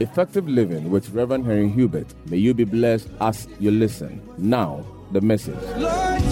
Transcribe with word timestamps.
Effective 0.00 0.48
Living 0.48 0.90
with 0.90 1.10
Reverend 1.10 1.44
Henry 1.44 1.68
Hubert. 1.68 2.06
May 2.26 2.36
you 2.36 2.54
be 2.54 2.62
blessed 2.62 3.08
as 3.20 3.48
you 3.58 3.72
listen. 3.72 4.22
Now, 4.38 4.86
the 5.10 5.20
message. 5.20 5.58
Lord, 5.76 6.22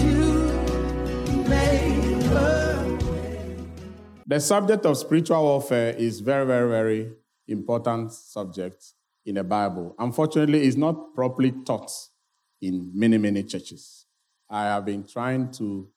the 4.25 4.39
subject 4.39 4.85
of 4.85 4.97
spiritual 4.97 5.43
warfare 5.43 5.93
is 5.97 6.21
very, 6.21 6.45
very, 6.45 6.69
very 6.69 7.11
important 7.49 8.13
subject 8.13 8.93
in 9.25 9.35
the 9.35 9.43
Bible. 9.43 9.95
Unfortunately, 9.99 10.63
it's 10.65 10.77
not 10.77 11.13
properly 11.13 11.51
taught 11.65 11.91
in 12.61 12.89
many, 12.93 13.17
many 13.17 13.43
churches. 13.43 14.05
I 14.49 14.63
have 14.63 14.85
been 14.85 15.05
trying 15.05 15.51
to 15.53 15.89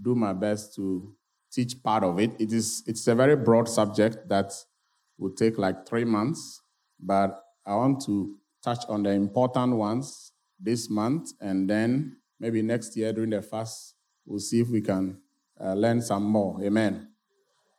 do 0.00 0.14
my 0.14 0.32
best 0.32 0.76
to 0.76 1.12
teach 1.50 1.82
part 1.82 2.04
of 2.04 2.20
it. 2.20 2.40
It 2.40 2.52
is 2.52 2.84
it's 2.86 3.08
a 3.08 3.16
very 3.16 3.34
broad 3.34 3.68
subject 3.68 4.28
that 4.28 4.52
will 5.18 5.30
take 5.30 5.58
like 5.58 5.88
three 5.88 6.04
months 6.04 6.60
but 6.98 7.42
I 7.64 7.74
want 7.74 8.04
to 8.06 8.36
touch 8.62 8.84
on 8.88 9.02
the 9.02 9.10
important 9.10 9.76
ones 9.76 10.32
this 10.58 10.88
month, 10.88 11.32
and 11.40 11.68
then 11.68 12.16
maybe 12.40 12.62
next 12.62 12.96
year 12.96 13.12
during 13.12 13.30
the 13.30 13.42
fast, 13.42 13.94
we'll 14.24 14.40
see 14.40 14.60
if 14.60 14.68
we 14.68 14.80
can 14.80 15.18
uh, 15.60 15.74
learn 15.74 16.00
some 16.02 16.24
more. 16.24 16.62
Amen. 16.62 17.08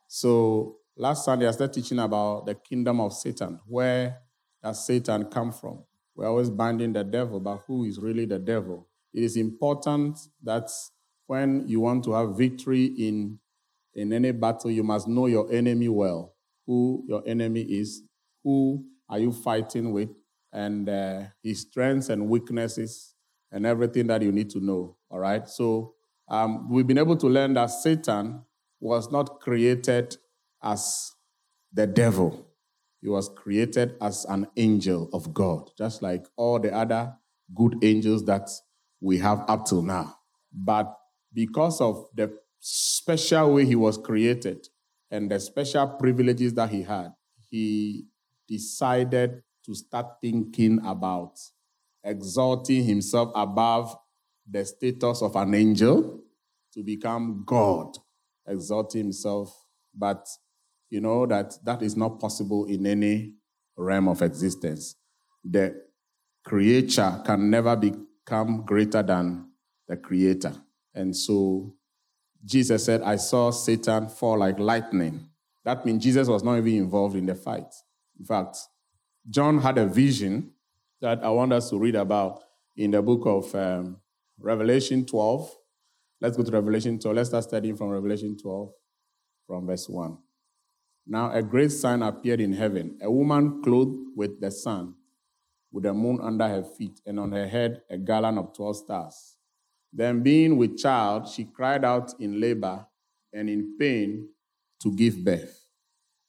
So 0.06 0.76
last 0.96 1.24
Sunday, 1.24 1.46
I 1.46 1.50
started 1.50 1.74
teaching 1.74 1.98
about 1.98 2.46
the 2.46 2.54
kingdom 2.54 3.00
of 3.00 3.12
Satan. 3.12 3.60
Where 3.66 4.18
does 4.62 4.86
Satan 4.86 5.24
come 5.26 5.52
from? 5.52 5.84
We're 6.14 6.26
always 6.26 6.50
binding 6.50 6.92
the 6.92 7.04
devil, 7.04 7.38
but 7.40 7.62
who 7.66 7.84
is 7.84 7.98
really 7.98 8.24
the 8.24 8.38
devil? 8.38 8.88
It 9.12 9.22
is 9.22 9.36
important 9.36 10.18
that 10.42 10.70
when 11.26 11.68
you 11.68 11.80
want 11.80 12.04
to 12.04 12.12
have 12.12 12.36
victory 12.36 12.86
in, 12.86 13.38
in 13.94 14.12
any 14.12 14.32
battle, 14.32 14.70
you 14.70 14.82
must 14.82 15.06
know 15.06 15.26
your 15.26 15.52
enemy 15.52 15.88
well, 15.88 16.34
who 16.66 17.04
your 17.06 17.22
enemy 17.26 17.62
is, 17.62 18.02
who 18.42 18.84
are 19.08 19.18
you 19.18 19.32
fighting 19.32 19.92
with, 19.92 20.10
and 20.52 20.88
uh, 20.88 21.22
his 21.42 21.62
strengths 21.62 22.08
and 22.08 22.28
weaknesses, 22.28 23.14
and 23.50 23.66
everything 23.66 24.06
that 24.08 24.22
you 24.22 24.32
need 24.32 24.50
to 24.50 24.60
know. 24.60 24.96
All 25.10 25.18
right. 25.18 25.48
So 25.48 25.94
um, 26.28 26.70
we've 26.70 26.86
been 26.86 26.98
able 26.98 27.16
to 27.16 27.26
learn 27.26 27.54
that 27.54 27.66
Satan 27.66 28.42
was 28.80 29.10
not 29.10 29.40
created 29.40 30.16
as 30.62 31.12
the 31.72 31.86
devil. 31.86 32.46
He 33.00 33.08
was 33.08 33.28
created 33.28 33.94
as 34.00 34.24
an 34.26 34.46
angel 34.56 35.08
of 35.12 35.32
God, 35.32 35.70
just 35.78 36.02
like 36.02 36.26
all 36.36 36.58
the 36.58 36.74
other 36.74 37.14
good 37.54 37.76
angels 37.82 38.24
that 38.24 38.50
we 39.00 39.18
have 39.18 39.44
up 39.48 39.64
till 39.66 39.82
now. 39.82 40.16
But 40.52 40.94
because 41.32 41.80
of 41.80 42.06
the 42.14 42.36
special 42.60 43.54
way 43.54 43.64
he 43.64 43.76
was 43.76 43.96
created 43.96 44.66
and 45.10 45.30
the 45.30 45.38
special 45.38 45.86
privileges 45.86 46.54
that 46.54 46.70
he 46.70 46.82
had, 46.82 47.12
he 47.50 48.06
decided 48.48 49.42
to 49.66 49.74
start 49.74 50.06
thinking 50.22 50.80
about 50.84 51.38
exalting 52.02 52.84
himself 52.84 53.30
above 53.34 53.94
the 54.50 54.64
status 54.64 55.22
of 55.22 55.36
an 55.36 55.54
angel 55.54 56.20
to 56.72 56.82
become 56.82 57.42
God, 57.44 57.96
exalting 58.46 59.04
himself. 59.04 59.54
But 59.94 60.26
you 60.90 61.00
know 61.00 61.26
that 61.26 61.54
that 61.64 61.82
is 61.82 61.96
not 61.96 62.18
possible 62.18 62.64
in 62.64 62.86
any 62.86 63.34
realm 63.76 64.08
of 64.08 64.22
existence. 64.22 64.96
The 65.44 65.82
creature 66.44 67.22
can 67.26 67.50
never 67.50 67.76
become 67.76 68.64
greater 68.64 69.02
than 69.02 69.50
the 69.86 69.96
creator. 69.96 70.54
And 70.94 71.14
so 71.14 71.74
Jesus 72.44 72.84
said, 72.84 73.02
I 73.02 73.16
saw 73.16 73.50
Satan 73.50 74.08
fall 74.08 74.38
like 74.38 74.58
lightning. 74.58 75.28
That 75.64 75.84
means 75.84 76.02
Jesus 76.02 76.28
was 76.28 76.42
not 76.42 76.56
even 76.56 76.74
involved 76.74 77.16
in 77.16 77.26
the 77.26 77.34
fight. 77.34 77.74
In 78.18 78.24
fact, 78.24 78.58
John 79.28 79.58
had 79.58 79.78
a 79.78 79.86
vision 79.86 80.52
that 81.00 81.22
I 81.22 81.30
want 81.30 81.52
us 81.52 81.70
to 81.70 81.78
read 81.78 81.94
about 81.94 82.42
in 82.76 82.90
the 82.90 83.02
book 83.02 83.22
of 83.26 83.54
um, 83.54 83.98
Revelation 84.38 85.04
12. 85.04 85.54
Let's 86.20 86.36
go 86.36 86.42
to 86.42 86.50
Revelation 86.50 86.98
12. 86.98 87.16
Let's 87.16 87.28
start 87.28 87.44
studying 87.44 87.76
from 87.76 87.90
Revelation 87.90 88.36
12, 88.36 88.72
from 89.46 89.66
verse 89.66 89.88
1. 89.88 90.18
Now, 91.06 91.32
a 91.32 91.42
great 91.42 91.72
sign 91.72 92.02
appeared 92.02 92.40
in 92.40 92.52
heaven 92.52 92.98
a 93.00 93.10
woman 93.10 93.62
clothed 93.62 93.98
with 94.14 94.40
the 94.40 94.50
sun, 94.50 94.94
with 95.72 95.84
the 95.84 95.94
moon 95.94 96.18
under 96.22 96.46
her 96.46 96.62
feet, 96.62 97.00
and 97.06 97.18
on 97.18 97.32
her 97.32 97.46
head 97.46 97.82
a 97.88 97.96
garland 97.96 98.38
of 98.38 98.54
12 98.54 98.76
stars. 98.76 99.36
Then, 99.92 100.22
being 100.22 100.58
with 100.58 100.76
child, 100.76 101.28
she 101.28 101.44
cried 101.44 101.84
out 101.84 102.12
in 102.20 102.40
labor 102.40 102.86
and 103.32 103.48
in 103.48 103.76
pain 103.78 104.28
to 104.82 104.94
give 104.94 105.24
birth. 105.24 105.57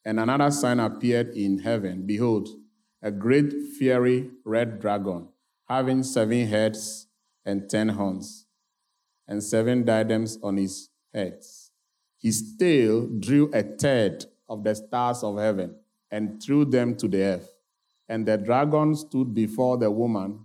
And 0.10 0.20
another 0.20 0.50
sign 0.50 0.80
appeared 0.80 1.38
in 1.38 1.60
heaven 1.60 2.08
Behold, 2.08 2.50
a 3.00 3.12
great 3.12 3.54
fiery 3.78 4.32
red 4.44 4.80
dragon, 4.80 5.28
having 5.68 6.02
seven 6.02 6.48
heads 6.48 7.06
and 7.46 7.70
ten 7.70 7.90
horns, 7.90 8.48
and 9.28 9.44
seven 9.44 9.86
diadems 9.86 10.40
on 10.42 10.58
his 10.58 10.90
heads. 11.14 11.70
His 12.18 12.58
tail 12.58 13.06
drew 13.06 13.52
a 13.54 13.62
third 13.62 14.26
of 14.50 14.64
the 14.64 14.74
stars 14.74 15.22
of 15.24 15.38
heaven 15.38 15.76
and 16.10 16.42
threw 16.42 16.66
them 16.66 16.96
to 16.96 17.08
the 17.08 17.22
earth. 17.22 17.54
And 18.08 18.26
the 18.26 18.38
dragon 18.38 18.96
stood 18.96 19.32
before 19.36 19.78
the 19.78 19.92
woman 19.92 20.40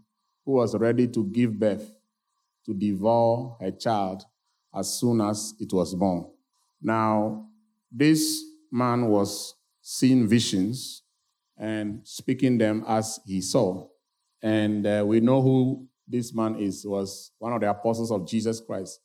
who 0.44 0.52
was 0.52 0.76
ready 0.76 1.08
to 1.08 1.25
give 1.25 1.58
birth 1.58 1.91
to 2.66 2.75
devour 2.75 3.56
her 3.62 3.70
child 3.70 4.26
as 4.75 4.92
soon 5.00 5.22
as 5.22 5.54
it 5.58 5.72
was 5.72 5.94
born. 5.94 6.26
Now, 6.82 7.48
this 7.91 8.44
man 8.74 9.06
was 9.06 9.54
seeing 9.80 10.26
visions 10.26 11.02
and 11.56 12.00
speaking 12.02 12.58
them 12.58 12.84
as 12.88 13.20
he 13.24 13.40
saw. 13.40 13.86
And 14.42 14.84
uh, 14.84 15.04
we 15.06 15.20
know 15.20 15.40
who 15.40 15.86
this 16.08 16.34
man 16.34 16.56
is, 16.56 16.84
was 16.84 17.30
one 17.38 17.52
of 17.52 17.60
the 17.60 17.70
apostles 17.70 18.10
of 18.10 18.26
Jesus 18.26 18.60
Christ. 18.60 19.00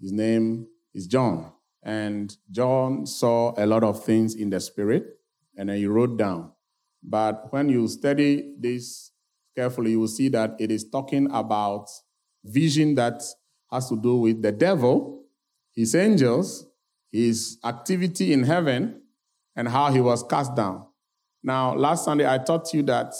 His 0.00 0.12
name 0.12 0.68
is 0.94 1.06
John. 1.06 1.52
And 1.82 2.34
John 2.50 3.06
saw 3.06 3.54
a 3.56 3.66
lot 3.66 3.82
of 3.82 4.04
things 4.04 4.34
in 4.34 4.50
the 4.50 4.60
spirit, 4.60 5.04
and 5.56 5.68
he 5.68 5.86
wrote 5.86 6.16
down. 6.16 6.52
But 7.02 7.52
when 7.52 7.68
you 7.68 7.88
study 7.88 8.54
this 8.58 9.10
carefully, 9.56 9.92
you 9.92 10.00
will 10.00 10.08
see 10.08 10.28
that 10.28 10.56
it 10.60 10.70
is 10.70 10.88
talking 10.88 11.28
about 11.32 11.88
vision 12.44 12.94
that 12.94 13.22
has 13.70 13.88
to 13.88 13.96
do 14.00 14.16
with 14.16 14.42
the 14.42 14.52
devil, 14.52 15.24
his 15.74 15.94
angels, 15.94 16.66
his 17.10 17.58
activity 17.64 18.32
in 18.32 18.44
heaven, 18.44 19.02
and 19.58 19.66
how 19.66 19.90
he 19.90 20.00
was 20.00 20.22
cast 20.22 20.54
down. 20.54 20.86
Now, 21.42 21.74
last 21.74 22.04
Sunday, 22.04 22.32
I 22.32 22.38
taught 22.38 22.72
you 22.72 22.84
that 22.84 23.12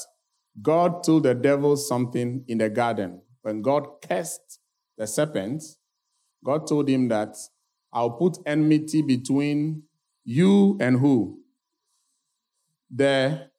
God 0.63 1.03
told 1.03 1.25
the 1.25 1.35
devil 1.35 1.77
something 1.77 2.45
in 2.47 2.59
the 2.59 2.71
garden. 2.71 3.23
When 3.43 3.61
God 3.61 3.89
cursed 4.09 4.61
the 4.97 5.09
serpent, 5.09 5.65
God 6.45 6.69
told 6.69 6.89
him 6.89 7.09
that 7.09 7.37
I'll 7.93 8.13
put 8.13 8.39
enmity 8.47 9.03
between 9.03 9.83
you 10.25 10.79
and 10.81 11.01
who? 11.01 11.41
The 12.89 13.51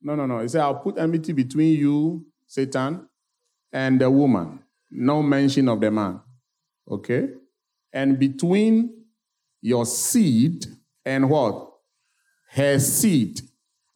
no, 0.00 0.14
no, 0.14 0.24
no. 0.24 0.38
He 0.38 0.48
said, 0.48 0.62
I'll 0.62 0.76
put 0.76 0.96
enmity 0.96 1.32
between 1.34 1.78
you, 1.78 2.24
Satan, 2.46 3.08
and 3.72 4.00
the 4.00 4.10
woman. 4.10 4.60
No 4.90 5.22
mention 5.22 5.68
of 5.68 5.80
the 5.80 5.90
man. 5.90 6.20
Okay? 6.90 7.28
And 7.92 8.18
between 8.18 9.04
your 9.60 9.84
seed 9.84 10.64
and 11.08 11.30
what? 11.30 11.70
Her 12.50 12.78
seed. 12.78 13.40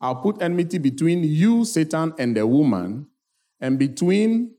I'll 0.01 0.17
put 0.17 0.43
enmity 0.43 0.79
between 0.79 1.23
you, 1.23 1.65
Satan, 1.65 2.15
and 2.19 2.37
the 2.37 2.47
woman, 2.47 3.07
and 3.61 3.79
between 3.79 4.55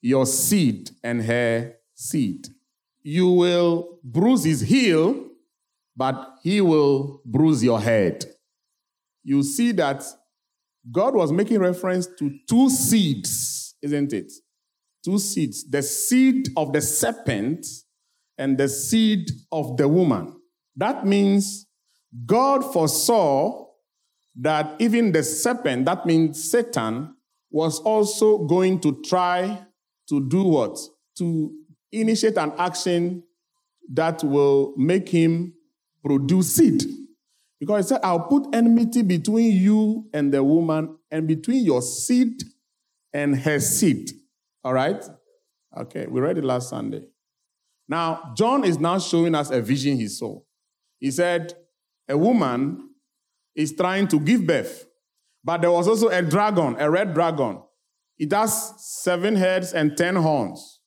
your 0.00 0.26
seed 0.26 0.90
and 1.02 1.22
her 1.22 1.74
seed. 1.94 2.48
You 3.02 3.28
will 3.28 4.00
bruise 4.02 4.44
his 4.44 4.62
heel, 4.62 5.28
but 5.94 6.36
he 6.42 6.60
will 6.60 7.20
bruise 7.24 7.62
your 7.62 7.80
head. 7.80 8.24
You 9.22 9.42
see 9.42 9.72
that 9.72 10.02
God 10.90 11.14
was 11.14 11.32
making 11.32 11.60
reference 11.60 12.06
to 12.18 12.38
two 12.48 12.70
seeds, 12.70 13.74
isn't 13.82 14.12
it? 14.12 14.32
Two 15.04 15.18
seeds. 15.18 15.68
The 15.70 15.82
seed 15.82 16.48
of 16.56 16.72
the 16.72 16.80
serpent 16.80 17.66
and 18.38 18.56
the 18.56 18.68
seed 18.68 19.30
of 19.52 19.76
the 19.76 19.86
woman. 19.86 20.40
That 20.76 21.06
means 21.06 21.66
God 22.26 22.72
foresaw 22.72 23.66
that 24.36 24.74
even 24.80 25.12
the 25.12 25.22
serpent, 25.22 25.86
that 25.86 26.06
means 26.06 26.50
Satan, 26.50 27.14
was 27.50 27.78
also 27.80 28.38
going 28.46 28.80
to 28.80 29.00
try 29.02 29.64
to 30.08 30.28
do 30.28 30.42
what? 30.42 30.78
To 31.18 31.52
initiate 31.92 32.36
an 32.36 32.52
action 32.58 33.22
that 33.92 34.24
will 34.24 34.74
make 34.76 35.08
him 35.08 35.54
produce 36.04 36.56
seed. 36.56 36.82
Because 37.60 37.84
he 37.84 37.88
said, 37.90 38.00
I'll 38.02 38.20
put 38.20 38.54
enmity 38.54 39.02
between 39.02 39.52
you 39.52 40.08
and 40.12 40.34
the 40.34 40.42
woman, 40.42 40.98
and 41.10 41.28
between 41.28 41.64
your 41.64 41.80
seed 41.80 42.42
and 43.12 43.38
her 43.38 43.60
seed. 43.60 44.10
All 44.64 44.74
right? 44.74 45.02
Okay, 45.76 46.06
we 46.06 46.20
read 46.20 46.38
it 46.38 46.44
last 46.44 46.68
Sunday. 46.68 47.06
Now, 47.88 48.32
John 48.36 48.64
is 48.64 48.78
now 48.78 48.98
showing 48.98 49.34
us 49.34 49.50
a 49.50 49.60
vision 49.60 49.96
he 49.96 50.08
saw. 50.08 50.40
He 50.98 51.10
said, 51.10 51.54
A 52.08 52.16
woman 52.16 52.90
is 53.54 53.74
trying 53.74 54.08
to 54.08 54.20
give 54.20 54.46
birth. 54.46 54.86
But 55.42 55.60
there 55.60 55.70
was 55.70 55.86
also 55.86 56.08
a 56.08 56.22
dragon, 56.22 56.76
a 56.78 56.90
red 56.90 57.14
dragon. 57.14 57.62
It 58.18 58.32
has 58.32 58.74
seven 58.78 59.36
heads 59.36 59.72
and 59.72 59.96
ten 59.96 60.16
horns. 60.16 60.80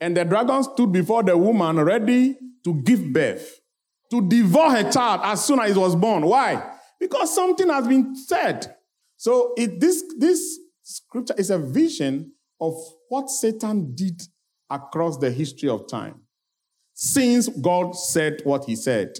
And 0.00 0.16
the 0.16 0.24
dragon 0.24 0.62
stood 0.62 0.92
before 0.92 1.22
the 1.22 1.36
woman 1.36 1.76
ready 1.76 2.36
to 2.64 2.82
give 2.82 3.12
birth, 3.12 3.60
to 4.10 4.26
devour 4.26 4.70
her 4.70 4.90
child 4.90 5.20
as 5.24 5.44
soon 5.44 5.60
as 5.60 5.76
it 5.76 5.80
was 5.80 5.96
born. 5.96 6.24
Why? 6.24 6.74
Because 7.00 7.34
something 7.34 7.68
has 7.68 7.86
been 7.86 8.14
said. 8.16 8.76
So 9.16 9.52
it, 9.56 9.80
this, 9.80 10.02
this 10.18 10.58
scripture 10.82 11.34
is 11.36 11.50
a 11.50 11.58
vision 11.58 12.32
of 12.60 12.74
what 13.08 13.28
Satan 13.28 13.94
did 13.94 14.22
across 14.70 15.18
the 15.18 15.30
history 15.30 15.68
of 15.68 15.88
time. 15.88 16.22
Since 16.94 17.48
God 17.48 17.94
said 17.94 18.40
what 18.44 18.64
he 18.64 18.76
said, 18.76 19.18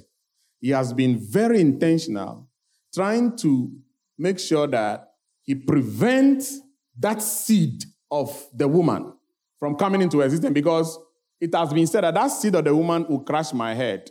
he 0.60 0.70
has 0.70 0.93
been 0.93 1.19
very 1.19 1.60
intentional 1.60 2.49
trying 2.94 3.37
to 3.37 3.70
make 4.16 4.38
sure 4.38 4.66
that 4.66 5.12
he 5.43 5.55
prevents 5.55 6.60
that 6.99 7.22
seed 7.22 7.84
of 8.10 8.46
the 8.55 8.66
woman 8.66 9.12
from 9.58 9.76
coming 9.76 10.02
into 10.02 10.20
existence 10.20 10.52
because 10.52 10.99
it 11.40 11.55
has 11.55 11.72
been 11.72 11.87
said 11.87 12.05
that 12.05 12.14
that 12.14 12.28
seed 12.28 12.55
of 12.55 12.64
the 12.64 12.75
woman 12.75 13.06
will 13.08 13.20
crush 13.20 13.52
my 13.52 13.75
head 13.75 14.10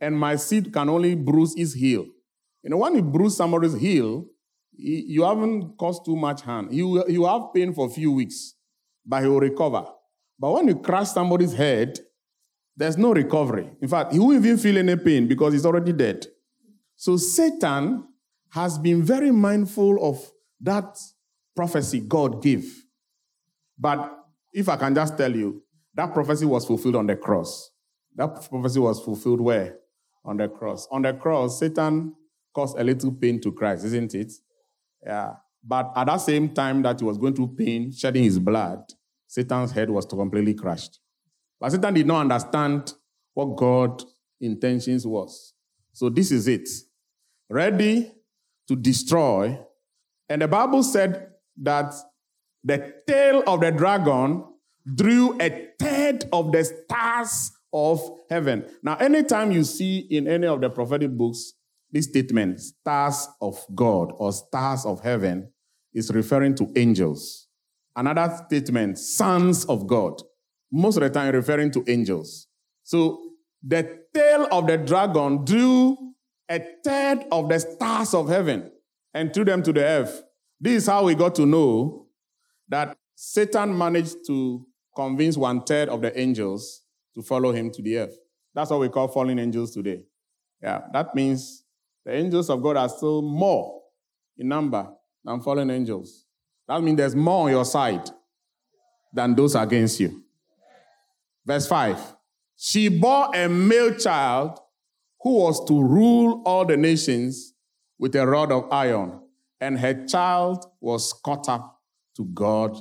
and 0.00 0.18
my 0.18 0.36
seed 0.36 0.72
can 0.72 0.88
only 0.88 1.14
bruise 1.14 1.54
his 1.56 1.74
heel. 1.74 2.06
You 2.62 2.70
know, 2.70 2.76
when 2.76 2.94
you 2.94 3.02
bruise 3.02 3.36
somebody's 3.36 3.74
heel, 3.74 4.26
you 4.76 5.24
haven't 5.24 5.76
caused 5.76 6.04
too 6.04 6.14
much 6.14 6.42
harm. 6.42 6.68
You, 6.70 7.04
you 7.08 7.24
have 7.24 7.52
pain 7.54 7.72
for 7.72 7.86
a 7.86 7.90
few 7.90 8.12
weeks, 8.12 8.54
but 9.04 9.22
he 9.22 9.28
will 9.28 9.40
recover. 9.40 9.84
But 10.38 10.52
when 10.52 10.68
you 10.68 10.76
crush 10.76 11.08
somebody's 11.08 11.52
head, 11.52 11.98
there's 12.78 12.96
no 12.96 13.12
recovery. 13.12 13.68
In 13.82 13.88
fact, 13.88 14.12
he 14.12 14.20
won't 14.20 14.36
even 14.36 14.56
feel 14.56 14.78
any 14.78 14.94
pain 14.94 15.26
because 15.26 15.52
he's 15.52 15.66
already 15.66 15.92
dead. 15.92 16.24
So 16.94 17.16
Satan 17.16 18.04
has 18.50 18.78
been 18.78 19.02
very 19.02 19.32
mindful 19.32 19.98
of 20.00 20.24
that 20.60 20.96
prophecy 21.56 21.98
God 21.98 22.40
gave. 22.40 22.84
But 23.76 24.16
if 24.52 24.68
I 24.68 24.76
can 24.76 24.94
just 24.94 25.18
tell 25.18 25.34
you, 25.34 25.60
that 25.94 26.14
prophecy 26.14 26.46
was 26.46 26.64
fulfilled 26.64 26.94
on 26.94 27.08
the 27.08 27.16
cross. 27.16 27.68
That 28.14 28.48
prophecy 28.48 28.78
was 28.78 29.00
fulfilled 29.00 29.40
where? 29.40 29.78
On 30.24 30.36
the 30.36 30.48
cross. 30.48 30.86
On 30.92 31.02
the 31.02 31.14
cross, 31.14 31.58
Satan 31.58 32.14
caused 32.54 32.78
a 32.78 32.84
little 32.84 33.10
pain 33.10 33.40
to 33.40 33.50
Christ, 33.50 33.86
isn't 33.86 34.14
it? 34.14 34.32
Yeah. 35.04 35.32
But 35.64 35.92
at 35.96 36.06
that 36.06 36.18
same 36.18 36.50
time 36.50 36.82
that 36.82 37.00
he 37.00 37.04
was 37.04 37.18
going 37.18 37.34
through 37.34 37.56
pain, 37.56 37.90
shedding 37.90 38.22
his 38.22 38.38
blood, 38.38 38.84
Satan's 39.26 39.72
head 39.72 39.90
was 39.90 40.06
completely 40.06 40.54
crushed. 40.54 41.00
But 41.60 41.72
Satan 41.72 41.94
did 41.94 42.06
not 42.06 42.20
understand 42.20 42.92
what 43.34 43.56
God's 43.56 44.06
intentions 44.40 45.06
was. 45.06 45.54
So 45.92 46.08
this 46.08 46.30
is 46.30 46.46
it. 46.48 46.68
Ready 47.48 48.12
to 48.68 48.76
destroy. 48.76 49.58
And 50.28 50.42
the 50.42 50.48
Bible 50.48 50.82
said 50.82 51.32
that 51.62 51.94
the 52.62 52.94
tail 53.06 53.42
of 53.46 53.60
the 53.60 53.70
dragon 53.70 54.44
drew 54.94 55.36
a 55.40 55.68
third 55.78 56.24
of 56.32 56.52
the 56.52 56.64
stars 56.64 57.52
of 57.72 58.00
heaven. 58.30 58.64
Now, 58.82 58.96
anytime 58.96 59.52
you 59.52 59.64
see 59.64 59.98
in 59.98 60.28
any 60.28 60.46
of 60.46 60.60
the 60.60 60.70
prophetic 60.70 61.10
books 61.16 61.54
this 61.90 62.04
statement, 62.04 62.60
stars 62.60 63.28
of 63.40 63.64
God 63.74 64.12
or 64.16 64.32
stars 64.32 64.84
of 64.84 65.00
heaven, 65.00 65.50
is 65.94 66.12
referring 66.12 66.54
to 66.56 66.70
angels. 66.76 67.48
Another 67.96 68.38
statement, 68.46 68.98
sons 68.98 69.64
of 69.64 69.86
God, 69.86 70.20
most 70.70 70.96
of 70.96 71.02
the 71.02 71.10
time 71.10 71.34
referring 71.34 71.70
to 71.72 71.84
angels. 71.86 72.46
So 72.82 73.20
the 73.62 74.00
tail 74.14 74.48
of 74.50 74.66
the 74.66 74.78
dragon 74.78 75.44
drew 75.44 75.96
a 76.48 76.60
third 76.84 77.24
of 77.30 77.48
the 77.48 77.58
stars 77.58 78.14
of 78.14 78.28
heaven 78.28 78.70
and 79.14 79.32
threw 79.32 79.44
them 79.44 79.62
to 79.62 79.72
the 79.72 79.84
earth. 79.84 80.22
This 80.60 80.82
is 80.82 80.86
how 80.86 81.04
we 81.04 81.14
got 81.14 81.34
to 81.36 81.46
know 81.46 82.06
that 82.68 82.96
Satan 83.14 83.76
managed 83.76 84.16
to 84.26 84.66
convince 84.94 85.36
one 85.36 85.62
third 85.62 85.88
of 85.88 86.02
the 86.02 86.18
angels 86.18 86.82
to 87.14 87.22
follow 87.22 87.52
him 87.52 87.70
to 87.72 87.82
the 87.82 87.98
earth. 87.98 88.18
That's 88.54 88.70
what 88.70 88.80
we 88.80 88.88
call 88.88 89.08
fallen 89.08 89.38
angels 89.38 89.72
today. 89.72 90.02
Yeah, 90.62 90.82
that 90.92 91.14
means 91.14 91.64
the 92.04 92.14
angels 92.14 92.50
of 92.50 92.62
God 92.62 92.76
are 92.76 92.88
still 92.88 93.22
more 93.22 93.80
in 94.36 94.48
number 94.48 94.88
than 95.24 95.40
fallen 95.40 95.70
angels. 95.70 96.24
That 96.66 96.82
means 96.82 96.96
there's 96.96 97.14
more 97.14 97.44
on 97.46 97.50
your 97.50 97.64
side 97.64 98.10
than 99.12 99.34
those 99.34 99.54
against 99.54 100.00
you. 100.00 100.22
Verse 101.48 101.66
5 101.66 102.14
She 102.56 102.88
bore 102.88 103.34
a 103.34 103.48
male 103.48 103.94
child 103.94 104.60
who 105.22 105.38
was 105.38 105.64
to 105.64 105.82
rule 105.82 106.42
all 106.44 106.66
the 106.66 106.76
nations 106.76 107.54
with 107.98 108.14
a 108.14 108.26
rod 108.26 108.52
of 108.52 108.70
iron, 108.70 109.18
and 109.60 109.78
her 109.80 110.06
child 110.06 110.66
was 110.80 111.12
caught 111.24 111.48
up 111.48 111.80
to 112.16 112.26
God 112.26 112.76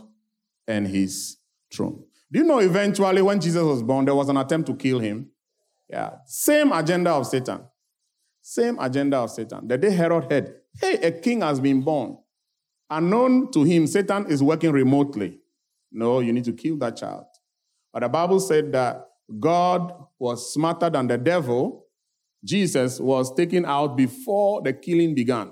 and 0.67 0.85
his 0.85 1.37
throne. 1.73 2.03
Do 2.29 2.39
you 2.39 2.45
know 2.45 2.59
eventually 2.59 3.21
when 3.21 3.39
Jesus 3.39 3.63
was 3.63 3.81
born, 3.81 4.03
there 4.03 4.13
was 4.13 4.27
an 4.27 4.35
attempt 4.35 4.67
to 4.67 4.75
kill 4.75 4.99
him? 4.99 5.29
Yeah. 5.89 6.15
Same 6.25 6.73
agenda 6.73 7.11
of 7.11 7.25
Satan. 7.25 7.61
Same 8.41 8.77
agenda 8.79 9.17
of 9.17 9.31
Satan. 9.31 9.65
The 9.65 9.77
day 9.77 9.91
Herod 9.91 10.29
heard, 10.29 10.55
hey, 10.79 10.95
a 10.95 11.11
king 11.11 11.39
has 11.39 11.61
been 11.61 11.81
born. 11.81 12.17
Unknown 12.89 13.49
to 13.51 13.63
him, 13.63 13.87
Satan 13.87 14.25
is 14.27 14.43
working 14.43 14.73
remotely. 14.73 15.39
No, 15.89 16.19
you 16.19 16.33
need 16.33 16.43
to 16.45 16.53
kill 16.53 16.75
that 16.77 16.97
child. 16.97 17.27
But 17.97 18.03
the 18.03 18.09
Bible 18.09 18.39
said 18.39 18.71
that 18.73 19.07
God 19.39 19.91
was 20.19 20.53
smarter 20.53 20.87
than 20.87 21.07
the 21.07 21.17
devil 21.17 21.87
Jesus 22.45 22.99
was 22.99 23.33
taken 23.33 23.65
out 23.65 23.97
before 23.97 24.61
the 24.61 24.71
killing 24.71 25.15
began 25.15 25.51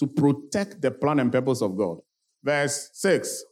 to 0.00 0.08
protect 0.08 0.82
the 0.82 0.90
plan 0.90 1.20
and 1.20 1.30
purpose 1.30 1.62
of 1.62 1.76
God. 1.76 1.98
Verse 2.42 2.90
6 2.94 3.44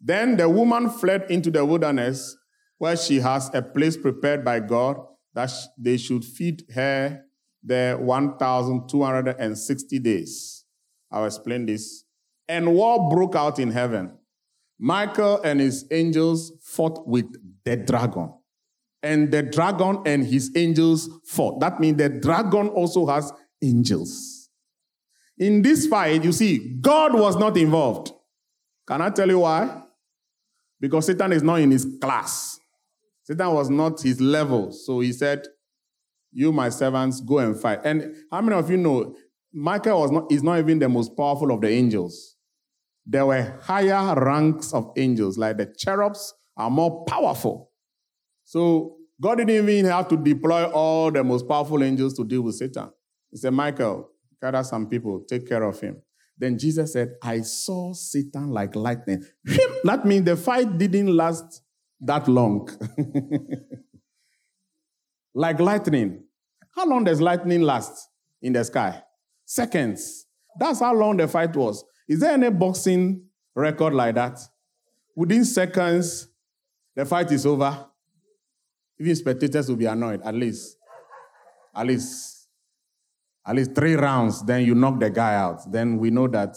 Then 0.00 0.36
the 0.36 0.48
woman 0.48 0.90
fled 0.90 1.30
into 1.30 1.52
the 1.52 1.64
wilderness 1.64 2.36
where 2.78 2.96
she 2.96 3.20
has 3.20 3.48
a 3.54 3.62
place 3.62 3.96
prepared 3.96 4.44
by 4.44 4.58
God 4.58 4.96
that 5.32 5.52
they 5.78 5.98
should 5.98 6.24
feed 6.24 6.64
her 6.74 7.22
there 7.62 7.96
1,260 7.96 9.98
days. 10.00 10.64
I'll 11.12 11.26
explain 11.26 11.66
this. 11.66 12.02
And 12.48 12.74
war 12.74 13.08
broke 13.08 13.36
out 13.36 13.60
in 13.60 13.70
heaven. 13.70 14.18
Michael 14.84 15.40
and 15.42 15.60
his 15.60 15.86
angels 15.92 16.52
fought 16.60 17.06
with 17.06 17.26
the 17.64 17.76
dragon 17.76 18.32
and 19.00 19.30
the 19.30 19.44
dragon 19.44 20.02
and 20.06 20.26
his 20.26 20.50
angels 20.56 21.08
fought. 21.24 21.60
That 21.60 21.78
means 21.78 21.98
the 21.98 22.08
dragon 22.08 22.66
also 22.66 23.06
has 23.06 23.32
angels. 23.62 24.50
In 25.38 25.62
this 25.62 25.86
fight, 25.86 26.24
you 26.24 26.32
see, 26.32 26.78
God 26.80 27.14
was 27.14 27.36
not 27.36 27.56
involved. 27.56 28.10
Can 28.88 29.02
I 29.02 29.10
tell 29.10 29.28
you 29.28 29.38
why? 29.38 29.84
Because 30.80 31.06
Satan 31.06 31.32
is 31.32 31.44
not 31.44 31.60
in 31.60 31.70
his 31.70 31.86
class. 32.00 32.58
Satan 33.22 33.54
was 33.54 33.70
not 33.70 34.00
his 34.00 34.20
level. 34.20 34.72
So 34.72 34.98
he 34.98 35.12
said, 35.12 35.46
You, 36.32 36.50
my 36.50 36.70
servants, 36.70 37.20
go 37.20 37.38
and 37.38 37.56
fight. 37.56 37.82
And 37.84 38.16
how 38.32 38.40
many 38.40 38.56
of 38.58 38.68
you 38.68 38.78
know 38.78 39.14
Michael 39.52 40.00
was 40.00 40.10
not, 40.10 40.32
is 40.32 40.42
not 40.42 40.58
even 40.58 40.80
the 40.80 40.88
most 40.88 41.16
powerful 41.16 41.52
of 41.52 41.60
the 41.60 41.68
angels? 41.68 42.31
There 43.04 43.26
were 43.26 43.58
higher 43.62 44.14
ranks 44.14 44.72
of 44.72 44.92
angels, 44.96 45.36
like 45.36 45.56
the 45.56 45.74
cherubs 45.76 46.34
are 46.56 46.70
more 46.70 47.04
powerful. 47.04 47.70
So 48.44 48.96
God 49.20 49.38
didn't 49.38 49.68
even 49.68 49.86
have 49.86 50.08
to 50.08 50.16
deploy 50.16 50.70
all 50.70 51.10
the 51.10 51.24
most 51.24 51.48
powerful 51.48 51.82
angels 51.82 52.14
to 52.14 52.24
deal 52.24 52.42
with 52.42 52.56
Satan. 52.56 52.90
He 53.30 53.38
said, 53.38 53.52
Michael, 53.52 54.10
gather 54.40 54.62
some 54.62 54.88
people, 54.88 55.24
take 55.28 55.48
care 55.48 55.62
of 55.62 55.80
him. 55.80 56.02
Then 56.36 56.58
Jesus 56.58 56.92
said, 56.92 57.14
I 57.22 57.42
saw 57.42 57.92
Satan 57.92 58.50
like 58.50 58.74
lightning. 58.74 59.24
That 59.84 60.04
means 60.04 60.24
the 60.24 60.36
fight 60.36 60.78
didn't 60.78 61.14
last 61.14 61.62
that 62.00 62.28
long. 62.28 62.68
like 65.34 65.60
lightning. 65.60 66.24
How 66.74 66.86
long 66.86 67.04
does 67.04 67.20
lightning 67.20 67.62
last 67.62 68.08
in 68.40 68.54
the 68.54 68.64
sky? 68.64 69.02
Seconds. 69.44 70.26
That's 70.58 70.80
how 70.80 70.94
long 70.94 71.16
the 71.16 71.28
fight 71.28 71.54
was. 71.54 71.84
Is 72.08 72.20
there 72.20 72.32
any 72.32 72.50
boxing 72.50 73.24
record 73.54 73.94
like 73.94 74.14
that? 74.16 74.38
Within 75.14 75.44
seconds, 75.44 76.28
the 76.94 77.04
fight 77.04 77.30
is 77.32 77.46
over. 77.46 77.86
Even 78.98 79.16
spectators 79.16 79.68
will 79.68 79.76
be 79.76 79.86
annoyed, 79.86 80.20
at 80.22 80.34
least. 80.34 80.76
At 81.74 81.86
least. 81.86 82.48
At 83.44 83.56
least 83.56 83.74
three 83.74 83.94
rounds, 83.94 84.44
then 84.44 84.64
you 84.64 84.74
knock 84.74 85.00
the 85.00 85.10
guy 85.10 85.34
out. 85.34 85.70
Then 85.70 85.98
we 85.98 86.10
know 86.10 86.28
that 86.28 86.56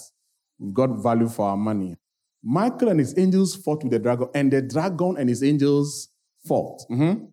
we've 0.59 0.73
got 0.73 1.01
value 1.01 1.27
for 1.27 1.49
our 1.49 1.57
money. 1.57 1.97
Michael 2.43 2.89
and 2.89 2.99
his 2.99 3.17
angels 3.17 3.55
fought 3.55 3.81
with 3.83 3.91
the 3.91 3.99
dragon, 3.99 4.29
and 4.35 4.53
the 4.53 4.61
dragon 4.61 5.15
and 5.17 5.27
his 5.27 5.43
angels 5.43 6.09
fought. 6.47 6.81
Mm-hmm. 6.91 7.25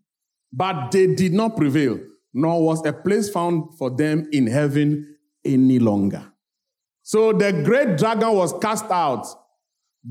But 0.52 0.90
they 0.90 1.14
did 1.14 1.34
not 1.34 1.56
prevail, 1.56 2.00
nor 2.32 2.64
was 2.64 2.84
a 2.86 2.94
place 2.94 3.28
found 3.28 3.76
for 3.76 3.90
them 3.90 4.26
in 4.32 4.46
heaven 4.46 5.16
any 5.44 5.78
longer. 5.78 6.31
So 7.12 7.30
the 7.34 7.52
great 7.52 7.98
dragon 7.98 8.32
was 8.32 8.54
cast 8.58 8.90
out, 8.90 9.26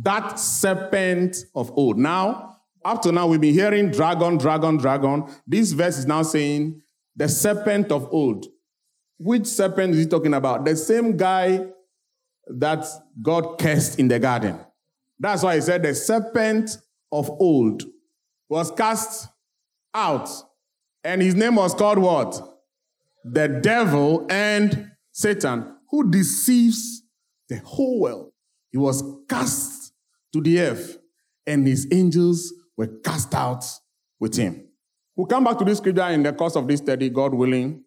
that 0.03 0.37
serpent 0.37 1.35
of 1.55 1.71
old. 1.71 1.97
Now, 1.97 2.57
up 2.85 3.01
to 3.01 3.11
now, 3.11 3.25
we've 3.25 3.41
been 3.41 3.55
hearing 3.55 3.89
dragon, 3.89 4.37
dragon, 4.37 4.77
dragon. 4.77 5.25
This 5.47 5.71
verse 5.71 5.97
is 5.97 6.05
now 6.05 6.21
saying 6.21 6.79
the 7.15 7.27
serpent 7.27 7.91
of 7.91 8.07
old. 8.13 8.45
Which 9.17 9.47
serpent 9.47 9.95
is 9.95 10.01
he 10.01 10.05
talking 10.05 10.35
about? 10.35 10.63
The 10.63 10.75
same 10.75 11.17
guy 11.17 11.65
that 12.45 12.85
God 13.19 13.57
cursed 13.57 13.97
in 13.97 14.07
the 14.07 14.19
garden. 14.19 14.59
That's 15.17 15.41
why 15.41 15.55
he 15.55 15.61
said 15.61 15.81
the 15.81 15.95
serpent 15.95 16.77
of 17.11 17.31
old 17.31 17.81
was 18.47 18.69
cast 18.69 19.27
out. 19.91 20.29
And 21.03 21.23
his 21.23 21.33
name 21.33 21.55
was 21.55 21.73
called 21.73 21.97
what? 21.97 22.39
The 23.23 23.47
devil 23.47 24.27
and 24.29 24.91
Satan, 25.11 25.77
who 25.91 26.09
deceives 26.09 27.03
the 27.49 27.57
whole 27.57 27.99
world. 27.99 28.31
He 28.71 28.77
was 28.77 29.03
cast 29.27 29.93
to 30.33 30.41
the 30.41 30.61
earth, 30.61 30.97
and 31.45 31.67
his 31.67 31.87
angels 31.91 32.53
were 32.77 32.87
cast 32.87 33.35
out 33.35 33.65
with 34.19 34.35
him. 34.35 34.67
We'll 35.15 35.27
come 35.27 35.43
back 35.43 35.59
to 35.59 35.65
this 35.65 35.79
scripture 35.79 36.07
in 36.07 36.23
the 36.23 36.31
course 36.31 36.55
of 36.55 36.67
this 36.67 36.79
study, 36.79 37.09
God 37.09 37.33
willing. 37.33 37.83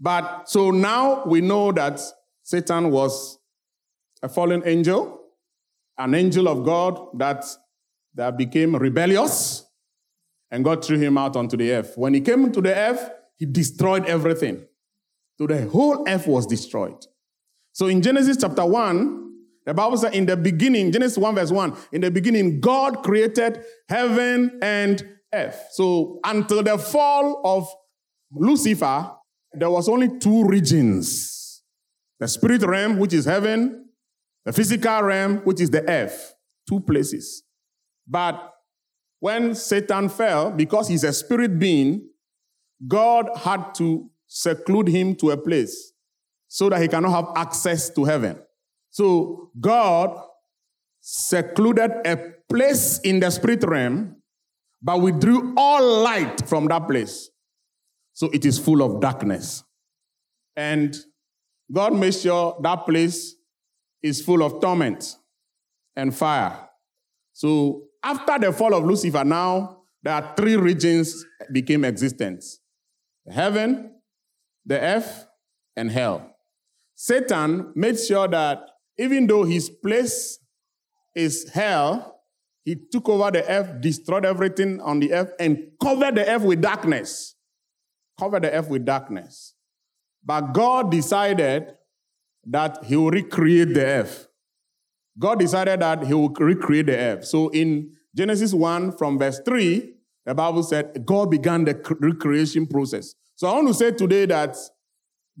But 0.00 0.48
so 0.48 0.70
now 0.70 1.24
we 1.26 1.42
know 1.42 1.70
that 1.72 2.00
Satan 2.42 2.90
was 2.90 3.38
a 4.22 4.28
fallen 4.28 4.62
angel, 4.64 5.20
an 5.98 6.14
angel 6.14 6.48
of 6.48 6.64
God 6.64 7.18
that, 7.18 7.44
that 8.14 8.38
became 8.38 8.74
rebellious, 8.74 9.66
and 10.50 10.64
God 10.64 10.82
threw 10.82 10.98
him 10.98 11.18
out 11.18 11.36
onto 11.36 11.58
the 11.58 11.70
earth. 11.72 11.92
When 11.96 12.14
he 12.14 12.22
came 12.22 12.50
to 12.52 12.60
the 12.62 12.74
earth, 12.74 13.10
he 13.36 13.44
destroyed 13.44 14.06
everything. 14.06 14.64
So 15.36 15.46
the 15.46 15.66
whole 15.66 16.08
earth 16.08 16.26
was 16.26 16.46
destroyed. 16.46 17.04
So 17.78 17.86
in 17.86 18.02
Genesis 18.02 18.36
chapter 18.40 18.66
1, 18.66 19.34
the 19.64 19.72
Bible 19.72 19.96
says 19.96 20.12
in 20.12 20.26
the 20.26 20.36
beginning, 20.36 20.90
Genesis 20.90 21.16
1 21.16 21.36
verse 21.36 21.52
1, 21.52 21.76
in 21.92 22.00
the 22.00 22.10
beginning, 22.10 22.58
God 22.58 23.04
created 23.04 23.62
heaven 23.88 24.58
and 24.60 25.06
earth. 25.32 25.64
So 25.70 26.18
until 26.24 26.64
the 26.64 26.76
fall 26.76 27.40
of 27.44 27.68
Lucifer, 28.32 29.12
there 29.52 29.70
was 29.70 29.88
only 29.88 30.18
two 30.18 30.42
regions. 30.42 31.62
The 32.18 32.26
spirit 32.26 32.64
realm, 32.64 32.98
which 32.98 33.14
is 33.14 33.26
heaven, 33.26 33.86
the 34.44 34.52
physical 34.52 35.02
realm, 35.02 35.36
which 35.44 35.60
is 35.60 35.70
the 35.70 35.88
earth. 35.88 36.34
Two 36.68 36.80
places. 36.80 37.44
But 38.08 38.54
when 39.20 39.54
Satan 39.54 40.08
fell, 40.08 40.50
because 40.50 40.88
he's 40.88 41.04
a 41.04 41.12
spirit 41.12 41.60
being, 41.60 42.08
God 42.88 43.28
had 43.36 43.72
to 43.76 44.10
seclude 44.26 44.88
him 44.88 45.14
to 45.14 45.30
a 45.30 45.36
place 45.36 45.92
so 46.48 46.68
that 46.70 46.80
he 46.80 46.88
cannot 46.88 47.10
have 47.10 47.28
access 47.36 47.90
to 47.90 48.04
heaven. 48.04 48.38
So 48.90 49.50
God 49.60 50.18
secluded 51.00 51.92
a 52.04 52.16
place 52.48 52.98
in 53.00 53.20
the 53.20 53.30
spirit 53.30 53.62
realm, 53.64 54.16
but 54.82 55.00
withdrew 55.00 55.54
all 55.56 56.02
light 56.02 56.48
from 56.48 56.66
that 56.68 56.88
place. 56.88 57.30
So 58.14 58.28
it 58.32 58.44
is 58.44 58.58
full 58.58 58.82
of 58.82 59.00
darkness. 59.00 59.62
And 60.56 60.96
God 61.70 61.94
made 61.94 62.14
sure 62.14 62.58
that 62.62 62.86
place 62.86 63.36
is 64.02 64.22
full 64.22 64.42
of 64.42 64.60
torment 64.60 65.16
and 65.94 66.14
fire. 66.14 66.68
So 67.32 67.82
after 68.02 68.38
the 68.38 68.52
fall 68.52 68.74
of 68.74 68.84
Lucifer, 68.84 69.24
now 69.24 69.82
there 70.02 70.14
are 70.14 70.34
three 70.36 70.56
regions 70.56 71.24
became 71.52 71.84
existent. 71.84 72.44
Heaven, 73.30 73.92
the 74.64 74.80
earth, 74.80 75.26
and 75.76 75.90
hell. 75.90 76.27
Satan 77.00 77.70
made 77.76 77.96
sure 77.96 78.26
that 78.26 78.58
even 78.98 79.28
though 79.28 79.44
his 79.44 79.70
place 79.70 80.40
is 81.14 81.48
hell, 81.48 82.24
he 82.64 82.74
took 82.74 83.08
over 83.08 83.30
the 83.30 83.48
earth, 83.48 83.80
destroyed 83.80 84.26
everything 84.26 84.80
on 84.80 84.98
the 84.98 85.12
earth, 85.12 85.32
and 85.38 85.58
covered 85.80 86.16
the 86.16 86.28
earth 86.28 86.42
with 86.42 86.60
darkness. 86.60 87.36
Covered 88.18 88.42
the 88.42 88.50
earth 88.50 88.68
with 88.68 88.84
darkness. 88.84 89.54
But 90.24 90.52
God 90.52 90.90
decided 90.90 91.76
that 92.44 92.84
he 92.84 92.96
will 92.96 93.12
recreate 93.12 93.74
the 93.74 93.84
earth. 93.84 94.26
God 95.16 95.38
decided 95.38 95.78
that 95.78 96.04
he 96.04 96.14
will 96.14 96.30
recreate 96.30 96.86
the 96.86 96.96
earth. 96.96 97.26
So 97.26 97.48
in 97.50 97.92
Genesis 98.16 98.52
1 98.52 98.96
from 98.96 99.20
verse 99.20 99.40
3, 99.44 99.94
the 100.26 100.34
Bible 100.34 100.64
said 100.64 101.06
God 101.06 101.30
began 101.30 101.64
the 101.64 101.80
recreation 102.00 102.66
process. 102.66 103.14
So 103.36 103.46
I 103.46 103.52
want 103.52 103.68
to 103.68 103.74
say 103.74 103.92
today 103.92 104.26
that 104.26 104.56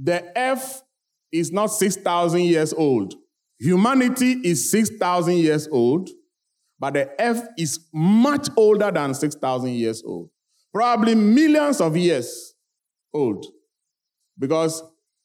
the 0.00 0.24
earth 0.38 0.84
is 1.32 1.52
not 1.52 1.66
6,000 1.66 2.40
years 2.40 2.72
old. 2.72 3.14
Humanity 3.58 4.32
is 4.44 4.70
6,000 4.70 5.36
years 5.36 5.68
old, 5.70 6.08
but 6.78 6.94
the 6.94 7.10
earth 7.20 7.48
is 7.58 7.80
much 7.92 8.48
older 8.56 8.90
than 8.90 9.14
6,000 9.14 9.70
years 9.70 10.02
old. 10.04 10.30
Probably 10.72 11.14
millions 11.14 11.80
of 11.80 11.96
years 11.96 12.54
old. 13.12 13.44
Because 14.38 14.82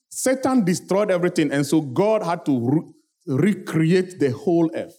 Satan 0.10 0.64
destroyed 0.64 1.12
everything, 1.12 1.52
and 1.52 1.66
so 1.66 1.82
God 1.82 2.24
had 2.24 2.46
to 2.46 2.60
re- 2.60 2.94
recreate 3.28 4.20
the 4.20 4.32
whole 4.32 4.72
earth. 4.74 4.98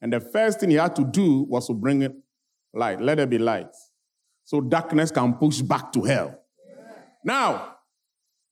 And 0.00 0.12
the 0.12 0.20
first 0.20 0.60
thing 0.60 0.70
he 0.70 0.76
had 0.76 0.94
to 0.96 1.04
do 1.04 1.44
was 1.48 1.66
to 1.68 1.74
bring 1.74 2.02
it 2.02 2.12
light. 2.74 3.00
Let 3.00 3.16
there 3.16 3.26
be 3.26 3.38
light. 3.38 3.70
So 4.44 4.60
darkness 4.60 5.10
can 5.10 5.34
push 5.34 5.60
back 5.60 5.92
to 5.92 6.02
hell. 6.02 6.38
Now, 7.24 7.77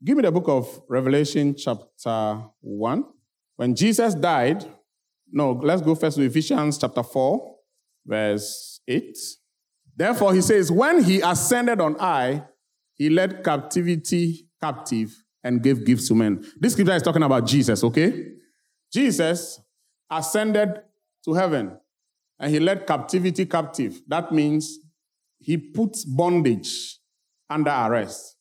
give 0.05 0.17
me 0.17 0.23
the 0.23 0.33
book 0.33 0.49
of 0.49 0.83
Revelation, 0.89 1.55
chapter 1.57 2.43
1. 2.61 3.05
When 3.57 3.75
Jesus 3.75 4.15
died, 4.15 4.65
no, 5.31 5.53
let's 5.53 5.83
go 5.83 5.95
first 5.95 6.17
to 6.17 6.23
Ephesians 6.23 6.79
chapter 6.79 7.03
4, 7.03 7.57
verse 8.07 8.81
8. 8.87 9.17
Therefore, 9.97 10.35
he 10.35 10.43
says, 10.43 10.71
When 10.71 11.03
he 11.03 11.21
ascended 11.21 11.81
on 11.81 11.97
high, 11.97 12.45
he 12.95 13.11
led 13.11 13.43
captivity 13.43 14.49
captive 14.61 15.15
and 15.43 15.63
gave 15.63 15.85
gifts 15.85 16.09
to 16.09 16.15
men. 16.15 16.45
This 16.59 16.73
scripture 16.73 16.95
is 16.95 17.03
talking 17.03 17.23
about 17.23 17.47
Jesus, 17.47 17.83
okay? 17.85 18.33
Jesus 18.93 19.61
ascended 20.11 20.81
to 21.25 21.35
heaven 21.35 21.79
and 22.39 22.51
he 22.51 22.61
led 22.61 22.87
captivity 22.87 23.47
captive. 23.47 24.01
That 24.07 24.33
means 24.33 24.79
he 25.39 25.57
puts 25.57 26.05
bondage 26.05 26.99
under 27.49 27.71
arrest. 27.71 28.36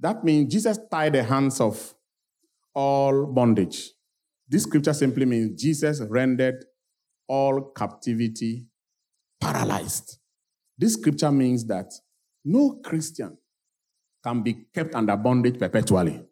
That 0.00 0.24
means 0.24 0.52
Jesus 0.52 0.78
tied 0.90 1.14
the 1.14 1.22
hands 1.22 1.60
of 1.60 1.94
all 2.74 3.26
bondage. 3.26 3.90
This 4.48 4.62
scripture 4.62 4.94
simply 4.94 5.26
means 5.26 5.60
Jesus 5.60 6.00
rendered 6.08 6.64
all 7.26 7.72
captivity 7.76 8.66
paralyzed. 9.40 10.18
This 10.76 10.94
scripture 10.94 11.32
means 11.32 11.66
that 11.66 11.92
no 12.44 12.80
Christian 12.84 13.36
can 14.24 14.42
be 14.42 14.66
kept 14.74 14.94
under 14.94 15.16
bondage 15.16 15.58
perpetually. 15.58 16.22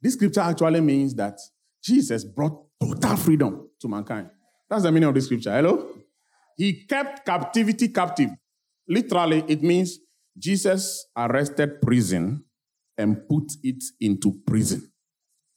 This 0.00 0.14
scripture 0.14 0.42
actually 0.42 0.80
means 0.80 1.14
that 1.14 1.38
Jesus 1.82 2.24
brought 2.24 2.66
total 2.80 3.16
freedom 3.16 3.68
to 3.80 3.88
mankind. 3.88 4.30
That's 4.68 4.82
the 4.82 4.92
meaning 4.92 5.08
of 5.08 5.14
this 5.14 5.24
scripture. 5.24 5.52
Hello? 5.52 5.88
He 6.56 6.84
kept 6.84 7.24
captivity 7.24 7.88
captive. 7.88 8.30
Literally, 8.86 9.44
it 9.48 9.62
means 9.62 9.98
Jesus 10.38 11.06
arrested 11.16 11.80
prison 11.82 12.44
and 12.96 13.28
put 13.28 13.52
it 13.62 13.82
into 14.00 14.40
prison. 14.46 14.90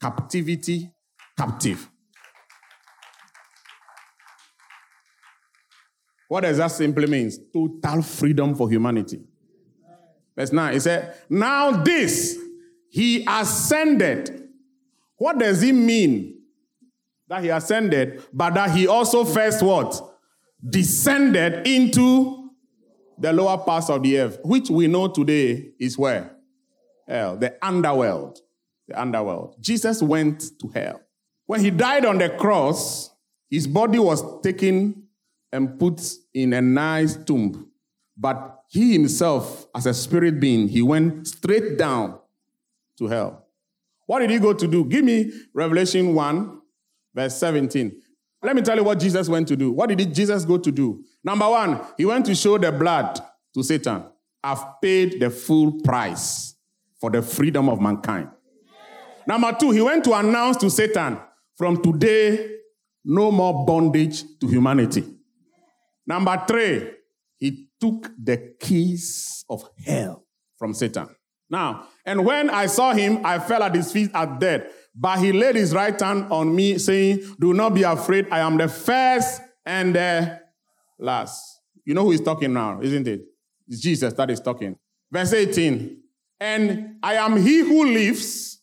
Captivity 0.02 0.92
captive. 1.38 1.90
What 6.28 6.42
does 6.42 6.58
that 6.58 6.72
simply 6.72 7.08
mean? 7.08 7.30
Total 7.52 8.02
freedom 8.02 8.56
for 8.56 8.70
humanity. 8.70 9.22
Verse 10.36 10.52
9, 10.52 10.76
it 10.76 10.80
said, 10.80 11.16
Now 11.30 11.72
this 11.84 12.38
he 12.90 13.26
ascended. 13.28 14.48
What 15.18 15.38
does 15.38 15.62
it 15.62 15.74
mean 15.74 16.40
that 17.28 17.44
he 17.44 17.50
ascended, 17.50 18.24
but 18.34 18.54
that 18.54 18.72
he 18.72 18.88
also 18.88 19.26
first 19.26 19.62
what? 19.62 20.02
Descended 20.68 21.68
into 21.68 22.41
the 23.22 23.32
lower 23.32 23.58
parts 23.60 23.90
of 23.90 24.02
the 24.02 24.20
earth, 24.20 24.40
which 24.44 24.70
we 24.70 24.88
know 24.88 25.08
today 25.08 25.70
is 25.80 25.98
where? 25.98 26.36
Hell, 27.08 27.38
the 27.38 27.56
underworld. 27.62 28.40
The 28.88 29.00
underworld. 29.00 29.58
Jesus 29.62 30.02
went 30.02 30.44
to 30.60 30.68
hell. 30.70 31.02
When 31.46 31.60
he 31.62 31.70
died 31.70 32.04
on 32.04 32.18
the 32.18 32.30
cross, 32.30 33.12
his 33.50 33.68
body 33.68 34.00
was 34.00 34.42
taken 34.42 35.04
and 35.54 35.80
put 35.80 36.02
in 36.34 36.54
a 36.54 36.62
nice 36.62 37.16
tomb. 37.16 37.70
But 38.18 38.64
he 38.70 38.94
himself, 38.94 39.68
as 39.76 39.86
a 39.86 39.94
spirit 39.94 40.40
being, 40.40 40.68
he 40.68 40.82
went 40.82 41.28
straight 41.28 41.78
down 41.78 42.18
to 42.98 43.08
hell. 43.08 43.46
What 44.08 44.20
did 44.20 44.32
he 44.32 44.40
go 44.40 44.54
to 44.54 44.68
do? 44.68 44.84
Give 44.86 45.06
me 45.06 45.32
Revelation 45.54 46.16
1, 46.16 46.62
verse 47.14 47.38
17. 47.38 48.02
Let 48.44 48.56
me 48.56 48.62
tell 48.62 48.76
you 48.76 48.84
what 48.84 49.00
Jesus 49.00 49.30
went 49.30 49.48
to 49.50 49.56
do. 49.56 49.72
What 49.72 49.90
did 49.90 50.14
Jesus 50.14 50.46
go 50.46 50.58
to 50.58 50.72
do? 50.72 51.04
Number 51.24 51.48
one, 51.48 51.80
he 51.98 52.06
went 52.06 52.26
to 52.26 52.36
show 52.36 52.58
the 52.58 52.72
blood 52.72 53.20
to 53.54 53.64
Satan. 53.64 54.04
I've 54.44 54.82
paid 54.82 55.20
the 55.20 55.30
full 55.30 55.80
price 55.82 56.56
for 57.00 57.12
the 57.12 57.22
freedom 57.22 57.70
of 57.70 57.80
mankind. 57.80 58.30
Number 59.28 59.56
two, 59.60 59.72
he 59.72 59.82
went 59.82 60.04
to 60.06 60.14
announce 60.14 60.58
to 60.58 60.70
Satan, 60.70 61.20
from 61.56 61.82
today, 61.82 62.56
no 63.06 63.32
more 63.32 63.66
bondage 63.66 64.24
to 64.40 64.48
humanity. 64.48 65.06
Number 66.08 66.44
three, 66.48 66.90
he 67.38 67.68
took 67.80 68.12
the 68.18 68.56
keys 68.60 69.46
of 69.48 69.70
hell 69.86 70.26
from 70.58 70.74
Satan. 70.74 71.08
Now, 71.50 71.88
and 72.06 72.26
when 72.26 72.50
I 72.50 72.66
saw 72.66 72.94
him, 72.94 73.24
I 73.26 73.38
fell 73.38 73.62
at 73.62 73.76
his 73.76 73.92
feet 73.92 74.10
as 74.14 74.40
dead. 74.40 74.72
But 74.94 75.20
he 75.20 75.32
laid 75.32 75.56
his 75.56 75.74
right 75.74 76.00
hand 76.00 76.28
on 76.32 76.54
me, 76.54 76.78
saying, 76.78 77.36
Do 77.40 77.54
not 77.54 77.74
be 77.74 77.84
afraid. 77.84 78.28
I 78.30 78.40
am 78.40 78.58
the 78.58 78.68
first 78.68 79.42
and 79.66 79.96
the 79.96 80.42
last. 81.00 81.62
You 81.86 81.94
know 81.94 82.04
who 82.04 82.12
is 82.12 82.22
talking 82.22 82.54
now, 82.54 82.82
isn't 82.82 83.08
it? 83.08 83.22
It's 83.68 83.80
Jesus 83.80 84.14
that 84.14 84.30
is 84.30 84.40
talking. 84.40 84.76
Verse 85.12 85.34
18. 85.34 85.98
And 86.40 86.96
I 87.04 87.16
am 87.16 87.38
he 87.38 87.60
who 87.60 87.86
lives 87.86 88.60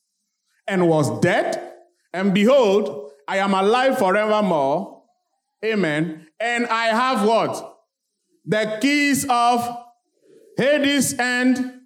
and 0.67 0.89
was 0.89 1.21
dead, 1.21 1.75
and 2.13 2.35
behold, 2.35 3.13
I 3.27 3.39
am 3.39 3.55
alive 3.55 3.99
forevermore. 3.99 5.03
Amen. 5.65 6.27
And 6.39 6.67
I 6.67 6.87
have 6.87 7.27
what? 7.27 7.79
The 8.45 8.79
keys 8.81 9.27
of 9.29 9.67
Hades 10.57 11.15
and 11.15 11.83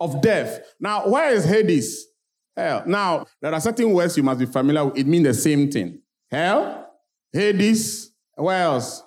of 0.00 0.20
death. 0.20 0.60
Now, 0.80 1.08
where 1.08 1.32
is 1.32 1.44
Hades? 1.44 2.06
Hell. 2.56 2.84
Now, 2.86 3.26
there 3.40 3.52
are 3.52 3.60
certain 3.60 3.92
words 3.92 4.16
you 4.16 4.22
must 4.22 4.38
be 4.38 4.46
familiar 4.46 4.84
with. 4.84 4.98
It 4.98 5.06
means 5.06 5.24
the 5.24 5.34
same 5.34 5.70
thing. 5.70 6.00
Hell, 6.30 6.88
Hades, 7.32 8.12
where 8.36 8.62
else? 8.62 9.02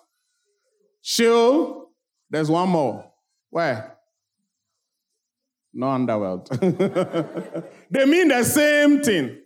Sheol. 1.01 1.89
There's 2.29 2.49
one 2.49 2.67
more. 2.69 3.09
Where? 3.49 3.97
No 5.73 5.89
underworld. 5.89 6.47
they 7.89 8.05
mean 8.05 8.27
the 8.27 8.43
same 8.43 9.01
thing. 9.01 9.37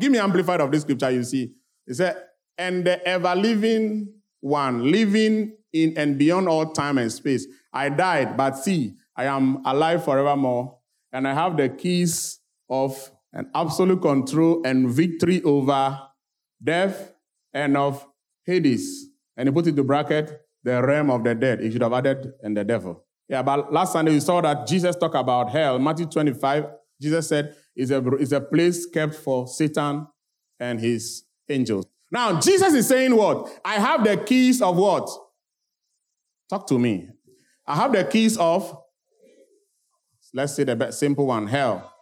Give 0.00 0.12
me 0.12 0.18
amplified 0.18 0.60
of 0.60 0.70
this 0.70 0.82
scripture, 0.82 1.10
you 1.10 1.24
see. 1.24 1.52
It 1.86 1.94
said, 1.94 2.16
and 2.56 2.84
the 2.84 3.04
ever 3.06 3.34
living 3.34 4.12
one, 4.40 4.90
living 4.90 5.56
in 5.72 5.94
and 5.96 6.18
beyond 6.18 6.48
all 6.48 6.72
time 6.72 6.98
and 6.98 7.10
space. 7.10 7.46
I 7.72 7.88
died, 7.88 8.36
but 8.36 8.56
see, 8.56 8.94
I 9.16 9.24
am 9.24 9.62
alive 9.64 10.04
forevermore, 10.04 10.78
and 11.12 11.26
I 11.26 11.34
have 11.34 11.56
the 11.56 11.68
keys 11.68 12.38
of 12.68 13.10
an 13.32 13.50
absolute 13.54 14.00
control 14.00 14.62
and 14.64 14.90
victory 14.90 15.42
over 15.42 15.98
death 16.62 17.12
and 17.52 17.76
of 17.76 18.06
Hades. 18.44 19.06
And 19.36 19.48
he 19.48 19.52
put 19.52 19.66
into 19.66 19.84
bracket 19.84 20.40
the 20.62 20.82
realm 20.82 21.10
of 21.10 21.24
the 21.24 21.34
dead. 21.34 21.60
He 21.60 21.70
should 21.70 21.82
have 21.82 21.92
added 21.92 22.32
and 22.42 22.56
the 22.56 22.64
devil. 22.64 23.04
Yeah, 23.28 23.42
but 23.42 23.72
last 23.72 23.92
Sunday 23.92 24.12
we 24.12 24.20
saw 24.20 24.40
that 24.40 24.66
Jesus 24.66 24.96
talked 24.96 25.14
about 25.14 25.50
hell. 25.50 25.78
Matthew 25.78 26.06
25, 26.06 26.66
Jesus 27.00 27.28
said, 27.28 27.54
is 27.76 27.90
a, 27.90 28.16
is 28.16 28.32
a 28.32 28.40
place 28.40 28.86
kept 28.86 29.14
for 29.14 29.46
Satan 29.46 30.06
and 30.58 30.80
his 30.80 31.24
angels. 31.48 31.86
Now, 32.10 32.40
Jesus 32.40 32.72
is 32.72 32.88
saying 32.88 33.14
what? 33.14 33.60
I 33.64 33.74
have 33.74 34.02
the 34.02 34.16
keys 34.16 34.62
of 34.62 34.76
what? 34.76 35.08
Talk 36.48 36.66
to 36.68 36.78
me. 36.78 37.10
I 37.66 37.76
have 37.76 37.92
the 37.92 38.04
keys 38.04 38.38
of, 38.38 38.76
let's 40.32 40.54
say 40.54 40.64
the 40.64 40.90
simple 40.90 41.26
one, 41.26 41.46
hell. 41.46 41.94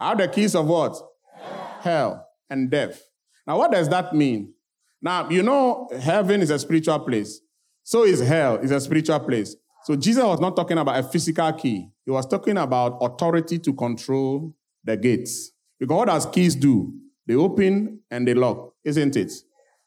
I 0.00 0.10
have 0.10 0.18
the 0.18 0.28
keys 0.28 0.54
of 0.54 0.66
what? 0.66 0.96
Hell, 1.34 1.80
hell 1.82 2.28
and 2.50 2.70
death. 2.70 3.02
Now, 3.46 3.58
what 3.58 3.72
does 3.72 3.88
that 3.88 4.14
mean? 4.14 4.54
Now, 5.00 5.28
you 5.28 5.42
know, 5.42 5.88
heaven 6.00 6.40
is 6.40 6.50
a 6.50 6.58
spiritual 6.58 7.00
place. 7.00 7.40
So 7.82 8.04
is 8.04 8.20
hell 8.20 8.56
is 8.56 8.70
a 8.70 8.80
spiritual 8.80 9.20
place. 9.20 9.56
So 9.84 9.96
Jesus 9.96 10.22
was 10.22 10.40
not 10.40 10.56
talking 10.56 10.78
about 10.78 10.98
a 10.98 11.02
physical 11.02 11.52
key. 11.52 11.88
He 12.04 12.10
was 12.10 12.26
talking 12.26 12.58
about 12.58 12.98
authority 13.00 13.58
to 13.60 13.72
control 13.72 14.54
the 14.84 14.96
gates. 14.96 15.52
Because 15.78 15.96
what 15.96 16.08
does 16.08 16.26
keys 16.26 16.54
do? 16.54 16.92
They 17.26 17.34
open 17.34 18.00
and 18.10 18.26
they 18.26 18.34
lock, 18.34 18.74
isn't 18.84 19.16
it? 19.16 19.32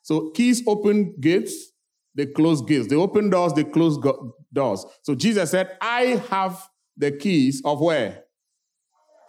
So 0.02 0.32
keys 0.32 0.64
open 0.66 1.16
gates, 1.20 1.72
they 2.16 2.26
close 2.26 2.62
gates. 2.62 2.88
They 2.88 2.96
open 2.96 3.30
doors, 3.30 3.54
they 3.54 3.64
close 3.64 3.98
go- 3.98 4.36
doors. 4.52 4.86
So 5.04 5.16
Jesus 5.16 5.52
said, 5.52 5.78
I 5.82 6.22
have 6.30 6.68
the 6.98 7.12
keys 7.12 7.62
of 7.64 7.82
where? 7.82 8.24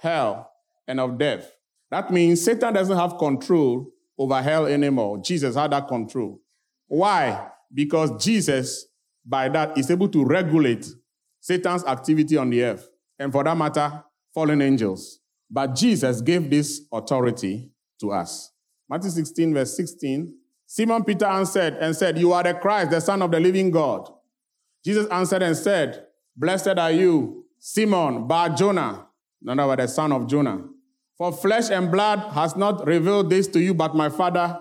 Hell 0.00 0.51
and 0.86 1.00
of 1.00 1.18
death. 1.18 1.52
That 1.90 2.10
means 2.10 2.42
Satan 2.42 2.74
doesn't 2.74 2.96
have 2.96 3.18
control 3.18 3.90
over 4.18 4.40
hell 4.40 4.66
anymore. 4.66 5.18
Jesus 5.22 5.56
had 5.56 5.72
that 5.72 5.88
control. 5.88 6.40
Why? 6.86 7.48
Because 7.72 8.22
Jesus 8.22 8.86
by 9.24 9.48
that 9.48 9.78
is 9.78 9.90
able 9.90 10.08
to 10.08 10.24
regulate 10.24 10.86
Satan's 11.40 11.84
activity 11.84 12.36
on 12.36 12.50
the 12.50 12.62
earth, 12.62 12.88
and 13.18 13.32
for 13.32 13.44
that 13.44 13.56
matter, 13.56 14.04
fallen 14.34 14.62
angels. 14.62 15.20
But 15.50 15.74
Jesus 15.74 16.20
gave 16.20 16.48
this 16.50 16.82
authority 16.92 17.70
to 18.00 18.12
us. 18.12 18.52
Matthew 18.88 19.10
16, 19.10 19.54
verse 19.54 19.76
16. 19.76 20.34
Simon 20.66 21.04
Peter 21.04 21.26
answered 21.26 21.74
and 21.80 21.94
said, 21.94 22.18
You 22.18 22.32
are 22.32 22.42
the 22.42 22.54
Christ, 22.54 22.90
the 22.90 23.00
Son 23.00 23.20
of 23.22 23.30
the 23.30 23.40
living 23.40 23.70
God. 23.70 24.08
Jesus 24.84 25.06
answered 25.08 25.42
and 25.42 25.56
said, 25.56 26.06
Blessed 26.36 26.78
are 26.78 26.90
you, 26.90 27.44
Simon 27.58 28.26
Bar 28.26 28.50
Jonah, 28.50 29.06
none 29.40 29.58
other 29.58 29.76
the 29.76 29.86
son 29.86 30.12
of 30.12 30.26
Jonah. 30.26 30.64
For 31.22 31.30
flesh 31.30 31.70
and 31.70 31.88
blood 31.88 32.18
has 32.32 32.56
not 32.56 32.84
revealed 32.84 33.30
this 33.30 33.46
to 33.46 33.60
you, 33.60 33.74
but 33.74 33.94
my 33.94 34.08
Father 34.08 34.60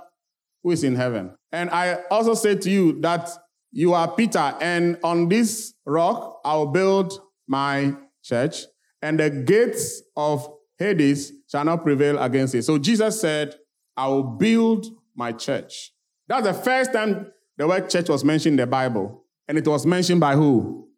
who 0.61 0.69
is 0.69 0.83
in 0.83 0.93
heaven. 0.93 1.33
And 1.51 1.71
I 1.71 2.03
also 2.11 2.35
say 2.35 2.53
to 2.53 2.69
you 2.69 3.01
that 3.01 3.31
you 3.71 3.95
are 3.95 4.07
Peter, 4.11 4.55
and 4.61 4.99
on 5.03 5.27
this 5.27 5.73
rock 5.87 6.39
I'll 6.45 6.67
build 6.67 7.19
my 7.47 7.95
church, 8.23 8.65
and 9.01 9.19
the 9.19 9.31
gates 9.31 10.03
of 10.15 10.47
Hades 10.77 11.33
shall 11.51 11.65
not 11.65 11.83
prevail 11.83 12.21
against 12.21 12.53
it. 12.53 12.61
So 12.61 12.77
Jesus 12.77 13.19
said, 13.19 13.55
I 13.97 14.09
will 14.09 14.21
build 14.21 14.85
my 15.15 15.31
church. 15.31 15.91
That's 16.27 16.45
the 16.45 16.53
first 16.53 16.93
time 16.93 17.31
the 17.57 17.67
word 17.67 17.89
church 17.89 18.07
was 18.07 18.23
mentioned 18.23 18.59
in 18.59 18.63
the 18.63 18.67
Bible. 18.67 19.23
And 19.47 19.57
it 19.57 19.67
was 19.67 19.87
mentioned 19.87 20.19
by 20.19 20.35
who? 20.35 20.89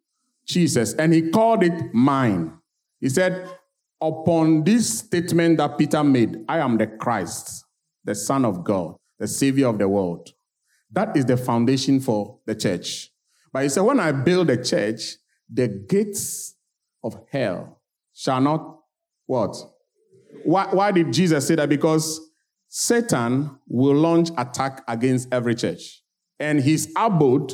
Jesus. 0.45 0.93
And 0.93 1.13
he 1.13 1.30
called 1.30 1.63
it 1.63 1.93
mine. 1.93 2.52
He 2.99 3.08
said, 3.08 3.49
Upon 4.01 4.63
this 4.63 4.99
statement 4.99 5.58
that 5.58 5.77
Peter 5.77 6.03
made, 6.03 6.43
I 6.49 6.60
am 6.60 6.77
the 6.77 6.88
Christ, 6.88 7.65
the 8.03 8.15
Son 8.15 8.43
of 8.43 8.63
God, 8.63 8.95
the 9.17 9.27
Savior 9.27 9.67
of 9.67 9.77
the 9.77 9.88
world. 9.88 10.29
That 10.91 11.15
is 11.15 11.25
the 11.25 11.38
foundation 11.38 11.99
for 11.99 12.39
the 12.45 12.53
church. 12.53 13.12
But 13.51 13.63
he 13.63 13.69
said, 13.69 13.82
when 13.82 13.99
I 13.99 14.12
build 14.12 14.49
a 14.49 14.62
church, 14.62 15.15
the 15.51 15.67
gates 15.67 16.56
of 17.03 17.17
hell 17.32 17.82
shall 18.13 18.41
not 18.41 18.79
what? 19.25 19.56
Why, 20.43 20.67
why 20.71 20.91
did 20.91 21.13
Jesus 21.13 21.47
say 21.47 21.56
that? 21.56 21.69
Because 21.69 22.19
Satan 22.67 23.60
will 23.67 23.95
launch 23.95 24.29
attack 24.38 24.84
against 24.88 25.32
every 25.32 25.56
church. 25.56 26.01
And 26.39 26.60
his 26.60 26.91
abode, 26.97 27.53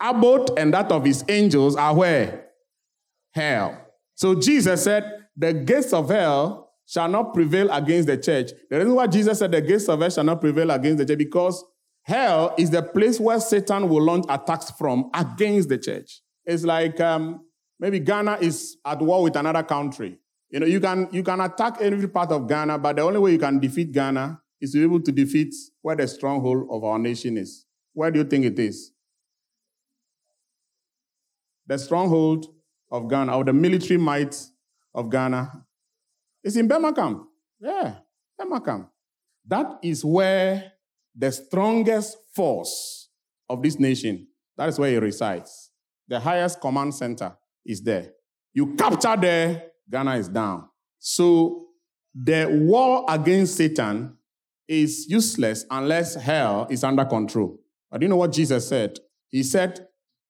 abode 0.00 0.50
and 0.56 0.72
that 0.72 0.92
of 0.92 1.04
his 1.04 1.24
angels 1.28 1.76
are 1.76 1.94
where? 1.94 2.46
Hell. 3.32 3.76
So 4.14 4.36
Jesus 4.36 4.84
said, 4.84 5.21
the 5.36 5.52
gates 5.52 5.92
of 5.92 6.08
hell 6.08 6.70
shall 6.86 7.08
not 7.08 7.32
prevail 7.32 7.70
against 7.70 8.08
the 8.08 8.16
church. 8.16 8.50
The 8.70 8.78
reason 8.78 8.94
why 8.94 9.06
Jesus 9.06 9.38
said 9.38 9.52
the 9.52 9.60
gates 9.60 9.88
of 9.88 10.00
hell 10.00 10.10
shall 10.10 10.24
not 10.24 10.40
prevail 10.40 10.70
against 10.70 10.98
the 10.98 11.06
church, 11.06 11.18
because 11.18 11.64
Hell 12.04 12.54
is 12.58 12.70
the 12.70 12.82
place 12.82 13.20
where 13.20 13.38
Satan 13.40 13.88
will 13.88 14.02
launch 14.02 14.24
attacks 14.28 14.70
from 14.72 15.10
against 15.14 15.68
the 15.68 15.78
church. 15.78 16.20
It's 16.44 16.64
like 16.64 17.00
um, 17.00 17.46
maybe 17.78 18.00
Ghana 18.00 18.38
is 18.40 18.76
at 18.84 19.00
war 19.00 19.22
with 19.22 19.36
another 19.36 19.62
country. 19.62 20.18
You 20.50 20.60
know, 20.60 20.66
you 20.66 20.80
can 20.80 21.08
you 21.12 21.22
can 21.22 21.40
attack 21.40 21.80
every 21.80 22.08
part 22.08 22.32
of 22.32 22.48
Ghana, 22.48 22.78
but 22.78 22.96
the 22.96 23.02
only 23.02 23.20
way 23.20 23.32
you 23.32 23.38
can 23.38 23.60
defeat 23.60 23.92
Ghana 23.92 24.40
is 24.60 24.72
to 24.72 24.78
be 24.78 24.84
able 24.84 25.00
to 25.00 25.12
defeat 25.12 25.54
where 25.80 25.96
the 25.96 26.08
stronghold 26.08 26.66
of 26.70 26.82
our 26.82 26.98
nation 26.98 27.38
is. 27.38 27.66
Where 27.94 28.10
do 28.10 28.18
you 28.18 28.24
think 28.24 28.44
it 28.44 28.58
is? 28.58 28.90
The 31.66 31.78
stronghold 31.78 32.46
of 32.90 33.08
Ghana, 33.08 33.36
or 33.36 33.44
the 33.44 33.52
military 33.52 33.98
might 33.98 34.34
of 34.94 35.10
Ghana, 35.10 35.64
It's 36.44 36.56
in 36.56 36.66
Burma 36.66 36.92
Camp. 36.92 37.24
Yeah, 37.60 37.96
Burma 38.36 38.60
Camp. 38.60 38.88
That 39.46 39.78
is 39.82 40.04
where 40.04 40.72
the 41.14 41.30
strongest 41.30 42.18
force 42.34 43.10
of 43.48 43.62
this 43.62 43.78
nation, 43.78 44.26
that 44.56 44.68
is 44.68 44.78
where 44.78 44.90
he 44.90 44.96
resides. 44.96 45.70
The 46.08 46.18
highest 46.18 46.60
command 46.60 46.94
center 46.94 47.36
is 47.64 47.82
there. 47.82 48.12
You 48.52 48.74
capture 48.74 49.16
there, 49.16 49.70
Ghana 49.90 50.16
is 50.16 50.28
down. 50.28 50.68
So 50.98 51.66
the 52.14 52.46
war 52.50 53.04
against 53.08 53.56
Satan 53.56 54.16
is 54.68 55.06
useless 55.08 55.64
unless 55.70 56.14
hell 56.14 56.66
is 56.70 56.84
under 56.84 57.04
control. 57.04 57.58
But 57.90 58.00
do 58.00 58.04
you 58.04 58.08
know 58.08 58.16
what 58.16 58.32
Jesus 58.32 58.68
said? 58.68 58.98
He 59.28 59.42
said 59.42 59.86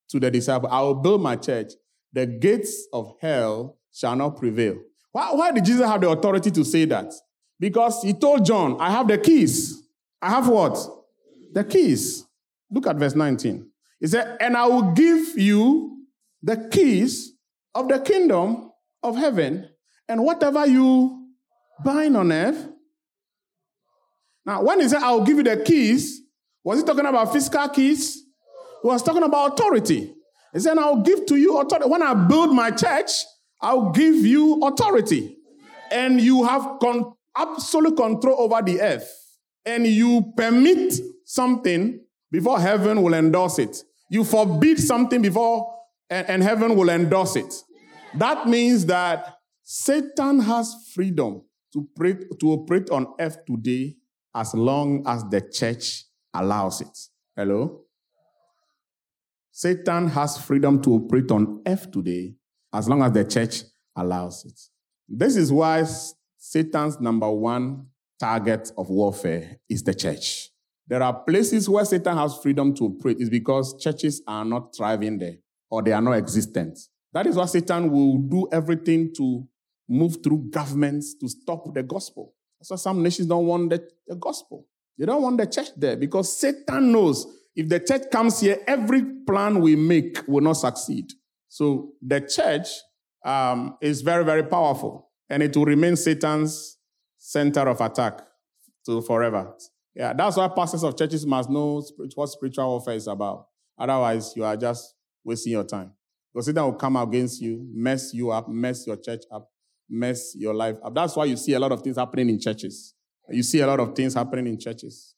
to 0.08 0.20
the 0.20 0.30
disciples, 0.30 0.72
I 0.72 0.80
will 0.82 0.94
build 0.94 1.22
my 1.22 1.36
church. 1.36 1.72
The 2.12 2.26
gates 2.26 2.86
of 2.92 3.14
hell 3.20 3.78
shall 3.92 4.16
not 4.16 4.36
prevail. 4.36 4.76
Why, 5.12 5.28
why 5.32 5.52
did 5.52 5.64
Jesus 5.64 5.86
have 5.86 6.00
the 6.00 6.10
authority 6.10 6.50
to 6.50 6.64
say 6.64 6.84
that? 6.86 7.12
Because 7.60 8.02
he 8.02 8.14
told 8.14 8.44
John, 8.44 8.76
I 8.80 8.90
have 8.90 9.06
the 9.06 9.18
keys. 9.18 9.82
I 10.20 10.30
have 10.30 10.48
what? 10.48 10.78
The 11.52 11.64
keys. 11.64 12.24
Look 12.70 12.86
at 12.86 12.96
verse 12.96 13.14
19. 13.14 13.68
He 14.00 14.06
said, 14.06 14.36
And 14.40 14.56
I 14.56 14.66
will 14.66 14.92
give 14.92 15.38
you 15.38 16.06
the 16.42 16.68
keys 16.72 17.34
of 17.74 17.88
the 17.88 18.00
kingdom 18.00 18.72
of 19.02 19.16
heaven, 19.16 19.68
and 20.08 20.22
whatever 20.22 20.66
you 20.66 21.28
bind 21.84 22.16
on 22.16 22.32
earth. 22.32 22.68
Now, 24.44 24.62
when 24.62 24.80
he 24.80 24.88
said, 24.88 25.02
I 25.02 25.12
will 25.12 25.24
give 25.24 25.36
you 25.36 25.42
the 25.42 25.56
keys, 25.58 26.20
was 26.64 26.80
he 26.80 26.84
talking 26.84 27.06
about 27.06 27.32
physical 27.32 27.68
keys? 27.68 28.14
He 28.82 28.88
was 28.88 29.02
talking 29.02 29.22
about 29.22 29.52
authority. 29.52 30.14
He 30.52 30.60
said, 30.60 30.78
I 30.78 30.90
will 30.90 31.02
give 31.02 31.26
to 31.26 31.36
you 31.36 31.58
authority. 31.58 31.88
When 31.88 32.02
I 32.02 32.14
build 32.14 32.54
my 32.54 32.70
church, 32.70 33.10
I'll 33.62 33.90
give 33.90 34.16
you 34.16 34.60
authority. 34.62 35.38
and 35.92 36.20
you 36.20 36.42
have 36.44 36.78
con- 36.80 37.12
absolute 37.36 37.96
control 37.96 38.40
over 38.40 38.62
the 38.62 38.80
earth, 38.80 39.08
and 39.64 39.86
you 39.86 40.32
permit 40.36 40.94
something 41.26 42.00
before 42.30 42.58
heaven 42.58 43.02
will 43.02 43.14
endorse 43.14 43.58
it. 43.58 43.84
You 44.08 44.24
forbid 44.24 44.80
something 44.80 45.20
before, 45.22 45.72
and, 46.10 46.28
and 46.28 46.42
heaven 46.42 46.76
will 46.76 46.88
endorse 46.88 47.36
it. 47.36 47.54
That 48.14 48.48
means 48.48 48.86
that 48.86 49.36
Satan 49.62 50.40
has 50.40 50.74
freedom 50.94 51.42
to, 51.72 51.88
pray, 51.94 52.14
to 52.40 52.46
operate 52.52 52.90
on 52.90 53.06
earth 53.20 53.38
today 53.46 53.96
as 54.34 54.54
long 54.54 55.04
as 55.06 55.24
the 55.24 55.40
church 55.40 56.04
allows 56.34 56.80
it. 56.80 56.98
Hello? 57.36 57.82
Satan 59.50 60.08
has 60.08 60.38
freedom 60.38 60.80
to 60.82 60.94
operate 60.94 61.30
on 61.30 61.62
earth 61.66 61.90
today 61.90 62.34
as 62.72 62.88
long 62.88 63.02
as 63.02 63.12
the 63.12 63.24
church 63.24 63.62
allows 63.96 64.44
it. 64.44 64.58
This 65.08 65.36
is 65.36 65.52
why 65.52 65.84
Satan's 66.38 67.00
number 67.00 67.30
one 67.30 67.86
target 68.18 68.72
of 68.78 68.88
warfare 68.88 69.58
is 69.68 69.82
the 69.82 69.94
church. 69.94 70.50
There 70.86 71.02
are 71.02 71.12
places 71.12 71.68
where 71.68 71.84
Satan 71.84 72.16
has 72.16 72.36
freedom 72.38 72.74
to 72.74 72.84
operate, 72.84 73.18
is 73.20 73.30
because 73.30 73.80
churches 73.82 74.22
are 74.26 74.44
not 74.44 74.74
thriving 74.76 75.18
there 75.18 75.36
or 75.70 75.82
they 75.82 75.92
are 75.92 76.00
not 76.00 76.12
existent. 76.12 76.78
That 77.12 77.26
is 77.26 77.36
why 77.36 77.46
Satan 77.46 77.90
will 77.90 78.18
do 78.18 78.48
everything 78.52 79.12
to 79.16 79.46
move 79.88 80.18
through 80.22 80.50
governments 80.50 81.14
to 81.14 81.28
stop 81.28 81.72
the 81.74 81.82
gospel. 81.82 82.34
That's 82.58 82.70
why 82.70 82.76
some 82.76 83.02
nations 83.02 83.28
don't 83.28 83.46
want 83.46 83.70
the, 83.70 83.86
the 84.06 84.16
gospel. 84.16 84.66
They 84.98 85.06
don't 85.06 85.22
want 85.22 85.38
the 85.38 85.46
church 85.46 85.68
there 85.76 85.96
because 85.96 86.36
Satan 86.36 86.92
knows 86.92 87.26
if 87.54 87.68
the 87.68 87.80
church 87.80 88.10
comes 88.10 88.40
here, 88.40 88.58
every 88.66 89.02
plan 89.26 89.60
we 89.60 89.76
make 89.76 90.26
will 90.26 90.42
not 90.42 90.54
succeed. 90.54 91.12
So 91.52 91.92
the 92.00 92.18
church 92.22 92.66
um, 93.26 93.76
is 93.82 94.00
very, 94.00 94.24
very 94.24 94.42
powerful 94.42 95.10
and 95.28 95.42
it 95.42 95.54
will 95.54 95.66
remain 95.66 95.96
Satan's 95.96 96.78
center 97.18 97.68
of 97.68 97.78
attack 97.82 98.22
to 98.86 99.02
forever. 99.02 99.52
Yeah, 99.94 100.14
that's 100.14 100.38
why 100.38 100.48
pastors 100.48 100.82
of 100.82 100.96
churches 100.96 101.26
must 101.26 101.50
know 101.50 101.82
what 102.14 102.30
spiritual 102.30 102.70
warfare 102.70 102.94
is 102.94 103.06
about. 103.06 103.48
Otherwise, 103.78 104.32
you 104.34 104.44
are 104.44 104.56
just 104.56 104.94
wasting 105.22 105.52
your 105.52 105.64
time. 105.64 105.92
Because 106.32 106.46
Satan 106.46 106.64
will 106.64 106.72
come 106.72 106.96
against 106.96 107.42
you, 107.42 107.68
mess 107.74 108.14
you 108.14 108.30
up, 108.30 108.48
mess 108.48 108.86
your 108.86 108.96
church 108.96 109.24
up, 109.30 109.50
mess 109.90 110.34
your 110.34 110.54
life 110.54 110.76
up. 110.82 110.94
That's 110.94 111.14
why 111.14 111.26
you 111.26 111.36
see 111.36 111.52
a 111.52 111.60
lot 111.60 111.72
of 111.72 111.82
things 111.82 111.98
happening 111.98 112.30
in 112.30 112.40
churches. 112.40 112.94
You 113.28 113.42
see 113.42 113.60
a 113.60 113.66
lot 113.66 113.78
of 113.78 113.94
things 113.94 114.14
happening 114.14 114.46
in 114.46 114.58
churches. 114.58 115.14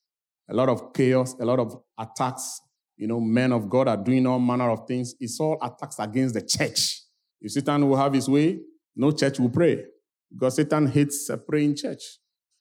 A 0.50 0.54
lot 0.54 0.68
of 0.68 0.92
chaos, 0.92 1.36
a 1.38 1.44
lot 1.44 1.60
of 1.60 1.80
attacks. 1.96 2.60
You 2.96 3.08
know, 3.08 3.20
men 3.20 3.52
of 3.52 3.68
God 3.68 3.88
are 3.88 3.96
doing 3.96 4.26
all 4.26 4.38
manner 4.38 4.70
of 4.70 4.86
things. 4.86 5.14
It's 5.18 5.40
all 5.40 5.58
attacks 5.60 5.98
against 5.98 6.34
the 6.34 6.42
church. 6.42 7.02
If 7.40 7.52
Satan 7.52 7.88
will 7.88 7.96
have 7.96 8.12
his 8.12 8.28
way, 8.28 8.60
no 8.94 9.10
church 9.10 9.38
will 9.38 9.50
pray. 9.50 9.84
Because 10.32 10.56
Satan 10.56 10.86
hates 10.86 11.28
a 11.28 11.36
praying 11.36 11.76
church. 11.76 12.02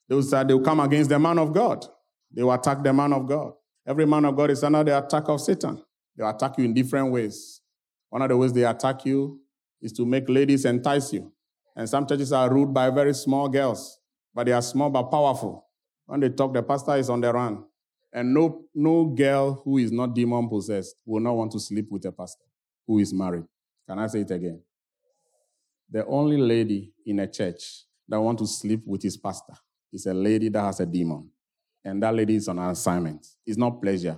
Those 0.07 0.31
that 0.31 0.47
they 0.47 0.53
will 0.53 0.63
come 0.63 0.79
against 0.79 1.09
the 1.09 1.19
man 1.19 1.39
of 1.39 1.53
God. 1.53 1.85
They 2.31 2.43
will 2.43 2.53
attack 2.53 2.83
the 2.83 2.91
man 2.91 3.13
of 3.13 3.27
God. 3.27 3.53
Every 3.87 4.05
man 4.05 4.25
of 4.25 4.35
God 4.35 4.49
is 4.49 4.63
under 4.63 4.83
the 4.83 4.97
attack 4.97 5.29
of 5.29 5.39
Satan. 5.41 5.81
They 6.15 6.23
will 6.23 6.31
attack 6.31 6.57
you 6.57 6.65
in 6.65 6.73
different 6.73 7.11
ways. 7.11 7.61
One 8.09 8.21
of 8.21 8.29
the 8.29 8.37
ways 8.37 8.53
they 8.53 8.63
attack 8.63 9.05
you 9.05 9.39
is 9.81 9.91
to 9.93 10.05
make 10.05 10.29
ladies 10.29 10.65
entice 10.65 11.13
you. 11.13 11.31
And 11.75 11.89
some 11.89 12.05
churches 12.05 12.31
are 12.31 12.51
ruled 12.51 12.73
by 12.73 12.89
very 12.89 13.13
small 13.13 13.49
girls, 13.49 13.99
but 14.33 14.45
they 14.45 14.51
are 14.51 14.61
small 14.61 14.89
but 14.89 15.03
powerful. 15.03 15.67
When 16.05 16.19
they 16.19 16.29
talk, 16.29 16.53
the 16.53 16.61
pastor 16.61 16.95
is 16.95 17.09
on 17.09 17.21
the 17.21 17.33
run. 17.33 17.63
And 18.13 18.33
no, 18.33 18.65
no 18.75 19.05
girl 19.05 19.61
who 19.65 19.79
is 19.79 19.91
not 19.91 20.13
demon 20.13 20.47
possessed 20.47 20.95
will 21.03 21.19
not 21.19 21.33
want 21.33 21.51
to 21.53 21.59
sleep 21.59 21.87
with 21.89 22.05
a 22.05 22.11
pastor 22.11 22.43
who 22.85 22.99
is 22.99 23.11
married. 23.11 23.45
Can 23.89 23.97
I 23.97 24.07
say 24.07 24.21
it 24.21 24.31
again? 24.31 24.61
The 25.89 26.05
only 26.05 26.37
lady 26.37 26.93
in 27.05 27.19
a 27.19 27.27
church 27.27 27.85
that 28.07 28.19
want 28.19 28.37
to 28.39 28.47
sleep 28.47 28.83
with 28.85 29.01
his 29.01 29.17
pastor 29.17 29.53
is 29.91 30.05
a 30.05 30.13
lady 30.13 30.49
that 30.49 30.61
has 30.61 30.79
a 30.79 30.85
demon. 30.85 31.29
And 31.83 32.01
that 32.03 32.13
lady 32.13 32.35
is 32.35 32.47
on 32.47 32.59
an 32.59 32.69
assignment. 32.69 33.25
It's 33.45 33.57
not 33.57 33.81
pleasure. 33.81 34.17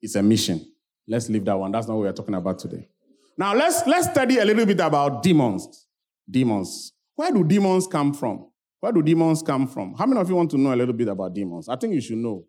It's 0.00 0.14
a 0.14 0.22
mission. 0.22 0.64
Let's 1.06 1.28
leave 1.28 1.44
that 1.44 1.58
one. 1.58 1.70
That's 1.70 1.86
not 1.86 1.94
what 1.94 2.04
we're 2.04 2.12
talking 2.12 2.34
about 2.34 2.58
today. 2.58 2.88
Now 3.36 3.54
let's 3.54 3.86
let's 3.86 4.08
study 4.10 4.38
a 4.38 4.44
little 4.44 4.64
bit 4.64 4.80
about 4.80 5.22
demons. 5.22 5.86
Demons. 6.30 6.92
Where 7.14 7.30
do 7.30 7.44
demons 7.44 7.86
come 7.86 8.14
from? 8.14 8.48
Where 8.80 8.92
do 8.92 9.02
demons 9.02 9.42
come 9.42 9.66
from? 9.66 9.94
How 9.94 10.06
many 10.06 10.20
of 10.20 10.28
you 10.28 10.34
want 10.34 10.50
to 10.52 10.58
know 10.58 10.74
a 10.74 10.76
little 10.76 10.94
bit 10.94 11.08
about 11.08 11.34
demons? 11.34 11.68
I 11.68 11.76
think 11.76 11.94
you 11.94 12.00
should 12.00 12.18
know. 12.18 12.44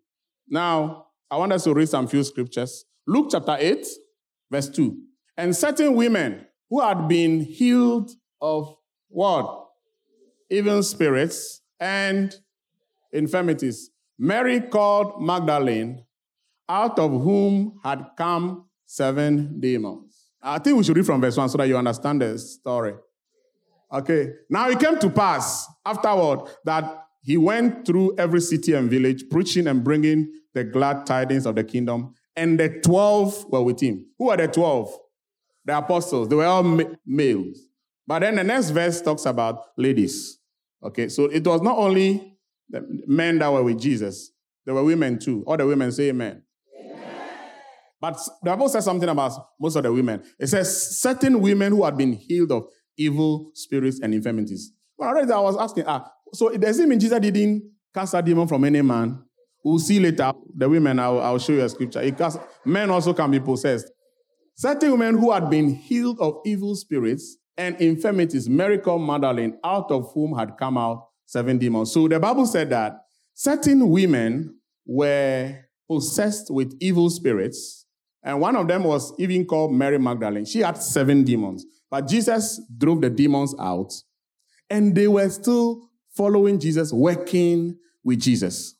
Now, 0.48 1.06
I 1.30 1.36
want 1.36 1.52
us 1.52 1.64
to 1.64 1.74
read 1.74 1.88
some 1.88 2.06
few 2.06 2.22
scriptures. 2.22 2.84
Luke 3.06 3.28
chapter 3.30 3.56
8, 3.58 3.86
verse 4.50 4.68
2. 4.68 4.96
And 5.36 5.54
certain 5.54 5.94
women 5.94 6.46
who 6.70 6.80
had 6.80 7.08
been 7.08 7.40
healed 7.40 8.10
of 8.40 8.74
what? 9.08 9.68
Evil 10.50 10.82
spirits 10.82 11.62
and 11.80 12.34
infirmities. 13.12 13.90
Mary 14.18 14.60
called 14.60 15.20
Magdalene, 15.22 16.04
out 16.68 16.98
of 16.98 17.10
whom 17.10 17.78
had 17.82 18.06
come 18.16 18.66
seven 18.84 19.60
demons. 19.60 20.30
I 20.42 20.58
think 20.58 20.76
we 20.76 20.84
should 20.84 20.96
read 20.96 21.06
from 21.06 21.20
verse 21.20 21.36
1 21.36 21.48
so 21.48 21.58
that 21.58 21.68
you 21.68 21.76
understand 21.76 22.22
the 22.22 22.38
story. 22.38 22.94
Okay. 23.92 24.32
Now 24.48 24.68
it 24.68 24.78
came 24.78 24.98
to 24.98 25.10
pass 25.10 25.66
afterward 25.84 26.48
that 26.64 27.05
he 27.26 27.36
went 27.36 27.84
through 27.84 28.14
every 28.18 28.40
city 28.40 28.72
and 28.74 28.88
village, 28.88 29.24
preaching 29.28 29.66
and 29.66 29.82
bringing 29.82 30.32
the 30.54 30.62
glad 30.62 31.04
tidings 31.06 31.44
of 31.44 31.56
the 31.56 31.64
kingdom. 31.64 32.14
And 32.36 32.58
the 32.58 32.68
12 32.68 33.46
were 33.50 33.62
with 33.62 33.80
him. 33.80 34.06
Who 34.16 34.30
are 34.30 34.36
the 34.36 34.46
12? 34.46 34.96
The 35.64 35.78
apostles. 35.78 36.28
They 36.28 36.36
were 36.36 36.44
all 36.46 36.62
ma- 36.62 36.84
males. 37.04 37.58
But 38.06 38.20
then 38.20 38.36
the 38.36 38.44
next 38.44 38.70
verse 38.70 39.00
talks 39.02 39.26
about 39.26 39.64
ladies. 39.76 40.38
Okay. 40.84 41.08
So 41.08 41.24
it 41.24 41.44
was 41.44 41.62
not 41.62 41.76
only 41.76 42.38
the 42.70 42.86
men 43.08 43.40
that 43.40 43.52
were 43.52 43.64
with 43.64 43.80
Jesus, 43.80 44.30
there 44.64 44.74
were 44.74 44.84
women 44.84 45.18
too. 45.18 45.42
All 45.48 45.56
the 45.56 45.66
women 45.66 45.90
say 45.90 46.10
amen. 46.10 46.44
But 48.00 48.20
the 48.40 48.50
Bible 48.50 48.68
says 48.68 48.84
something 48.84 49.08
about 49.08 49.32
most 49.58 49.74
of 49.74 49.82
the 49.82 49.92
women. 49.92 50.22
It 50.38 50.46
says 50.46 50.96
certain 51.00 51.40
women 51.40 51.72
who 51.72 51.84
had 51.84 51.96
been 51.96 52.12
healed 52.12 52.52
of 52.52 52.68
evil 52.96 53.50
spirits 53.54 53.98
and 53.98 54.14
infirmities. 54.14 54.70
Well, 54.96 55.08
already 55.08 55.32
I 55.32 55.40
was 55.40 55.56
asking, 55.56 55.84
ah, 55.88 56.12
so 56.32 56.48
it 56.48 56.60
doesn't 56.60 56.88
mean 56.88 57.00
Jesus 57.00 57.18
didn't 57.18 57.70
cast 57.94 58.14
a 58.14 58.22
demon 58.22 58.46
from 58.48 58.64
any 58.64 58.82
man? 58.82 59.22
We'll 59.64 59.78
see 59.78 59.98
later. 59.98 60.32
The 60.54 60.68
women, 60.68 60.98
I'll, 60.98 61.20
I'll 61.20 61.38
show 61.38 61.52
you 61.52 61.62
a 61.62 61.68
scripture. 61.68 62.00
It 62.00 62.16
cast, 62.16 62.38
men 62.64 62.90
also 62.90 63.12
can 63.12 63.30
be 63.30 63.40
possessed. 63.40 63.90
Certain 64.54 64.92
women 64.92 65.18
who 65.18 65.32
had 65.32 65.50
been 65.50 65.74
healed 65.74 66.18
of 66.20 66.38
evil 66.46 66.74
spirits 66.76 67.36
and 67.58 67.80
infirmities, 67.80 68.48
Mary 68.48 68.78
called 68.78 69.02
Magdalene, 69.02 69.58
out 69.64 69.90
of 69.90 70.12
whom 70.12 70.36
had 70.36 70.56
come 70.58 70.78
out 70.78 71.08
seven 71.26 71.58
demons. 71.58 71.92
So 71.92 72.06
the 72.08 72.20
Bible 72.20 72.46
said 72.46 72.70
that 72.70 73.00
certain 73.34 73.88
women 73.88 74.56
were 74.86 75.56
possessed 75.88 76.50
with 76.50 76.76
evil 76.80 77.10
spirits, 77.10 77.86
and 78.22 78.40
one 78.40 78.56
of 78.56 78.68
them 78.68 78.84
was 78.84 79.12
even 79.18 79.44
called 79.44 79.72
Mary 79.72 79.98
Magdalene. 79.98 80.44
She 80.44 80.60
had 80.60 80.76
seven 80.76 81.24
demons. 81.24 81.64
But 81.90 82.08
Jesus 82.08 82.60
drove 82.76 83.00
the 83.00 83.10
demons 83.10 83.54
out, 83.58 83.92
and 84.70 84.94
they 84.94 85.08
were 85.08 85.28
still 85.28 85.90
following 86.16 86.58
Jesus, 86.58 86.92
working 86.92 87.76
with 88.02 88.20
Jesus. 88.20 88.74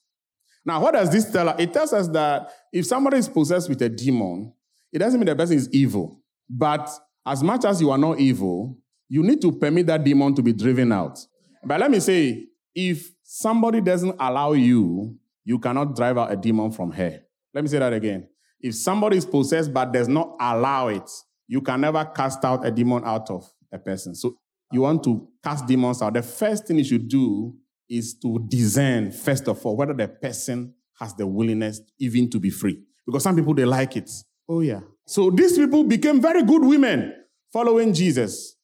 Now, 0.64 0.80
what 0.80 0.94
does 0.94 1.10
this 1.10 1.30
tell 1.30 1.48
us? 1.48 1.60
It 1.60 1.72
tells 1.72 1.92
us 1.92 2.08
that 2.08 2.50
if 2.72 2.86
somebody 2.86 3.18
is 3.18 3.28
possessed 3.28 3.68
with 3.68 3.80
a 3.82 3.88
demon, 3.88 4.52
it 4.92 4.98
doesn't 4.98 5.20
mean 5.20 5.26
the 5.26 5.36
person 5.36 5.56
is 5.56 5.68
evil. 5.72 6.20
But 6.48 6.90
as 7.24 7.42
much 7.42 7.64
as 7.64 7.80
you 7.80 7.90
are 7.90 7.98
not 7.98 8.18
evil, 8.18 8.78
you 9.08 9.22
need 9.22 9.40
to 9.42 9.52
permit 9.52 9.86
that 9.86 10.02
demon 10.02 10.34
to 10.34 10.42
be 10.42 10.52
driven 10.52 10.90
out. 10.90 11.18
But 11.64 11.80
let 11.80 11.90
me 11.90 12.00
say, 12.00 12.46
if 12.74 13.12
somebody 13.22 13.80
doesn't 13.80 14.16
allow 14.18 14.52
you, 14.52 15.16
you 15.44 15.58
cannot 15.58 15.94
drive 15.94 16.18
out 16.18 16.32
a 16.32 16.36
demon 16.36 16.72
from 16.72 16.90
her. 16.92 17.22
Let 17.54 17.62
me 17.62 17.68
say 17.68 17.78
that 17.78 17.92
again. 17.92 18.28
If 18.60 18.74
somebody 18.74 19.16
is 19.16 19.26
possessed 19.26 19.72
but 19.72 19.92
does 19.92 20.08
not 20.08 20.36
allow 20.40 20.88
it, 20.88 21.08
you 21.46 21.60
can 21.60 21.80
never 21.80 22.04
cast 22.04 22.44
out 22.44 22.66
a 22.66 22.70
demon 22.70 23.02
out 23.04 23.30
of 23.30 23.48
a 23.72 23.78
person. 23.78 24.14
So 24.14 24.36
you 24.72 24.82
want 24.82 25.04
to 25.04 25.28
cast 25.42 25.66
demons 25.66 26.02
out. 26.02 26.14
The 26.14 26.22
first 26.22 26.66
thing 26.66 26.78
you 26.78 26.84
should 26.84 27.08
do 27.08 27.54
is 27.88 28.14
to 28.18 28.44
discern, 28.48 29.12
first 29.12 29.48
of 29.48 29.64
all, 29.64 29.76
whether 29.76 29.94
the 29.94 30.08
person 30.08 30.74
has 30.98 31.14
the 31.14 31.26
willingness 31.26 31.80
even 31.98 32.28
to 32.30 32.40
be 32.40 32.50
free. 32.50 32.82
Because 33.06 33.22
some 33.22 33.36
people, 33.36 33.54
they 33.54 33.64
like 33.64 33.96
it. 33.96 34.10
Oh, 34.48 34.60
yeah. 34.60 34.80
So 35.06 35.30
these 35.30 35.56
people 35.56 35.84
became 35.84 36.20
very 36.20 36.42
good 36.42 36.64
women 36.64 37.14
following 37.52 37.92
Jesus. 37.92 38.56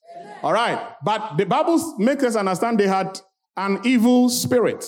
All 0.43 0.53
right. 0.53 0.95
But 1.05 1.37
the 1.37 1.47
Bible 1.47 1.97
makes 1.99 2.25
us 2.25 2.35
understand 2.35 2.81
they 2.81 2.89
had 2.89 3.21
an 3.57 3.81
evil 3.85 4.29
spirit. 4.29 4.85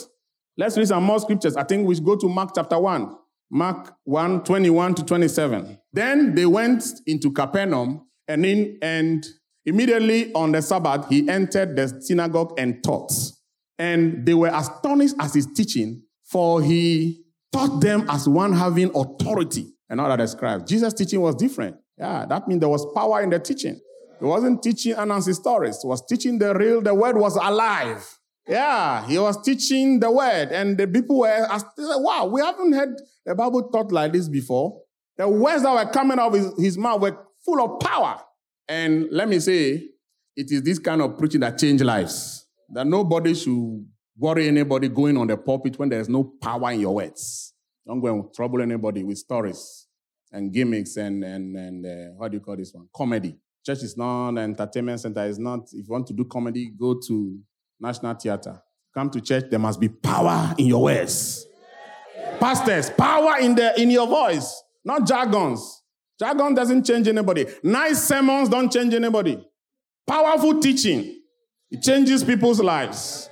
Let's 0.56 0.76
read 0.76 0.88
some 0.88 1.04
more 1.04 1.20
scriptures. 1.20 1.56
I 1.56 1.64
think 1.64 1.86
we 1.86 1.94
should 1.94 2.04
go 2.04 2.16
to 2.16 2.28
Mark 2.28 2.50
chapter 2.54 2.78
1. 2.78 3.16
Mark 3.50 3.94
1 4.04 4.42
21 4.42 4.94
to 4.96 5.04
27. 5.04 5.78
Then 5.92 6.34
they 6.34 6.46
went 6.46 6.84
into 7.06 7.30
Capernaum, 7.30 8.06
and, 8.26 8.44
in, 8.44 8.78
and 8.82 9.24
immediately 9.66 10.32
on 10.34 10.52
the 10.52 10.62
Sabbath, 10.62 11.08
he 11.08 11.28
entered 11.28 11.76
the 11.76 11.88
synagogue 12.00 12.54
and 12.58 12.82
taught. 12.82 13.12
And 13.78 14.24
they 14.24 14.34
were 14.34 14.50
astonished 14.52 15.16
at 15.18 15.34
his 15.34 15.46
teaching, 15.46 16.02
for 16.24 16.62
he 16.62 17.24
taught 17.52 17.80
them 17.80 18.06
as 18.08 18.28
one 18.28 18.52
having 18.52 18.90
authority 18.94 19.66
and 19.88 20.00
all 20.00 20.14
that 20.16 20.28
scribes. 20.28 20.68
Jesus' 20.68 20.94
teaching 20.94 21.20
was 21.20 21.34
different. 21.34 21.76
Yeah, 21.98 22.26
that 22.26 22.48
means 22.48 22.60
there 22.60 22.68
was 22.68 22.86
power 22.94 23.22
in 23.22 23.30
the 23.30 23.38
teaching. 23.38 23.80
He 24.18 24.24
wasn't 24.24 24.62
teaching 24.62 24.94
Anansi 24.94 25.34
stories. 25.34 25.80
He 25.82 25.88
was 25.88 26.04
teaching 26.06 26.38
the 26.38 26.54
real, 26.54 26.80
the 26.80 26.94
word 26.94 27.16
was 27.16 27.36
alive. 27.36 28.18
Yeah, 28.46 29.06
he 29.06 29.18
was 29.18 29.40
teaching 29.42 30.00
the 30.00 30.10
word, 30.10 30.50
and 30.52 30.76
the 30.76 30.86
people 30.86 31.20
were 31.20 31.28
asked, 31.28 31.66
wow, 31.78 32.26
we 32.26 32.42
haven't 32.42 32.72
heard 32.74 33.00
the 33.24 33.34
Bible 33.34 33.70
taught 33.70 33.90
like 33.90 34.12
this 34.12 34.28
before. 34.28 34.82
The 35.16 35.28
words 35.28 35.62
that 35.62 35.72
were 35.72 35.90
coming 35.90 36.18
out 36.18 36.34
of 36.34 36.34
his, 36.34 36.52
his 36.58 36.78
mouth 36.78 37.00
were 37.00 37.16
full 37.44 37.60
of 37.62 37.80
power. 37.80 38.20
And 38.68 39.08
let 39.10 39.28
me 39.28 39.38
say, 39.40 39.88
it 40.36 40.50
is 40.50 40.62
this 40.62 40.78
kind 40.78 41.02
of 41.02 41.18
preaching 41.18 41.40
that 41.40 41.58
change 41.58 41.82
lives. 41.82 42.46
That 42.70 42.86
nobody 42.86 43.34
should 43.34 43.86
worry 44.16 44.48
anybody 44.48 44.88
going 44.88 45.16
on 45.16 45.26
the 45.26 45.36
pulpit 45.36 45.78
when 45.78 45.88
there's 45.88 46.08
no 46.08 46.24
power 46.24 46.72
in 46.72 46.80
your 46.80 46.94
words. 46.94 47.52
Don't 47.86 48.00
go 48.00 48.08
and 48.08 48.34
trouble 48.34 48.62
anybody 48.62 49.04
with 49.04 49.18
stories 49.18 49.86
and 50.32 50.52
gimmicks 50.52 50.96
and 50.96 51.22
and 51.22 51.56
and 51.56 51.86
uh, 51.86 52.14
what 52.16 52.30
do 52.30 52.38
you 52.38 52.40
call 52.40 52.56
this 52.56 52.72
one? 52.72 52.88
Comedy. 52.94 53.36
Church 53.64 53.82
is 53.82 53.96
not 53.96 54.30
an 54.30 54.38
entertainment 54.38 55.00
center. 55.00 55.24
It's 55.26 55.38
not. 55.38 55.68
If 55.72 55.86
you 55.86 55.92
want 55.92 56.06
to 56.08 56.12
do 56.12 56.24
comedy, 56.24 56.72
go 56.78 56.98
to 57.06 57.38
National 57.80 58.14
Theater. 58.14 58.62
Come 58.92 59.10
to 59.10 59.20
church. 59.20 59.44
There 59.50 59.58
must 59.58 59.80
be 59.80 59.88
power 59.88 60.54
in 60.58 60.66
your 60.66 60.82
words. 60.82 61.46
Pastors, 62.40 62.90
power 62.90 63.38
in 63.40 63.54
the 63.54 63.80
in 63.80 63.90
your 63.90 64.06
voice, 64.06 64.62
not 64.84 65.06
jargons. 65.06 65.82
Jargon 66.18 66.54
doesn't 66.54 66.84
change 66.84 67.08
anybody. 67.08 67.46
Nice 67.62 68.04
sermons 68.04 68.48
don't 68.48 68.72
change 68.72 68.94
anybody. 68.94 69.44
Powerful 70.06 70.60
teaching, 70.60 71.20
it 71.70 71.82
changes 71.82 72.22
people's 72.22 72.60
lives. 72.60 73.28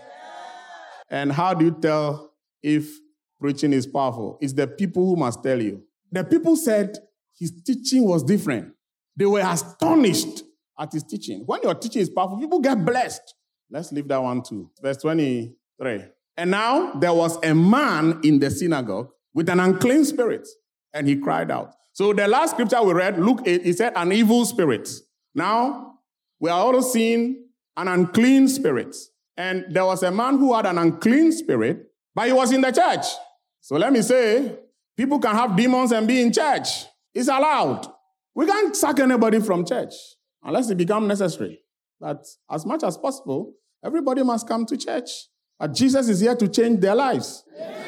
And 1.09 1.31
how 1.31 1.53
do 1.55 1.67
you 1.67 1.77
tell 1.81 2.33
if 2.63 2.91
preaching 3.39 3.73
is 3.73 3.87
powerful? 3.87 4.39
It's 4.41 4.55
the 4.55 4.67
people 4.67 5.05
who 5.05 5.17
must 5.17 5.43
tell 5.43 5.61
you. 5.61 5.83
The 6.11 6.25
people 6.25 6.57
said 6.57 6.97
his 7.39 7.53
teaching 7.63 8.05
was 8.05 8.23
different. 8.23 8.73
They 9.17 9.27
were 9.27 9.41
astonished 9.41 10.43
at 10.79 10.93
his 10.93 11.05
teaching. 11.05 11.43
When 11.45 11.61
your 11.63 11.75
teaching 11.75 12.03
is 12.03 12.09
powerful, 12.09 12.39
people 12.39 12.61
get 12.61 12.85
blessed. 12.85 13.35
Let's 13.71 13.93
leave 13.93 14.09
that 14.09 14.23
one 14.23 14.43
too. 14.43 14.71
Verse 14.81 14.97
23. 14.99 16.05
And 16.37 16.51
now 16.51 16.93
there 16.93 17.13
was 17.13 17.37
a 17.45 17.55
man 17.55 18.21
in 18.25 18.39
the 18.39 18.51
synagogue 18.51 19.11
with 19.35 19.49
an 19.49 19.61
unclean 19.61 20.05
spirit, 20.05 20.49
and 20.95 21.07
he 21.07 21.17
cried 21.17 21.51
out. 21.51 21.75
So 21.93 22.13
the 22.13 22.27
last 22.27 22.53
scripture 22.53 22.83
we 22.83 22.93
read, 22.93 23.19
Luke 23.19 23.43
8, 23.45 23.63
he 23.63 23.73
said, 23.73 23.93
an 23.97 24.13
evil 24.13 24.45
spirit. 24.45 24.89
Now 25.35 25.99
we 26.41 26.51
are 26.51 26.61
also 26.61 26.81
seeing 26.81 27.45
an 27.77 27.89
unclean 27.89 28.49
spirit. 28.49 28.97
And 29.37 29.65
there 29.71 29.85
was 29.85 30.03
a 30.03 30.11
man 30.11 30.39
who 30.39 30.55
had 30.55 30.67
an 30.67 30.79
unclean 30.79 31.33
spirit, 31.33 31.87
but 32.15 32.27
he 32.27 32.33
was 32.33 32.53
in 32.53 32.61
the 32.61 32.71
church. 32.71 33.05
So 33.61 33.77
let 33.77 33.93
me 33.93 34.03
say, 34.03 34.59
people 34.97 35.19
can 35.19 35.35
have 35.35 35.57
demons 35.57 35.93
and 35.93 36.07
be 36.07 36.21
in 36.21 36.33
church. 36.33 36.69
It's 37.15 37.29
allowed. 37.29 37.87
We 38.35 38.47
can't 38.47 38.75
sack 38.75 38.99
anybody 39.01 39.41
from 39.41 39.65
church 39.65 39.93
unless 40.43 40.71
it 40.71 40.77
becomes 40.77 41.07
necessary. 41.09 41.61
But 42.01 42.27
as 42.51 42.67
much 42.67 42.83
as 42.83 42.97
possible, 42.97 43.55
everybody 43.85 44.23
must 44.23 44.49
come 44.49 44.67
to 44.67 44.77
church. 44.77 45.09
But 45.59 45.75
Jesus 45.75 46.09
is 46.09 46.21
here 46.21 46.35
to 46.35 46.49
change 46.49 46.81
their 46.81 46.95
lives. 46.95 47.45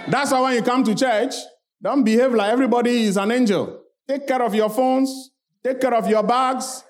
That's 0.08 0.30
why 0.30 0.40
when 0.42 0.54
you 0.54 0.62
come 0.62 0.84
to 0.84 0.94
church, 0.94 1.34
don't 1.82 2.04
behave 2.04 2.32
like 2.32 2.52
everybody 2.52 3.04
is 3.04 3.16
an 3.16 3.30
angel. 3.32 3.80
Take 4.06 4.26
care 4.26 4.42
of 4.42 4.54
your 4.54 4.68
phones, 4.68 5.30
take 5.62 5.80
care 5.80 5.94
of 5.94 6.08
your 6.08 6.22
bags, 6.22 6.84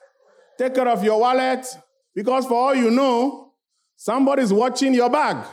take 0.58 0.74
care 0.74 0.88
of 0.88 1.02
your 1.04 1.20
wallet, 1.20 1.66
because 2.14 2.46
for 2.46 2.54
all 2.54 2.74
you 2.74 2.90
know, 2.90 3.52
somebody's 3.96 4.52
watching 4.52 4.94
your 4.94 5.10
bag. 5.10 5.44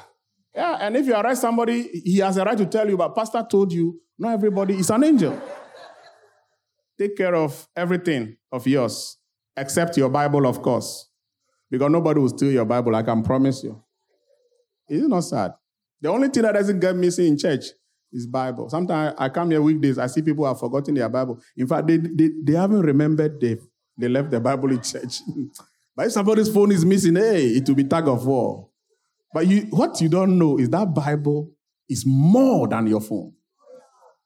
Yeah, 0.55 0.77
and 0.81 0.97
if 0.97 1.05
you 1.05 1.15
arrest 1.15 1.41
somebody, 1.41 1.83
he 2.03 2.17
has 2.17 2.37
a 2.37 2.43
right 2.43 2.57
to 2.57 2.65
tell 2.65 2.89
you, 2.89 2.97
but 2.97 3.15
pastor 3.15 3.45
told 3.49 3.71
you, 3.71 4.01
not 4.17 4.33
everybody 4.33 4.75
is 4.75 4.89
an 4.89 5.03
angel. 5.03 5.39
Take 6.99 7.15
care 7.15 7.35
of 7.35 7.67
everything 7.75 8.37
of 8.51 8.67
yours, 8.67 9.17
except 9.55 9.97
your 9.97 10.09
Bible, 10.09 10.45
of 10.45 10.61
course. 10.61 11.09
Because 11.69 11.89
nobody 11.89 12.19
will 12.19 12.29
steal 12.29 12.51
your 12.51 12.65
Bible, 12.65 12.95
I 12.95 13.03
can 13.03 13.23
promise 13.23 13.63
you. 13.63 13.81
Is 14.89 15.03
it 15.03 15.07
not 15.07 15.21
sad? 15.21 15.53
The 16.01 16.09
only 16.09 16.27
thing 16.29 16.43
that 16.43 16.53
doesn't 16.53 16.79
get 16.79 16.95
missing 16.95 17.27
in 17.27 17.37
church 17.37 17.65
is 18.11 18.27
Bible. 18.27 18.69
Sometimes 18.69 19.15
I 19.17 19.29
come 19.29 19.51
here 19.51 19.61
weekdays, 19.61 19.97
I 19.97 20.07
see 20.07 20.21
people 20.21 20.45
have 20.45 20.59
forgotten 20.59 20.93
their 20.95 21.09
Bible. 21.09 21.39
In 21.55 21.67
fact, 21.67 21.87
they, 21.87 21.97
they, 21.97 22.29
they 22.43 22.53
haven't 22.53 22.81
remembered 22.81 23.39
they, 23.39 23.57
they 23.97 24.07
left 24.07 24.31
the 24.31 24.39
Bible 24.39 24.71
in 24.71 24.81
church. 24.81 25.21
but 25.95 26.07
if 26.07 26.11
somebody's 26.11 26.53
phone 26.53 26.71
is 26.71 26.85
missing, 26.85 27.15
hey, 27.15 27.47
it 27.47 27.67
will 27.67 27.75
be 27.75 27.83
tag 27.83 28.07
of 28.07 28.25
war. 28.25 28.69
But 29.33 29.47
you, 29.47 29.61
what 29.69 30.01
you 30.01 30.09
don't 30.09 30.37
know 30.37 30.57
is 30.57 30.69
that 30.69 30.93
Bible 30.93 31.51
is 31.89 32.03
more 32.05 32.67
than 32.67 32.87
your 32.87 33.01
phone. 33.01 33.33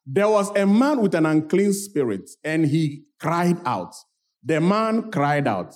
There 0.06 0.30
was 0.30 0.56
a 0.56 0.66
man 0.66 1.02
with 1.02 1.16
an 1.16 1.26
unclean 1.26 1.74
spirit, 1.74 2.30
and 2.44 2.66
he 2.66 3.06
cried 3.20 3.58
out. 3.66 3.94
The 4.44 4.62
man 4.62 5.12
cried 5.12 5.48
out. 5.48 5.74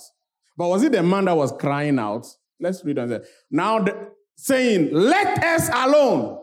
But 0.56 0.68
was 0.68 0.84
it 0.84 0.92
the 0.92 1.02
man 1.02 1.24
that 1.24 1.36
was 1.36 1.52
crying 1.52 1.98
out? 1.98 2.26
Let's 2.60 2.84
read 2.84 2.98
on. 2.98 3.20
Now, 3.50 3.80
the, 3.80 4.10
saying, 4.36 4.90
Let 4.92 5.42
us 5.42 5.68
alone. 5.72 6.39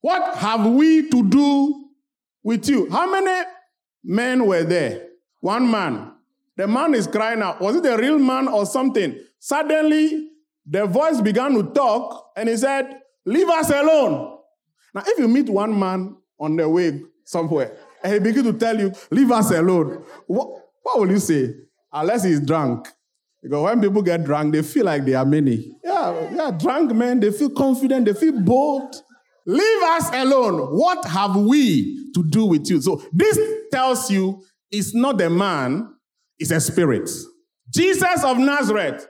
What 0.00 0.36
have 0.36 0.66
we 0.66 1.08
to 1.10 1.28
do 1.28 1.88
with 2.42 2.68
you? 2.68 2.88
How 2.90 3.10
many 3.10 3.46
men 4.02 4.46
were 4.46 4.64
there? 4.64 5.08
One 5.40 5.70
man. 5.70 6.12
The 6.56 6.66
man 6.66 6.94
is 6.94 7.06
crying 7.06 7.42
out. 7.42 7.60
Was 7.60 7.76
it 7.76 7.86
a 7.86 7.96
real 7.96 8.18
man 8.18 8.48
or 8.48 8.66
something? 8.66 9.18
Suddenly, 9.38 10.30
the 10.66 10.86
voice 10.86 11.20
began 11.20 11.54
to 11.54 11.62
talk 11.72 12.32
and 12.36 12.48
he 12.48 12.56
said, 12.56 13.00
Leave 13.24 13.48
us 13.48 13.70
alone. 13.70 14.38
Now, 14.94 15.02
if 15.06 15.18
you 15.18 15.28
meet 15.28 15.48
one 15.48 15.78
man 15.78 16.16
on 16.38 16.56
the 16.56 16.68
way 16.68 17.02
somewhere 17.24 17.76
and 18.02 18.12
he 18.12 18.18
begins 18.18 18.46
to 18.46 18.52
tell 18.54 18.78
you, 18.78 18.92
Leave 19.10 19.30
us 19.30 19.50
alone, 19.50 20.04
what, 20.26 20.48
what 20.82 21.00
will 21.00 21.10
you 21.10 21.18
say? 21.18 21.54
Unless 21.92 22.24
he's 22.24 22.40
drunk. 22.40 22.88
Because 23.42 23.62
when 23.62 23.80
people 23.80 24.02
get 24.02 24.24
drunk, 24.24 24.52
they 24.52 24.62
feel 24.62 24.84
like 24.84 25.04
they 25.04 25.14
are 25.14 25.24
many. 25.24 25.76
Yeah, 25.82 26.30
yeah, 26.34 26.50
drunk 26.50 26.92
men, 26.92 27.20
they 27.20 27.30
feel 27.32 27.50
confident, 27.50 28.04
they 28.06 28.12
feel 28.12 28.38
bold. 28.38 28.94
Leave 29.46 29.82
us 29.82 30.10
alone. 30.12 30.76
What 30.76 31.04
have 31.06 31.36
we 31.36 32.10
to 32.14 32.24
do 32.24 32.46
with 32.46 32.68
you? 32.70 32.80
So 32.80 33.02
this 33.12 33.38
tells 33.72 34.10
you 34.10 34.44
it's 34.70 34.94
not 34.94 35.20
a 35.20 35.30
man, 35.30 35.94
it's 36.38 36.50
a 36.50 36.60
spirit. 36.60 37.10
Jesus 37.72 38.24
of 38.24 38.38
Nazareth, 38.38 39.06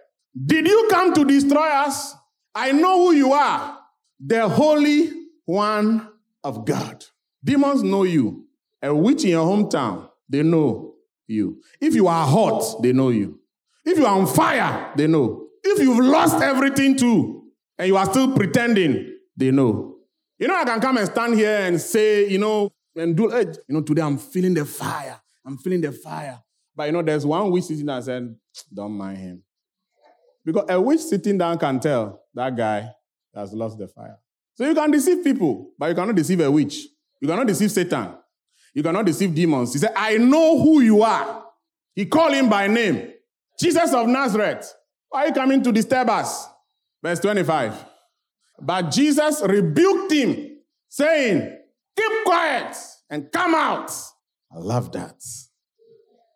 did 0.46 0.66
you 0.66 0.88
come 0.90 1.12
to 1.14 1.24
destroy 1.24 1.66
us? 1.68 2.14
I 2.54 2.72
know 2.72 3.06
who 3.06 3.12
you 3.14 3.32
are, 3.32 3.78
the 4.18 4.48
Holy 4.48 5.10
One 5.44 6.08
of 6.44 6.64
God. 6.64 7.04
Demons 7.42 7.82
know 7.82 8.04
you. 8.04 8.46
A 8.82 8.94
witch 8.94 9.24
in 9.24 9.30
your 9.30 9.44
hometown, 9.44 10.08
they 10.28 10.42
know 10.42 10.94
you. 11.26 11.60
If 11.80 11.94
you 11.94 12.08
are 12.08 12.26
hot, 12.26 12.82
they 12.82 12.92
know 12.92 13.10
you. 13.10 13.40
If 13.84 13.98
you 13.98 14.06
are 14.06 14.18
on 14.18 14.26
fire, 14.26 14.92
they 14.96 15.06
know. 15.06 15.48
If 15.62 15.80
you've 15.80 16.04
lost 16.04 16.42
everything 16.42 16.96
too, 16.96 17.44
and 17.78 17.88
you 17.88 17.96
are 17.96 18.06
still 18.06 18.34
pretending, 18.34 19.18
they 19.36 19.50
know. 19.50 19.89
You 20.40 20.48
know, 20.48 20.56
I 20.56 20.64
can 20.64 20.80
come 20.80 20.96
and 20.96 21.06
stand 21.06 21.34
here 21.34 21.54
and 21.54 21.78
say, 21.78 22.26
you 22.26 22.38
know, 22.38 22.72
and 22.96 23.14
do, 23.14 23.30
edge, 23.30 23.58
you 23.68 23.74
know, 23.74 23.82
today 23.82 24.00
I'm 24.00 24.16
feeling 24.16 24.54
the 24.54 24.64
fire. 24.64 25.20
I'm 25.44 25.58
feeling 25.58 25.82
the 25.82 25.92
fire. 25.92 26.40
But 26.74 26.84
you 26.84 26.92
know, 26.92 27.02
there's 27.02 27.26
one 27.26 27.50
witch 27.50 27.64
sitting 27.64 27.84
there 27.84 28.00
and 28.08 28.36
don't 28.72 28.92
mind 28.92 29.18
him. 29.18 29.42
Because 30.42 30.64
a 30.70 30.80
witch 30.80 31.00
sitting 31.00 31.36
down 31.36 31.58
can 31.58 31.78
tell 31.78 32.22
that 32.32 32.56
guy 32.56 32.90
has 33.34 33.52
lost 33.52 33.76
the 33.76 33.86
fire. 33.86 34.18
So 34.54 34.66
you 34.66 34.74
can 34.74 34.90
deceive 34.90 35.22
people, 35.22 35.72
but 35.78 35.90
you 35.90 35.94
cannot 35.94 36.16
deceive 36.16 36.40
a 36.40 36.50
witch. 36.50 36.86
You 37.20 37.28
cannot 37.28 37.46
deceive 37.46 37.70
Satan. 37.70 38.14
You 38.72 38.82
cannot 38.82 39.04
deceive 39.04 39.34
demons. 39.34 39.74
He 39.74 39.78
said, 39.78 39.92
I 39.94 40.16
know 40.16 40.58
who 40.58 40.80
you 40.80 41.02
are. 41.02 41.44
He 41.94 42.06
called 42.06 42.32
him 42.32 42.48
by 42.48 42.66
name. 42.66 43.12
Jesus 43.58 43.92
of 43.92 44.06
Nazareth. 44.06 44.72
Why 45.10 45.24
are 45.24 45.26
you 45.26 45.34
coming 45.34 45.62
to 45.62 45.70
disturb 45.70 46.08
us? 46.08 46.46
Verse 47.02 47.20
25. 47.20 47.89
But 48.60 48.90
Jesus 48.90 49.42
rebuked 49.44 50.12
him, 50.12 50.58
saying, 50.88 51.58
Keep 51.96 52.24
quiet 52.24 52.76
and 53.08 53.30
come 53.32 53.54
out. 53.54 53.90
I 54.52 54.58
love 54.58 54.92
that. 54.92 55.22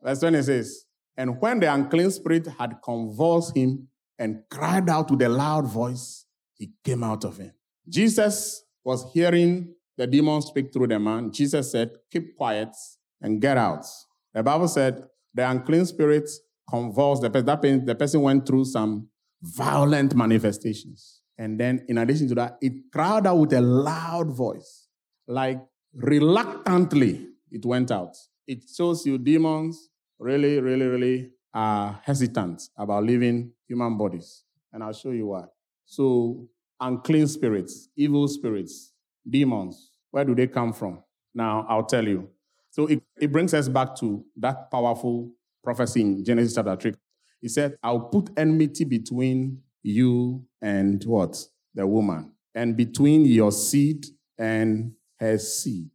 Verse 0.02 0.20
26. 0.20 0.84
And 1.16 1.40
when 1.40 1.60
the 1.60 1.72
unclean 1.72 2.10
spirit 2.10 2.46
had 2.46 2.76
convulsed 2.82 3.56
him 3.56 3.88
and 4.18 4.42
cried 4.50 4.88
out 4.88 5.10
with 5.10 5.22
a 5.22 5.28
loud 5.28 5.66
voice, 5.66 6.26
he 6.54 6.72
came 6.84 7.02
out 7.04 7.24
of 7.24 7.38
him. 7.38 7.52
Jesus 7.88 8.64
was 8.84 9.10
hearing 9.12 9.74
the 9.96 10.06
demon 10.06 10.42
speak 10.42 10.72
through 10.72 10.88
the 10.88 10.98
man. 10.98 11.30
Jesus 11.30 11.70
said, 11.70 11.90
Keep 12.10 12.36
quiet 12.36 12.74
and 13.20 13.40
get 13.40 13.56
out. 13.56 13.84
The 14.32 14.42
Bible 14.42 14.68
said, 14.68 15.04
The 15.32 15.48
unclean 15.48 15.86
spirit 15.86 16.28
convulsed 16.68 17.22
the 17.22 17.30
person. 17.30 17.46
That 17.46 17.86
the 17.86 17.94
person 17.94 18.22
went 18.22 18.46
through 18.46 18.64
some 18.64 19.08
violent 19.40 20.14
manifestations. 20.14 21.20
And 21.36 21.58
then, 21.58 21.84
in 21.88 21.98
addition 21.98 22.28
to 22.28 22.34
that, 22.36 22.58
it 22.60 22.92
cried 22.92 23.26
out 23.26 23.36
with 23.36 23.52
a 23.52 23.60
loud 23.60 24.30
voice, 24.30 24.88
like 25.26 25.60
reluctantly, 25.92 27.28
it 27.50 27.64
went 27.64 27.90
out. 27.90 28.16
It 28.46 28.64
shows 28.68 29.04
you 29.06 29.18
demons 29.18 29.90
really, 30.18 30.60
really, 30.60 30.86
really 30.86 31.30
are 31.52 32.00
hesitant 32.04 32.62
about 32.76 33.04
leaving 33.04 33.52
human 33.66 33.96
bodies. 33.96 34.44
And 34.72 34.82
I'll 34.82 34.92
show 34.92 35.10
you 35.10 35.28
why. 35.28 35.44
So, 35.86 36.48
unclean 36.80 37.26
spirits, 37.26 37.88
evil 37.96 38.26
spirits, 38.28 38.92
demons, 39.28 39.90
where 40.10 40.24
do 40.24 40.34
they 40.34 40.46
come 40.46 40.72
from? 40.72 41.02
Now, 41.34 41.66
I'll 41.68 41.84
tell 41.84 42.06
you. 42.06 42.28
So, 42.70 42.86
it, 42.86 43.02
it 43.20 43.30
brings 43.32 43.54
us 43.54 43.68
back 43.68 43.94
to 43.96 44.24
that 44.36 44.70
powerful 44.70 45.30
prophecy 45.62 46.00
in 46.00 46.24
Genesis 46.24 46.54
chapter 46.54 46.76
3. 46.76 46.94
He 47.40 47.48
said, 47.48 47.76
I'll 47.82 48.00
put 48.00 48.30
enmity 48.36 48.84
between 48.84 49.60
you 49.84 50.44
and 50.60 51.04
what? 51.04 51.46
the 51.74 51.86
woman, 51.86 52.32
and 52.54 52.76
between 52.76 53.24
your 53.24 53.52
seed 53.52 54.06
and 54.38 54.92
her 55.18 55.38
seed. 55.38 55.90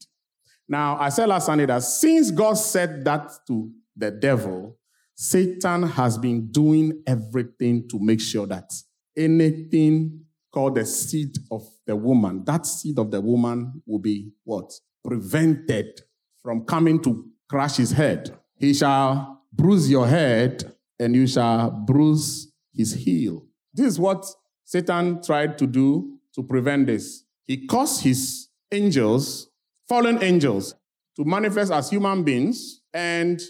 Now, 0.67 0.97
I 0.99 1.09
said 1.09 1.29
last 1.29 1.47
Sunday 1.47 1.65
that 1.65 1.83
since 1.83 2.31
God 2.31 2.53
said 2.53 3.03
that 3.05 3.31
to 3.47 3.71
the 3.95 4.11
devil, 4.11 4.77
Satan 5.15 5.83
has 5.83 6.17
been 6.17 6.51
doing 6.51 7.01
everything 7.07 7.87
to 7.89 7.99
make 7.99 8.21
sure 8.21 8.45
that 8.47 8.71
anything 9.17 10.25
called 10.53 10.75
the 10.75 10.85
seed 10.85 11.37
of 11.51 11.67
the 11.85 11.95
woman, 11.95 12.43
that 12.45 12.65
seed 12.65 12.99
of 12.99 13.11
the 13.11 13.19
woman 13.19 13.81
will 13.85 13.99
be 13.99 14.31
what? 14.43 14.71
Prevented 15.03 16.01
from 16.41 16.65
coming 16.65 17.01
to 17.01 17.25
crush 17.49 17.77
his 17.77 17.91
head. 17.91 18.37
He 18.55 18.73
shall 18.73 19.43
bruise 19.51 19.89
your 19.89 20.07
head, 20.07 20.75
and 20.99 21.15
you 21.15 21.25
shall 21.25 21.71
bruise 21.71 22.51
his 22.73 22.93
heel. 22.93 23.48
This 23.73 23.85
is 23.85 23.99
what 23.99 24.25
Satan 24.65 25.21
tried 25.21 25.57
to 25.59 25.67
do 25.67 26.19
to 26.35 26.43
prevent 26.43 26.87
this. 26.87 27.23
He 27.45 27.65
caused 27.65 28.03
his 28.03 28.49
angels, 28.71 29.49
fallen 29.87 30.21
angels, 30.23 30.75
to 31.15 31.25
manifest 31.25 31.71
as 31.71 31.89
human 31.89 32.23
beings, 32.23 32.81
and 32.93 33.41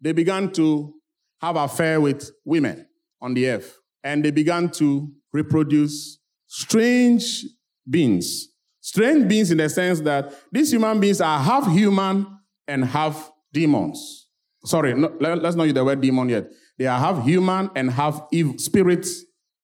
they 0.00 0.12
began 0.12 0.50
to 0.52 0.94
have 1.40 1.56
affair 1.56 2.00
with 2.00 2.30
women 2.44 2.86
on 3.20 3.34
the 3.34 3.48
earth. 3.48 3.78
And 4.02 4.24
they 4.24 4.30
began 4.30 4.70
to 4.70 5.10
reproduce 5.32 6.18
strange 6.46 7.44
beings. 7.88 8.48
Strange 8.80 9.28
beings 9.28 9.50
in 9.50 9.58
the 9.58 9.68
sense 9.68 10.00
that 10.00 10.34
these 10.50 10.72
human 10.72 10.98
beings 10.98 11.20
are 11.20 11.38
half 11.38 11.70
human 11.70 12.26
and 12.66 12.84
half 12.84 13.30
demons. 13.52 14.28
Sorry, 14.64 14.94
no, 14.94 15.14
let, 15.20 15.44
us 15.44 15.54
not 15.54 15.64
use 15.64 15.74
the 15.74 15.84
word 15.84 16.00
demon 16.00 16.28
yet. 16.28 16.50
They 16.78 16.86
are 16.86 16.98
half 16.98 17.24
human 17.24 17.70
and 17.76 17.90
half 17.90 18.22
evil, 18.32 18.58
spirit 18.58 19.06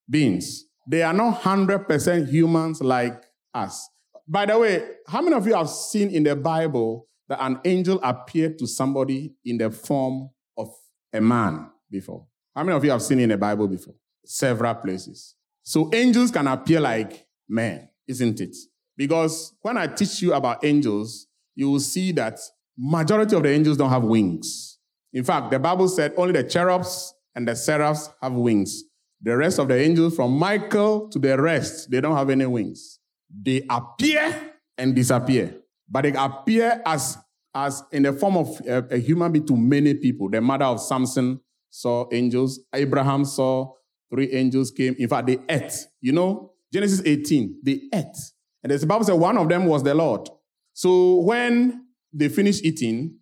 beings. 0.09 0.65
They 0.87 1.03
are 1.03 1.13
not 1.13 1.43
100% 1.43 2.29
humans 2.29 2.81
like 2.81 3.23
us. 3.53 3.89
By 4.27 4.47
the 4.47 4.59
way, 4.59 4.87
how 5.07 5.23
many 5.23 5.37
of 5.37 5.47
you 5.47 5.55
have 5.55 5.69
seen 5.69 6.11
in 6.11 6.23
the 6.23 6.37
Bible 6.37 7.09
that 7.29 7.45
an 7.45 7.61
angel 7.65 8.01
appeared 8.03 8.59
to 8.59 8.67
somebody 8.67 9.35
in 9.45 9.59
the 9.59 9.71
form 9.71 10.31
of 10.57 10.69
a 11.13 11.21
man 11.21 11.71
before. 11.91 12.27
How 12.55 12.65
many 12.65 12.77
of 12.77 12.85
you 12.85 12.91
have 12.91 13.03
seen 13.03 13.21
in 13.21 13.29
the 13.29 13.37
Bible 13.37 13.69
before? 13.69 13.95
Several 14.25 14.75
places. 14.75 15.35
So 15.63 15.91
angels 15.95 16.31
can 16.31 16.47
appear 16.47 16.81
like 16.81 17.27
men, 17.49 17.89
isn't 18.07 18.41
it? 18.41 18.57
Because 18.97 19.55
when 19.63 19.77
I 19.77 19.87
teach 19.87 20.23
you 20.23 20.33
about 20.33 20.65
angels, 20.65 21.27
you 21.55 21.71
will 21.71 21.81
see 21.81 22.13
that 22.13 22.41
majority 22.77 23.37
of 23.37 23.43
the 23.43 23.51
angels 23.51 23.77
don't 23.77 23.91
have 23.91 24.05
wings. 24.05 24.79
In 25.13 25.25
fact, 25.25 25.51
the 25.51 25.59
Bible 25.59 25.89
said 25.89 26.15
only 26.17 26.33
the 26.33 26.45
cherubs 26.45 27.15
and 27.35 27.47
the 27.47 27.55
seraphs 27.55 28.11
have 28.21 28.33
wings. 28.33 28.85
The 29.21 29.37
rest 29.37 29.59
of 29.59 29.69
the 29.69 29.81
angels, 29.81 30.15
from 30.15 30.39
Michael 30.39 31.09
to 31.09 31.19
the 31.19 31.41
rest, 31.41 31.91
they 31.91 32.01
don't 32.01 32.17
have 32.17 32.31
any 32.31 32.47
wings. 32.47 33.01
They 33.31 33.65
appear 33.69 34.53
and 34.77 34.95
disappear, 34.95 35.57
but 35.89 36.03
they 36.03 36.13
appear 36.13 36.81
as 36.87 37.19
as 37.55 37.83
in 37.91 38.05
the 38.05 38.13
form 38.13 38.37
of 38.37 38.61
a, 38.67 38.85
a 38.91 38.99
human 38.99 39.33
being 39.33 39.47
to 39.47 39.57
many 39.57 39.95
people. 39.95 40.31
The 40.31 40.41
mother 40.41 40.67
of 40.67 40.81
Samson 40.81 41.41
saw 41.71 42.07
angels. 42.13 42.61
Abraham 42.73 43.25
saw 43.25 43.73
three 44.11 44.31
angels 44.33 44.71
came. 44.71 44.95
In 44.99 45.09
fact, 45.09 45.27
they 45.27 45.39
ate. 45.49 45.73
You 46.01 46.13
know, 46.13 46.53
Genesis 46.73 47.03
18, 47.05 47.61
they 47.65 47.81
ate. 47.93 48.17
And 48.63 48.73
the 48.73 48.87
Bible 48.87 49.05
said 49.05 49.15
one 49.15 49.39
of 49.39 49.49
them 49.49 49.67
was 49.67 49.83
the 49.83 49.95
Lord. 49.95 50.29
So 50.73 51.17
when 51.17 51.87
they 52.13 52.29
finished 52.29 52.65
eating, 52.65 53.19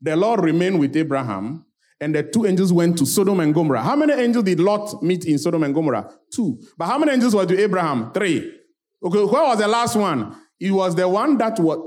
the 0.00 0.16
Lord 0.16 0.40
remained 0.40 0.78
with 0.78 0.96
Abraham, 0.96 1.65
and 2.00 2.14
the 2.14 2.22
two 2.22 2.46
angels 2.46 2.72
went 2.72 2.98
to 2.98 3.06
Sodom 3.06 3.40
and 3.40 3.54
Gomorrah. 3.54 3.82
How 3.82 3.96
many 3.96 4.12
angels 4.12 4.44
did 4.44 4.60
Lot 4.60 5.02
meet 5.02 5.24
in 5.24 5.38
Sodom 5.38 5.62
and 5.62 5.74
Gomorrah? 5.74 6.12
Two. 6.32 6.60
But 6.76 6.86
how 6.86 6.98
many 6.98 7.12
angels 7.12 7.34
were 7.34 7.46
to 7.46 7.58
Abraham? 7.58 8.12
Three. 8.12 8.52
Okay, 9.02 9.24
where 9.24 9.42
was 9.42 9.58
the 9.58 9.68
last 9.68 9.96
one? 9.96 10.36
It 10.60 10.70
was 10.70 10.94
the 10.94 11.08
one 11.08 11.38
that 11.38 11.58
was 11.58 11.78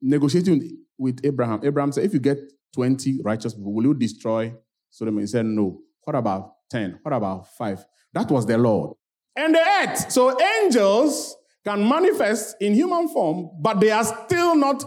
negotiating 0.00 0.78
with 0.98 1.20
Abraham. 1.24 1.60
Abraham 1.64 1.92
said, 1.92 2.04
If 2.04 2.14
you 2.14 2.20
get 2.20 2.38
20 2.74 3.20
righteous 3.22 3.54
people, 3.54 3.72
will 3.72 3.84
you 3.84 3.94
destroy 3.94 4.52
Sodom? 4.90 5.18
He 5.18 5.26
said, 5.26 5.46
No. 5.46 5.80
What 6.04 6.16
about 6.16 6.54
10? 6.70 6.98
What 7.02 7.14
about 7.14 7.46
5? 7.56 7.84
That 8.14 8.30
was 8.30 8.46
the 8.46 8.58
Lord. 8.58 8.96
And 9.36 9.54
the 9.54 9.60
earth. 9.60 10.10
So 10.10 10.36
angels 10.60 11.36
can 11.64 11.88
manifest 11.88 12.56
in 12.60 12.74
human 12.74 13.08
form, 13.08 13.50
but 13.60 13.80
they 13.80 13.90
are 13.90 14.04
still 14.04 14.56
not 14.56 14.84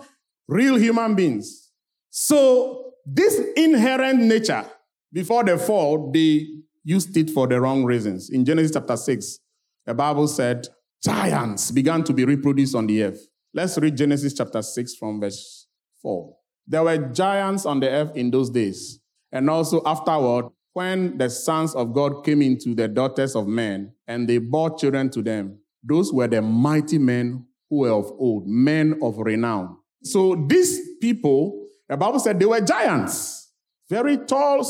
real 0.48 0.76
human 0.76 1.16
beings. 1.16 1.72
So 2.10 2.94
this 3.06 3.39
inherent 3.56 4.22
nature, 4.22 4.65
before 5.13 5.44
the 5.44 5.58
fall, 5.58 6.12
they 6.12 6.48
used 6.84 7.15
it 7.18 7.30
for 7.30 7.48
the 7.48 7.60
wrong 7.60 7.84
reasons. 7.84 8.30
In 8.30 8.44
Genesis 8.46 8.72
chapter 8.74 8.98
6, 8.98 9.39
the 9.86 9.94
Bible 9.94 10.28
said 10.28 10.68
giants 11.04 11.72
began 11.72 12.04
to 12.04 12.13
be 12.13 12.26
reproduced 12.26 12.76
on 12.76 12.88
the 12.88 13.04
earth. 13.04 13.28
Let's 13.54 13.78
read 13.78 13.96
Genesis 13.96 14.34
chapter 14.34 14.62
6 14.62 14.96
from 14.96 15.22
verse 15.22 15.68
4. 16.02 16.36
There 16.68 16.84
were 16.84 16.98
giants 16.98 17.65
on 17.65 17.80
the 17.80 17.89
earth 17.89 18.15
in 18.15 18.32
those 18.32 18.50
days. 18.50 19.00
And 19.32 19.50
also 19.50 19.82
afterward, 19.86 20.46
when 20.74 21.18
the 21.18 21.30
sons 21.30 21.74
of 21.76 21.94
God 21.94 22.26
came 22.26 22.41
into 22.41 22.76
the 22.76 22.88
daughters 22.88 23.36
of 23.36 23.48
men 23.48 23.94
and 24.08 24.28
they 24.28 24.39
bore 24.39 24.78
children 24.78 25.10
to 25.12 25.22
them, 25.22 25.60
those 25.84 26.12
were 26.12 26.28
the 26.28 26.41
mighty 26.41 26.98
men 26.98 27.46
who 27.70 27.78
were 27.80 27.91
of 27.91 28.12
old, 28.18 28.48
men 28.48 29.00
of 29.02 29.18
renown. 29.18 29.78
So 30.04 30.46
these 30.48 30.80
people, 31.02 31.64
the 31.88 31.98
Bible 31.98 32.19
said 32.19 32.39
they 32.39 32.45
were 32.45 32.62
giants, 32.62 33.52
very 33.89 34.17
tall. 34.17 34.67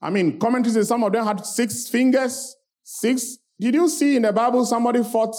I 0.00 0.10
mean, 0.10 0.38
commentaries 0.38 0.74
say 0.74 0.82
some 0.82 1.02
of 1.02 1.12
them 1.12 1.24
had 1.24 1.44
six 1.44 1.88
fingers, 1.88 2.56
six. 2.82 3.38
Did 3.60 3.74
you 3.74 3.88
see 3.88 4.16
in 4.16 4.22
the 4.22 4.32
Bible 4.32 4.64
somebody 4.64 5.02
fought 5.02 5.34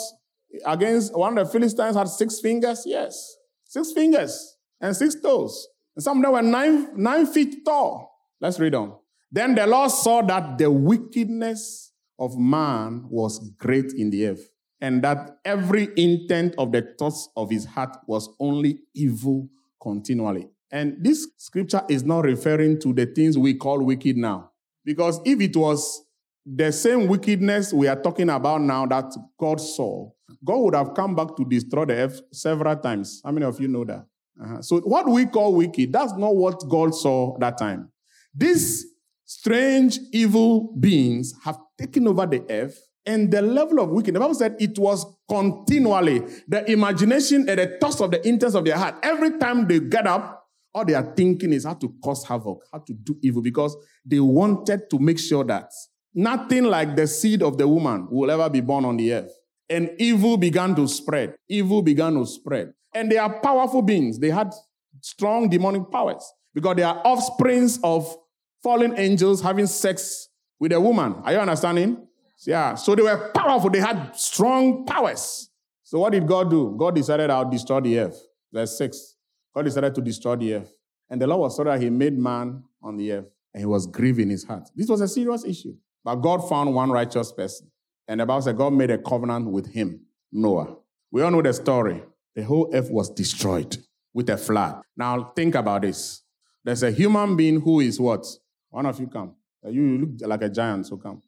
against 0.65 1.15
one 1.15 1.37
of 1.37 1.45
the 1.45 1.51
Philistines 1.51 1.95
had 1.95 2.09
six 2.09 2.39
fingers? 2.39 2.83
Yes, 2.85 3.35
six 3.65 3.91
fingers 3.91 4.57
and 4.81 4.95
six 4.95 5.15
toes. 5.15 5.67
And 5.95 6.03
some 6.03 6.17
of 6.17 6.23
them 6.23 6.33
were 6.33 6.41
nine, 6.41 6.89
nine 6.95 7.25
feet 7.25 7.65
tall. 7.65 8.11
Let's 8.41 8.59
read 8.59 8.75
on. 8.75 8.95
Then 9.31 9.55
the 9.55 9.67
Lord 9.67 9.91
saw 9.91 10.21
that 10.23 10.57
the 10.57 10.71
wickedness 10.71 11.91
of 12.17 12.37
man 12.37 13.05
was 13.09 13.39
great 13.57 13.93
in 13.93 14.09
the 14.09 14.27
earth, 14.27 14.49
and 14.81 15.03
that 15.03 15.37
every 15.45 15.89
intent 15.95 16.55
of 16.57 16.71
the 16.71 16.93
thoughts 16.97 17.29
of 17.37 17.49
his 17.49 17.65
heart 17.65 17.95
was 18.07 18.29
only 18.39 18.79
evil 18.93 19.47
continually. 19.81 20.49
And 20.71 20.97
this 21.03 21.27
scripture 21.37 21.81
is 21.89 22.03
not 22.03 22.25
referring 22.25 22.79
to 22.81 22.93
the 22.93 23.05
things 23.05 23.37
we 23.37 23.55
call 23.55 23.83
wicked 23.83 24.17
now. 24.17 24.51
Because 24.85 25.19
if 25.25 25.41
it 25.41 25.55
was 25.55 26.03
the 26.45 26.71
same 26.71 27.07
wickedness 27.07 27.73
we 27.73 27.87
are 27.87 28.01
talking 28.01 28.29
about 28.29 28.61
now 28.61 28.85
that 28.85 29.11
God 29.37 29.59
saw, 29.59 30.09
God 30.43 30.57
would 30.57 30.75
have 30.75 30.93
come 30.93 31.15
back 31.15 31.35
to 31.37 31.45
destroy 31.45 31.85
the 31.85 31.93
earth 31.93 32.21
several 32.31 32.75
times. 32.75 33.21
How 33.23 33.31
many 33.31 33.45
of 33.45 33.59
you 33.59 33.67
know 33.67 33.83
that? 33.85 34.05
Uh-huh. 34.41 34.61
So, 34.61 34.79
what 34.81 35.07
we 35.07 35.25
call 35.25 35.53
wicked, 35.53 35.91
that's 35.91 36.13
not 36.13 36.35
what 36.35 36.63
God 36.69 36.95
saw 36.95 37.37
that 37.39 37.57
time. 37.57 37.91
These 38.33 38.85
strange, 39.25 39.99
evil 40.13 40.73
beings 40.79 41.33
have 41.43 41.57
taken 41.77 42.07
over 42.07 42.25
the 42.25 42.43
earth, 42.49 42.79
and 43.05 43.31
the 43.31 43.41
level 43.41 43.79
of 43.79 43.89
wickedness, 43.89 44.13
the 44.13 44.19
Bible 44.19 44.35
said 44.35 44.55
it 44.59 44.77
was 44.77 45.05
continually 45.27 46.19
the 46.47 46.69
imagination 46.71 47.49
and 47.49 47.59
the 47.59 47.77
thoughts 47.81 48.01
of 48.01 48.11
the 48.11 48.25
intents 48.27 48.55
of 48.55 48.65
their 48.65 48.77
heart. 48.77 48.95
Every 49.03 49.37
time 49.39 49.67
they 49.67 49.79
get 49.79 50.07
up, 50.07 50.38
all 50.79 50.85
they 50.85 50.93
are 50.93 51.13
thinking 51.15 51.51
is 51.51 51.65
how 51.65 51.73
to 51.73 51.93
cause 52.01 52.25
havoc, 52.25 52.63
how 52.71 52.79
to 52.79 52.93
do 52.93 53.17
evil, 53.21 53.41
because 53.41 53.75
they 54.05 54.19
wanted 54.19 54.89
to 54.89 54.97
make 54.97 55.19
sure 55.19 55.43
that 55.43 55.69
nothing 56.13 56.63
like 56.63 56.95
the 56.95 57.05
seed 57.05 57.43
of 57.43 57.57
the 57.57 57.67
woman 57.67 58.07
will 58.09 58.31
ever 58.31 58.49
be 58.49 58.61
born 58.61 58.85
on 58.85 58.97
the 58.97 59.13
earth. 59.13 59.31
And 59.69 59.91
evil 59.99 60.37
began 60.37 60.73
to 60.75 60.87
spread. 60.87 61.35
Evil 61.49 61.81
began 61.81 62.13
to 62.15 62.25
spread. 62.25 62.73
And 62.95 63.11
they 63.11 63.17
are 63.17 63.39
powerful 63.41 63.81
beings. 63.81 64.17
They 64.17 64.29
had 64.29 64.53
strong 65.01 65.49
demonic 65.49 65.91
powers 65.91 66.25
because 66.53 66.75
they 66.77 66.83
are 66.83 67.01
offsprings 67.05 67.79
of 67.83 68.15
fallen 68.63 68.97
angels 68.97 69.41
having 69.41 69.67
sex 69.67 70.29
with 70.59 70.71
a 70.71 70.79
woman. 70.79 71.15
Are 71.23 71.33
you 71.33 71.39
understanding? 71.39 72.07
Yeah. 72.47 72.75
So 72.75 72.95
they 72.95 73.03
were 73.03 73.31
powerful. 73.35 73.69
They 73.69 73.79
had 73.79 74.15
strong 74.15 74.85
powers. 74.85 75.49
So 75.83 75.99
what 75.99 76.13
did 76.13 76.25
God 76.25 76.49
do? 76.49 76.75
God 76.79 76.95
decided 76.95 77.29
I'll 77.29 77.49
destroy 77.49 77.81
the 77.81 77.99
earth. 77.99 78.19
Verse 78.51 78.77
6. 78.77 79.15
God 79.55 79.65
decided 79.65 79.95
to 79.95 80.01
destroy 80.01 80.35
the 80.35 80.55
earth. 80.55 80.73
And 81.09 81.21
the 81.21 81.27
Lord 81.27 81.41
was 81.41 81.57
so 81.57 81.63
that 81.63 81.81
he 81.81 81.89
made 81.89 82.17
man 82.17 82.63
on 82.81 82.97
the 82.97 83.11
earth. 83.13 83.25
And 83.53 83.61
he 83.61 83.65
was 83.65 83.87
grieving 83.87 84.29
his 84.29 84.43
heart. 84.43 84.69
This 84.75 84.89
was 84.89 85.01
a 85.01 85.07
serious 85.07 85.43
issue. 85.43 85.75
But 86.03 86.15
God 86.15 86.47
found 86.47 86.73
one 86.73 86.91
righteous 86.91 87.31
person. 87.31 87.71
And 88.07 88.19
the 88.19 88.25
Bible 88.25 88.41
said 88.41 88.57
God 88.57 88.73
made 88.73 88.91
a 88.91 88.97
covenant 88.97 89.47
with 89.49 89.71
him, 89.71 90.01
Noah. 90.31 90.77
We 91.11 91.21
all 91.21 91.31
know 91.31 91.41
the 91.41 91.53
story 91.53 92.03
the 92.35 92.43
whole 92.43 92.69
earth 92.73 92.89
was 92.89 93.09
destroyed 93.09 93.77
with 94.13 94.29
a 94.29 94.37
flood. 94.37 94.81
Now 94.95 95.31
think 95.35 95.55
about 95.55 95.81
this. 95.81 96.23
There's 96.63 96.83
a 96.83 96.91
human 96.91 97.35
being 97.35 97.59
who 97.59 97.79
is 97.79 97.99
what? 97.99 98.25
One 98.69 98.85
of 98.85 98.99
you 98.99 99.07
come. 99.07 99.35
Uh, 99.65 99.69
you 99.69 99.97
look 99.97 100.09
like 100.29 100.41
a 100.41 100.49
giant, 100.49 100.87
so 100.87 100.97
come. 100.97 101.21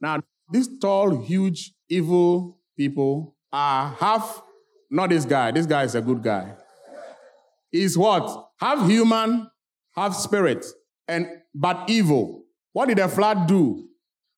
Now, 0.00 0.20
these 0.50 0.68
tall, 0.78 1.20
huge, 1.22 1.74
evil 1.88 2.58
people 2.76 3.36
are 3.52 3.90
half, 4.00 4.42
not 4.90 5.10
this 5.10 5.24
guy. 5.24 5.50
This 5.50 5.66
guy 5.66 5.84
is 5.84 5.94
a 5.94 6.00
good 6.00 6.22
guy. 6.22 6.52
He's 7.70 7.96
what? 7.96 8.50
Half 8.58 8.88
human, 8.88 9.48
half 9.94 10.14
spirit, 10.14 10.66
and 11.06 11.26
but 11.54 11.88
evil. 11.88 12.44
What 12.72 12.88
did 12.88 12.98
the 12.98 13.08
flood 13.08 13.46
do? 13.46 13.88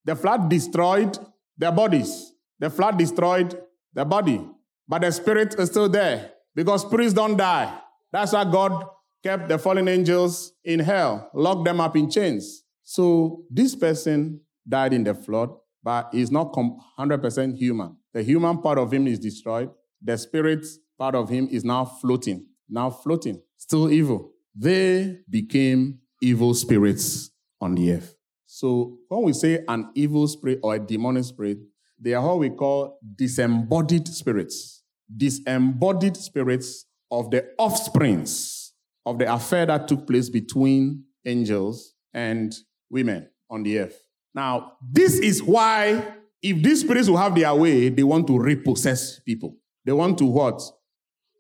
The 0.04 0.16
flood 0.16 0.48
destroyed 0.48 1.18
their 1.56 1.72
bodies. 1.72 2.32
The 2.58 2.70
flood 2.70 2.98
destroyed 2.98 3.58
the 3.94 4.04
body, 4.04 4.40
but 4.88 5.02
the 5.02 5.10
spirit 5.10 5.54
is 5.58 5.68
still 5.70 5.88
there 5.88 6.32
because 6.54 6.82
spirits 6.82 7.12
don't 7.12 7.36
die. 7.36 7.78
That's 8.12 8.32
why 8.32 8.44
God 8.44 8.84
kept 9.22 9.48
the 9.48 9.58
fallen 9.58 9.88
angels 9.88 10.52
in 10.64 10.80
hell, 10.80 11.30
locked 11.34 11.64
them 11.64 11.80
up 11.80 11.96
in 11.96 12.10
chains. 12.10 12.62
So 12.82 13.44
this 13.50 13.74
person 13.74 14.40
died 14.68 14.92
in 14.92 15.04
the 15.04 15.14
flood, 15.14 15.50
but 15.82 16.10
he's 16.12 16.30
not 16.30 16.52
100% 16.52 17.56
human. 17.56 17.96
The 18.12 18.22
human 18.22 18.60
part 18.60 18.78
of 18.78 18.92
him 18.92 19.06
is 19.06 19.18
destroyed. 19.18 19.70
The 20.04 20.16
spirit 20.16 20.66
part 20.98 21.14
of 21.14 21.28
him 21.28 21.48
is 21.50 21.64
now 21.64 21.84
floating, 21.84 22.46
now 22.68 22.90
floating, 22.90 23.40
still 23.56 23.90
evil. 23.90 24.32
They 24.54 25.20
became 25.28 26.00
evil 26.20 26.54
spirits 26.54 27.30
on 27.60 27.74
the 27.74 27.92
earth. 27.92 28.16
So 28.46 28.98
when 29.08 29.22
we 29.22 29.32
say 29.32 29.64
an 29.68 29.90
evil 29.94 30.28
spirit 30.28 30.60
or 30.62 30.74
a 30.74 30.78
demonic 30.78 31.24
spirit, 31.24 31.58
they 31.98 32.14
are 32.14 32.26
what 32.26 32.40
we 32.40 32.50
call 32.50 32.98
disembodied 33.16 34.08
spirits. 34.08 34.82
Disembodied 35.14 36.16
spirits 36.16 36.86
of 37.10 37.30
the 37.30 37.48
offsprings 37.58 38.72
of 39.06 39.18
the 39.18 39.32
affair 39.32 39.66
that 39.66 39.88
took 39.88 40.06
place 40.06 40.28
between 40.28 41.04
angels 41.24 41.94
and 42.12 42.54
women 42.90 43.28
on 43.50 43.62
the 43.62 43.78
earth. 43.78 44.00
Now, 44.34 44.72
this 44.80 45.18
is 45.18 45.42
why 45.42 46.16
if 46.42 46.62
these 46.62 46.80
spirits 46.80 47.08
will 47.08 47.18
have 47.18 47.34
their 47.34 47.54
way, 47.54 47.88
they 47.88 48.02
want 48.02 48.26
to 48.26 48.38
repossess 48.38 49.20
people. 49.20 49.56
They 49.84 49.92
want 49.92 50.18
to 50.18 50.26
what? 50.26 50.62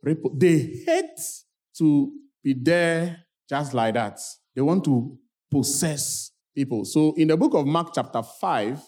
They 0.02 0.82
hate 0.86 1.20
to 1.78 2.12
be 2.42 2.54
there 2.54 3.24
just 3.48 3.74
like 3.74 3.94
that. 3.94 4.18
They 4.54 4.62
want 4.62 4.84
to 4.84 5.18
possess 5.50 6.32
people. 6.54 6.84
So 6.84 7.14
in 7.16 7.28
the 7.28 7.36
book 7.36 7.54
of 7.54 7.66
Mark, 7.66 7.92
chapter 7.94 8.22
5, 8.22 8.80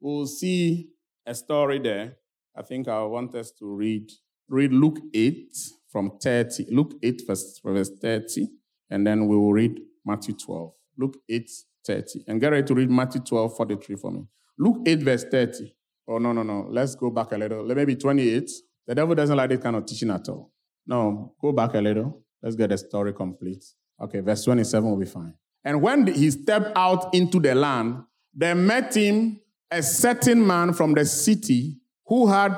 we'll 0.00 0.26
see 0.26 0.88
a 1.26 1.34
story 1.34 1.78
there. 1.78 2.16
I 2.56 2.62
think 2.62 2.88
I 2.88 3.02
want 3.02 3.34
us 3.34 3.50
to 3.58 3.66
read 3.66 4.10
read 4.48 4.72
Luke 4.72 4.98
8 5.12 5.56
from 5.90 6.18
30. 6.22 6.66
Luke 6.70 6.94
8, 7.02 7.22
verse, 7.26 7.60
verse 7.64 7.90
30, 8.00 8.48
and 8.90 9.06
then 9.06 9.26
we 9.26 9.36
will 9.36 9.52
read 9.52 9.80
Matthew 10.04 10.34
12. 10.34 10.72
Luke 10.98 11.16
8, 11.28 11.50
30. 11.86 12.24
And 12.28 12.40
get 12.40 12.52
ready 12.52 12.66
to 12.66 12.74
read 12.74 12.90
Matthew 12.90 13.22
12, 13.22 13.56
43 13.56 13.96
for 13.96 14.10
me. 14.10 14.26
Luke 14.58 14.78
8, 14.86 15.02
verse 15.02 15.24
30. 15.24 15.74
Oh, 16.06 16.18
no, 16.18 16.32
no, 16.32 16.42
no. 16.42 16.66
Let's 16.70 16.94
go 16.94 17.10
back 17.10 17.32
a 17.32 17.36
little. 17.36 17.64
Maybe 17.64 17.96
28. 17.96 18.50
The 18.86 18.94
devil 18.94 19.14
doesn't 19.14 19.36
like 19.36 19.50
this 19.50 19.60
kind 19.60 19.76
of 19.76 19.86
teaching 19.86 20.10
at 20.10 20.28
all. 20.28 20.52
No, 20.86 21.34
go 21.40 21.52
back 21.52 21.74
a 21.74 21.78
little. 21.78 22.22
Let's 22.42 22.56
get 22.56 22.70
the 22.70 22.78
story 22.78 23.12
complete. 23.12 23.64
Okay, 24.00 24.20
verse 24.20 24.44
27 24.44 24.88
will 24.88 24.98
be 24.98 25.06
fine. 25.06 25.34
And 25.64 25.80
when 25.80 26.06
he 26.06 26.30
stepped 26.30 26.72
out 26.76 27.14
into 27.14 27.40
the 27.40 27.54
land, 27.54 28.02
there 28.34 28.54
met 28.54 28.94
him 28.94 29.40
a 29.70 29.82
certain 29.82 30.46
man 30.46 30.74
from 30.74 30.92
the 30.92 31.06
city 31.06 31.78
who 32.06 32.26
had 32.26 32.52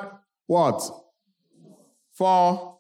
what? 0.47 0.83
For 2.13 2.79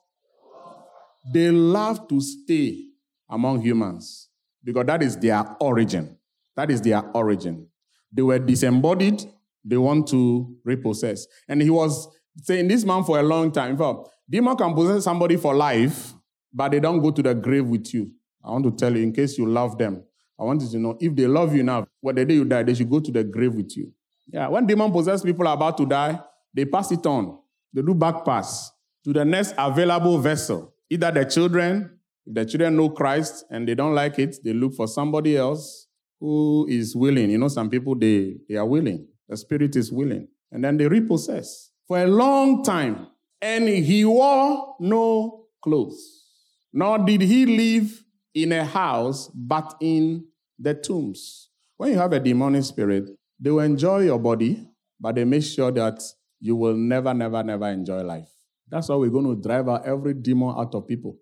they 1.32 1.50
love 1.50 2.08
to 2.08 2.20
stay 2.20 2.84
among 3.28 3.62
humans 3.62 4.28
because 4.64 4.86
that 4.86 5.02
is 5.02 5.16
their 5.16 5.44
origin. 5.60 6.16
That 6.56 6.70
is 6.70 6.80
their 6.80 7.02
origin. 7.14 7.68
They 8.12 8.22
were 8.22 8.38
disembodied, 8.38 9.22
they 9.64 9.76
want 9.76 10.08
to 10.08 10.56
repossess. 10.64 11.26
And 11.48 11.60
he 11.60 11.70
was 11.70 12.08
saying 12.42 12.68
this 12.68 12.84
man 12.84 13.04
for 13.04 13.18
a 13.18 13.22
long 13.22 13.50
time. 13.52 13.72
In 13.72 13.76
fact, 13.76 14.08
demon 14.28 14.56
can 14.56 14.74
possess 14.74 15.04
somebody 15.04 15.36
for 15.36 15.54
life, 15.54 16.12
but 16.52 16.70
they 16.70 16.80
don't 16.80 17.00
go 17.00 17.10
to 17.10 17.22
the 17.22 17.34
grave 17.34 17.66
with 17.66 17.92
you. 17.94 18.10
I 18.44 18.50
want 18.50 18.64
to 18.64 18.70
tell 18.70 18.96
you, 18.96 19.02
in 19.02 19.12
case 19.12 19.38
you 19.38 19.46
love 19.46 19.76
them, 19.78 20.04
I 20.38 20.44
want 20.44 20.62
you 20.62 20.68
to 20.68 20.78
know 20.78 20.96
if 21.00 21.14
they 21.14 21.26
love 21.26 21.54
you 21.54 21.62
now, 21.62 21.86
what 22.00 22.16
the 22.16 22.24
day 22.24 22.34
you 22.34 22.44
die, 22.44 22.62
they 22.62 22.74
should 22.74 22.90
go 22.90 23.00
to 23.00 23.10
the 23.10 23.24
grave 23.24 23.54
with 23.54 23.76
you. 23.76 23.92
Yeah, 24.28 24.48
when 24.48 24.66
demon 24.66 24.92
possessed 24.92 25.24
people 25.24 25.46
are 25.46 25.54
about 25.54 25.76
to 25.78 25.86
die, 25.86 26.20
they 26.52 26.64
pass 26.64 26.90
it 26.92 27.04
on. 27.06 27.38
They 27.72 27.82
do 27.82 27.94
back 27.94 28.24
pass 28.24 28.70
to 29.04 29.12
the 29.12 29.24
next 29.24 29.54
available 29.56 30.18
vessel. 30.18 30.74
Either 30.90 31.10
the 31.10 31.24
children, 31.24 31.98
if 32.26 32.34
the 32.34 32.44
children 32.44 32.76
know 32.76 32.90
Christ 32.90 33.44
and 33.50 33.66
they 33.68 33.74
don't 33.74 33.94
like 33.94 34.18
it, 34.18 34.36
they 34.42 34.52
look 34.52 34.74
for 34.74 34.88
somebody 34.88 35.36
else 35.36 35.86
who 36.18 36.66
is 36.68 36.94
willing. 36.96 37.30
You 37.30 37.38
know, 37.38 37.48
some 37.48 37.70
people 37.70 37.94
they, 37.94 38.36
they 38.48 38.56
are 38.56 38.66
willing. 38.66 39.06
The 39.28 39.36
spirit 39.36 39.76
is 39.76 39.92
willing. 39.92 40.28
And 40.50 40.64
then 40.64 40.76
they 40.76 40.88
repossess 40.88 41.70
for 41.86 41.98
a 41.98 42.06
long 42.06 42.62
time. 42.62 43.08
And 43.40 43.68
he 43.68 44.04
wore 44.04 44.76
no 44.80 45.46
clothes, 45.62 46.24
nor 46.72 46.98
did 46.98 47.20
he 47.20 47.44
live 47.44 48.02
in 48.34 48.52
a 48.52 48.64
house, 48.64 49.30
but 49.34 49.76
in 49.80 50.26
the 50.58 50.74
tombs. 50.74 51.50
When 51.76 51.92
you 51.92 51.98
have 51.98 52.12
a 52.12 52.20
demonic 52.20 52.64
spirit, 52.64 53.10
they 53.38 53.50
will 53.50 53.60
enjoy 53.60 54.04
your 54.04 54.18
body, 54.18 54.66
but 54.98 55.14
they 55.14 55.24
make 55.24 55.42
sure 55.42 55.70
that 55.72 56.02
you 56.40 56.56
will 56.56 56.74
never, 56.74 57.12
never, 57.12 57.42
never 57.42 57.68
enjoy 57.68 58.02
life. 58.02 58.28
That's 58.68 58.88
why 58.88 58.96
we're 58.96 59.10
going 59.10 59.26
to 59.26 59.40
drive 59.40 59.68
out 59.68 59.86
every 59.86 60.14
demon 60.14 60.54
out 60.56 60.74
of 60.74 60.88
people. 60.88 61.16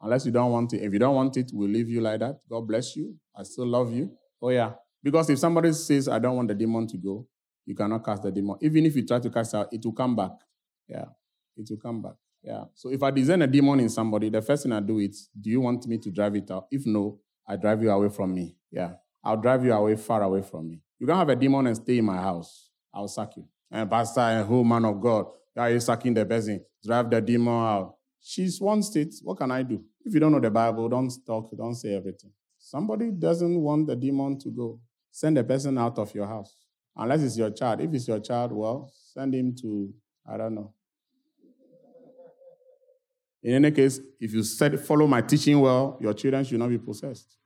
Unless 0.00 0.26
you 0.26 0.32
don't 0.32 0.52
want 0.52 0.72
it. 0.74 0.82
If 0.82 0.92
you 0.92 0.98
don't 0.98 1.14
want 1.14 1.36
it, 1.36 1.50
we'll 1.52 1.70
leave 1.70 1.88
you 1.88 2.00
like 2.00 2.20
that. 2.20 2.40
God 2.48 2.68
bless 2.68 2.94
you. 2.94 3.16
I 3.36 3.42
still 3.42 3.66
love 3.66 3.92
you. 3.92 4.12
Oh, 4.40 4.50
yeah. 4.50 4.72
Because 5.02 5.30
if 5.30 5.38
somebody 5.38 5.72
says, 5.72 6.08
I 6.08 6.18
don't 6.18 6.36
want 6.36 6.48
the 6.48 6.54
demon 6.54 6.86
to 6.88 6.96
go, 6.96 7.26
you 7.68 7.74
cannot 7.74 8.02
cast 8.02 8.22
the 8.22 8.32
demon. 8.32 8.56
Even 8.62 8.86
if 8.86 8.96
you 8.96 9.06
try 9.06 9.18
to 9.18 9.28
cast 9.28 9.54
out, 9.54 9.68
it 9.70 9.84
will 9.84 9.92
come 9.92 10.16
back. 10.16 10.30
Yeah. 10.88 11.04
It 11.54 11.68
will 11.68 11.76
come 11.76 12.00
back. 12.00 12.14
Yeah. 12.42 12.64
So 12.74 12.90
if 12.90 13.02
I 13.02 13.10
design 13.10 13.42
a 13.42 13.46
demon 13.46 13.78
in 13.80 13.90
somebody, 13.90 14.30
the 14.30 14.40
first 14.40 14.62
thing 14.62 14.72
I 14.72 14.80
do 14.80 14.98
is, 15.00 15.28
do 15.38 15.50
you 15.50 15.60
want 15.60 15.86
me 15.86 15.98
to 15.98 16.10
drive 16.10 16.34
it 16.34 16.50
out? 16.50 16.66
If 16.70 16.86
no, 16.86 17.20
I 17.46 17.56
drive 17.56 17.82
you 17.82 17.90
away 17.90 18.08
from 18.08 18.34
me. 18.34 18.56
Yeah. 18.70 18.92
I'll 19.22 19.36
drive 19.36 19.66
you 19.66 19.74
away, 19.74 19.96
far 19.96 20.22
away 20.22 20.40
from 20.40 20.70
me. 20.70 20.80
You 20.98 21.06
can't 21.06 21.18
have 21.18 21.28
a 21.28 21.36
demon 21.36 21.66
and 21.66 21.76
stay 21.76 21.98
in 21.98 22.06
my 22.06 22.16
house. 22.16 22.70
I'll 22.94 23.06
sack 23.06 23.36
you. 23.36 23.46
And 23.70 23.90
pastor 23.90 24.20
and 24.20 24.46
whole 24.46 24.64
man 24.64 24.86
of 24.86 24.98
God, 24.98 25.26
are 25.54 25.70
you 25.70 25.80
sucking 25.80 26.14
the 26.14 26.24
person? 26.24 26.64
Drive 26.82 27.10
the 27.10 27.20
demon 27.20 27.52
out. 27.52 27.96
She's 28.22 28.58
one 28.62 28.82
state. 28.82 29.14
What 29.22 29.36
can 29.36 29.50
I 29.50 29.62
do? 29.62 29.84
If 30.02 30.14
you 30.14 30.20
don't 30.20 30.32
know 30.32 30.40
the 30.40 30.50
Bible, 30.50 30.88
don't 30.88 31.12
talk, 31.26 31.54
don't 31.54 31.74
say 31.74 31.94
everything. 31.94 32.32
Somebody 32.58 33.10
doesn't 33.10 33.60
want 33.60 33.88
the 33.88 33.94
demon 33.94 34.38
to 34.38 34.48
go. 34.48 34.80
Send 35.10 35.36
the 35.36 35.44
person 35.44 35.76
out 35.76 35.98
of 35.98 36.14
your 36.14 36.26
house. 36.26 36.54
Unless 36.98 37.22
it's 37.22 37.38
your 37.38 37.50
child. 37.50 37.80
If 37.80 37.94
it's 37.94 38.08
your 38.08 38.20
child, 38.20 38.52
well, 38.52 38.92
send 38.92 39.34
him 39.34 39.54
to, 39.62 39.92
I 40.26 40.36
don't 40.36 40.54
know, 40.54 40.74
in 43.42 43.54
any 43.54 43.70
case, 43.70 44.00
if 44.20 44.32
you 44.32 44.42
said, 44.42 44.78
follow 44.80 45.06
my 45.06 45.20
teaching 45.20 45.60
well, 45.60 45.96
your 46.00 46.12
children 46.12 46.44
should 46.44 46.58
not 46.58 46.70
be 46.70 46.78
possessed. 46.78 47.36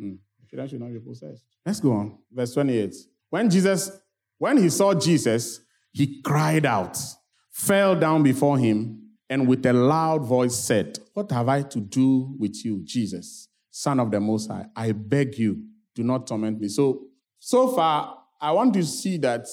Mm, 0.00 0.18
children 0.48 0.68
should 0.68 0.80
not 0.80 0.92
be 0.92 0.98
possessed. 0.98 1.44
Let's 1.64 1.80
go 1.80 1.92
on. 1.92 2.18
Verse 2.32 2.54
28. 2.54 2.94
When 3.28 3.50
Jesus, 3.50 3.90
when 4.38 4.56
he 4.56 4.70
saw 4.70 4.94
Jesus, 4.94 5.60
he 5.92 6.22
cried 6.22 6.64
out, 6.64 6.98
fell 7.50 7.94
down 7.94 8.22
before 8.22 8.58
him, 8.58 9.10
and 9.28 9.46
with 9.46 9.64
a 9.66 9.72
loud 9.72 10.24
voice 10.24 10.56
said, 10.56 10.98
What 11.12 11.30
have 11.32 11.48
I 11.48 11.62
to 11.62 11.80
do 11.80 12.34
with 12.38 12.64
you, 12.64 12.80
Jesus, 12.82 13.48
Son 13.70 14.00
of 14.00 14.10
the 14.10 14.20
Most 14.20 14.50
High? 14.50 14.66
I 14.74 14.92
beg 14.92 15.38
you, 15.38 15.62
do 15.94 16.02
not 16.02 16.26
torment 16.26 16.60
me. 16.60 16.68
So, 16.68 17.02
so 17.38 17.68
far, 17.68 18.21
I 18.42 18.52
want 18.52 18.74
to 18.74 18.82
see 18.84 19.16
that 19.18 19.46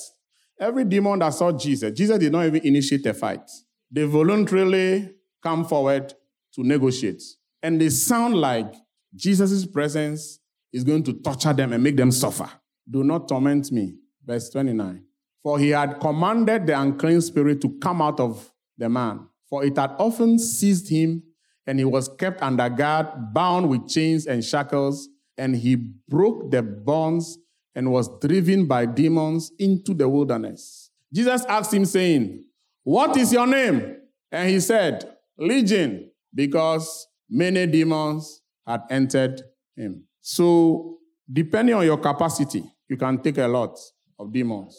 every 0.60 0.84
demon 0.84 1.20
that 1.20 1.30
saw 1.30 1.54
Jesus, 1.54 1.98
Jesus 1.98 2.18
did 2.20 2.34
not 2.34 2.46
even 2.46 2.66
initiate 2.66 3.06
a 3.06 3.14
fight 3.14 3.50
they 3.92 4.04
voluntarily 4.04 5.10
come 5.42 5.66
forward 5.66 6.14
to 6.54 6.64
negotiate. 6.64 7.22
And 7.62 7.80
they 7.80 7.90
sound 7.90 8.36
like 8.36 8.74
Jesus' 9.16 9.66
presence 9.66 10.40
is 10.72 10.84
going 10.84 11.04
to 11.04 11.14
torture 11.14 11.54
them 11.54 11.74
and 11.74 11.84
make 11.84 11.98
them 11.98 12.12
suffer. 12.12 12.50
Do 12.90 13.04
not 13.04 13.28
torment 13.28 13.72
me. 13.72 13.96
Verse 14.26 14.50
29. 14.50 15.04
For 15.42 15.58
he 15.58 15.70
had 15.70 16.00
commanded 16.00 16.68
the 16.68 16.80
unclean 16.80 17.22
spirit 17.22 17.62
to 17.62 17.78
come 17.80 18.02
out 18.02 18.20
of 18.20 18.52
the 18.78 18.90
man, 18.90 19.28
for 19.50 19.66
it 19.66 19.78
had 19.78 19.92
often 19.98 20.38
seized 20.38 20.90
him, 20.90 21.24
and 21.66 21.80
he 21.80 21.86
was 21.86 22.08
kept 22.08 22.42
under 22.42 22.70
guard, 22.70 23.34
bound 23.34 23.70
with 23.70 23.88
chains 23.88 24.26
and 24.26 24.44
shackles, 24.44 25.08
and 25.38 25.56
he 25.56 25.76
broke 25.76 26.52
the 26.52 26.62
bonds 26.62 27.38
and 27.80 27.90
was 27.90 28.10
driven 28.20 28.66
by 28.66 28.86
demons 28.86 29.54
into 29.58 29.94
the 29.94 30.08
wilderness. 30.08 30.92
Jesus 31.14 31.46
asked 31.46 31.74
him, 31.74 31.86
saying, 31.86 32.44
what 32.84 33.16
is 33.16 33.32
your 33.32 33.48
name? 33.48 33.96
And 34.30 34.50
he 34.50 34.60
said, 34.60 35.10
Legion, 35.38 36.12
because 36.36 37.08
many 37.30 37.66
demons 37.68 38.42
had 38.68 38.82
entered 38.90 39.42
him. 39.78 40.04
So, 40.20 40.98
depending 41.32 41.74
on 41.74 41.86
your 41.86 41.96
capacity, 41.96 42.66
you 42.90 42.98
can 42.98 43.18
take 43.22 43.38
a 43.38 43.48
lot 43.48 43.80
of 44.20 44.34
demons. 44.34 44.78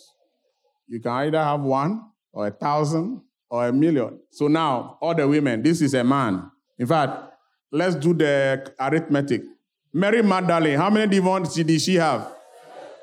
You 0.86 1.01
can 1.01 1.12
either 1.12 1.42
have 1.42 1.62
one, 1.62 2.03
or 2.34 2.48
a 2.48 2.51
thousand, 2.51 3.22
or 3.48 3.66
a 3.66 3.72
million. 3.72 4.20
So 4.30 4.46
now, 4.46 4.98
all 5.01 5.14
the 5.14 5.26
women, 5.26 5.62
this 5.62 5.80
is 5.80 5.94
a 5.94 6.05
man. 6.05 6.51
In 6.78 6.86
fact, 6.86 7.32
let's 7.72 7.94
do 7.94 8.12
the 8.12 8.74
arithmetic. 8.78 9.42
Mary 9.90 10.22
Magdalene, 10.22 10.76
how 10.76 10.90
many 10.90 11.11
demons 11.11 11.55
did 11.55 11.80
she 11.80 11.94
have? 11.94 12.39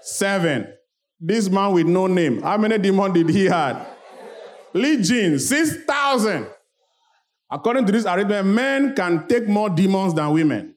Seven. 0.07 0.73
This 1.19 1.49
man 1.49 1.73
with 1.73 1.87
no 1.87 2.07
name, 2.07 2.41
how 2.41 2.57
many 2.57 2.77
demons 2.77 3.13
did 3.13 3.29
he 3.29 3.45
have? 3.45 3.87
Legion, 4.73 5.39
6,000. 5.39 6.47
According 7.49 7.85
to 7.87 7.91
this 7.91 8.05
arrangement, 8.05 8.47
men 8.47 8.95
can 8.95 9.27
take 9.27 9.47
more 9.47 9.69
demons 9.69 10.13
than 10.13 10.31
women. 10.31 10.75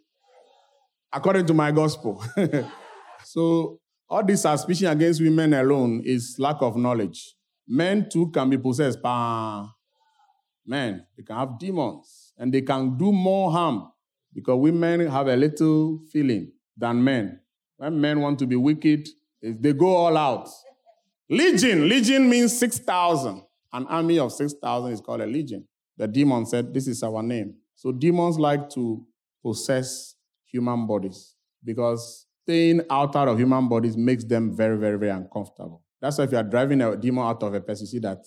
According 1.12 1.46
to 1.46 1.54
my 1.54 1.70
gospel. 1.70 2.24
so 3.24 3.80
All 4.10 4.24
this 4.24 4.42
suspicion 4.42 4.88
against 4.88 5.22
women 5.22 5.54
alone 5.54 6.02
is 6.04 6.34
lack 6.36 6.56
of 6.62 6.76
knowledge. 6.76 7.36
Men 7.68 8.08
too 8.10 8.28
can 8.32 8.50
be 8.50 8.58
possessed 8.58 9.00
by 9.00 9.64
men. 10.66 11.06
They 11.16 11.22
can 11.22 11.36
have 11.36 11.56
demons 11.60 12.32
and 12.36 12.52
they 12.52 12.62
can 12.62 12.98
do 12.98 13.12
more 13.12 13.52
harm 13.52 13.88
because 14.34 14.58
women 14.58 15.06
have 15.06 15.28
a 15.28 15.36
little 15.36 16.00
feeling 16.12 16.50
than 16.76 17.04
men. 17.04 17.38
When 17.76 18.00
men 18.00 18.20
want 18.20 18.40
to 18.40 18.48
be 18.48 18.56
wicked, 18.56 19.08
they 19.42 19.72
go 19.72 19.88
all 19.88 20.16
out. 20.16 20.48
Legion. 21.28 21.88
Legion 21.88 22.28
means 22.28 22.58
6,000. 22.58 23.42
An 23.72 23.86
army 23.86 24.18
of 24.18 24.32
6,000 24.32 24.92
is 24.92 25.00
called 25.00 25.20
a 25.20 25.26
legion. 25.26 25.66
The 25.96 26.08
demon 26.08 26.44
said, 26.46 26.74
This 26.74 26.88
is 26.88 27.02
our 27.02 27.22
name. 27.22 27.54
So 27.76 27.92
demons 27.92 28.38
like 28.38 28.68
to 28.70 29.06
possess 29.42 30.16
human 30.44 30.86
bodies 30.86 31.34
because 31.64 32.26
staying 32.42 32.82
outside 32.90 33.28
of 33.28 33.38
human 33.38 33.68
bodies 33.68 33.96
makes 33.96 34.24
them 34.24 34.56
very, 34.56 34.76
very, 34.76 34.98
very 34.98 35.12
uncomfortable. 35.12 35.82
That's 36.00 36.18
why 36.18 36.24
if 36.24 36.32
you 36.32 36.38
are 36.38 36.42
driving 36.42 36.80
a 36.80 36.96
demon 36.96 37.24
out 37.24 37.42
of 37.42 37.54
a 37.54 37.60
person, 37.60 37.84
you 37.84 37.90
see 37.90 37.98
that 38.00 38.24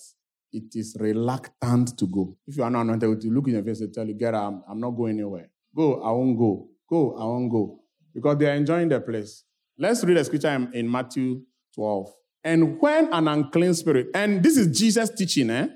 it 0.52 0.74
is 0.74 0.96
reluctant 0.98 1.98
to 1.98 2.06
go. 2.06 2.36
If 2.46 2.56
you 2.56 2.62
are 2.62 2.70
not 2.70 2.82
anointed, 2.82 3.20
to 3.20 3.28
look 3.28 3.48
in 3.48 3.54
your 3.54 3.64
face 3.64 3.80
and 3.80 3.92
tell 3.92 4.06
you, 4.06 4.14
get 4.14 4.34
out, 4.34 4.46
I'm, 4.46 4.62
I'm 4.68 4.80
not 4.80 4.90
going 4.92 5.14
anywhere. 5.18 5.50
Go, 5.76 6.00
I 6.02 6.10
won't 6.12 6.38
go. 6.38 6.68
Go, 6.88 7.16
I 7.18 7.24
won't 7.24 7.50
go. 7.50 7.80
Because 8.14 8.38
they 8.38 8.46
are 8.46 8.54
enjoying 8.54 8.88
the 8.88 9.00
place. 9.00 9.44
Let's 9.78 10.04
read 10.04 10.16
a 10.16 10.24
scripture 10.24 10.68
in, 10.72 10.90
Matthew 10.90 11.42
12. 11.74 12.12
And 12.44 12.80
when 12.80 13.12
an 13.12 13.26
unclean 13.26 13.74
spirit, 13.74 14.08
and 14.14 14.42
this 14.42 14.56
is 14.56 14.78
Jesus 14.78 15.10
teaching, 15.10 15.50
eh? 15.50 15.68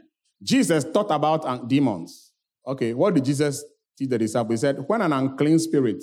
Jesus 0.43 0.85
taught 0.85 1.11
about 1.11 1.69
demons. 1.69 2.33
Okay, 2.67 2.95
what 2.95 3.15
did 3.15 3.25
Jesus 3.25 3.65
teach 3.97 4.09
the 4.09 4.19
disciples? 4.19 4.61
He 4.61 4.67
said, 4.67 4.85
when 4.87 5.03
an 5.03 5.13
unclean 5.13 5.59
spirit 5.59 6.03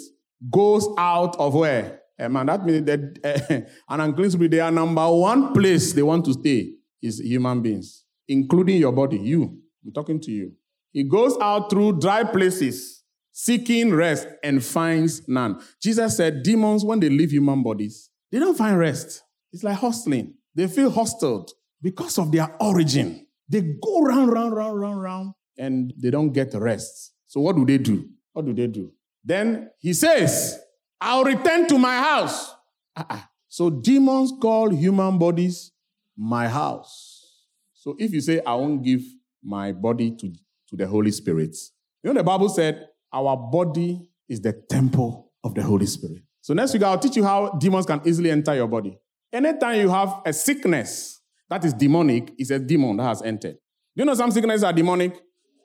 goes 0.52 0.88
out 0.98 1.36
of 1.38 1.54
where? 1.54 2.02
A 2.18 2.30
man, 2.30 2.46
that 2.48 2.66
means 2.66 2.86
that 2.86 3.20
uh, 3.24 3.62
an 3.94 4.02
unclean 4.02 4.32
spirit, 4.32 4.52
their 4.52 4.72
number 4.72 5.08
one 5.10 5.54
place 5.54 5.94
they 5.94 6.02
want 6.02 6.26
to 6.26 6.34
stay 6.34 6.74
is 7.02 7.20
human 7.20 7.62
beings, 7.62 8.04
including 8.28 8.78
your 8.78 8.92
body, 8.92 9.18
you. 9.18 9.58
I'm 9.86 9.94
talking 9.94 10.20
to 10.22 10.32
you. 10.32 10.54
He 10.92 11.04
goes 11.04 11.38
out 11.40 11.70
through 11.70 12.00
dry 12.00 12.24
places, 12.24 13.04
seeking 13.38 13.94
rest, 13.94 14.30
and 14.46 14.64
finds 14.64 15.28
none. 15.28 15.62
Jesus 15.82 16.16
said, 16.16 16.42
demons, 16.42 16.86
when 16.86 17.02
they 17.02 17.10
leave 17.10 17.32
human 17.32 17.62
bodies, 17.62 18.10
they 18.32 18.40
don't 18.40 18.58
find 18.58 18.80
rest. 18.80 19.24
It's 19.52 19.62
like 19.62 19.78
hustling. 19.78 20.36
They 20.56 20.68
feel 20.68 20.90
hostiled 20.90 21.52
because 21.82 22.18
of 22.18 22.32
their 22.32 22.56
origin. 22.62 23.28
They 23.50 23.60
go 23.60 24.00
round, 24.04 24.32
round, 24.32 24.56
round, 24.56 24.80
round, 24.80 25.02
round, 25.02 25.34
and 25.58 25.94
they 26.02 26.12
don't 26.12 26.32
get 26.32 26.54
rest. 26.54 27.12
So 27.28 27.42
what 27.42 27.58
do 27.58 27.66
they 27.66 27.78
do? 27.78 28.08
What 28.32 28.46
do 28.46 28.54
they 28.54 28.68
do? 28.68 28.94
Then 29.22 29.70
he 29.80 29.92
says, 29.92 30.58
I'll 31.02 31.26
return 31.26 31.68
to 31.68 31.78
my 31.78 31.98
house. 31.98 32.56
Uh-uh. 32.96 33.20
So 33.50 33.70
demons 33.70 34.32
call 34.42 34.70
human 34.70 35.18
bodies 35.18 35.74
my 36.18 36.48
house. 36.48 37.44
So 37.74 37.98
if 38.00 38.14
you 38.14 38.22
say, 38.22 38.42
I 38.46 38.56
won't 38.56 38.82
give 38.82 39.02
my 39.44 39.74
body 39.74 40.12
to, 40.12 40.34
to 40.70 40.76
the 40.78 40.88
Holy 40.88 41.12
Spirit, 41.12 41.54
you 42.02 42.14
know, 42.14 42.18
the 42.18 42.24
Bible 42.24 42.48
said, 42.48 42.88
our 43.16 43.38
body 43.38 44.10
is 44.28 44.42
the 44.42 44.54
temple 44.70 45.32
of 45.44 45.56
the 45.56 45.64
Holy 45.64 45.86
Spirit. 45.86 46.22
So 46.42 46.54
next 46.54 46.74
week, 46.74 46.84
I'll 46.84 47.00
teach 47.00 47.16
you 47.16 47.24
how 47.24 47.52
demons 47.52 47.86
can 47.86 48.02
easily 48.06 48.30
enter 48.30 48.54
your 48.54 48.68
body. 48.68 48.98
Anytime 49.32 49.80
you 49.80 49.90
have 49.90 50.22
a 50.26 50.34
sickness 50.34 51.22
that 51.50 51.64
is 51.64 51.74
demonic, 51.74 52.34
it's 52.38 52.50
a 52.52 52.60
demon 52.60 52.98
that 52.98 53.04
has 53.04 53.22
entered. 53.22 53.56
Do 53.96 54.02
you 54.02 54.06
know 54.06 54.14
some 54.14 54.32
sicknesses 54.32 54.64
are 54.64 54.74
demonic? 54.74 55.20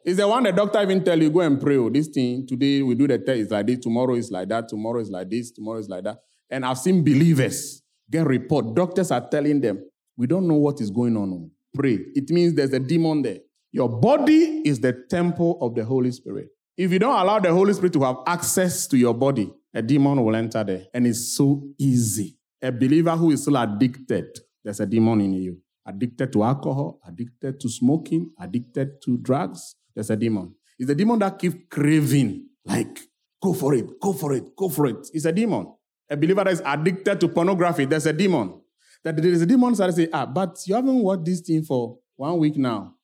It's 0.05 0.17
the 0.17 0.27
one 0.27 0.45
the 0.45 0.53
doctor 0.53 0.81
even 0.81 1.05
tell 1.05 1.21
you, 1.21 1.31
go 1.31 1.41
and 1.41 1.61
pray. 1.61 1.77
Oh, 1.77 1.91
this 1.91 2.09
thing, 2.09 2.47
today 2.47 2.81
we 2.83 2.95
do 2.95 3.07
the 3.07 3.19
test, 3.19 3.41
it's 3.41 3.51
like 3.51 3.67
this, 3.67 3.81
tomorrow 3.81 4.15
is 4.15 4.31
like 4.31 4.49
that, 4.49 4.69
tomorrow 4.69 5.01
is 5.01 5.11
like 5.11 5.29
this, 5.29 5.51
tomorrow 5.51 5.79
is 5.79 5.89
like 5.89 6.05
that. 6.05 6.19
And 6.49 6.65
I've 6.65 6.79
seen 6.79 7.05
believers 7.05 7.83
get 8.11 8.27
report. 8.27 8.75
Doctors 8.75 9.11
are 9.11 9.29
telling 9.29 9.61
them, 9.61 9.85
we 10.17 10.27
don't 10.27 10.49
know 10.49 10.55
what 10.55 10.81
is 10.81 10.91
going 10.91 11.17
on. 11.17 11.33
Oh. 11.33 11.51
Pray. 11.75 11.99
It 12.15 12.31
means 12.31 12.55
there's 12.55 12.73
a 12.73 12.81
demon 12.81 13.23
there. 13.23 13.39
Your 13.73 13.89
body 13.89 14.63
is 14.65 14.81
the 14.81 14.93
temple 15.09 15.59
of 15.61 15.75
the 15.75 15.85
Holy 15.85 16.11
Spirit. 16.11 16.49
If 16.81 16.91
you 16.93 16.99
don't 16.99 17.15
allow 17.15 17.39
the 17.39 17.53
Holy 17.53 17.75
Spirit 17.75 17.93
to 17.93 18.05
have 18.05 18.17
access 18.27 18.87
to 18.87 18.97
your 18.97 19.13
body, 19.13 19.53
a 19.75 19.83
demon 19.83 20.25
will 20.25 20.35
enter 20.35 20.65
there. 20.65 20.87
And 20.95 21.07
it's 21.07 21.37
so 21.37 21.63
easy 21.79 22.39
a 22.63 22.73
believer 22.73 23.15
who 23.17 23.33
is 23.33 23.43
still 23.43 23.59
addicted, 23.59 24.39
there's 24.65 24.81
a 24.81 24.87
demon 24.87 25.21
in 25.21 25.35
you. 25.35 25.59
Addicted 25.85 26.33
to 26.33 26.43
alcohol, 26.43 26.99
addicted 27.07 27.61
to 27.61 27.69
smoking, 27.69 28.31
addicted 28.41 29.03
to 29.03 29.19
drugs, 29.19 29.75
there's 29.95 30.09
a 30.09 30.17
demon. 30.17 30.55
It's 30.79 30.91
a 30.91 30.95
demon 30.95 31.19
that 31.19 31.39
keeps 31.39 31.57
craving, 31.71 32.49
like, 32.65 32.99
go 33.43 33.53
for 33.53 33.75
it, 33.75 34.01
go 34.01 34.15
for 34.15 34.33
it, 34.33 34.57
go 34.57 34.71
for 34.71 34.87
it. 34.87 35.07
It's 35.13 35.27
a 35.27 35.33
demon. 35.33 35.75
A 36.09 36.17
believer 36.17 36.45
that 36.45 36.53
is 36.55 36.63
addicted 36.65 37.21
to 37.21 37.29
pornography, 37.29 37.85
there's 37.85 38.07
a 38.07 38.13
demon. 38.15 38.59
That 39.05 39.19
there 39.19 39.33
is 39.33 39.43
a 39.43 39.47
demon 39.47 39.75
that 39.75 39.93
say, 39.93 40.09
ah, 40.15 40.25
but 40.25 40.57
you 40.65 40.75
haven't 40.75 40.99
watched 40.99 41.27
this 41.27 41.41
thing 41.43 41.63
for 41.63 41.99
one 42.17 42.39
week 42.39 42.57
now. 42.57 42.95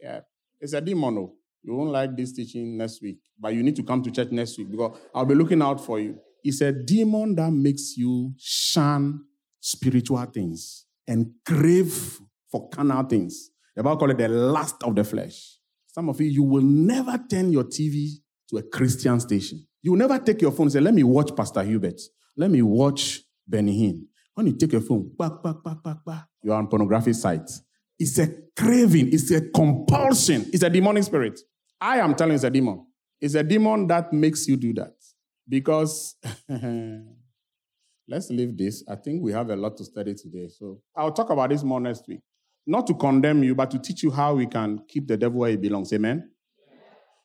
Yeah, 0.00 0.20
it's 0.58 0.72
a 0.72 0.80
demon. 0.80 1.18
Oh. 1.18 1.34
You 1.62 1.74
won't 1.74 1.90
like 1.90 2.16
this 2.16 2.32
teaching 2.32 2.76
next 2.76 3.00
week, 3.02 3.18
but 3.38 3.54
you 3.54 3.62
need 3.62 3.76
to 3.76 3.82
come 3.82 4.02
to 4.02 4.10
church 4.10 4.30
next 4.30 4.58
week 4.58 4.70
because 4.70 4.98
I'll 5.14 5.24
be 5.24 5.34
looking 5.34 5.62
out 5.62 5.84
for 5.84 6.00
you 6.00 6.18
It's 6.44 6.60
a 6.60 6.72
demon 6.72 7.34
that 7.36 7.52
makes 7.52 7.96
you 7.96 8.34
shun 8.36 9.24
spiritual 9.60 10.24
things 10.26 10.86
and 11.06 11.30
crave 11.46 12.20
for 12.50 12.68
carnal 12.68 13.04
things. 13.04 13.50
The 13.76 13.82
Bible 13.82 13.96
call 13.96 14.10
it 14.10 14.18
the 14.18 14.28
lust 14.28 14.82
of 14.82 14.94
the 14.94 15.04
flesh. 15.04 15.58
Some 15.86 16.08
of 16.08 16.20
you, 16.20 16.26
you 16.26 16.42
will 16.42 16.62
never 16.62 17.18
turn 17.30 17.52
your 17.52 17.64
TV 17.64 18.14
to 18.50 18.58
a 18.58 18.62
Christian 18.62 19.20
station. 19.20 19.64
You 19.82 19.92
will 19.92 19.98
never 19.98 20.18
take 20.18 20.42
your 20.42 20.50
phone 20.50 20.66
and 20.66 20.72
say, 20.72 20.80
let 20.80 20.94
me 20.94 21.02
watch 21.02 21.34
Pastor 21.34 21.62
Hubert. 21.62 22.00
Let 22.36 22.50
me 22.50 22.62
watch 22.62 23.20
Benny 23.46 23.78
Hinn. 23.78 24.06
When 24.34 24.46
you 24.46 24.54
take 24.54 24.72
your 24.72 24.80
phone, 24.80 25.12
back, 25.16 25.42
back, 25.42 25.62
back, 25.62 25.82
back, 25.82 26.04
back, 26.04 26.24
you 26.42 26.52
are 26.52 26.58
on 26.58 26.66
pornography 26.66 27.12
sites. 27.12 27.62
It's 27.98 28.18
a 28.18 28.28
craving. 28.56 29.12
It's 29.12 29.30
a 29.30 29.42
compulsion. 29.50 30.46
It's 30.52 30.62
a 30.62 30.70
demonic 30.70 31.04
spirit. 31.04 31.38
I 31.82 31.98
am 31.98 32.14
telling 32.14 32.30
you 32.32 32.34
it's 32.36 32.44
a 32.44 32.50
demon. 32.50 32.86
It's 33.20 33.34
a 33.34 33.42
demon 33.42 33.88
that 33.88 34.12
makes 34.12 34.46
you 34.46 34.56
do 34.56 34.72
that. 34.74 34.94
Because 35.48 36.14
let's 38.08 38.30
leave 38.30 38.56
this. 38.56 38.84
I 38.88 38.94
think 38.94 39.20
we 39.20 39.32
have 39.32 39.50
a 39.50 39.56
lot 39.56 39.76
to 39.78 39.84
study 39.84 40.14
today. 40.14 40.46
So 40.46 40.80
I'll 40.94 41.10
talk 41.10 41.30
about 41.30 41.50
this 41.50 41.64
more 41.64 41.80
next 41.80 42.06
week. 42.06 42.20
Not 42.64 42.86
to 42.86 42.94
condemn 42.94 43.42
you, 43.42 43.56
but 43.56 43.72
to 43.72 43.80
teach 43.80 44.04
you 44.04 44.12
how 44.12 44.36
we 44.36 44.46
can 44.46 44.78
keep 44.86 45.08
the 45.08 45.16
devil 45.16 45.40
where 45.40 45.50
he 45.50 45.56
belongs. 45.56 45.92
Amen? 45.92 46.30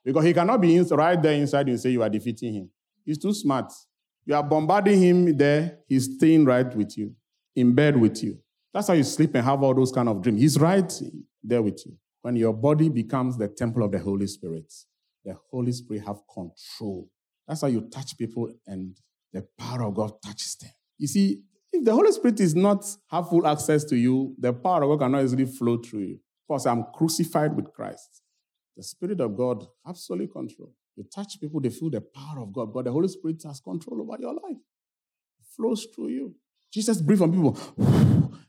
Because 0.04 0.24
he 0.26 0.34
cannot 0.34 0.60
be 0.60 0.80
right 0.82 1.22
there 1.22 1.34
inside 1.34 1.68
you 1.68 1.74
and 1.74 1.80
say 1.80 1.92
you 1.92 2.02
are 2.02 2.10
defeating 2.10 2.56
him. 2.56 2.72
He's 3.06 3.20
too 3.20 3.36
smart. 3.36 3.72
You 4.26 4.34
are 4.34 4.44
bombarding 4.44 5.00
him 5.00 5.38
there, 5.38 5.78
he's 5.88 6.16
staying 6.16 6.46
right 6.46 6.76
with 6.76 6.98
you, 6.98 7.14
in 7.56 7.76
bed 7.76 7.96
with 7.96 8.24
you. 8.24 8.40
That's 8.74 8.88
how 8.88 8.94
you 8.94 9.04
sleep 9.04 9.36
and 9.36 9.46
have 9.46 9.62
all 9.62 9.76
those 9.76 9.92
kind 9.92 10.10
of 10.10 10.22
dreams. 10.22 10.42
He's 10.42 10.60
right 10.60 10.92
there 11.44 11.62
with 11.62 11.86
you. 11.86 11.96
When 12.22 12.36
your 12.36 12.54
body 12.54 12.90
becomes 12.90 13.38
the 13.38 13.48
temple 13.48 13.84
of 13.84 13.92
the 13.92 14.00
Holy 14.00 14.28
Spirit, 14.28 14.74
the 15.24 15.38
Holy 15.52 15.72
Spirit 15.72 16.06
have 16.06 16.22
control 16.34 17.10
that's 17.48 17.62
how 17.62 17.68
you 17.68 17.82
touch 17.90 18.18
people 18.18 18.52
and 18.66 18.98
the 19.32 19.46
power 19.58 19.84
of 19.84 19.96
God 19.96 20.22
touches 20.24 20.56
them. 20.58 20.72
You 20.98 21.08
see, 21.08 21.42
if 21.72 21.86
the 21.86 21.94
Holy 21.94 22.12
Spirit 22.12 22.40
is 22.40 22.56
not 22.56 22.86
have 23.10 23.30
full 23.30 23.48
access 23.48 23.84
to 23.86 23.96
you, 23.96 24.36
the 24.38 24.52
power 24.52 24.84
of 24.84 24.90
God 24.90 25.06
cannot 25.06 25.24
easily 25.24 25.46
flow 25.46 25.78
through 25.78 26.02
you. 26.02 26.20
Because 26.48 26.66
I'm 26.66 26.86
crucified 26.94 27.56
with 27.56 27.72
Christ. 27.74 28.22
The 28.76 28.84
Spirit 28.84 29.22
of 29.22 29.36
God 29.36 29.66
absolutely 29.88 30.28
control. 30.28 30.74
You 30.96 31.04
touch 31.14 31.40
people, 31.40 31.60
they 31.62 31.70
feel 31.70 31.90
the 31.90 32.02
power 32.02 32.40
of 32.42 32.54
God. 32.54 32.74
But 32.74 32.86
the 32.86 32.92
Holy 32.92 33.08
Spirit 33.08 33.42
has 33.46 33.60
control 33.60 34.02
over 34.02 34.20
your 34.20 34.34
life. 34.34 34.58
It 35.40 35.46
flows 35.56 35.88
through 35.94 36.10
you. 36.10 36.36
Jesus 36.74 37.02
breathed 37.02 37.22
on 37.22 37.32
people, 37.32 37.58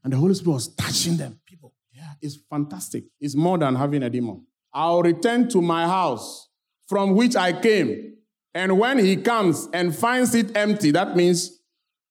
and 0.04 0.12
the 0.12 0.16
Holy 0.16 0.34
Spirit 0.34 0.54
was 0.54 0.74
touching 0.74 1.16
them. 1.16 1.40
People, 1.46 1.74
it's 2.20 2.38
fantastic. 2.50 3.04
It's 3.20 3.34
more 3.34 3.58
than 3.58 3.74
having 3.74 4.02
a 4.02 4.10
demon. 4.10 4.44
I'll 4.72 5.02
return 5.02 5.48
to 5.50 5.62
my 5.62 5.86
house 5.86 6.48
from 6.86 7.14
which 7.14 7.36
I 7.36 7.52
came. 7.52 8.16
And 8.54 8.78
when 8.78 8.98
he 8.98 9.16
comes 9.16 9.68
and 9.72 9.94
finds 9.94 10.34
it 10.34 10.56
empty, 10.56 10.90
that 10.92 11.16
means 11.16 11.60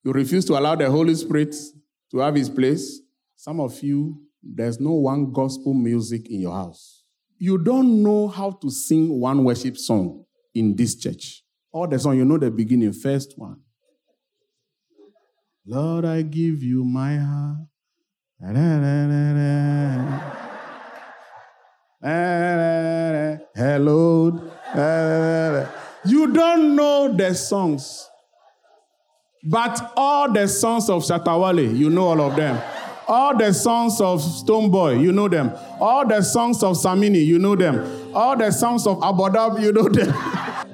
you 0.04 0.12
refuse 0.12 0.46
to 0.46 0.58
allow 0.58 0.76
the 0.76 0.90
Holy 0.90 1.16
Spirit 1.16 1.56
to 2.12 2.20
have 2.20 2.36
his 2.36 2.50
place. 2.50 3.02
Some 3.36 3.60
of 3.60 3.82
you, 3.84 4.22
there's 4.42 4.80
no 4.80 4.94
one 4.94 5.32
gospel 5.32 5.74
music 5.74 6.30
in 6.30 6.42
your 6.42 6.54
house. 6.54 7.04
You 7.38 7.58
don't 7.58 8.02
know 8.02 8.28
how 8.28 8.52
to 8.52 8.70
sing 8.70 9.20
one 9.20 9.44
worship 9.44 9.78
song 9.78 10.26
in 10.56 10.76
this 10.76 10.96
church. 10.96 11.44
All 11.72 11.88
the 11.88 12.00
song, 12.00 12.18
you 12.18 12.26
know 12.26 12.38
the 12.38 12.50
beginning, 12.50 12.94
first 12.94 13.34
one. 13.38 13.62
Lord, 15.66 16.06
I 16.06 16.22
give 16.22 16.64
you 16.64 16.86
my 16.86 17.18
heart. 17.18 17.68
Hello. 18.40 18.54
You 26.06 26.32
don't 26.32 26.76
know 26.76 27.16
the 27.16 27.34
songs. 27.34 28.08
But 29.44 29.92
all 29.98 30.32
the 30.32 30.48
songs 30.48 30.88
of 30.88 31.02
Shatta 31.02 31.42
Wale, 31.42 31.76
you 31.76 31.90
know 31.90 32.10
all 32.10 32.22
of 32.22 32.36
them. 32.36 32.62
All 33.08 33.36
the 33.36 33.52
songs 33.54 34.00
of 34.02 34.22
Stonebwoy, 34.22 35.02
you 35.02 35.12
know 35.12 35.28
them. 35.28 35.52
All 35.80 36.06
the 36.06 36.22
songs 36.22 36.62
of 36.62 36.76
Samini, 36.76 37.26
you 37.26 37.40
know 37.40 37.56
them. 37.56 38.14
All 38.14 38.38
the 38.38 38.52
songs 38.52 38.86
of 38.86 39.00
Abodab, 39.00 39.60
you 39.62 39.72
know 39.72 39.90
them. 39.90 40.14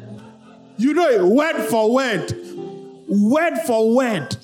you 0.78 0.94
know 0.94 1.08
it 1.08 1.24
word 1.24 1.66
for 1.70 1.94
word. 1.94 2.34
Word 3.08 3.56
for 3.66 3.96
word. 3.96 4.36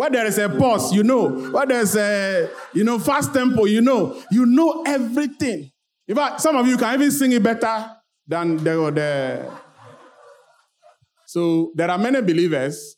Where 0.00 0.08
there 0.08 0.24
is 0.24 0.38
a 0.38 0.48
pause, 0.48 0.94
you 0.94 1.02
know. 1.02 1.28
Where 1.28 1.66
there's 1.66 1.94
a, 1.94 2.48
you 2.72 2.84
know, 2.84 2.98
fast 2.98 3.34
tempo, 3.34 3.66
you 3.66 3.82
know. 3.82 4.18
You 4.30 4.46
know 4.46 4.82
everything. 4.86 5.70
In 6.08 6.16
fact, 6.16 6.40
some 6.40 6.56
of 6.56 6.66
you 6.66 6.78
can 6.78 6.94
even 6.94 7.10
sing 7.10 7.32
it 7.32 7.42
better 7.42 7.96
than 8.26 8.56
the, 8.56 8.90
the 8.94 9.52
so 11.26 11.72
there 11.74 11.90
are 11.90 11.98
many 11.98 12.22
believers. 12.22 12.96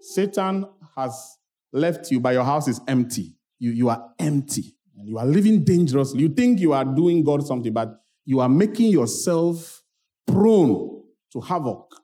Satan 0.00 0.66
has 0.96 1.38
left 1.72 2.10
you, 2.10 2.18
but 2.18 2.34
your 2.34 2.42
house 2.42 2.66
is 2.66 2.80
empty. 2.88 3.36
You, 3.60 3.70
you 3.70 3.88
are 3.88 4.10
empty. 4.18 4.74
And 4.98 5.08
you 5.08 5.18
are 5.18 5.26
living 5.26 5.62
dangerously. 5.62 6.18
You 6.20 6.30
think 6.30 6.58
you 6.58 6.72
are 6.72 6.84
doing 6.84 7.22
God 7.22 7.46
something, 7.46 7.72
but 7.72 7.94
you 8.24 8.40
are 8.40 8.48
making 8.48 8.90
yourself 8.90 9.84
prone 10.26 11.04
to 11.32 11.40
havoc. 11.40 11.94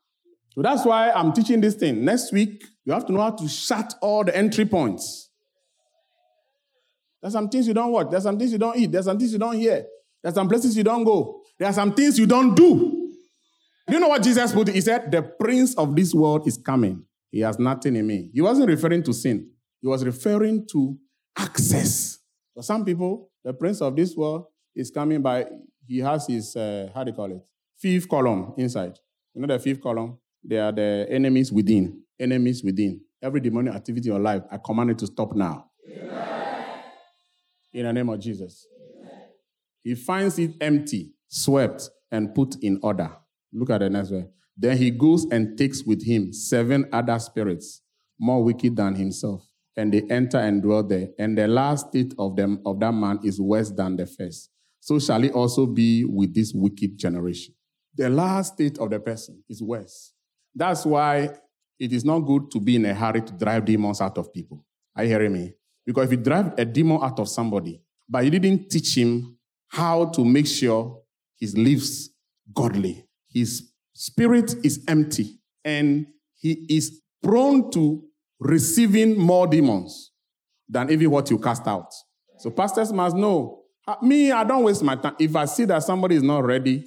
So 0.55 0.61
that's 0.61 0.84
why 0.84 1.11
I'm 1.11 1.32
teaching 1.32 1.61
this 1.61 1.74
thing. 1.74 2.05
Next 2.05 2.30
week, 2.32 2.62
you 2.84 2.92
have 2.92 3.07
to 3.07 3.12
know 3.12 3.22
how 3.22 3.30
to 3.30 3.48
shut 3.48 3.94
all 4.03 4.22
the 4.22 4.36
entry 4.36 4.66
points. 4.66 5.30
There's 7.22 7.32
some 7.32 7.48
things 7.48 7.66
you 7.66 7.74
don't 7.74 7.90
watch. 7.90 8.09
There's 8.11 8.24
some 8.24 8.38
things 8.38 8.53
you 8.53 8.59
don't 8.59 8.76
eat. 8.76 8.92
There's 8.92 9.07
some 9.07 9.18
things 9.18 9.32
you 9.32 9.38
don't 9.38 9.57
hear. 9.57 9.86
There's 10.22 10.34
some 10.34 10.48
places 10.48 10.76
you 10.76 10.84
don't 10.84 11.05
go. 11.05 11.40
There 11.59 11.68
are 11.68 11.72
some 11.72 11.94
things 11.94 12.18
you 12.18 12.26
don't 12.26 12.55
do. 12.55 13.14
Do 13.88 13.94
you 13.94 14.00
know 14.00 14.09
what 14.09 14.22
Jesus 14.22 14.53
put? 14.53 14.68
He 14.68 14.80
said, 14.80 15.11
The 15.11 15.22
prince 15.22 15.74
of 15.76 15.96
this 15.96 16.12
world 16.12 16.46
is 16.46 16.59
coming. 16.59 17.05
He 17.30 17.40
has 17.40 17.59
nothing 17.59 17.96
in 17.96 18.07
me. 18.07 18.30
He 18.32 18.40
wasn't 18.40 18.68
referring 18.68 19.03
to 19.05 19.14
sin, 19.14 19.50
he 19.80 19.88
was 19.88 20.05
referring 20.05 20.66
to 20.72 20.98
access. 21.36 22.18
For 22.55 22.62
some 22.62 22.84
people, 22.84 23.30
the 23.42 23.55
prince 23.55 23.80
of 23.80 23.96
this 23.96 24.14
world 24.14 24.44
is 24.76 24.90
coming 24.90 25.22
by, 25.22 25.46
he 25.86 25.98
has 26.00 26.26
his, 26.26 26.55
uh, 26.55 26.90
how 26.94 27.03
do 27.03 27.11
you 27.11 27.16
call 27.16 27.32
it? 27.32 27.40
Fifth 27.78 28.09
column 28.09 28.53
inside. 28.59 28.98
You 29.34 29.40
know 29.40 29.46
the 29.46 29.59
fifth 29.59 29.80
column? 29.80 30.18
They 30.45 30.59
are 30.59 30.72
the 30.72 31.07
enemies 31.09 31.53
within. 31.53 32.03
Enemies 32.18 32.62
within. 32.64 33.01
Every 33.22 33.40
demonic 33.40 33.74
activity 33.74 34.09
in 34.09 34.14
your 34.14 34.22
life, 34.22 34.43
I 34.51 34.59
command 34.59 34.90
it 34.90 34.99
to 34.99 35.07
stop 35.07 35.34
now. 35.34 35.70
Amen. 35.88 36.82
In 37.72 37.86
the 37.86 37.93
name 37.93 38.09
of 38.09 38.18
Jesus. 38.18 38.66
Amen. 38.99 39.20
He 39.84 39.95
finds 39.95 40.38
it 40.38 40.53
empty, 40.61 41.12
swept, 41.28 41.88
and 42.11 42.34
put 42.34 42.57
in 42.62 42.80
order. 42.82 43.11
Look 43.53 43.70
at 43.70 43.78
the 43.78 43.90
next 43.90 44.11
one. 44.11 44.28
Then 44.57 44.76
he 44.76 44.90
goes 44.90 45.24
and 45.30 45.57
takes 45.57 45.84
with 45.84 46.05
him 46.05 46.32
seven 46.32 46.88
other 46.93 47.18
spirits, 47.18 47.80
more 48.18 48.43
wicked 48.43 48.76
than 48.76 48.95
himself, 48.95 49.47
and 49.76 49.93
they 49.93 50.03
enter 50.11 50.38
and 50.38 50.62
dwell 50.62 50.82
there. 50.82 51.09
And 51.18 51.38
the 51.38 51.49
last 51.49 51.88
state 51.88 52.14
of 52.18 52.36
them 52.36 52.61
of 52.66 52.80
that 52.80 52.93
man 52.93 53.20
is 53.24 53.40
worse 53.40 53.70
than 53.70 53.97
the 53.97 54.07
first. 54.07 54.51
So 54.80 54.99
shall 54.99 55.22
it 55.24 55.32
also 55.32 55.64
be 55.66 56.05
with 56.05 56.34
this 56.34 56.53
wicked 56.55 56.99
generation. 56.99 57.55
The 57.95 58.11
last 58.11 58.55
state 58.55 58.78
of 58.78 58.90
the 58.90 58.99
person 58.99 59.43
is 59.49 59.62
worse. 59.62 60.12
That's 60.55 60.84
why 60.84 61.30
it 61.78 61.92
is 61.92 62.05
not 62.05 62.20
good 62.20 62.50
to 62.53 62.61
be 62.61 62.76
in 62.76 62.84
a 62.84 62.94
hurry 62.94 63.22
to 63.22 63.32
drive 63.32 63.64
demons 63.64 64.00
out 64.00 64.18
of 64.18 64.32
people. 64.32 64.64
Are 64.94 65.05
you 65.05 65.11
hearing 65.11 65.32
me? 65.32 65.55
Because 65.84 66.07
if 66.07 66.18
you 66.18 66.24
drive 66.24 66.53
a 66.59 66.64
demon 66.64 66.98
out 67.03 67.18
of 67.18 67.28
somebody, 67.28 67.82
but 68.09 68.24
you 68.24 68.30
didn't 68.30 68.70
teach 68.70 68.96
him 68.96 69.38
how 69.68 70.07
to 70.07 70.24
make 70.24 70.46
sure 70.46 71.00
he 71.36 71.46
lives 71.46 72.11
godly, 72.55 73.05
his 73.28 73.72
spirit 73.94 74.55
is 74.64 74.84
empty 74.86 75.40
and 75.64 76.07
he 76.34 76.66
is 76.68 77.00
prone 77.22 77.70
to 77.70 78.05
receiving 78.38 79.18
more 79.18 79.46
demons 79.46 80.12
than 80.68 80.90
even 80.90 81.11
what 81.11 81.30
you 81.30 81.38
cast 81.38 81.66
out. 81.66 81.92
So 82.38 82.50
pastors 82.50 82.92
must 82.92 83.16
know. 83.16 83.62
Me, 84.03 84.30
I 84.30 84.44
don't 84.44 84.64
waste 84.64 84.82
my 84.82 84.94
time. 84.94 85.16
If 85.18 85.34
I 85.34 85.46
see 85.46 85.64
that 85.64 85.82
somebody 85.82 86.16
is 86.16 86.22
not 86.22 86.44
ready 86.44 86.84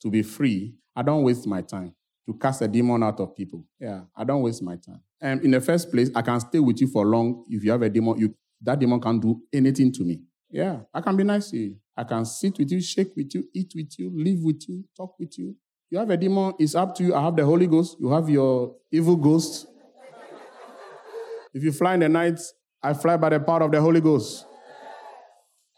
to 0.00 0.10
be 0.10 0.22
free, 0.22 0.74
I 0.96 1.02
don't 1.02 1.22
waste 1.22 1.46
my 1.46 1.60
time 1.60 1.94
to 2.28 2.34
cast 2.34 2.60
a 2.60 2.68
demon 2.68 3.02
out 3.02 3.18
of 3.20 3.34
people. 3.34 3.64
Yeah, 3.80 4.02
I 4.14 4.22
don't 4.22 4.42
waste 4.42 4.62
my 4.62 4.76
time. 4.76 5.00
And 5.18 5.42
in 5.42 5.50
the 5.50 5.62
first 5.62 5.90
place, 5.90 6.10
I 6.14 6.20
can 6.20 6.38
stay 6.40 6.58
with 6.58 6.78
you 6.78 6.86
for 6.86 7.06
long. 7.06 7.46
If 7.48 7.64
you 7.64 7.70
have 7.70 7.80
a 7.80 7.88
demon, 7.88 8.18
you, 8.18 8.34
that 8.60 8.78
demon 8.78 9.00
can't 9.00 9.20
do 9.20 9.40
anything 9.50 9.90
to 9.94 10.04
me. 10.04 10.20
Yeah, 10.50 10.80
I 10.92 11.00
can 11.00 11.16
be 11.16 11.24
nice 11.24 11.50
to 11.50 11.56
you. 11.56 11.76
I 11.96 12.04
can 12.04 12.26
sit 12.26 12.58
with 12.58 12.70
you, 12.70 12.82
shake 12.82 13.16
with 13.16 13.34
you, 13.34 13.44
eat 13.54 13.72
with 13.74 13.98
you, 13.98 14.12
live 14.14 14.40
with 14.42 14.62
you, 14.68 14.84
talk 14.94 15.18
with 15.18 15.38
you. 15.38 15.56
You 15.88 15.98
have 15.98 16.10
a 16.10 16.18
demon, 16.18 16.52
it's 16.58 16.74
up 16.74 16.94
to 16.96 17.04
you. 17.04 17.14
I 17.14 17.22
have 17.22 17.34
the 17.34 17.46
Holy 17.46 17.66
Ghost, 17.66 17.96
you 17.98 18.10
have 18.10 18.28
your 18.28 18.76
evil 18.92 19.16
ghost. 19.16 19.66
If 21.54 21.64
you 21.64 21.72
fly 21.72 21.94
in 21.94 22.00
the 22.00 22.10
night, 22.10 22.38
I 22.82 22.92
fly 22.92 23.16
by 23.16 23.30
the 23.30 23.40
power 23.40 23.62
of 23.62 23.72
the 23.72 23.80
Holy 23.80 24.02
Ghost. 24.02 24.44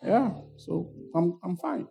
Yeah, 0.03 0.33
so 0.57 0.91
I'm, 1.15 1.39
I'm 1.45 1.57
fine. 1.57 1.87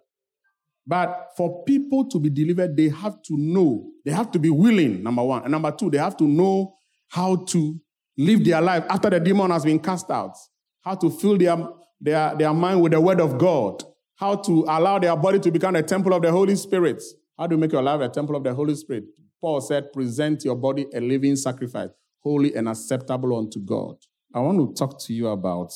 But 0.90 1.34
for 1.38 1.64
people 1.66 2.10
to 2.10 2.20
be 2.20 2.32
delivered, 2.32 2.76
they 2.76 2.90
have 2.90 3.22
to 3.28 3.38
know, 3.38 3.92
they 4.04 4.12
have 4.12 4.32
to 4.32 4.40
be 4.40 4.50
willing, 4.50 5.04
number 5.04 5.24
one. 5.24 5.44
And 5.44 5.52
number 5.52 5.72
two, 5.72 5.92
they 5.92 6.00
have 6.00 6.18
to 6.18 6.24
know 6.24 6.74
how 7.10 7.36
to 7.36 7.80
live 8.18 8.44
their 8.44 8.60
life 8.60 8.86
after 8.90 9.12
the 9.12 9.20
demon 9.20 9.52
has 9.52 9.64
been 9.64 9.78
cast 9.78 10.10
out, 10.10 10.36
how 10.82 10.96
to 10.96 11.12
fill 11.12 11.38
their, 11.38 11.56
their, 12.02 12.36
their 12.36 12.54
mind 12.56 12.82
with 12.82 12.94
the 12.94 13.00
word 13.00 13.22
of 13.22 13.38
God, 13.38 13.84
how 14.16 14.36
to 14.36 14.66
allow 14.68 14.98
their 14.98 15.16
body 15.16 15.38
to 15.38 15.52
become 15.52 15.76
a 15.76 15.84
temple 15.84 16.12
of 16.12 16.24
the 16.24 16.32
Holy 16.32 16.56
Spirit, 16.56 17.04
how 17.38 17.46
do 17.46 17.54
you 17.54 17.62
make 17.62 17.72
your 17.72 17.84
life 17.84 18.02
a 18.02 18.10
temple 18.10 18.36
of 18.36 18.44
the 18.44 18.54
Holy 18.56 18.74
Spirit? 18.74 19.04
Paul 19.40 19.62
said, 19.62 19.94
present 19.94 20.44
your 20.44 20.56
body 20.56 20.88
a 20.92 21.00
living 21.00 21.36
sacrifice, 21.36 21.90
holy 22.24 22.56
and 22.56 22.68
acceptable 22.68 23.38
unto 23.38 23.60
God. 23.60 23.98
I 24.34 24.40
want 24.40 24.58
to 24.58 24.74
talk 24.74 25.00
to 25.06 25.14
you 25.14 25.28
about, 25.28 25.72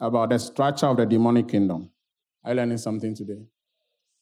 about 0.00 0.30
the 0.30 0.38
structure 0.40 0.86
of 0.86 0.96
the 0.96 1.06
demonic 1.06 1.46
kingdom. 1.46 1.90
Are 2.44 2.50
you 2.50 2.56
learning 2.56 2.78
something 2.78 3.14
today? 3.14 3.38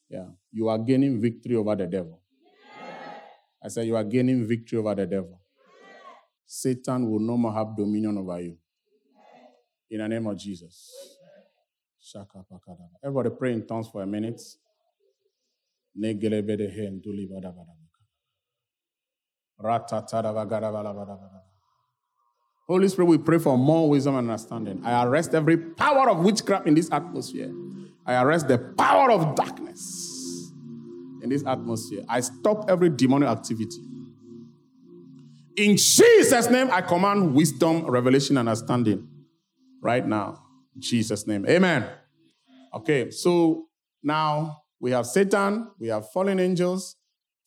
Yeah. 0.09 0.26
You 0.52 0.68
are 0.68 0.78
gaining 0.78 1.20
victory 1.20 1.57
over 1.57 1.74
the 1.74 1.86
devil. 1.86 2.20
I 3.62 3.68
said, 3.68 3.86
You 3.86 3.96
are 3.96 4.04
gaining 4.04 4.46
victory 4.46 4.78
over 4.78 4.94
the 4.94 5.07
devil. 5.07 5.40
Satan 6.46 7.11
will 7.11 7.18
no 7.18 7.36
more 7.36 7.52
have 7.52 7.76
dominion 7.76 8.16
over 8.18 8.40
you. 8.40 8.57
In 9.90 9.98
the 9.98 10.09
name 10.09 10.26
of 10.26 10.38
Jesus. 10.38 10.92
Everybody 13.02 13.30
pray 13.30 13.52
in 13.52 13.66
tongues 13.66 13.88
for 13.88 14.02
a 14.02 14.07
minute. 14.07 14.40
Holy 22.68 22.88
Spirit, 22.88 23.07
we 23.07 23.18
pray 23.18 23.38
for 23.38 23.57
more 23.57 23.88
wisdom 23.88 24.16
and 24.16 24.30
understanding. 24.30 24.82
I 24.84 25.04
arrest 25.04 25.34
every 25.34 25.57
power 25.57 26.11
of 26.11 26.18
witchcraft 26.18 26.66
in 26.66 26.74
this 26.74 26.90
atmosphere. 26.92 27.52
I 28.04 28.22
arrest 28.22 28.46
the 28.46 28.59
power 28.59 29.11
of 29.11 29.34
darkness 29.34 29.95
in 31.27 31.31
this 31.31 31.45
atmosphere. 31.47 32.05
I 32.09 32.20
stop 32.20 32.70
every 32.70 32.89
demonic 32.89 33.29
activity. 33.29 33.81
In 35.57 35.77
Jesus' 35.77 36.49
name, 36.51 36.70
I 36.70 36.83
command 36.83 37.35
wisdom, 37.35 37.87
revelation, 37.87 38.37
and 38.37 38.49
understanding 38.49 39.09
right 39.81 40.07
now. 40.07 40.43
In 40.74 40.81
Jesus' 40.81 41.27
name. 41.27 41.47
Amen. 41.49 41.89
Okay, 42.74 43.11
so 43.11 43.66
now 44.03 44.62
we 44.79 44.91
have 44.93 45.07
Satan, 45.07 45.68
we 45.79 45.89
have 45.89 46.11
fallen 46.11 46.39
angels. 46.39 46.97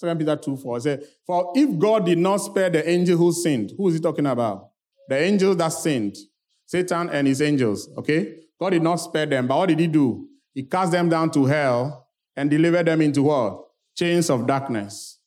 2 0.02 0.16
Peter 0.16 0.36
2 0.36 0.58
4 0.58 0.80
says, 0.80 1.06
For 1.26 1.54
if 1.56 1.78
God 1.78 2.06
did 2.06 2.18
not 2.18 2.38
spare 2.38 2.70
the 2.70 2.88
angel 2.90 3.18
who 3.18 3.32
sinned, 3.32 3.74
who 3.78 3.88
is 3.90 3.96
he 3.96 4.00
talking 4.00 4.26
about? 4.26 4.72
The 5.08 5.18
angel 5.18 5.56
that 5.56 5.70
sinned, 5.70 6.18
Satan 6.66 7.10
and 7.10 7.28
his 7.28 7.42
angels, 7.42 7.90
okay? 7.98 8.36
God 8.60 8.72
did 8.72 8.84
not 8.84 8.96
spare 8.96 9.26
them, 9.26 9.48
but 9.48 9.58
what 9.58 9.70
did 9.70 9.80
he 9.80 9.88
do? 9.88 10.28
He 10.54 10.64
cast 10.64 10.92
them 10.92 11.10
down 11.10 11.32
to 11.32 11.46
hell 11.46 12.08
and 12.36 12.50
delivered 12.50 12.88
them 12.88 13.02
into 13.02 13.24
what? 13.24 13.68
Chains 14.00 14.30
of 14.30 14.47
darkness. 14.47 15.20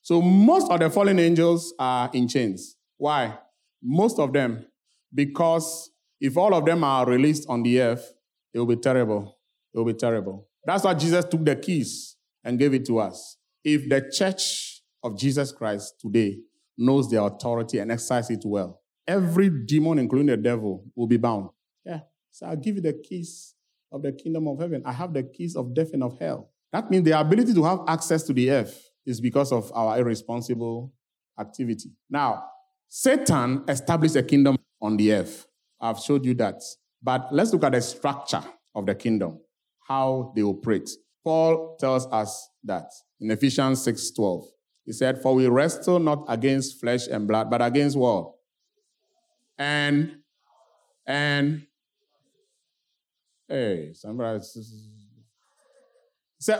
So 0.00 0.22
most 0.22 0.70
of 0.70 0.78
the 0.78 0.88
fallen 0.88 1.18
angels 1.18 1.74
are 1.80 2.08
in 2.12 2.28
chains. 2.28 2.76
Why? 2.96 3.36
Most 3.82 4.20
of 4.20 4.32
them, 4.32 4.66
because 5.12 5.90
if 6.20 6.36
all 6.36 6.54
of 6.54 6.64
them 6.64 6.84
are 6.84 7.04
released 7.04 7.48
on 7.48 7.64
the 7.64 7.80
earth, 7.80 8.12
it 8.52 8.60
will 8.60 8.66
be 8.66 8.76
terrible. 8.76 9.36
It 9.74 9.78
will 9.78 9.86
be 9.86 9.94
terrible. 9.94 10.46
That's 10.64 10.84
why 10.84 10.94
Jesus 10.94 11.24
took 11.24 11.44
the 11.44 11.56
keys 11.56 12.14
and 12.44 12.56
gave 12.56 12.72
it 12.72 12.86
to 12.86 13.00
us. 13.00 13.36
If 13.64 13.88
the 13.88 14.08
church 14.16 14.82
of 15.02 15.18
Jesus 15.18 15.50
Christ 15.50 15.94
today 15.98 16.38
knows 16.78 17.10
their 17.10 17.22
authority 17.22 17.80
and 17.80 17.90
exercises 17.90 18.36
it 18.36 18.44
well, 18.44 18.80
every 19.08 19.50
demon, 19.50 19.98
including 19.98 20.28
the 20.28 20.36
devil, 20.36 20.84
will 20.94 21.08
be 21.08 21.16
bound. 21.16 21.48
Yeah. 21.84 22.02
So 22.30 22.46
I'll 22.46 22.54
give 22.54 22.76
you 22.76 22.82
the 22.82 22.92
keys 22.92 23.56
of 23.90 24.02
the 24.02 24.12
kingdom 24.12 24.46
of 24.46 24.60
heaven. 24.60 24.82
I 24.86 24.92
have 24.92 25.12
the 25.12 25.24
keys 25.24 25.56
of 25.56 25.74
death 25.74 25.90
and 25.92 26.04
of 26.04 26.16
hell. 26.20 26.52
That 26.74 26.90
means 26.90 27.04
the 27.04 27.16
ability 27.16 27.54
to 27.54 27.62
have 27.62 27.82
access 27.86 28.24
to 28.24 28.32
the 28.32 28.50
earth 28.50 28.90
is 29.06 29.20
because 29.20 29.52
of 29.52 29.70
our 29.76 29.96
irresponsible 29.96 30.92
activity. 31.38 31.92
Now, 32.10 32.46
Satan 32.88 33.62
established 33.68 34.16
a 34.16 34.24
kingdom 34.24 34.58
on 34.82 34.96
the 34.96 35.12
earth. 35.12 35.46
I've 35.80 36.00
showed 36.00 36.24
you 36.24 36.34
that. 36.34 36.60
But 37.00 37.28
let's 37.30 37.52
look 37.52 37.62
at 37.62 37.70
the 37.70 37.80
structure 37.80 38.42
of 38.74 38.86
the 38.86 38.94
kingdom 38.96 39.38
how 39.86 40.32
they 40.34 40.42
operate. 40.42 40.90
Paul 41.22 41.76
tells 41.78 42.08
us 42.08 42.48
that 42.64 42.90
in 43.20 43.30
Ephesians 43.30 43.86
6:12. 43.86 44.44
He 44.84 44.92
said, 44.92 45.22
For 45.22 45.32
we 45.32 45.46
wrestle 45.46 46.00
not 46.00 46.24
against 46.26 46.80
flesh 46.80 47.06
and 47.06 47.28
blood, 47.28 47.50
but 47.50 47.62
against 47.62 47.96
what? 47.96 48.32
And 49.56 50.16
and 51.06 51.68
hey, 53.46 53.92
somebody 53.94 54.40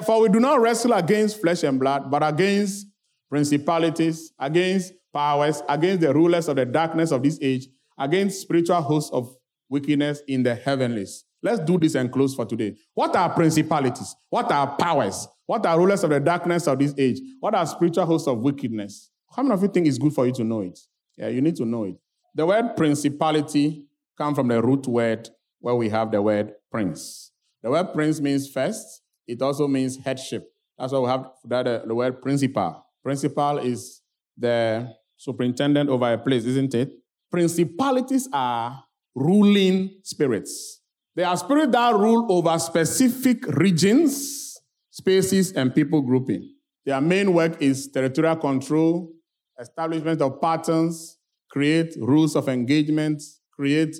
For 0.06 0.20
we 0.20 0.28
do 0.28 0.40
not 0.40 0.60
wrestle 0.60 0.92
against 0.92 1.40
flesh 1.40 1.62
and 1.62 1.78
blood, 1.78 2.10
but 2.10 2.22
against 2.22 2.86
principalities, 3.28 4.32
against 4.38 4.92
powers, 5.12 5.62
against 5.68 6.00
the 6.00 6.12
rulers 6.14 6.48
of 6.48 6.56
the 6.56 6.64
darkness 6.64 7.10
of 7.10 7.22
this 7.22 7.38
age, 7.42 7.68
against 7.98 8.40
spiritual 8.40 8.80
hosts 8.80 9.10
of 9.12 9.34
wickedness 9.68 10.20
in 10.28 10.42
the 10.42 10.54
heavenlies. 10.54 11.24
Let's 11.42 11.60
do 11.60 11.78
this 11.78 11.94
and 11.94 12.10
close 12.10 12.34
for 12.34 12.46
today. 12.46 12.76
What 12.94 13.14
are 13.16 13.28
principalities? 13.28 14.14
What 14.30 14.50
are 14.50 14.76
powers? 14.76 15.28
What 15.46 15.66
are 15.66 15.78
rulers 15.78 16.02
of 16.02 16.10
the 16.10 16.20
darkness 16.20 16.66
of 16.66 16.78
this 16.78 16.94
age? 16.96 17.20
What 17.38 17.54
are 17.54 17.66
spiritual 17.66 18.06
hosts 18.06 18.26
of 18.28 18.40
wickedness? 18.42 19.10
How 19.34 19.42
many 19.42 19.54
of 19.54 19.62
you 19.62 19.68
think 19.68 19.86
it's 19.86 19.98
good 19.98 20.14
for 20.14 20.26
you 20.26 20.32
to 20.32 20.44
know 20.44 20.62
it? 20.62 20.78
Yeah, 21.16 21.28
you 21.28 21.42
need 21.42 21.56
to 21.56 21.64
know 21.64 21.84
it. 21.84 21.96
The 22.34 22.46
word 22.46 22.76
principality 22.76 23.86
comes 24.16 24.36
from 24.36 24.48
the 24.48 24.62
root 24.62 24.86
word 24.86 25.28
where 25.60 25.74
we 25.74 25.88
have 25.90 26.10
the 26.10 26.22
word 26.22 26.54
prince. 26.70 27.30
The 27.62 27.70
word 27.70 27.92
prince 27.92 28.20
means 28.20 28.48
first. 28.50 29.02
It 29.26 29.40
also 29.42 29.66
means 29.68 29.96
headship. 29.96 30.50
That's 30.78 30.92
why 30.92 30.98
we 30.98 31.08
have 31.08 31.30
that, 31.44 31.66
uh, 31.66 31.86
the 31.86 31.94
word 31.94 32.20
principal. 32.20 32.84
Principal 33.02 33.58
is 33.58 34.02
the 34.36 34.94
superintendent 35.16 35.88
over 35.88 36.12
a 36.12 36.18
place, 36.18 36.44
isn't 36.44 36.74
it? 36.74 36.92
Principalities 37.30 38.28
are 38.32 38.84
ruling 39.14 40.00
spirits. 40.02 40.80
They 41.14 41.22
are 41.22 41.36
spirits 41.36 41.72
that 41.72 41.94
rule 41.94 42.26
over 42.30 42.58
specific 42.58 43.46
regions, 43.46 44.60
spaces, 44.90 45.52
and 45.52 45.74
people 45.74 46.02
grouping. 46.02 46.54
Their 46.84 47.00
main 47.00 47.32
work 47.32 47.62
is 47.62 47.88
territorial 47.90 48.36
control, 48.36 49.12
establishment 49.58 50.20
of 50.20 50.40
patterns, 50.40 51.18
create 51.50 51.94
rules 51.98 52.34
of 52.34 52.48
engagement, 52.48 53.22
create 53.52 53.96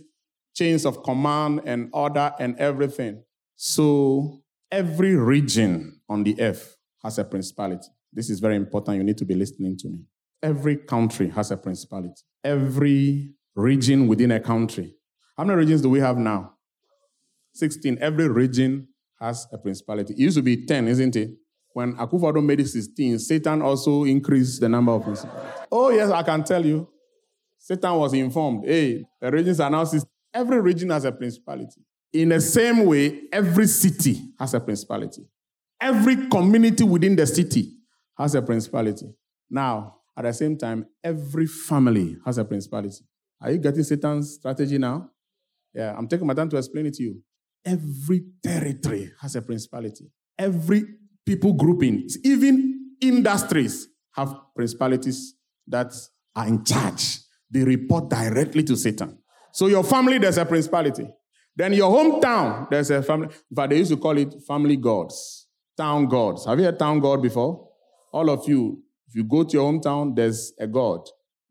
chains 0.54 0.84
of 0.84 1.02
command 1.02 1.60
and 1.64 1.88
order 1.92 2.32
and 2.38 2.58
everything. 2.58 3.22
So 3.56 4.42
every 4.74 5.14
region 5.14 6.00
on 6.08 6.24
the 6.24 6.34
earth 6.40 6.76
has 7.04 7.18
a 7.18 7.24
principality. 7.24 7.86
This 8.12 8.28
is 8.28 8.40
very 8.40 8.56
important. 8.56 8.96
You 8.96 9.04
need 9.04 9.18
to 9.18 9.24
be 9.24 9.36
listening 9.36 9.76
to 9.78 9.88
me. 9.88 10.00
Every 10.42 10.76
country 10.76 11.28
has 11.30 11.52
a 11.52 11.56
principality. 11.56 12.22
Every 12.42 13.30
region 13.54 14.08
within 14.08 14.32
a 14.32 14.40
country. 14.40 14.96
How 15.36 15.44
many 15.44 15.58
regions 15.60 15.80
do 15.80 15.88
we 15.88 16.00
have 16.00 16.18
now? 16.18 16.54
16. 17.54 17.98
Every 18.00 18.28
region 18.28 18.88
has 19.20 19.46
a 19.52 19.58
principality. 19.58 20.12
It 20.14 20.18
used 20.18 20.36
to 20.36 20.42
be 20.42 20.66
10, 20.66 20.88
isn't 20.88 21.14
it? 21.14 21.30
When 21.72 21.94
Akufo-Addo 21.94 22.44
made 22.44 22.60
it 22.60 22.68
16, 22.68 23.20
Satan 23.20 23.62
also 23.62 24.02
increased 24.04 24.60
the 24.60 24.68
number 24.68 24.92
of 24.92 25.04
principalities. 25.04 25.66
Oh, 25.70 25.90
yes, 25.90 26.10
I 26.10 26.22
can 26.24 26.42
tell 26.42 26.64
you. 26.66 26.88
Satan 27.58 27.94
was 27.94 28.12
informed. 28.12 28.64
Hey, 28.66 29.04
the 29.20 29.30
regions 29.30 29.60
are 29.60 29.70
now 29.70 29.84
16. 29.84 30.08
Every 30.34 30.60
region 30.60 30.90
has 30.90 31.04
a 31.04 31.12
principality. 31.12 31.80
In 32.14 32.28
the 32.28 32.40
same 32.40 32.86
way, 32.86 33.22
every 33.32 33.66
city 33.66 34.20
has 34.38 34.54
a 34.54 34.60
principality. 34.60 35.26
Every 35.80 36.28
community 36.28 36.84
within 36.84 37.16
the 37.16 37.26
city 37.26 37.72
has 38.16 38.36
a 38.36 38.40
principality. 38.40 39.12
Now, 39.50 39.96
at 40.16 40.22
the 40.22 40.32
same 40.32 40.56
time, 40.56 40.86
every 41.02 41.48
family 41.48 42.16
has 42.24 42.38
a 42.38 42.44
principality. 42.44 43.04
Are 43.40 43.50
you 43.50 43.58
getting 43.58 43.82
Satan's 43.82 44.34
strategy 44.34 44.78
now? 44.78 45.10
Yeah, 45.74 45.92
I'm 45.98 46.06
taking 46.06 46.26
my 46.26 46.34
time 46.34 46.48
to 46.50 46.56
explain 46.56 46.86
it 46.86 46.94
to 46.94 47.02
you. 47.02 47.20
Every 47.64 48.22
territory 48.40 49.10
has 49.20 49.34
a 49.34 49.42
principality. 49.42 50.12
Every 50.38 50.84
people 51.26 51.52
grouping, 51.54 52.08
even 52.22 52.92
industries 53.00 53.88
have 54.12 54.36
principalities 54.54 55.34
that 55.66 55.92
are 56.36 56.46
in 56.46 56.64
charge. 56.64 57.18
They 57.50 57.64
report 57.64 58.08
directly 58.08 58.62
to 58.64 58.76
Satan. 58.76 59.18
So 59.52 59.66
your 59.66 59.82
family, 59.82 60.18
there's 60.18 60.38
a 60.38 60.44
principality. 60.44 61.08
Then 61.57 61.72
your 61.72 61.90
hometown, 61.90 62.68
there's 62.70 62.90
a 62.90 63.02
family. 63.02 63.28
But 63.50 63.70
they 63.70 63.78
used 63.78 63.90
to 63.90 63.96
call 63.96 64.18
it 64.18 64.34
family 64.46 64.76
gods, 64.76 65.46
town 65.76 66.07
gods. 66.07 66.46
Have 66.46 66.59
you 66.59 66.64
heard 66.64 66.78
town 66.78 67.00
god 67.00 67.22
before? 67.22 67.68
All 68.12 68.30
of 68.30 68.48
you, 68.48 68.82
if 69.09 69.14
you 69.14 69.24
go 69.24 69.44
to 69.44 69.52
your 69.52 69.72
hometown, 69.72 70.14
there's 70.16 70.52
a 70.59 70.66
god. 70.66 71.00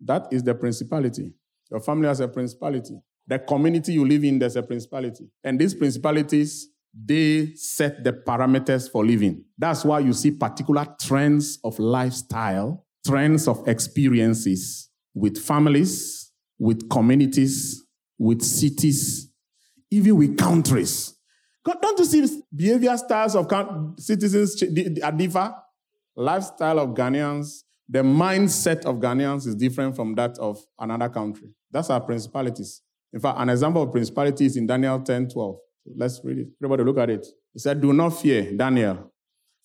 That 0.02 0.28
is 0.32 0.44
the 0.44 0.56
principality. 0.56 1.34
Your 1.72 1.80
family 1.80 2.08
has 2.08 2.20
a 2.20 2.28
principality. 2.28 3.00
The 3.26 3.40
community 3.40 3.94
you 3.94 4.06
live 4.06 4.24
in, 4.24 4.40
there's 4.40 4.58
a 4.58 4.64
principality. 4.64 5.30
And 5.44 5.60
these 5.60 5.74
principalities, 5.74 6.68
they 6.94 7.54
set 7.56 8.04
the 8.04 8.12
parameters 8.12 8.92
for 8.92 9.06
living. 9.06 9.46
That's 9.58 9.86
why 9.86 10.00
you 10.00 10.14
see 10.14 10.32
particular 10.32 10.86
trends 11.02 11.60
of 11.64 11.80
lifestyle, 11.80 12.86
trends 13.08 13.48
of 13.48 13.66
experiences 13.68 14.90
with 15.14 15.38
families, 15.38 16.32
with 16.60 16.90
communities, 16.90 17.84
with 18.20 18.42
cities, 18.42 19.30
even 19.94 20.16
with 20.18 20.38
countries. 20.38 21.16
Don't 21.66 22.00
you 22.00 22.06
see 22.06 22.42
behavior 22.54 22.98
styles 22.98 23.36
of 23.36 23.48
citizens 23.98 24.56
differ? 24.56 25.56
Lifestyle 26.16 26.80
of 26.80 26.90
Ghanaians, 26.90 27.64
the 27.88 28.00
mindset 28.00 28.86
of 28.86 28.98
Ghanaians 28.98 29.48
is 29.48 29.56
different 29.56 29.96
from 29.96 30.14
that 30.16 30.38
of 30.40 30.60
another 30.78 31.10
country. 31.10 31.50
That's 31.72 31.90
our 31.90 32.02
principalities. 32.02 32.82
In 33.12 33.20
fact, 33.20 33.40
an 33.40 33.50
example 33.50 33.84
of 33.84 33.92
principality 33.92 34.46
is 34.46 34.58
in 34.58 34.68
Daniel 34.68 35.00
10 35.00 35.30
12. 35.30 35.56
Let's 35.96 36.22
read 36.24 36.40
it. 36.40 36.48
Everybody 36.62 36.84
look 36.84 36.98
at 36.98 37.10
it. 37.10 37.26
He 37.52 37.60
said, 37.60 37.82
Do 37.82 37.94
not 37.94 38.10
fear, 38.10 38.52
Daniel. 38.56 39.12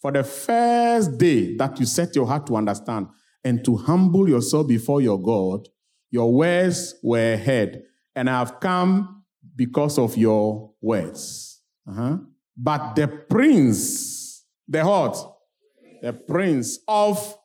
For 0.01 0.13
the 0.13 0.25
first 0.25 1.19
day 1.19 1.57
that 1.57 1.79
you 1.81 1.87
set 1.87 2.15
your 2.15 2.27
heart 2.27 2.47
to 2.47 2.57
understand 2.57 3.09
and 3.45 3.65
to 3.65 3.77
humble 3.77 4.29
yourself 4.29 4.69
before 4.69 5.01
your 5.01 5.21
God, 5.21 5.69
your 6.11 6.33
words 6.33 6.95
were 7.03 7.37
heard, 7.37 7.83
and 8.15 8.31
I 8.31 8.39
have 8.39 8.61
come 8.61 9.18
because 9.59 9.99
of 9.99 10.17
your 10.17 10.73
words. 10.81 11.61
Uh-huh. 11.87 12.19
But 12.57 12.95
the 12.95 13.09
prince, 13.09 14.45
the 14.69 14.85
what? 14.85 15.19
The 16.01 16.13
prince 16.13 16.79
of 16.87 17.37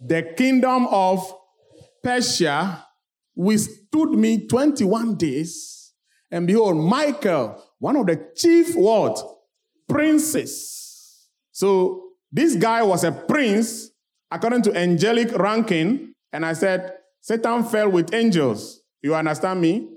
the 0.00 0.32
kingdom 0.36 0.86
of 0.86 1.32
Persia 2.02 2.86
withstood 3.34 4.10
me 4.12 4.46
21 4.46 5.16
days. 5.16 5.92
And 6.30 6.46
behold, 6.46 6.78
Michael, 6.78 7.62
one 7.78 7.96
of 7.96 8.06
the 8.06 8.30
chief 8.34 8.74
what? 8.74 9.22
Princes. 9.86 11.28
So 11.52 12.12
this 12.32 12.56
guy 12.56 12.82
was 12.82 13.04
a 13.04 13.12
prince 13.12 13.90
according 14.30 14.62
to 14.62 14.76
angelic 14.76 15.36
ranking. 15.36 16.14
And 16.32 16.46
I 16.46 16.54
said, 16.54 16.94
Satan 17.20 17.64
fell 17.64 17.90
with 17.90 18.14
angels. 18.14 18.80
You 19.02 19.14
understand 19.14 19.60
me? 19.60 19.95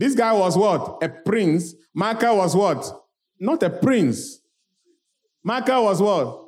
This 0.00 0.14
guy 0.14 0.32
was 0.32 0.56
what? 0.56 1.02
A 1.02 1.10
prince. 1.10 1.74
Michael 1.92 2.38
was 2.38 2.56
what? 2.56 2.90
Not 3.38 3.62
a 3.62 3.68
prince. 3.68 4.40
Michael 5.44 5.84
was 5.84 6.00
what? 6.00 6.42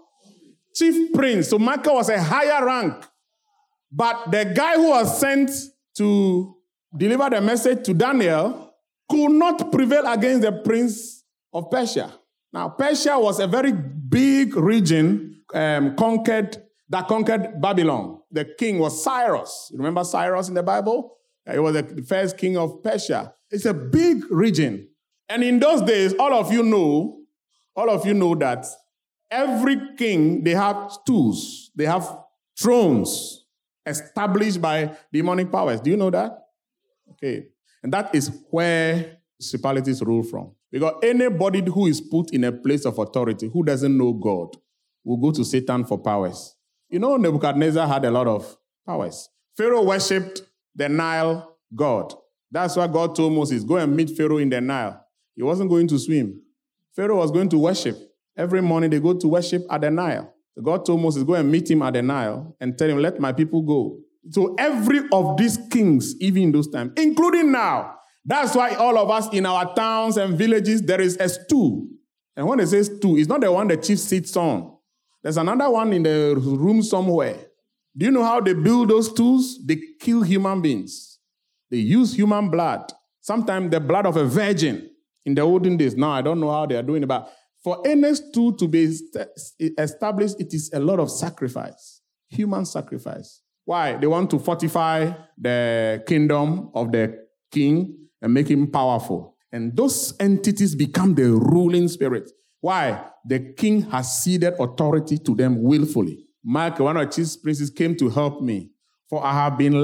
Chief 0.74 1.12
prince. 1.12 1.50
So 1.50 1.58
Michael 1.58 1.96
was 1.96 2.08
a 2.08 2.18
higher 2.18 2.64
rank. 2.64 2.94
But 3.90 4.30
the 4.30 4.54
guy 4.56 4.76
who 4.76 4.88
was 4.88 5.20
sent 5.20 5.50
to 5.98 6.56
deliver 6.96 7.28
the 7.28 7.42
message 7.42 7.84
to 7.84 7.92
Daniel 7.92 8.72
could 9.06 9.32
not 9.32 9.70
prevail 9.70 10.10
against 10.10 10.40
the 10.40 10.52
prince 10.52 11.22
of 11.52 11.70
Persia. 11.70 12.10
Now, 12.54 12.70
Persia 12.70 13.18
was 13.18 13.38
a 13.38 13.46
very 13.46 13.72
big 13.72 14.56
region 14.56 15.42
um, 15.52 15.94
conquered 15.96 16.56
that 16.88 17.06
conquered 17.06 17.60
Babylon. 17.60 18.20
The 18.30 18.46
king 18.46 18.78
was 18.78 19.04
Cyrus. 19.04 19.68
You 19.70 19.76
remember 19.76 20.04
Cyrus 20.04 20.48
in 20.48 20.54
the 20.54 20.62
Bible? 20.62 21.18
He 21.50 21.58
was 21.58 21.74
the 21.74 22.02
first 22.08 22.38
king 22.38 22.56
of 22.56 22.82
Persia. 22.82 23.34
It's 23.52 23.66
a 23.66 23.74
big 23.74 24.24
region. 24.30 24.88
And 25.28 25.44
in 25.44 25.60
those 25.60 25.82
days, 25.82 26.14
all 26.18 26.32
of 26.34 26.52
you 26.52 26.62
know, 26.62 27.20
all 27.76 27.90
of 27.90 28.04
you 28.06 28.14
know 28.14 28.34
that 28.36 28.66
every 29.30 29.94
king, 29.96 30.42
they 30.42 30.54
have 30.54 30.90
stools, 30.90 31.70
they 31.74 31.86
have 31.86 32.18
thrones 32.58 33.44
established 33.86 34.60
by 34.60 34.96
demonic 35.12 35.50
powers. 35.50 35.80
Do 35.80 35.90
you 35.90 35.96
know 35.96 36.10
that? 36.10 36.38
Okay. 37.12 37.46
And 37.82 37.92
that 37.92 38.14
is 38.14 38.30
where 38.50 39.18
principalities 39.38 40.02
rule 40.02 40.22
from. 40.22 40.52
Because 40.70 40.94
anybody 41.02 41.62
who 41.62 41.86
is 41.86 42.00
put 42.00 42.32
in 42.32 42.44
a 42.44 42.52
place 42.52 42.84
of 42.86 42.98
authority 42.98 43.48
who 43.52 43.62
doesn't 43.62 43.96
know 43.96 44.12
God 44.12 44.56
will 45.04 45.18
go 45.18 45.30
to 45.32 45.44
Satan 45.44 45.84
for 45.84 45.98
powers. 45.98 46.56
You 46.88 46.98
know, 46.98 47.16
Nebuchadnezzar 47.16 47.86
had 47.86 48.04
a 48.04 48.10
lot 48.10 48.26
of 48.26 48.56
powers. 48.86 49.28
Pharaoh 49.56 49.82
worshipped 49.84 50.42
the 50.74 50.88
Nile 50.88 51.56
god. 51.74 52.14
That's 52.52 52.76
why 52.76 52.86
God 52.86 53.16
told 53.16 53.32
Moses, 53.32 53.64
go 53.64 53.76
and 53.76 53.96
meet 53.96 54.10
Pharaoh 54.10 54.36
in 54.36 54.50
the 54.50 54.60
Nile. 54.60 55.02
He 55.34 55.42
wasn't 55.42 55.70
going 55.70 55.88
to 55.88 55.98
swim. 55.98 56.42
Pharaoh 56.94 57.16
was 57.16 57.30
going 57.30 57.48
to 57.48 57.58
worship. 57.58 57.96
Every 58.36 58.60
morning 58.60 58.90
they 58.90 59.00
go 59.00 59.14
to 59.14 59.28
worship 59.28 59.62
at 59.70 59.80
the 59.80 59.90
Nile. 59.90 60.32
God 60.62 60.84
told 60.84 61.00
Moses, 61.00 61.22
go 61.22 61.32
and 61.32 61.50
meet 61.50 61.70
him 61.70 61.80
at 61.80 61.94
the 61.94 62.02
Nile 62.02 62.54
and 62.60 62.76
tell 62.76 62.90
him, 62.90 62.98
let 62.98 63.18
my 63.18 63.32
people 63.32 63.62
go. 63.62 63.98
So 64.30 64.54
every 64.58 65.00
of 65.10 65.38
these 65.38 65.58
kings, 65.70 66.14
even 66.20 66.42
in 66.42 66.52
those 66.52 66.68
times, 66.68 66.92
including 66.96 67.50
now, 67.50 67.94
that's 68.24 68.54
why 68.54 68.74
all 68.74 68.98
of 68.98 69.10
us 69.10 69.32
in 69.32 69.46
our 69.46 69.74
towns 69.74 70.18
and 70.18 70.36
villages, 70.36 70.82
there 70.82 71.00
is 71.00 71.16
a 71.16 71.30
stool. 71.30 71.86
And 72.36 72.46
when 72.46 72.58
they 72.58 72.66
say 72.66 72.82
stool, 72.82 73.16
it's 73.16 73.28
not 73.28 73.40
the 73.40 73.50
one 73.50 73.68
the 73.68 73.78
chief 73.78 73.98
sits 73.98 74.36
on. 74.36 74.76
There's 75.22 75.38
another 75.38 75.70
one 75.70 75.92
in 75.94 76.02
the 76.02 76.34
room 76.36 76.82
somewhere. 76.82 77.36
Do 77.96 78.04
you 78.04 78.12
know 78.12 78.24
how 78.24 78.40
they 78.40 78.52
build 78.52 78.90
those 78.90 79.08
stools? 79.10 79.58
They 79.64 79.80
kill 79.98 80.22
human 80.22 80.60
beings. 80.60 81.11
They 81.72 81.78
use 81.78 82.14
human 82.14 82.50
blood. 82.50 82.92
Sometimes 83.22 83.70
the 83.70 83.80
blood 83.80 84.04
of 84.04 84.18
a 84.18 84.24
virgin 84.26 84.90
in 85.24 85.34
the 85.34 85.40
olden 85.40 85.78
days. 85.78 85.96
Now 85.96 86.10
I 86.10 86.20
don't 86.20 86.38
know 86.38 86.50
how 86.50 86.66
they 86.66 86.76
are 86.76 86.82
doing 86.82 87.02
it, 87.02 87.06
but 87.06 87.32
for 87.64 87.80
any 87.86 88.14
stool 88.14 88.52
to 88.54 88.68
be 88.68 88.94
established, 89.78 90.38
it 90.38 90.52
is 90.52 90.70
a 90.74 90.80
lot 90.80 91.00
of 91.00 91.10
sacrifice, 91.10 92.02
human 92.28 92.66
sacrifice. 92.66 93.40
Why? 93.64 93.96
They 93.96 94.06
want 94.06 94.28
to 94.32 94.38
fortify 94.38 95.12
the 95.38 96.02
kingdom 96.06 96.70
of 96.74 96.92
the 96.92 97.16
king 97.50 97.96
and 98.20 98.34
make 98.34 98.48
him 98.48 98.70
powerful. 98.70 99.36
And 99.50 99.74
those 99.74 100.14
entities 100.20 100.74
become 100.74 101.14
the 101.14 101.30
ruling 101.30 101.88
spirit. 101.88 102.30
Why? 102.60 103.02
The 103.24 103.54
king 103.56 103.82
has 103.90 104.22
ceded 104.22 104.54
authority 104.58 105.16
to 105.18 105.34
them 105.34 105.62
willfully. 105.62 106.26
Michael, 106.44 106.86
one 106.86 106.96
of 106.98 107.06
the 107.06 107.12
chief 107.14 107.42
princes, 107.42 107.70
came 107.70 107.96
to 107.96 108.10
help 108.10 108.42
me, 108.42 108.72
for 109.08 109.24
I 109.24 109.32
have 109.32 109.56
been 109.56 109.74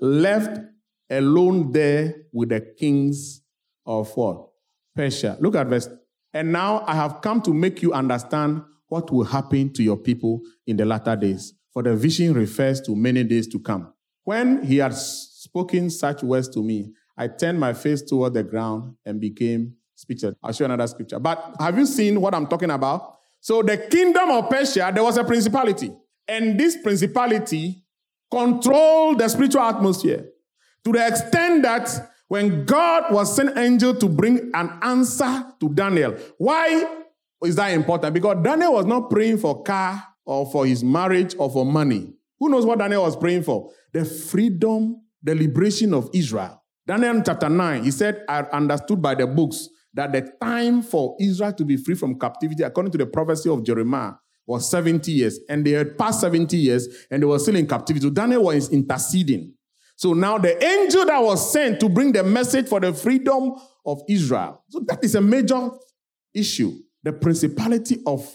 left 0.00 0.58
alone 1.10 1.72
there 1.72 2.14
with 2.32 2.50
the 2.50 2.60
kings 2.60 3.42
of 3.84 4.14
what? 4.16 4.48
Persia. 4.94 5.36
Look 5.40 5.56
at 5.56 5.66
verse. 5.66 5.88
And 6.32 6.52
now 6.52 6.84
I 6.86 6.94
have 6.94 7.20
come 7.20 7.42
to 7.42 7.52
make 7.52 7.82
you 7.82 7.92
understand 7.92 8.62
what 8.88 9.10
will 9.10 9.24
happen 9.24 9.72
to 9.72 9.82
your 9.82 9.96
people 9.96 10.40
in 10.66 10.76
the 10.76 10.84
latter 10.84 11.16
days. 11.16 11.54
For 11.72 11.82
the 11.82 11.94
vision 11.94 12.34
refers 12.34 12.80
to 12.82 12.94
many 12.94 13.24
days 13.24 13.46
to 13.48 13.58
come. 13.58 13.92
When 14.24 14.62
he 14.64 14.78
had 14.78 14.94
spoken 14.94 15.90
such 15.90 16.22
words 16.22 16.48
to 16.50 16.62
me, 16.62 16.92
I 17.16 17.28
turned 17.28 17.58
my 17.58 17.72
face 17.72 18.02
toward 18.02 18.34
the 18.34 18.42
ground 18.42 18.94
and 19.04 19.20
became 19.20 19.74
speechless. 19.94 20.34
I'll 20.42 20.52
show 20.52 20.64
another 20.64 20.86
scripture. 20.86 21.18
But 21.18 21.56
have 21.58 21.78
you 21.78 21.86
seen 21.86 22.20
what 22.20 22.34
I'm 22.34 22.46
talking 22.46 22.70
about? 22.70 23.18
So, 23.40 23.62
the 23.62 23.78
kingdom 23.78 24.30
of 24.30 24.50
Persia, 24.50 24.90
there 24.94 25.02
was 25.02 25.16
a 25.16 25.24
principality. 25.24 25.92
And 26.28 26.58
this 26.58 26.76
principality 26.76 27.84
controlled 28.30 29.18
the 29.18 29.28
spiritual 29.28 29.62
atmosphere 29.62 30.28
to 30.84 30.92
the 30.92 31.06
extent 31.06 31.62
that 31.62 32.10
when 32.28 32.64
God 32.64 33.12
was 33.12 33.34
sent 33.34 33.58
angel 33.58 33.94
to 33.96 34.08
bring 34.08 34.50
an 34.54 34.78
answer 34.82 35.46
to 35.58 35.68
Daniel, 35.68 36.16
why 36.38 37.00
is 37.44 37.56
that 37.56 37.72
important? 37.72 38.14
Because 38.14 38.36
Daniel 38.42 38.74
was 38.74 38.86
not 38.86 39.10
praying 39.10 39.38
for 39.38 39.62
car 39.62 40.06
or 40.24 40.50
for 40.50 40.64
his 40.64 40.84
marriage 40.84 41.34
or 41.38 41.50
for 41.50 41.66
money. 41.66 42.12
Who 42.38 42.48
knows 42.48 42.64
what 42.64 42.78
Daniel 42.78 43.02
was 43.02 43.16
praying 43.16 43.42
for? 43.42 43.70
The 43.92 44.04
freedom, 44.04 45.02
the 45.22 45.34
liberation 45.34 45.92
of 45.92 46.08
Israel. 46.14 46.62
Daniel 46.86 47.22
chapter 47.24 47.48
9, 47.48 47.84
he 47.84 47.90
said, 47.90 48.24
I 48.28 48.40
understood 48.52 49.02
by 49.02 49.14
the 49.14 49.26
books 49.26 49.68
that 49.94 50.12
the 50.12 50.32
time 50.40 50.82
for 50.82 51.16
Israel 51.20 51.52
to 51.52 51.64
be 51.64 51.76
free 51.76 51.94
from 51.94 52.18
captivity, 52.18 52.62
according 52.62 52.92
to 52.92 52.98
the 52.98 53.06
prophecy 53.06 53.50
of 53.50 53.64
Jeremiah, 53.64 54.12
was 54.46 54.70
70 54.70 55.10
years. 55.10 55.40
And 55.48 55.64
they 55.64 55.72
had 55.72 55.98
passed 55.98 56.20
70 56.20 56.56
years 56.56 56.88
and 57.10 57.22
they 57.22 57.26
were 57.26 57.38
still 57.38 57.56
in 57.56 57.66
captivity. 57.66 58.06
So 58.06 58.10
Daniel 58.10 58.44
was 58.44 58.70
interceding. 58.70 59.54
So 60.00 60.14
now 60.14 60.38
the 60.38 60.56
angel 60.64 61.04
that 61.04 61.22
was 61.22 61.52
sent 61.52 61.78
to 61.80 61.88
bring 61.90 62.12
the 62.12 62.24
message 62.24 62.68
for 62.68 62.80
the 62.80 62.90
freedom 62.94 63.54
of 63.84 64.00
Israel. 64.08 64.64
So 64.70 64.80
that 64.86 65.04
is 65.04 65.14
a 65.14 65.20
major 65.20 65.72
issue. 66.32 66.72
The 67.02 67.12
principality 67.12 67.98
of 68.06 68.26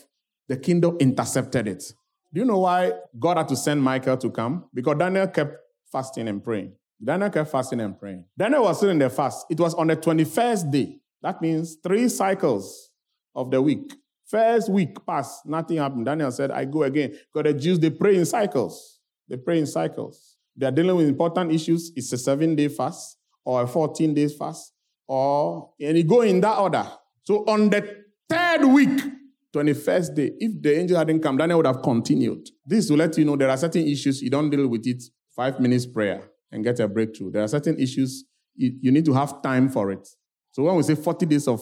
the 0.47 0.57
kingdom 0.57 0.95
intercepted 0.99 1.67
it. 1.67 1.91
Do 2.31 2.41
you 2.41 2.45
know 2.45 2.59
why 2.59 2.91
God 3.17 3.37
had 3.37 3.47
to 3.47 3.55
send 3.55 3.81
Michael 3.81 4.15
to 4.15 4.29
come? 4.29 4.65
Because 4.75 4.99
Daniel 4.99 5.25
kept 5.25 5.57
fasting 5.91 6.27
and 6.27 6.43
praying. 6.43 6.73
Daniel 7.03 7.31
kept 7.31 7.49
fasting 7.49 7.79
and 7.79 7.99
praying. 7.99 8.25
Daniel 8.37 8.61
was 8.61 8.77
still 8.77 8.91
in 8.91 8.99
the 8.99 9.09
fast. 9.09 9.47
It 9.49 9.59
was 9.59 9.73
on 9.73 9.87
the 9.87 9.97
21st 9.97 10.71
day. 10.71 10.99
That 11.23 11.41
means 11.41 11.77
three 11.81 12.09
cycles 12.09 12.91
of 13.33 13.49
the 13.49 13.59
week. 13.59 13.91
First 14.27 14.69
week 14.69 15.03
passed, 15.03 15.47
nothing 15.47 15.77
happened. 15.77 16.05
Daniel 16.05 16.31
said, 16.31 16.51
I 16.51 16.65
go 16.65 16.83
again. 16.83 17.17
Because 17.33 17.51
the 17.51 17.59
Jews, 17.59 17.79
they 17.79 17.89
pray 17.89 18.17
in 18.17 18.25
cycles. 18.25 18.99
They 19.27 19.37
pray 19.37 19.57
in 19.57 19.65
cycles 19.65 20.34
they 20.55 20.65
are 20.65 20.71
dealing 20.71 20.95
with 20.95 21.07
important 21.07 21.51
issues, 21.51 21.91
it's 21.95 22.11
a 22.13 22.17
seven 22.17 22.55
day 22.55 22.67
fast 22.67 23.17
or 23.43 23.63
a 23.63 23.67
14 23.67 24.13
days 24.13 24.35
fast, 24.35 24.73
or 25.07 25.71
and 25.79 25.97
you 25.97 26.03
go 26.03 26.21
in 26.21 26.41
that 26.41 26.57
order. 26.57 26.87
So 27.23 27.43
on 27.47 27.69
the 27.69 28.03
third 28.29 28.65
week, 28.65 28.99
21st 29.53 30.15
day, 30.15 30.31
if 30.39 30.61
the 30.61 30.79
angel 30.79 30.97
hadn't 30.97 31.21
come, 31.21 31.37
Daniel 31.37 31.59
would 31.59 31.67
have 31.67 31.81
continued. 31.81 32.49
This 32.65 32.89
will 32.89 32.97
let 32.97 33.17
you 33.17 33.25
know 33.25 33.35
there 33.35 33.49
are 33.49 33.57
certain 33.57 33.87
issues 33.87 34.21
you 34.21 34.29
don't 34.29 34.49
deal 34.49 34.67
with 34.67 34.85
it 34.85 35.03
five 35.35 35.59
minutes 35.59 35.85
prayer 35.85 36.29
and 36.51 36.63
get 36.63 36.79
a 36.79 36.87
breakthrough. 36.87 37.31
There 37.31 37.43
are 37.43 37.47
certain 37.47 37.79
issues 37.79 38.25
you, 38.55 38.77
you 38.81 38.91
need 38.91 39.05
to 39.05 39.13
have 39.13 39.41
time 39.41 39.69
for 39.69 39.91
it. 39.91 40.07
So 40.51 40.63
when 40.63 40.75
we 40.75 40.83
say 40.83 40.95
40 40.95 41.25
days 41.25 41.47
of 41.47 41.61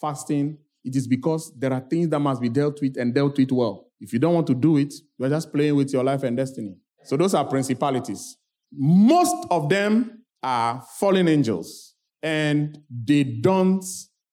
fasting, 0.00 0.58
it 0.84 0.96
is 0.96 1.06
because 1.06 1.52
there 1.58 1.72
are 1.72 1.80
things 1.80 2.08
that 2.08 2.18
must 2.18 2.40
be 2.40 2.48
dealt 2.48 2.80
with 2.80 2.96
and 2.96 3.14
dealt 3.14 3.36
with 3.36 3.52
well. 3.52 3.86
If 4.00 4.12
you 4.12 4.18
don't 4.18 4.34
want 4.34 4.46
to 4.46 4.54
do 4.54 4.76
it, 4.76 4.94
you're 5.18 5.28
just 5.28 5.52
playing 5.52 5.76
with 5.76 5.92
your 5.92 6.04
life 6.04 6.22
and 6.22 6.36
destiny. 6.36 6.76
So 7.08 7.16
those 7.16 7.32
are 7.32 7.42
principalities. 7.42 8.36
Most 8.70 9.46
of 9.50 9.70
them 9.70 10.24
are 10.42 10.84
fallen 10.98 11.26
angels 11.26 11.94
and 12.22 12.78
they 12.90 13.24
don't 13.24 13.82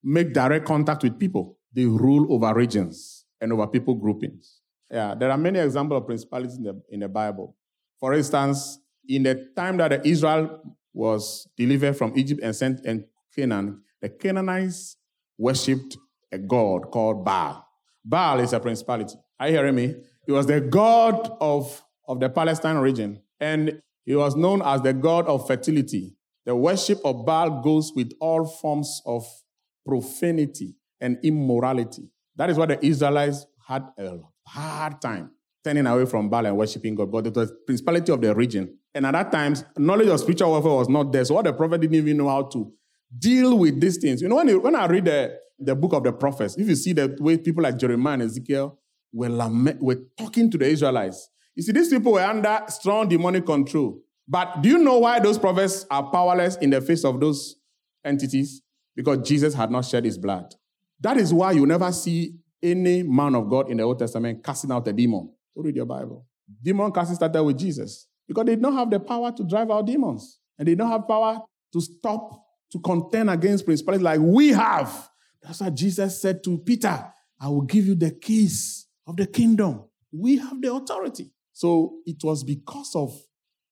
make 0.04 0.34
direct 0.34 0.66
contact 0.66 1.04
with 1.04 1.18
people. 1.18 1.58
They 1.72 1.86
rule 1.86 2.28
over 2.34 2.54
regions 2.54 3.24
and 3.40 3.54
over 3.54 3.66
people 3.66 3.96
groupings. 3.96 4.60
Yeah, 4.92 5.16
there 5.16 5.32
are 5.32 5.38
many 5.38 5.60
examples 5.60 6.02
of 6.02 6.06
principalities 6.06 6.58
in 6.58 6.64
the, 6.64 6.82
in 6.90 7.00
the 7.00 7.08
Bible. 7.08 7.56
For 7.98 8.14
instance, 8.14 8.78
in 9.08 9.24
the 9.24 9.48
time 9.56 9.78
that 9.78 10.06
Israel 10.06 10.60
was 10.94 11.48
delivered 11.56 11.96
from 11.96 12.12
Egypt 12.18 12.42
and 12.44 12.54
sent 12.54 12.86
in 12.86 13.06
Canaan, 13.34 13.84
the 14.02 14.10
Canaanites 14.10 14.98
worshipped 15.38 15.96
a 16.30 16.38
god 16.38 16.92
called 16.92 17.24
Baal. 17.24 17.66
Baal 18.04 18.42
is 18.42 18.52
a 18.52 18.60
principality. 18.60 19.16
Are 19.40 19.48
you 19.48 19.54
hearing 19.54 19.76
me? 19.76 19.96
It 20.28 20.32
was 20.34 20.46
the 20.46 20.60
god 20.60 21.38
of 21.40 21.82
of 22.08 22.20
the 22.20 22.30
Palestine 22.30 22.78
region, 22.78 23.22
and 23.40 23.82
he 24.06 24.16
was 24.16 24.36
known 24.36 24.62
as 24.64 24.82
the 24.82 24.94
god 24.94 25.26
of 25.28 25.48
fertility. 25.48 26.16
The 26.46 26.56
worship 26.56 27.00
of 27.04 27.26
Baal 27.26 27.62
goes 27.62 27.92
with 27.96 28.12
all 28.20 28.46
forms 28.46 29.02
of 29.06 29.26
profanity 29.86 30.76
and 31.02 31.18
immorality. 31.24 32.10
That 32.36 32.50
is 32.50 32.58
what 32.58 32.70
the 32.70 32.86
Israelites 32.86 33.46
had 33.68 33.84
a 33.98 34.20
hard 34.46 35.02
time 35.02 35.32
turning 35.64 35.88
away 35.88 36.06
from 36.06 36.30
Baal 36.30 36.46
and 36.46 36.58
worshiping 36.58 36.94
God. 36.94 37.12
But 37.12 37.28
it 37.28 37.36
was 37.36 37.50
the 37.50 37.56
principality 37.66 38.12
of 38.12 38.22
the 38.22 38.36
region. 38.36 38.78
And 38.94 39.06
at 39.06 39.12
that 39.14 39.32
time, 39.32 39.56
knowledge 39.78 40.08
of 40.08 40.20
spiritual 40.20 40.52
warfare 40.52 40.72
was 40.72 40.90
not 40.90 41.12
there. 41.12 41.26
So 41.26 41.34
what 41.34 41.46
the 41.46 41.54
prophet 41.54 41.82
didn't 41.82 41.96
even 41.96 42.18
know 42.18 42.30
how 42.30 42.44
to 42.44 42.72
deal 43.18 43.58
with 43.58 43.82
these 43.82 43.98
things. 43.98 44.22
You 44.22 44.30
know, 44.30 44.36
when, 44.36 44.48
you, 44.48 44.60
when 44.60 44.76
I 44.76 44.86
read 44.86 45.06
the, 45.06 45.40
the 45.58 45.76
book 45.76 45.94
of 45.94 46.04
the 46.04 46.14
prophets, 46.14 46.56
if 46.58 46.68
you 46.68 46.76
see 46.76 46.94
the 46.94 47.18
way 47.20 47.38
people 47.38 47.64
like 47.64 47.78
Jeremiah 47.78 48.14
and 48.14 48.24
Ezekiel 48.24 48.78
were, 49.12 49.30
lament, 49.30 49.82
were 49.82 49.98
talking 50.18 50.52
to 50.52 50.58
the 50.58 50.68
Israelites, 50.68 51.30
you 51.56 51.64
see, 51.64 51.72
these 51.72 51.90
people 51.90 52.14
were 52.14 52.24
under 52.24 52.62
strong 52.68 53.08
demonic 53.08 53.46
control. 53.46 54.02
But 54.28 54.62
do 54.62 54.70
you 54.70 54.78
know 54.80 55.00
why 55.00 55.20
those 55.20 55.38
prophets 55.38 55.86
are 55.90 56.10
powerless 56.10 56.58
in 56.58 56.70
the 56.70 56.82
face 56.82 57.06
of 57.06 57.20
those 57.20 57.56
entities? 58.04 58.62
Because 58.96 59.28
Jesus 59.28 59.54
had 59.54 59.72
not 59.72 59.86
shed 59.86 60.06
his 60.06 60.18
blood. 60.18 60.54
That 61.00 61.18
is 61.18 61.34
why 61.34 61.52
you 61.52 61.66
never 61.66 61.92
see 61.92 62.36
any 62.62 63.04
man 63.04 63.36
of 63.36 63.50
God 63.50 63.70
in 63.70 63.78
the 63.78 63.84
Old 63.84 64.00
Testament 64.00 64.44
casting 64.44 64.72
out 64.72 64.88
a 64.88 64.94
demon. 64.94 65.30
Go 65.56 65.64
read 65.64 65.76
your 65.76 65.86
Bible. 65.86 66.26
Demon 66.62 66.92
casting 66.92 67.16
started 67.16 67.44
with 67.44 67.58
Jesus 67.58 68.08
because 68.28 68.46
they 68.46 68.54
did 68.54 68.62
not 68.62 68.74
have 68.74 68.90
the 68.90 69.00
power 69.00 69.32
to 69.32 69.44
drive 69.44 69.70
out 69.70 69.86
demons 69.86 70.40
and 70.58 70.68
they 70.68 70.76
don't 70.76 70.90
have 70.90 71.08
power 71.08 71.42
to 71.74 71.82
stop, 71.82 72.44
to 72.72 72.80
contend 72.80 73.30
against 73.30 73.66
principalities 73.66 74.04
like 74.04 74.20
we 74.20 74.50
have. 74.50 75.10
That's 75.42 75.62
why 75.62 75.70
Jesus 75.70 76.22
said 76.22 76.44
to 76.46 76.58
Peter, 76.60 77.14
I 77.40 77.50
will 77.50 77.62
give 77.62 77.86
you 77.86 77.96
the 77.96 78.12
keys 78.12 78.88
of 79.06 79.18
the 79.18 79.28
kingdom. 79.28 79.84
We 80.12 80.38
have 80.38 80.62
the 80.62 80.74
authority. 80.74 81.32
So 81.56 82.00
it 82.06 82.18
was 82.22 82.44
because 82.44 82.94
of 82.96 83.18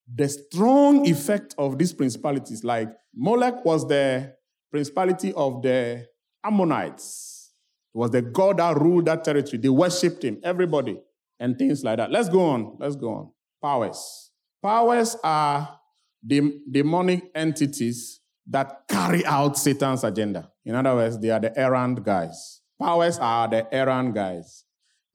the 0.08 0.30
strong 0.30 1.06
effect 1.06 1.54
of 1.58 1.78
these 1.78 1.92
principalities. 1.92 2.64
Like 2.64 2.88
Molech 3.14 3.66
was 3.66 3.86
the 3.86 4.34
principality 4.72 5.34
of 5.34 5.62
the 5.62 6.08
Ammonites. 6.46 7.52
It 7.94 7.98
was 7.98 8.12
the 8.12 8.22
god 8.22 8.60
that 8.60 8.78
ruled 8.78 9.08
that 9.08 9.26
territory. 9.26 9.58
They 9.58 9.68
worshipped 9.68 10.24
him, 10.24 10.40
everybody, 10.46 10.98
and 11.42 11.60
things 11.60 11.84
like 11.84 11.98
that. 11.98 12.10
Let's 12.10 12.30
go 12.30 12.46
on. 12.46 12.78
Let's 12.80 12.96
go 12.96 13.10
on. 13.10 13.32
Powers. 13.62 14.32
Powers 14.62 15.18
are 15.22 15.78
the 16.26 16.62
demonic 16.72 17.32
entities 17.36 18.22
that 18.48 18.84
carry 18.88 19.26
out 19.26 19.58
Satan's 19.58 20.06
agenda. 20.06 20.50
In 20.64 20.74
other 20.76 20.96
words, 20.96 21.20
they 21.20 21.32
are 21.32 21.42
the 21.42 21.58
errand 21.60 22.02
guys. 22.06 22.62
Powers 22.82 23.20
are 23.20 23.50
the 23.50 23.74
errand 23.74 24.16
guys. 24.16 24.63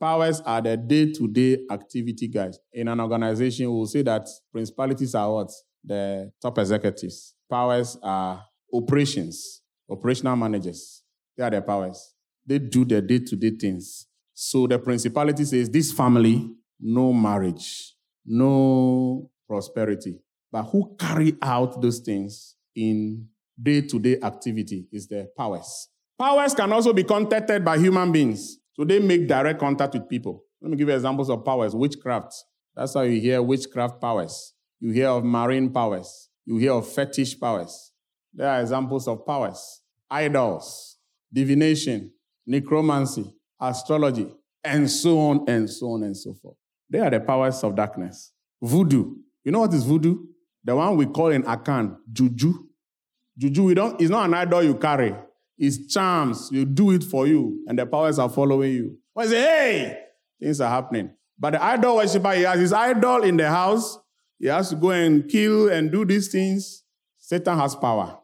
Powers 0.00 0.40
are 0.42 0.60
the 0.60 0.76
day 0.76 1.12
to 1.12 1.26
day 1.26 1.58
activity 1.70 2.28
guys. 2.28 2.58
In 2.72 2.86
an 2.88 3.00
organization, 3.00 3.72
we'll 3.72 3.86
say 3.86 4.02
that 4.02 4.28
principalities 4.52 5.14
are 5.14 5.32
what? 5.32 5.50
The 5.84 6.30
top 6.40 6.58
executives. 6.58 7.34
Powers 7.50 7.98
are 8.02 8.44
operations, 8.72 9.62
operational 9.90 10.36
managers. 10.36 11.02
They 11.36 11.44
are 11.44 11.50
the 11.50 11.62
powers. 11.62 12.14
They 12.46 12.58
do 12.58 12.84
the 12.84 13.02
day 13.02 13.18
to 13.18 13.36
day 13.36 13.50
things. 13.50 14.06
So 14.34 14.66
the 14.68 14.78
principality 14.78 15.44
says 15.44 15.68
this 15.68 15.90
family, 15.90 16.48
no 16.80 17.12
marriage, 17.12 17.94
no 18.24 19.30
prosperity. 19.48 20.20
But 20.52 20.64
who 20.64 20.94
carry 20.98 21.36
out 21.42 21.82
those 21.82 21.98
things 21.98 22.54
in 22.74 23.26
day 23.60 23.80
to 23.82 23.98
day 23.98 24.18
activity 24.22 24.86
is 24.92 25.08
the 25.08 25.28
powers. 25.36 25.88
Powers 26.18 26.54
can 26.54 26.72
also 26.72 26.92
be 26.92 27.04
contacted 27.04 27.64
by 27.64 27.78
human 27.78 28.12
beings. 28.12 28.58
So 28.78 28.84
they 28.84 29.00
make 29.00 29.26
direct 29.26 29.58
contact 29.58 29.94
with 29.94 30.08
people. 30.08 30.44
Let 30.60 30.70
me 30.70 30.76
give 30.76 30.88
you 30.88 30.94
examples 30.94 31.28
of 31.30 31.44
powers. 31.44 31.74
Witchcraft. 31.74 32.32
That's 32.76 32.94
how 32.94 33.00
you 33.00 33.20
hear 33.20 33.42
witchcraft 33.42 34.00
powers. 34.00 34.54
You 34.78 34.92
hear 34.92 35.08
of 35.08 35.24
marine 35.24 35.70
powers. 35.70 36.28
You 36.46 36.58
hear 36.58 36.72
of 36.72 36.86
fetish 36.88 37.40
powers. 37.40 37.90
There 38.32 38.48
are 38.48 38.60
examples 38.60 39.08
of 39.08 39.26
powers. 39.26 39.82
Idols, 40.08 40.96
divination, 41.32 42.12
necromancy, 42.46 43.34
astrology, 43.60 44.32
and 44.62 44.88
so 44.88 45.18
on 45.18 45.44
and 45.48 45.68
so 45.68 45.90
on 45.90 46.04
and 46.04 46.16
so 46.16 46.34
forth. 46.34 46.56
They 46.88 47.00
are 47.00 47.10
the 47.10 47.20
powers 47.20 47.62
of 47.64 47.74
darkness. 47.74 48.32
Voodoo. 48.62 49.16
You 49.44 49.50
know 49.50 49.60
what 49.60 49.74
is 49.74 49.82
voodoo? 49.82 50.18
The 50.62 50.76
one 50.76 50.96
we 50.96 51.06
call 51.06 51.30
in 51.30 51.42
Akan, 51.42 51.96
juju. 52.12 52.54
Juju, 53.36 53.64
we 53.64 53.74
don't, 53.74 54.00
it's 54.00 54.10
not 54.10 54.26
an 54.26 54.34
idol 54.34 54.62
you 54.62 54.76
carry. 54.76 55.14
It's 55.58 55.92
charms. 55.92 56.48
You 56.52 56.64
do 56.64 56.92
it 56.92 57.02
for 57.02 57.26
you, 57.26 57.64
and 57.66 57.78
the 57.78 57.84
powers 57.84 58.18
are 58.18 58.28
following 58.28 58.72
you. 58.72 58.98
I 59.16 59.26
say, 59.26 59.40
hey, 59.40 59.98
things 60.40 60.60
are 60.60 60.70
happening. 60.70 61.10
But 61.38 61.54
the 61.54 61.62
idol 61.62 61.96
worshiper, 61.96 62.32
he 62.34 62.42
has 62.42 62.60
his 62.60 62.72
idol 62.72 63.24
in 63.24 63.36
the 63.36 63.48
house. 63.48 63.98
He 64.38 64.46
has 64.46 64.70
to 64.70 64.76
go 64.76 64.90
and 64.90 65.28
kill 65.28 65.68
and 65.68 65.90
do 65.90 66.04
these 66.04 66.28
things. 66.28 66.84
Satan 67.18 67.58
has 67.58 67.74
power. 67.74 68.18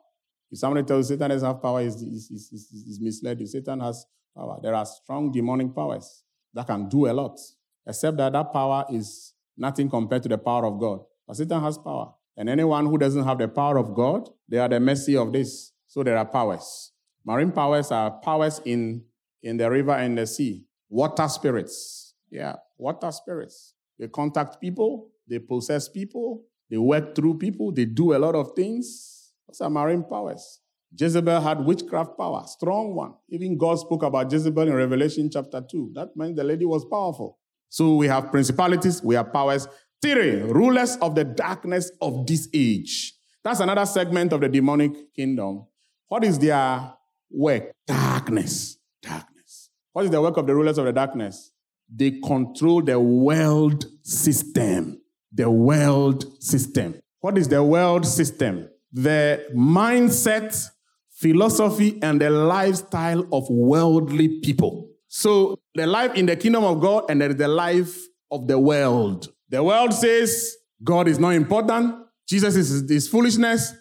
If 0.51 0.59
somebody 0.59 0.87
tells 0.87 1.11
you 1.11 1.17
Satan 1.17 1.31
doesn't 1.31 1.47
have 1.47 1.61
power, 1.61 1.81
is 1.81 1.97
is 1.97 2.31
is 2.31 2.71
is 2.73 3.01
misled 3.01 3.49
Satan 3.49 3.81
has 3.81 4.07
power. 4.37 4.61
There 4.63 4.75
are 4.75 4.87
strong 4.87 5.33
demonic 5.33 5.75
powers 5.75 6.23
that 6.53 6.67
can 6.69 6.89
do 6.89 7.07
a 7.07 7.13
lot, 7.13 7.39
except 7.87 8.17
that 8.19 8.33
that 8.33 8.53
power 8.53 8.85
is 8.91 9.35
nothing 9.57 9.91
compared 9.91 10.23
to 10.23 10.29
the 10.29 10.39
power 10.39 10.67
of 10.67 10.79
God. 10.79 11.01
But 11.27 11.37
Satan 11.37 11.61
has 11.61 11.77
power. 11.79 12.15
And 12.37 12.49
anyone 12.49 12.87
who 12.87 12.99
doesn't 12.99 13.25
have 13.25 13.39
the 13.39 13.49
power 13.49 13.79
of 13.79 13.95
God, 13.95 14.29
they 14.49 14.59
are 14.59 14.69
the 14.69 14.81
mercy 14.81 15.17
of 15.17 15.33
this. 15.33 15.73
So 15.87 16.03
there 16.03 16.17
are 16.17 16.25
powers. 16.25 16.93
Marine 17.25 17.53
powers 17.53 17.91
are 17.91 18.11
powers 18.11 18.61
in, 18.65 19.03
in 19.43 19.57
the 19.57 19.71
river 19.71 19.93
and 19.93 20.19
the 20.19 20.27
sea. 20.27 20.65
Water 20.89 21.29
spirits. 21.29 22.15
Yeah, 22.31 22.57
water 22.77 23.11
spirits. 23.13 23.75
They 23.99 24.09
contact 24.09 24.61
people, 24.61 25.11
they 25.29 25.39
possess 25.39 25.89
people, 25.89 26.45
they 26.71 26.79
work 26.79 27.15
through 27.15 27.39
people, 27.39 27.73
they 27.73 27.85
do 27.85 28.15
a 28.15 28.19
lot 28.19 28.35
of 28.35 28.53
things. 28.55 29.33
Those 29.47 29.61
are 29.61 29.71
marine 29.71 30.05
powers. 30.05 30.61
Jezebel 30.97 31.41
had 31.41 31.65
witchcraft 31.65 32.17
power, 32.17 32.43
strong 32.47 32.95
one. 32.95 33.15
Even 33.29 33.59
God 33.59 33.79
spoke 33.79 34.03
about 34.03 34.31
Jezebel 34.31 34.69
in 34.69 34.75
Revelation 34.75 35.29
chapter 35.33 35.61
2. 35.61 35.93
That 35.95 36.17
meant 36.17 36.37
the 36.37 36.45
lady 36.45 36.65
was 36.65 36.85
powerful. 36.85 37.39
So 37.69 37.97
we 37.97 38.07
have 38.07 38.31
principalities, 38.31 39.03
we 39.03 39.17
have 39.17 39.33
powers. 39.33 39.67
Three, 40.01 40.43
rulers 40.43 40.97
of 40.97 41.15
the 41.15 41.25
darkness 41.25 41.91
of 42.01 42.27
this 42.27 42.49
age. 42.53 43.15
That's 43.43 43.61
another 43.61 43.87
segment 43.87 44.33
of 44.33 44.41
the 44.41 44.49
demonic 44.49 45.15
kingdom. 45.15 45.67
What 46.09 46.25
is 46.25 46.39
their 46.39 46.93
work? 47.31 47.73
Darkness. 47.87 48.79
Darkness. 49.03 49.71
What 49.93 50.05
is 50.05 50.11
the 50.11 50.21
work 50.21 50.37
of 50.37 50.47
the 50.47 50.55
rulers 50.55 50.79
of 50.79 50.87
the 50.87 50.93
darkness? 50.93 51.53
They 51.95 52.13
control 52.21 52.83
the 52.83 52.99
world 52.99 53.87
system. 54.03 55.01
The 55.33 55.51
world 55.51 56.43
system. 56.43 57.01
What 57.21 57.39
is 57.39 57.49
the 57.49 57.63
world 57.63 58.07
system? 58.07 58.69
The 58.93 59.47
mindset, 59.55 60.69
philosophy, 61.11 61.99
and 62.03 62.21
the 62.21 62.31
lifestyle 62.31 63.27
of 63.33 63.49
worldly 63.49 64.41
people. 64.41 64.89
So, 65.09 65.59
the 65.75 65.87
life 65.87 66.15
in 66.15 66.27
the 66.27 66.37
kingdom 66.37 66.65
of 66.65 66.81
God, 66.81 67.05
and 67.09 67.21
there 67.21 67.31
is 67.31 67.37
the 67.37 67.49
life 67.49 67.97
of 68.31 68.47
the 68.47 68.59
world. 68.59 69.29
The 69.49 69.63
world 69.63 69.95
says 69.95 70.57
God 70.83 71.09
is 71.09 71.19
not 71.19 71.31
important, 71.31 71.95
Jesus 72.29 72.57
is, 72.57 72.91
is 72.91 73.09
foolishness, 73.09 73.73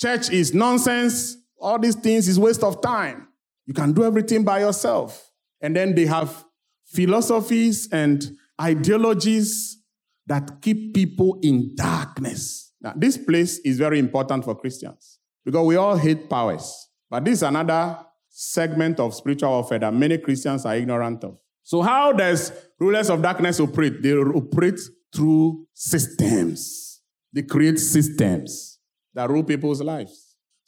church 0.00 0.30
is 0.30 0.54
nonsense, 0.54 1.36
all 1.62 1.78
these 1.78 1.94
things 1.94 2.28
is 2.28 2.38
waste 2.38 2.62
of 2.62 2.82
time. 2.82 3.28
You 3.66 3.74
can 3.74 3.92
do 3.92 4.04
everything 4.04 4.44
by 4.44 4.60
yourself. 4.60 5.30
And 5.60 5.76
then 5.76 5.94
they 5.94 6.06
have 6.06 6.44
philosophies 6.86 7.88
and 7.92 8.22
ideologies 8.60 9.78
that 10.26 10.60
keep 10.60 10.94
people 10.94 11.38
in 11.42 11.74
darkness. 11.76 12.72
Now, 12.80 12.92
this 12.96 13.16
place 13.16 13.58
is 13.58 13.78
very 13.78 13.98
important 13.98 14.44
for 14.44 14.54
Christians 14.54 15.18
because 15.44 15.66
we 15.66 15.76
all 15.76 15.96
hate 15.96 16.28
powers. 16.28 16.88
But 17.08 17.24
this 17.24 17.34
is 17.34 17.42
another 17.42 17.98
segment 18.28 18.98
of 18.98 19.14
spiritual 19.14 19.50
warfare 19.50 19.78
that 19.78 19.94
many 19.94 20.18
Christians 20.18 20.66
are 20.66 20.76
ignorant 20.76 21.22
of. 21.22 21.38
So, 21.62 21.80
how 21.82 22.12
does 22.12 22.52
rulers 22.80 23.08
of 23.08 23.22
darkness 23.22 23.60
operate? 23.60 24.02
They 24.02 24.14
operate 24.14 24.80
through 25.14 25.66
systems. 25.72 27.02
They 27.32 27.42
create 27.42 27.78
systems 27.78 28.78
that 29.14 29.30
rule 29.30 29.44
people's 29.44 29.80
lives. 29.80 30.21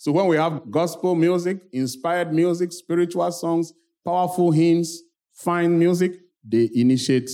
So, 0.05 0.13
when 0.13 0.27
we 0.27 0.37
have 0.37 0.71
gospel 0.71 1.15
music, 1.15 1.63
inspired 1.73 2.31
music, 2.31 2.73
spiritual 2.73 3.33
songs, 3.33 3.73
powerful 4.05 4.51
hymns, 4.51 5.01
fine 5.33 5.79
music, 5.79 6.21
they 6.47 6.69
initiate 6.75 7.31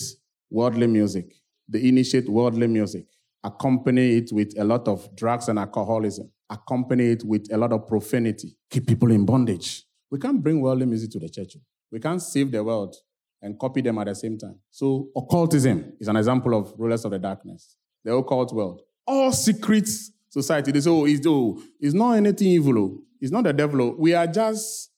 worldly 0.49 0.87
music. 0.87 1.35
They 1.69 1.89
initiate 1.89 2.29
worldly 2.29 2.69
music, 2.69 3.07
accompany 3.43 4.19
it 4.19 4.31
with 4.33 4.55
a 4.57 4.63
lot 4.63 4.87
of 4.87 5.17
drugs 5.17 5.49
and 5.49 5.59
alcoholism, 5.59 6.31
accompany 6.49 7.07
it 7.07 7.25
with 7.25 7.53
a 7.53 7.59
lot 7.59 7.73
of 7.73 7.89
profanity, 7.89 8.57
keep 8.71 8.87
people 8.87 9.11
in 9.11 9.27
bondage. 9.27 9.83
We 10.09 10.21
can't 10.21 10.41
bring 10.41 10.61
worldly 10.61 10.87
music 10.87 11.11
to 11.11 11.19
the 11.19 11.29
church. 11.29 11.57
We 11.91 11.99
can't 11.99 12.23
save 12.23 12.53
the 12.53 12.63
world 12.63 12.95
and 13.43 13.59
copy 13.59 13.81
them 13.81 13.99
at 13.99 14.07
the 14.07 14.15
same 14.15 14.39
time. 14.39 14.61
So, 14.71 15.09
occultism 15.17 15.95
is 15.99 16.07
an 16.07 16.15
example 16.15 16.55
of 16.55 16.73
rulers 16.79 17.05
of 17.05 17.11
the 17.11 17.19
darkness, 17.19 17.75
the 18.05 18.15
occult 18.15 18.55
world. 18.55 18.83
All 19.09 19.33
secret 19.33 19.89
society, 20.31 20.73
they 20.73 20.81
say, 20.81 20.91
oh, 20.91 21.05
it's, 21.05 21.27
oh, 21.27 21.61
it's 21.79 21.95
not 21.95 22.13
anything 22.13 22.49
evil. 22.49 22.79
Oh. 22.79 22.99
It's 23.21 23.31
not 23.31 23.45
the 23.45 23.53
devil. 23.53 23.83
Oh. 23.83 23.97
We 23.99 24.15
are 24.15 24.27
just 24.27 24.91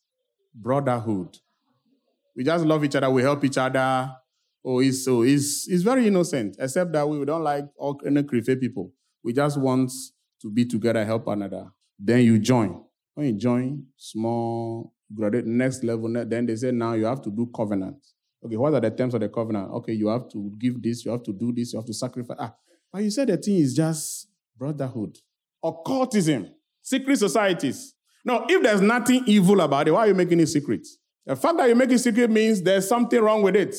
brotherhood. 0.54 1.36
We 2.36 2.44
just 2.44 2.64
love 2.64 2.84
each 2.84 2.94
other. 2.94 3.10
We 3.10 3.22
help 3.22 3.44
each 3.44 3.58
other. 3.58 4.14
Oh, 4.64 4.78
it's 4.78 5.04
so 5.04 5.22
it's, 5.22 5.66
it's 5.68 5.82
very 5.82 6.06
innocent, 6.06 6.56
except 6.58 6.92
that 6.92 7.08
we 7.08 7.24
don't 7.24 7.42
like 7.42 7.64
all 7.76 8.00
any 8.06 8.22
people. 8.22 8.92
We 9.24 9.32
just 9.32 9.58
want 9.58 9.90
to 10.40 10.50
be 10.50 10.64
together, 10.64 11.04
help 11.04 11.26
another. 11.26 11.66
Then 11.98 12.20
you 12.20 12.38
join. 12.38 12.84
When 13.14 13.26
you 13.26 13.32
join, 13.32 13.86
small, 13.96 14.94
graduate, 15.14 15.46
next 15.46 15.84
level, 15.84 16.10
then 16.26 16.46
they 16.46 16.56
say 16.56 16.70
now 16.70 16.92
you 16.94 17.04
have 17.06 17.20
to 17.22 17.30
do 17.30 17.50
covenant. 17.54 17.96
Okay, 18.44 18.56
what 18.56 18.74
are 18.74 18.80
the 18.80 18.90
terms 18.90 19.14
of 19.14 19.20
the 19.20 19.28
covenant? 19.28 19.70
Okay, 19.70 19.92
you 19.92 20.08
have 20.08 20.28
to 20.30 20.52
give 20.58 20.82
this, 20.82 21.04
you 21.04 21.10
have 21.10 21.22
to 21.24 21.32
do 21.32 21.52
this, 21.52 21.72
you 21.72 21.78
have 21.78 21.86
to 21.86 21.94
sacrifice. 21.94 22.36
Ah, 22.40 22.54
but 22.92 23.02
you 23.02 23.10
said 23.10 23.28
the 23.28 23.36
thing 23.36 23.56
is 23.56 23.74
just 23.74 24.28
brotherhood. 24.62 25.18
Occultism, 25.64 26.48
secret 26.80 27.18
societies. 27.18 27.96
Now, 28.24 28.46
if 28.48 28.62
there's 28.62 28.80
nothing 28.80 29.24
evil 29.26 29.60
about 29.60 29.88
it, 29.88 29.90
why 29.90 30.00
are 30.00 30.06
you 30.06 30.14
making 30.14 30.38
it 30.38 30.46
secret? 30.46 30.86
The 31.26 31.34
fact 31.34 31.56
that 31.56 31.68
you 31.68 31.74
make 31.74 31.90
it 31.90 31.98
secret 31.98 32.30
means 32.30 32.62
there's 32.62 32.86
something 32.88 33.20
wrong 33.20 33.42
with 33.42 33.56
it. 33.56 33.74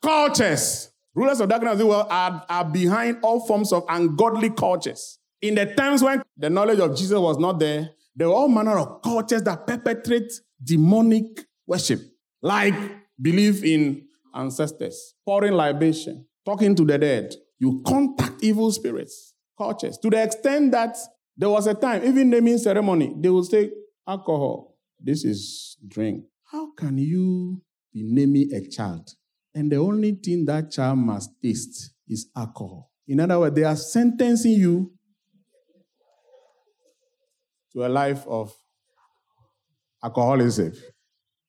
Cultures. 0.00 0.90
Rulers 1.14 1.40
of 1.40 1.50
darkness 1.50 1.74
as 1.74 1.84
well 1.84 2.06
are, 2.08 2.46
are 2.48 2.64
behind 2.64 3.18
all 3.22 3.46
forms 3.46 3.74
of 3.74 3.84
ungodly 3.90 4.48
cultures. 4.48 5.18
In 5.42 5.54
the 5.54 5.66
times 5.66 6.02
when 6.02 6.22
the 6.38 6.48
knowledge 6.48 6.78
of 6.78 6.96
Jesus 6.96 7.18
was 7.18 7.36
not 7.36 7.58
there, 7.58 7.90
there 8.16 8.28
were 8.28 8.34
all 8.34 8.48
manner 8.48 8.78
of 8.78 9.02
cultures 9.02 9.42
that 9.42 9.66
perpetrate 9.66 10.32
demonic 10.64 11.44
worship, 11.66 12.00
like 12.40 12.74
believe 13.20 13.62
in 13.64 14.06
ancestors, 14.34 15.12
pouring 15.26 15.52
libation, 15.52 16.24
talking 16.46 16.74
to 16.74 16.86
the 16.86 16.96
dead. 16.96 17.34
You 17.58 17.82
contact 17.86 18.42
evil 18.42 18.72
spirits, 18.72 19.31
cultures, 19.56 19.98
to 19.98 20.10
the 20.10 20.22
extent 20.22 20.72
that 20.72 20.96
there 21.36 21.50
was 21.50 21.66
a 21.66 21.74
time, 21.74 22.04
even 22.04 22.30
naming 22.30 22.58
ceremony, 22.58 23.14
they 23.18 23.28
would 23.28 23.44
say, 23.44 23.70
alcohol, 24.06 24.76
this 25.00 25.24
is 25.24 25.76
drink. 25.86 26.24
How 26.50 26.72
can 26.72 26.98
you 26.98 27.62
be 27.92 28.02
naming 28.04 28.52
a 28.52 28.68
child? 28.68 29.08
And 29.54 29.70
the 29.70 29.76
only 29.76 30.12
thing 30.12 30.44
that 30.46 30.70
child 30.70 30.98
must 30.98 31.30
taste 31.42 31.94
is 32.08 32.28
alcohol. 32.36 32.90
In 33.06 33.20
other 33.20 33.38
words, 33.38 33.54
they 33.54 33.64
are 33.64 33.76
sentencing 33.76 34.52
you 34.52 34.92
to 37.72 37.86
a 37.86 37.88
life 37.88 38.26
of 38.26 38.52
alcoholism 40.02 40.72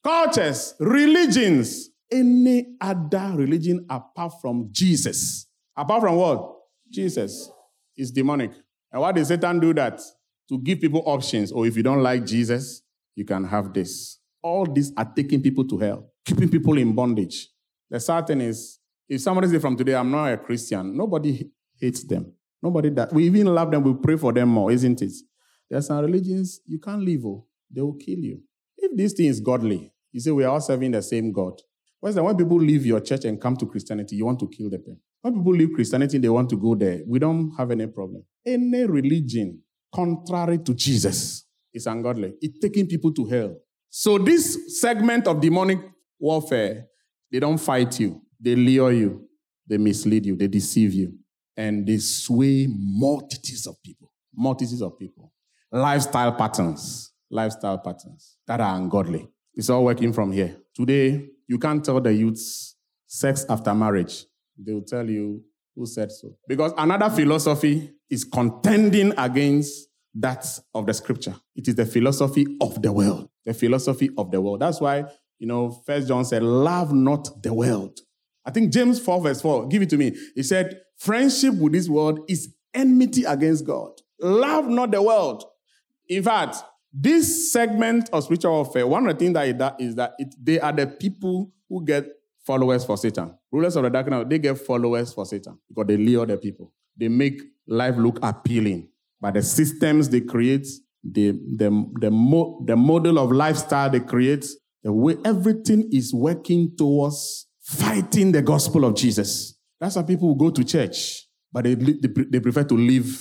cultures, 0.03 0.75
religions, 0.79 1.89
any 2.11 2.75
other 2.79 3.31
religion 3.35 3.85
apart 3.89 4.33
from 4.41 4.67
Jesus. 4.71 5.47
Apart 5.75 6.01
from 6.01 6.17
what? 6.17 6.55
Jesus 6.91 7.49
is 7.97 8.11
demonic. 8.11 8.51
And 8.91 9.01
why 9.01 9.11
does 9.11 9.27
Satan 9.27 9.59
do 9.59 9.73
that? 9.73 9.99
To 10.49 10.59
give 10.59 10.81
people 10.81 11.03
options. 11.05 11.51
Or 11.51 11.61
oh, 11.61 11.63
if 11.65 11.75
you 11.77 11.83
don't 11.83 12.03
like 12.03 12.25
Jesus, 12.25 12.81
you 13.15 13.25
can 13.25 13.43
have 13.45 13.73
this. 13.73 14.19
All 14.41 14.65
these 14.65 14.91
are 14.97 15.09
taking 15.15 15.41
people 15.41 15.65
to 15.67 15.77
hell, 15.77 16.11
keeping 16.25 16.49
people 16.49 16.77
in 16.77 16.93
bondage. 16.93 17.49
The 17.89 17.99
sad 17.99 18.27
thing 18.27 18.41
is, 18.41 18.79
if 19.07 19.21
somebody 19.21 19.47
says 19.47 19.61
from 19.61 19.77
today, 19.77 19.95
I'm 19.95 20.11
not 20.11 20.33
a 20.33 20.37
Christian, 20.37 20.95
nobody 20.95 21.49
hates 21.79 22.03
them. 22.03 22.33
Nobody 22.61 22.89
that 22.91 23.11
we 23.13 23.25
even 23.25 23.47
love 23.47 23.71
them, 23.71 23.83
we 23.83 23.93
pray 23.93 24.15
for 24.15 24.31
them 24.31 24.49
more, 24.49 24.71
isn't 24.71 25.01
it? 25.01 25.11
There 25.69 25.79
are 25.79 25.81
some 25.81 25.99
religions 25.99 26.61
you 26.65 26.79
can't 26.79 27.01
live, 27.01 27.25
oh, 27.25 27.45
they 27.69 27.81
will 27.81 27.95
kill 27.95 28.19
you. 28.19 28.41
If 28.77 28.95
this 28.97 29.13
thing 29.13 29.27
is 29.27 29.39
godly, 29.39 29.93
you 30.11 30.19
say 30.19 30.31
we 30.31 30.43
are 30.43 30.51
all 30.51 30.61
serving 30.61 30.91
the 30.91 31.01
same 31.01 31.31
God. 31.31 31.61
That? 32.01 32.23
When 32.23 32.35
people 32.35 32.57
leave 32.57 32.85
your 32.85 32.99
church 32.99 33.25
and 33.25 33.39
come 33.39 33.55
to 33.57 33.65
Christianity, 33.65 34.17
you 34.17 34.25
want 34.25 34.39
to 34.39 34.47
kill 34.49 34.69
them. 34.69 34.99
When 35.23 35.35
people 35.35 35.55
leave 35.55 35.71
Christianity, 35.73 36.17
they 36.17 36.27
want 36.27 36.49
to 36.49 36.57
go 36.57 36.75
there. 36.75 36.99
We 37.07 37.17
don't 37.17 37.51
have 37.57 37.71
any 37.71 37.87
problem. 37.87 38.23
Any 38.45 38.83
religion 38.83 39.61
contrary 39.95 40.57
to 40.57 40.73
Jesus 40.73 41.45
is 41.73 41.87
ungodly. 41.87 42.33
It's 42.41 42.59
taking 42.59 42.87
people 42.87 43.13
to 43.13 43.25
hell. 43.25 43.55
So 43.89 44.17
this 44.17 44.81
segment 44.81 45.27
of 45.27 45.39
demonic 45.39 45.79
warfare, 46.19 46.87
they 47.31 47.39
don't 47.39 47.57
fight 47.57 47.97
you. 48.01 48.21
They 48.37 48.57
lure 48.57 48.91
you. 48.91 49.25
They 49.65 49.77
mislead 49.77 50.25
you. 50.25 50.35
They 50.35 50.47
deceive 50.47 50.93
you. 50.93 51.13
And 51.55 51.87
they 51.87 51.99
sway 51.99 52.67
multitudes 52.69 53.65
of 53.65 53.81
people. 53.81 54.11
Multitudes 54.35 54.81
of 54.81 54.99
people. 54.99 55.31
Lifestyle 55.71 56.33
patterns. 56.33 57.13
Lifestyle 57.31 57.77
patterns 57.77 58.35
that 58.45 58.59
are 58.59 58.75
ungodly. 58.75 59.29
It's 59.53 59.69
all 59.69 59.85
working 59.85 60.11
from 60.11 60.33
here. 60.33 60.57
Today, 60.75 61.29
you 61.47 61.57
can't 61.57 61.83
tell 61.85 62.01
the 62.01 62.13
youths 62.13 62.75
sex 63.07 63.45
after 63.47 63.73
marriage. 63.73 64.25
They 64.57 64.73
will 64.73 64.83
tell 64.83 65.09
you 65.09 65.43
who 65.75 65.85
said 65.85 66.11
so. 66.11 66.35
Because 66.47 66.73
another 66.77 67.09
philosophy 67.09 67.91
is 68.09 68.23
contending 68.23 69.13
against 69.17 69.87
that 70.15 70.45
of 70.73 70.85
the 70.85 70.93
scripture. 70.93 71.35
It 71.55 71.67
is 71.67 71.75
the 71.75 71.85
philosophy 71.85 72.45
of 72.61 72.81
the 72.81 72.91
world. 72.91 73.29
The 73.45 73.53
philosophy 73.53 74.09
of 74.17 74.31
the 74.31 74.39
world. 74.39 74.59
That's 74.59 74.79
why, 74.79 75.05
you 75.39 75.47
know, 75.47 75.71
First 75.85 76.07
John 76.07 76.23
said, 76.25 76.43
Love 76.43 76.93
not 76.93 77.41
the 77.41 77.53
world. 77.53 77.99
I 78.45 78.51
think 78.51 78.71
James 78.71 78.99
4, 78.99 79.21
verse 79.21 79.41
4, 79.41 79.67
give 79.67 79.81
it 79.81 79.89
to 79.89 79.97
me. 79.97 80.15
He 80.35 80.43
said, 80.43 80.81
Friendship 80.97 81.55
with 81.55 81.73
this 81.73 81.89
world 81.89 82.19
is 82.29 82.53
enmity 82.73 83.23
against 83.23 83.65
God. 83.65 83.91
Love 84.19 84.67
not 84.67 84.91
the 84.91 85.01
world. 85.01 85.43
In 86.07 86.23
fact, 86.23 86.57
this 86.93 87.51
segment 87.51 88.09
of 88.13 88.23
spiritual 88.23 88.51
warfare, 88.51 88.85
one 88.85 89.07
of 89.07 89.13
the 89.15 89.19
things 89.19 89.33
that 89.33 89.47
it 89.47 89.57
does 89.57 89.95
that 89.95 90.13
it, 90.19 90.35
they 90.41 90.59
are 90.59 90.71
the 90.71 90.85
people 90.85 91.51
who 91.67 91.83
get 91.83 92.05
followers 92.45 92.85
for 92.85 92.97
Satan. 92.97 93.33
Rulers 93.51 93.75
of 93.75 93.83
the 93.83 93.89
darkness, 93.89 94.25
they 94.29 94.39
get 94.39 94.57
followers 94.57 95.13
for 95.13 95.25
Satan 95.25 95.57
because 95.69 95.87
they 95.87 95.97
lure 95.97 96.25
the 96.25 96.37
people. 96.37 96.73
They 96.97 97.07
make 97.07 97.41
life 97.67 97.95
look 97.97 98.19
appealing 98.21 98.89
But 99.21 99.35
the 99.35 99.41
systems 99.41 100.09
they 100.09 100.19
create, 100.19 100.67
the, 101.01 101.31
the, 101.31 101.91
the, 102.01 102.11
mo- 102.11 102.61
the 102.67 102.75
model 102.75 103.17
of 103.17 103.31
lifestyle 103.31 103.89
they 103.89 104.01
create, 104.01 104.45
the 104.83 104.91
way 104.91 105.15
everything 105.23 105.89
is 105.93 106.13
working 106.13 106.75
towards 106.77 107.47
fighting 107.61 108.33
the 108.33 108.41
gospel 108.41 108.83
of 108.83 108.95
Jesus. 108.95 109.57
That's 109.79 109.95
why 109.95 110.03
people 110.03 110.35
go 110.35 110.49
to 110.51 110.63
church, 110.65 111.25
but 111.53 111.63
they, 111.63 111.75
they, 111.75 112.09
they 112.29 112.39
prefer 112.41 112.65
to 112.65 112.75
live 112.75 113.17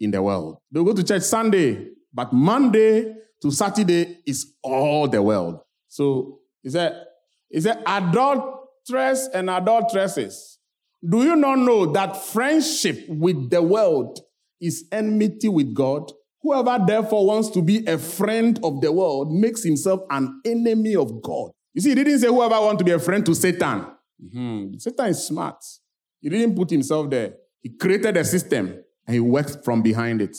in 0.00 0.10
the 0.10 0.22
world. 0.22 0.58
They'll 0.70 0.84
go 0.84 0.92
to 0.92 1.02
church 1.02 1.22
Sunday, 1.22 1.88
but 2.12 2.30
Monday 2.34 3.14
to 3.40 3.50
Saturday 3.50 4.18
is 4.26 4.52
all 4.62 5.08
the 5.08 5.22
world. 5.22 5.60
So 5.88 6.40
he 6.62 6.68
said, 6.68 7.04
he 7.50 7.60
said, 7.62 7.82
adulteress 8.88 9.28
and 9.34 9.50
adulteresses. 9.50 10.58
Do 11.08 11.22
you 11.22 11.36
not 11.36 11.58
know 11.58 11.92
that 11.92 12.16
friendship 12.16 13.04
with 13.08 13.50
the 13.50 13.62
world 13.62 14.20
is 14.60 14.86
enmity 14.90 15.48
with 15.48 15.74
God? 15.74 16.10
Whoever 16.42 16.84
therefore 16.84 17.26
wants 17.26 17.50
to 17.50 17.62
be 17.62 17.84
a 17.86 17.98
friend 17.98 18.58
of 18.62 18.80
the 18.80 18.92
world 18.92 19.32
makes 19.32 19.62
himself 19.62 20.00
an 20.10 20.40
enemy 20.44 20.96
of 20.96 21.22
God. 21.22 21.50
You 21.74 21.82
see, 21.82 21.90
he 21.90 21.94
didn't 21.94 22.18
say 22.18 22.28
whoever 22.28 22.60
wants 22.60 22.78
to 22.78 22.84
be 22.84 22.92
a 22.92 22.98
friend 22.98 23.24
to 23.26 23.34
Satan. 23.34 23.86
Mm-hmm. 24.22 24.78
Satan 24.78 25.06
is 25.06 25.26
smart. 25.26 25.62
He 26.20 26.28
didn't 26.28 26.56
put 26.56 26.70
himself 26.70 27.10
there. 27.10 27.34
He 27.60 27.70
created 27.70 28.16
a 28.16 28.24
system 28.24 28.82
and 29.06 29.14
he 29.14 29.20
works 29.20 29.56
from 29.64 29.82
behind 29.82 30.22
it. 30.22 30.36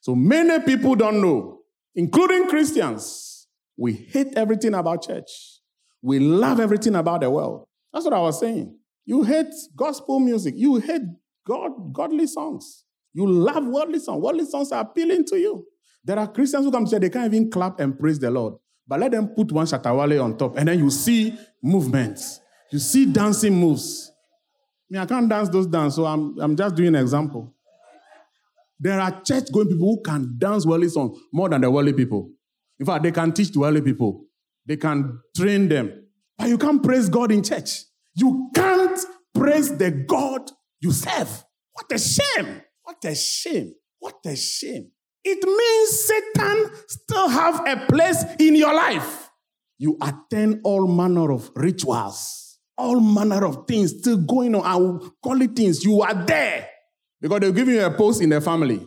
So 0.00 0.14
many 0.14 0.64
people 0.64 0.94
don't 0.94 1.20
know, 1.20 1.60
including 1.94 2.48
Christians. 2.48 3.46
We 3.76 3.92
hate 3.92 4.34
everything 4.36 4.74
about 4.74 5.02
church. 5.06 5.60
We 6.00 6.18
love 6.18 6.60
everything 6.60 6.94
about 6.94 7.20
the 7.20 7.30
world. 7.30 7.66
That's 7.92 8.04
what 8.04 8.14
I 8.14 8.20
was 8.20 8.40
saying. 8.40 8.76
You 9.04 9.22
hate 9.22 9.52
gospel 9.76 10.20
music. 10.20 10.54
You 10.56 10.76
hate 10.76 11.02
God, 11.46 11.92
godly 11.92 12.26
songs. 12.26 12.84
You 13.12 13.28
love 13.28 13.66
worldly 13.66 13.98
songs. 13.98 14.22
Worldly 14.22 14.46
songs 14.46 14.72
are 14.72 14.82
appealing 14.82 15.24
to 15.26 15.36
you. 15.36 15.66
There 16.04 16.18
are 16.18 16.26
Christians 16.26 16.64
who 16.64 16.72
come 16.72 16.84
to 16.84 16.90
say 16.90 16.98
they 16.98 17.10
can't 17.10 17.32
even 17.32 17.50
clap 17.50 17.78
and 17.80 17.98
praise 17.98 18.18
the 18.18 18.30
Lord. 18.30 18.54
But 18.86 19.00
let 19.00 19.12
them 19.12 19.28
put 19.28 19.52
one 19.52 19.66
Shatta 19.66 19.96
Wale 19.96 20.22
on 20.22 20.36
top, 20.36 20.56
and 20.56 20.68
then 20.68 20.78
you 20.78 20.90
see 20.90 21.34
movements. 21.62 22.40
You 22.70 22.78
see 22.78 23.06
dancing 23.06 23.54
moves. 23.54 24.10
I 24.10 24.94
mean, 24.94 25.02
I 25.02 25.06
can't 25.06 25.28
dance 25.28 25.48
those 25.48 25.66
dance, 25.66 25.94
so 25.94 26.04
I'm, 26.04 26.38
I'm 26.40 26.56
just 26.56 26.74
doing 26.74 26.88
an 26.88 27.02
example. 27.02 27.54
There 28.80 28.98
are 29.00 29.22
church 29.22 29.52
going 29.52 29.68
people 29.68 29.86
who 29.86 30.02
can 30.02 30.34
dance 30.36 30.66
worldly 30.66 30.88
songs 30.88 31.16
more 31.32 31.48
than 31.48 31.60
the 31.60 31.70
worldly 31.70 31.92
people. 31.92 32.30
In 32.80 32.86
fact, 32.86 33.04
they 33.04 33.12
can 33.12 33.32
teach 33.32 33.52
the 33.52 33.60
worldly 33.60 33.82
people. 33.82 34.24
They 34.66 34.76
can 34.76 35.20
train 35.36 35.68
them. 35.68 36.01
But 36.42 36.48
you 36.48 36.58
can't 36.58 36.82
praise 36.82 37.08
God 37.08 37.30
in 37.30 37.40
church. 37.40 37.84
You 38.16 38.50
can't 38.52 38.98
praise 39.32 39.76
the 39.76 39.92
God 39.92 40.50
you 40.80 40.90
serve. 40.90 41.44
What 41.72 41.86
a 41.92 41.98
shame. 42.00 42.62
What 42.82 42.96
a 43.04 43.14
shame. 43.14 43.74
What 44.00 44.16
a 44.26 44.34
shame. 44.34 44.90
It 45.22 45.38
means 45.44 46.00
Satan 46.00 46.70
still 46.88 47.28
have 47.28 47.64
a 47.64 47.86
place 47.86 48.24
in 48.40 48.56
your 48.56 48.74
life. 48.74 49.30
You 49.78 49.96
attend 50.02 50.62
all 50.64 50.88
manner 50.88 51.30
of 51.30 51.48
rituals, 51.54 52.58
all 52.76 52.98
manner 52.98 53.46
of 53.46 53.68
things 53.68 53.96
still 54.00 54.16
going 54.16 54.56
on. 54.56 54.62
I 54.64 54.74
will 54.74 55.14
call 55.22 55.40
it 55.42 55.54
things. 55.54 55.84
You 55.84 56.02
are 56.02 56.24
there 56.24 56.68
because 57.20 57.38
they'll 57.38 57.52
give 57.52 57.68
you 57.68 57.84
a 57.84 57.90
post 57.92 58.20
in 58.20 58.30
the 58.30 58.40
family. 58.40 58.84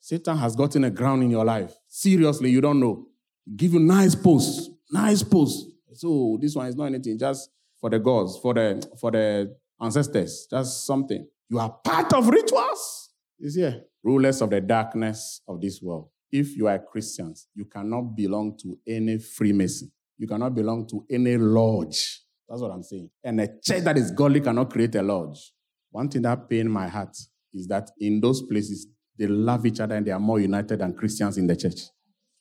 Satan 0.00 0.38
has 0.38 0.56
gotten 0.56 0.84
a 0.84 0.90
ground 0.90 1.24
in 1.24 1.30
your 1.30 1.44
life. 1.44 1.74
Seriously, 1.88 2.48
you 2.48 2.62
don't 2.62 2.80
know. 2.80 3.08
Give 3.54 3.74
you 3.74 3.80
nice 3.80 4.14
posts, 4.14 4.70
nice 4.90 5.22
posts. 5.22 5.75
So 5.96 6.38
this 6.40 6.54
one 6.54 6.66
is 6.66 6.76
not 6.76 6.86
anything, 6.86 7.18
just 7.18 7.50
for 7.80 7.90
the 7.90 7.98
gods, 7.98 8.38
for 8.38 8.54
the 8.54 8.86
for 9.00 9.10
the 9.10 9.56
ancestors, 9.80 10.46
just 10.50 10.86
something. 10.86 11.26
You 11.48 11.58
are 11.58 11.70
part 11.84 12.12
of 12.12 12.28
rituals. 12.28 13.10
Is 13.38 13.54
here. 13.54 13.82
Rulers 14.02 14.40
of 14.40 14.50
the 14.50 14.60
darkness 14.60 15.42
of 15.46 15.60
this 15.60 15.80
world. 15.82 16.08
If 16.32 16.56
you 16.56 16.68
are 16.68 16.78
Christians, 16.78 17.48
you 17.54 17.66
cannot 17.66 18.16
belong 18.16 18.56
to 18.62 18.78
any 18.86 19.18
Freemason. 19.18 19.92
You 20.16 20.26
cannot 20.26 20.54
belong 20.54 20.86
to 20.88 21.04
any 21.10 21.36
lodge. 21.36 22.22
That's 22.48 22.62
what 22.62 22.70
I'm 22.70 22.82
saying. 22.82 23.10
And 23.22 23.40
a 23.40 23.48
church 23.62 23.82
that 23.82 23.98
is 23.98 24.10
godly 24.10 24.40
cannot 24.40 24.70
create 24.70 24.94
a 24.94 25.02
lodge. 25.02 25.52
One 25.90 26.08
thing 26.08 26.22
that 26.22 26.48
pains 26.48 26.68
my 26.68 26.88
heart 26.88 27.16
is 27.52 27.66
that 27.68 27.90
in 27.98 28.20
those 28.20 28.42
places, 28.42 28.86
they 29.18 29.26
love 29.26 29.66
each 29.66 29.80
other 29.80 29.94
and 29.94 30.06
they 30.06 30.12
are 30.12 30.20
more 30.20 30.40
united 30.40 30.78
than 30.78 30.94
Christians 30.94 31.38
in 31.38 31.46
the 31.46 31.56
church. 31.56 31.80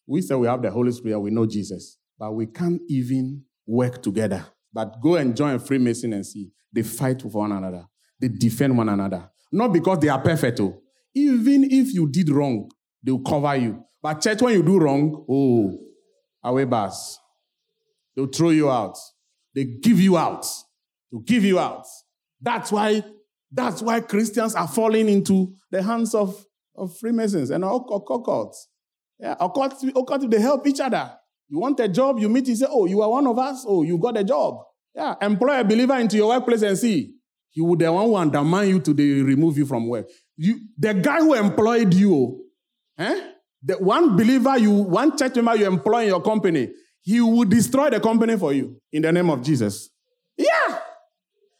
We 0.07 0.21
say 0.21 0.35
we 0.35 0.47
have 0.47 0.61
the 0.61 0.71
Holy 0.71 0.91
Spirit, 0.91 1.19
we 1.19 1.31
know 1.31 1.45
Jesus, 1.45 1.97
but 2.18 2.34
we 2.34 2.47
can't 2.47 2.82
even 2.88 3.43
work 3.66 4.01
together. 4.01 4.45
But 4.74 5.01
go 5.01 5.16
and 5.16 5.36
join 5.36 5.59
Freemason 5.59 6.13
and 6.13 6.26
see. 6.26 6.51
They 6.72 6.84
fight 6.84 7.24
with 7.24 7.34
one 7.34 7.51
another. 7.51 7.86
They 8.20 8.28
defend 8.28 8.78
one 8.78 8.89
another. 8.89 9.30
Not 9.51 9.72
because 9.74 9.99
they 9.99 10.09
are 10.09 10.22
perfect, 10.22 10.59
oh. 10.59 10.82
Even 11.13 11.63
if 11.66 11.93
you 11.93 12.09
did 12.09 12.30
wrong, 12.30 12.70
they'll 13.01 13.20
cover 13.20 13.55
you. 13.55 13.84
But 14.01 14.22
church, 14.22 14.41
when 14.41 14.53
you 14.53 14.63
do 14.63 14.78
wrong, 14.78 15.26
oh, 15.30 15.78
away 16.43 16.66
bars. 16.66 17.20
They'll 18.16 18.28
throw 18.28 18.49
you 18.49 18.70
out. 18.70 18.97
They 19.53 19.63
give 19.63 19.99
you 19.99 20.18
out. 20.18 20.45
They'll 21.11 21.22
give 21.22 21.43
you 21.43 21.59
out. 21.59 21.86
That's 22.41 22.72
why, 22.72 23.03
that's 23.51 23.82
why 23.82 24.01
Christians 24.01 24.55
are 24.55 24.68
falling 24.68 25.07
into 25.09 25.53
the 25.72 25.82
hands 25.82 26.13
of, 26.13 26.45
of 26.76 26.97
Freemasons 26.97 27.49
and 27.49 27.63
occults. 27.63 28.57
Yeah, 29.20 29.36
occults, 29.39 29.84
occults, 29.84 30.30
they 30.30 30.41
help 30.41 30.68
each 30.68 30.82
other. 30.82 31.13
You 31.47 31.59
want 31.59 31.79
a 31.79 31.87
job, 31.87 32.19
you 32.19 32.29
meet, 32.29 32.47
you 32.47 32.55
say, 32.55 32.65
oh, 32.69 32.86
you 32.86 33.01
are 33.01 33.09
one 33.09 33.28
of 33.28 33.37
us. 33.37 33.65
Oh, 33.67 33.83
you 33.83 33.97
got 33.97 34.17
a 34.17 34.24
job. 34.24 34.57
Yeah, 34.95 35.15
employ 35.21 35.59
a 35.59 35.63
believer 35.63 35.97
into 35.97 36.17
your 36.17 36.29
workplace 36.29 36.61
and 36.61 36.78
see. 36.78 37.13
He 37.49 37.61
would 37.61 37.79
the 37.79 37.91
one 37.91 38.05
who 38.05 38.15
undermine 38.15 38.70
you 38.70 38.79
to 38.82 38.93
the, 38.93 39.21
remove 39.21 39.57
you 39.57 39.65
from 39.65 39.87
work. 39.87 40.07
You, 40.36 40.59
the 40.78 40.93
guy 40.93 41.20
who 41.20 41.33
employed 41.33 41.93
you, 41.93 42.45
eh? 42.97 43.21
the 43.63 43.75
one 43.75 44.15
believer 44.15 44.57
you, 44.57 44.71
one 44.71 45.17
church 45.17 45.36
member 45.36 45.55
you 45.55 45.65
employ 45.65 46.03
in 46.03 46.07
your 46.09 46.21
company, 46.21 46.70
he 47.01 47.21
will 47.21 47.45
destroy 47.45 47.89
the 47.89 47.99
company 47.99 48.37
for 48.37 48.51
you 48.51 48.79
in 48.91 49.03
the 49.03 49.11
name 49.11 49.29
of 49.29 49.41
Jesus. 49.41 49.89
Yeah. 50.37 50.79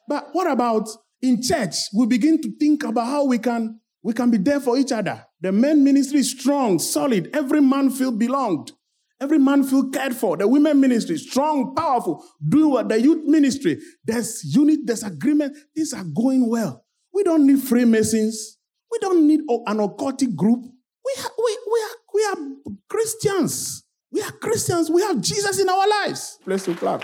But 0.08 0.30
what 0.34 0.50
about 0.50 0.90
in 1.22 1.42
church? 1.42 1.76
We 1.94 2.08
begin 2.08 2.42
to 2.42 2.52
think 2.58 2.84
about 2.84 3.06
how 3.06 3.26
we 3.26 3.40
can 3.40 3.80
we 4.04 4.14
can 4.14 4.30
be 4.30 4.38
there 4.38 4.60
for 4.60 4.78
each 4.78 4.92
other. 4.92 5.26
The 5.42 5.52
men 5.52 5.84
ministry 5.84 6.20
is 6.20 6.32
strong, 6.32 6.78
solid. 6.78 7.30
Every 7.34 7.62
man 7.62 7.90
feel 7.90 8.12
belonged. 8.12 8.72
Every 9.20 9.40
man 9.40 9.64
feel 9.64 9.90
cared 9.90 10.16
for. 10.16 10.36
The 10.36 10.48
women 10.48 10.80
ministry, 10.80 11.18
strong, 11.18 11.74
powerful. 11.74 12.24
Do 12.48 12.70
what 12.70 12.90
the 12.90 13.00
youth 13.00 13.26
ministry. 13.26 13.80
There's 14.04 14.44
unit, 14.44 14.80
there's 14.84 15.04
agreement. 15.04 15.56
Things 15.74 15.94
are 15.94 16.04
going 16.04 16.50
well. 16.50 16.84
We 17.14 17.24
don't 17.24 17.48
need 17.48 17.60
Freemasons. 17.60 18.58
We 18.92 19.00
don't 19.00 19.26
need 19.26 19.40
an 19.40 19.78
occultic 19.78 20.36
group. 20.36 20.60
We, 20.62 21.14
ha- 21.18 21.34
we, 21.38 21.58
we, 21.72 21.80
are, 21.82 21.96
we 22.14 22.26
are 22.26 22.76
Christians. 22.90 23.84
We 24.12 24.22
are 24.22 24.32
Christians. 24.32 24.90
We 24.90 25.02
have 25.02 25.22
Jesus 25.22 25.60
in 25.60 25.70
our 25.70 25.88
lives. 25.88 26.38
Place 26.44 26.66
to 26.66 26.76
clap. 26.76 27.04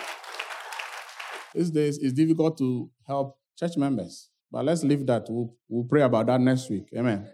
These 1.53 1.71
days, 1.71 1.97
it's 1.97 2.13
difficult 2.13 2.57
to 2.57 2.89
help 3.07 3.37
church 3.57 3.77
members. 3.77 4.29
But 4.51 4.65
let's 4.65 4.83
leave 4.83 5.05
that. 5.07 5.27
We'll, 5.29 5.53
we'll 5.69 5.85
pray 5.85 6.01
about 6.01 6.27
that 6.27 6.41
next 6.41 6.69
week. 6.69 6.89
Amen. 6.95 7.29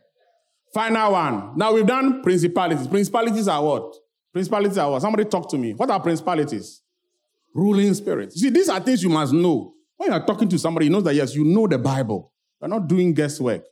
Final 0.73 1.11
one. 1.13 1.57
Now 1.57 1.73
we've 1.73 1.85
done 1.85 2.21
principalities. 2.21 2.87
Principalities 2.87 3.47
are 3.47 3.63
what? 3.63 3.95
Principalities 4.37 4.77
are 4.77 4.91
what? 4.91 5.01
Somebody 5.01 5.25
talk 5.25 5.49
to 5.49 5.57
me. 5.57 5.73
What 5.73 5.89
are 5.89 5.99
principalities? 5.99 6.83
Ruling 7.55 7.91
spirits. 7.95 8.39
See, 8.39 8.51
these 8.51 8.69
are 8.69 8.79
things 8.79 9.01
you 9.01 9.09
must 9.09 9.33
know. 9.33 9.73
When 9.95 10.11
you're 10.11 10.23
talking 10.27 10.47
to 10.49 10.59
somebody, 10.59 10.85
you 10.85 10.91
know 10.91 11.01
that 11.01 11.15
yes, 11.15 11.33
you 11.33 11.43
know 11.43 11.65
the 11.65 11.79
Bible. 11.79 12.31
You're 12.61 12.69
not 12.69 12.87
doing 12.87 13.15
guesswork. 13.15 13.63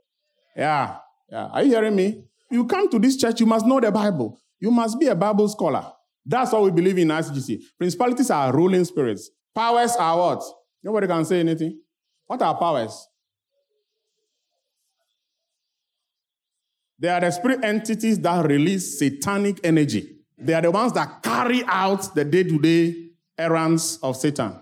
Yeah. 0.57 0.97
Yeah. 1.29 1.49
Are 1.49 1.61
you 1.61 1.69
hearing 1.69 1.95
me? 1.95 2.23
You 2.49 2.65
come 2.65 2.89
to 2.89 2.97
this 2.97 3.15
church, 3.15 3.39
you 3.41 3.45
must 3.45 3.63
know 3.63 3.79
the 3.79 3.91
Bible. 3.91 4.39
You 4.59 4.71
must 4.71 4.99
be 4.99 5.05
a 5.05 5.13
Bible 5.13 5.47
scholar. 5.49 5.85
That's 6.25 6.51
what 6.51 6.63
we 6.63 6.71
believe 6.71 6.97
in 6.97 7.09
ICGC. 7.09 7.61
Principalities 7.77 8.31
are 8.31 8.51
ruling 8.51 8.85
spirits. 8.85 9.29
Powers 9.53 9.95
are 9.97 10.17
what? 10.17 10.43
Nobody 10.81 11.05
can 11.05 11.25
say 11.25 11.41
anything. 11.41 11.79
What 12.25 12.41
are 12.41 12.57
powers? 12.57 13.07
They 16.97 17.09
are 17.09 17.21
the 17.21 17.29
spirit 17.29 17.63
entities 17.63 18.19
that 18.21 18.43
release 18.47 18.97
satanic 18.97 19.59
energy. 19.63 20.14
They 20.37 20.53
are 20.53 20.61
the 20.61 20.71
ones 20.71 20.93
that 20.93 21.23
carry 21.23 21.63
out 21.65 22.13
the 22.13 22.25
day 22.25 22.43
to 22.43 22.59
day 22.59 23.09
errands 23.37 23.97
of 24.03 24.17
Satan. 24.17 24.59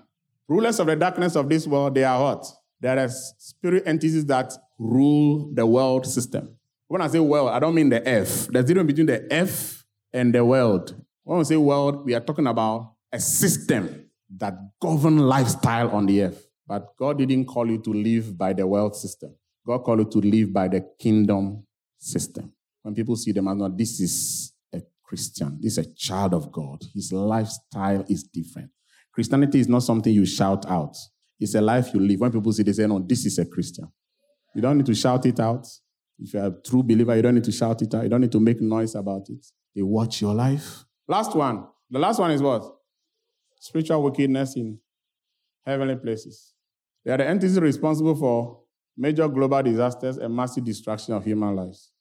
Rulers 0.47 0.79
of 0.79 0.87
the 0.87 0.95
darkness 0.95 1.35
of 1.35 1.49
this 1.49 1.65
world, 1.65 1.95
they 1.95 2.03
are 2.03 2.21
what? 2.21 2.45
They 2.79 2.89
are 2.89 3.07
spirit 3.09 3.83
entities 3.85 4.25
that 4.25 4.53
rule 4.77 5.49
the 5.53 5.65
world 5.65 6.05
system. 6.05 6.57
When 6.87 7.01
I 7.01 7.07
say 7.07 7.19
world, 7.19 7.49
I 7.49 7.59
don't 7.59 7.73
mean 7.73 7.89
the 7.89 8.07
F. 8.07 8.47
There's 8.47 8.65
a 8.65 8.67
difference 8.67 8.87
between 8.87 9.07
the 9.07 9.33
F 9.33 9.85
and 10.11 10.33
the 10.33 10.43
world. 10.43 10.93
When 11.23 11.39
we 11.39 11.45
say 11.45 11.55
world, 11.55 12.05
we 12.05 12.13
are 12.13 12.19
talking 12.19 12.45
about 12.45 12.93
a 13.11 13.19
system 13.19 14.09
that 14.37 14.53
govern 14.79 15.17
lifestyle 15.17 15.89
on 15.91 16.05
the 16.05 16.23
earth. 16.23 16.47
But 16.67 16.95
God 16.97 17.17
didn't 17.17 17.45
call 17.45 17.69
you 17.69 17.79
to 17.79 17.93
live 17.93 18.37
by 18.37 18.53
the 18.53 18.67
world 18.67 18.95
system. 18.95 19.33
God 19.65 19.79
called 19.79 19.99
you 19.99 20.21
to 20.21 20.27
live 20.27 20.51
by 20.53 20.67
the 20.67 20.85
kingdom 20.99 21.65
system. 21.97 22.51
When 22.81 22.93
people 22.93 23.15
see 23.15 23.31
them 23.31 23.47
as 23.47 23.57
not, 23.57 23.77
this 23.77 23.99
is 23.99 24.52
Christian, 25.03 25.59
this 25.61 25.77
is 25.77 25.85
a 25.85 25.93
child 25.95 26.34
of 26.34 26.51
God. 26.51 26.84
His 26.93 27.11
lifestyle 27.11 28.05
is 28.09 28.23
different. 28.23 28.71
Christianity 29.13 29.59
is 29.59 29.67
not 29.67 29.84
something 29.84 30.13
you 30.13 30.25
shout 30.25 30.65
out. 30.65 30.95
It's 31.39 31.55
a 31.55 31.61
life 31.61 31.93
you 31.93 31.99
live. 31.99 32.19
When 32.19 32.31
people 32.31 32.51
see, 32.51 32.63
they 32.63 32.73
say, 32.73 32.88
no, 32.88 32.99
this 32.99 33.25
is 33.25 33.38
a 33.38 33.45
Christian. 33.45 33.91
You 34.55 34.61
don't 34.61 34.77
need 34.77 34.85
to 34.88 34.95
shout 34.95 35.25
it 35.25 35.39
out. 35.39 35.67
If 36.17 36.34
you're 36.34 36.45
a 36.45 36.53
true 36.65 36.84
believer, 36.84 37.15
you 37.15 37.21
don't 37.21 37.35
need 37.35 37.43
to 37.43 37.51
shout 37.51 37.81
it 37.81 37.93
out. 37.93 38.03
You 38.03 38.09
don't 38.09 38.21
need 38.21 38.31
to 38.31 38.39
make 38.39 38.61
noise 38.61 38.95
about 38.95 39.30
it. 39.30 39.45
They 39.75 39.81
watch 39.81 40.21
your 40.21 40.34
life. 40.34 40.85
Last 41.07 41.35
one. 41.35 41.67
The 41.89 41.99
last 41.99 42.19
one 42.19 42.31
is 42.31 42.41
what? 42.41 42.63
Spiritual 43.59 44.03
wickedness 44.03 44.55
in 44.55 44.80
heavenly 45.65 45.95
places. 45.95 46.53
They 47.03 47.11
are 47.11 47.17
the 47.17 47.27
entities 47.27 47.59
responsible 47.59 48.15
for 48.15 48.61
major 48.97 49.27
global 49.27 49.61
disasters 49.63 50.17
and 50.17 50.35
massive 50.35 50.63
destruction 50.63 51.13
of 51.13 51.23
human 51.23 51.55
lives. 51.55 51.91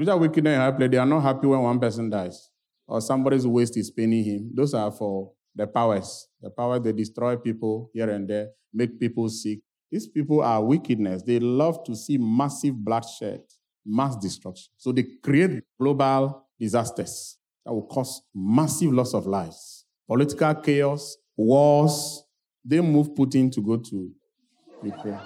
Spiritual 0.00 0.20
wickedness 0.20 0.54
in 0.54 0.60
high 0.60 0.70
place, 0.70 0.90
they 0.90 0.96
are 0.96 1.04
not 1.04 1.20
happy 1.20 1.46
when 1.46 1.60
one 1.60 1.78
person 1.78 2.08
dies 2.08 2.48
or 2.88 3.02
somebody's 3.02 3.46
waist 3.46 3.76
is 3.76 3.90
paining 3.90 4.24
him. 4.24 4.50
Those 4.54 4.72
are 4.72 4.90
for 4.90 5.32
the 5.54 5.66
powers. 5.66 6.26
The 6.40 6.48
powers, 6.48 6.80
they 6.80 6.92
destroy 6.92 7.36
people 7.36 7.90
here 7.92 8.08
and 8.08 8.26
there, 8.26 8.48
make 8.72 8.98
people 8.98 9.28
sick. 9.28 9.58
These 9.92 10.08
people 10.08 10.40
are 10.40 10.64
wickedness. 10.64 11.22
They 11.22 11.38
love 11.38 11.84
to 11.84 11.94
see 11.94 12.16
massive 12.16 12.76
bloodshed 12.82 13.42
mass 13.84 14.16
destruction. 14.16 14.72
So 14.78 14.90
they 14.90 15.04
create 15.22 15.62
global 15.78 16.46
disasters 16.58 17.36
that 17.66 17.74
will 17.74 17.86
cause 17.86 18.22
massive 18.34 18.94
loss 18.94 19.12
of 19.12 19.26
lives, 19.26 19.84
political 20.08 20.54
chaos, 20.54 21.18
wars. 21.36 22.24
They 22.64 22.80
move 22.80 23.10
Putin 23.10 23.52
to 23.52 23.60
go 23.60 23.76
to 23.76 24.10
Ukraine. 24.82 25.20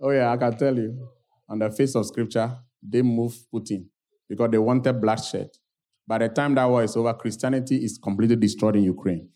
Oh, 0.00 0.10
yeah, 0.10 0.30
I 0.30 0.36
can 0.36 0.56
tell 0.56 0.76
you. 0.76 1.08
On 1.48 1.58
the 1.58 1.68
face 1.72 1.96
of 1.96 2.06
scripture, 2.06 2.58
they 2.88 3.02
move 3.02 3.34
Putin 3.52 3.86
because 4.28 4.50
they 4.50 4.58
wanted 4.58 5.00
bloodshed. 5.00 5.50
By 6.06 6.18
the 6.18 6.28
time 6.28 6.54
that 6.56 6.66
war 6.66 6.82
is 6.82 6.96
over, 6.96 7.14
Christianity 7.14 7.76
is 7.76 7.98
completely 7.98 8.36
destroyed 8.36 8.76
in 8.76 8.84
Ukraine. 8.84 9.28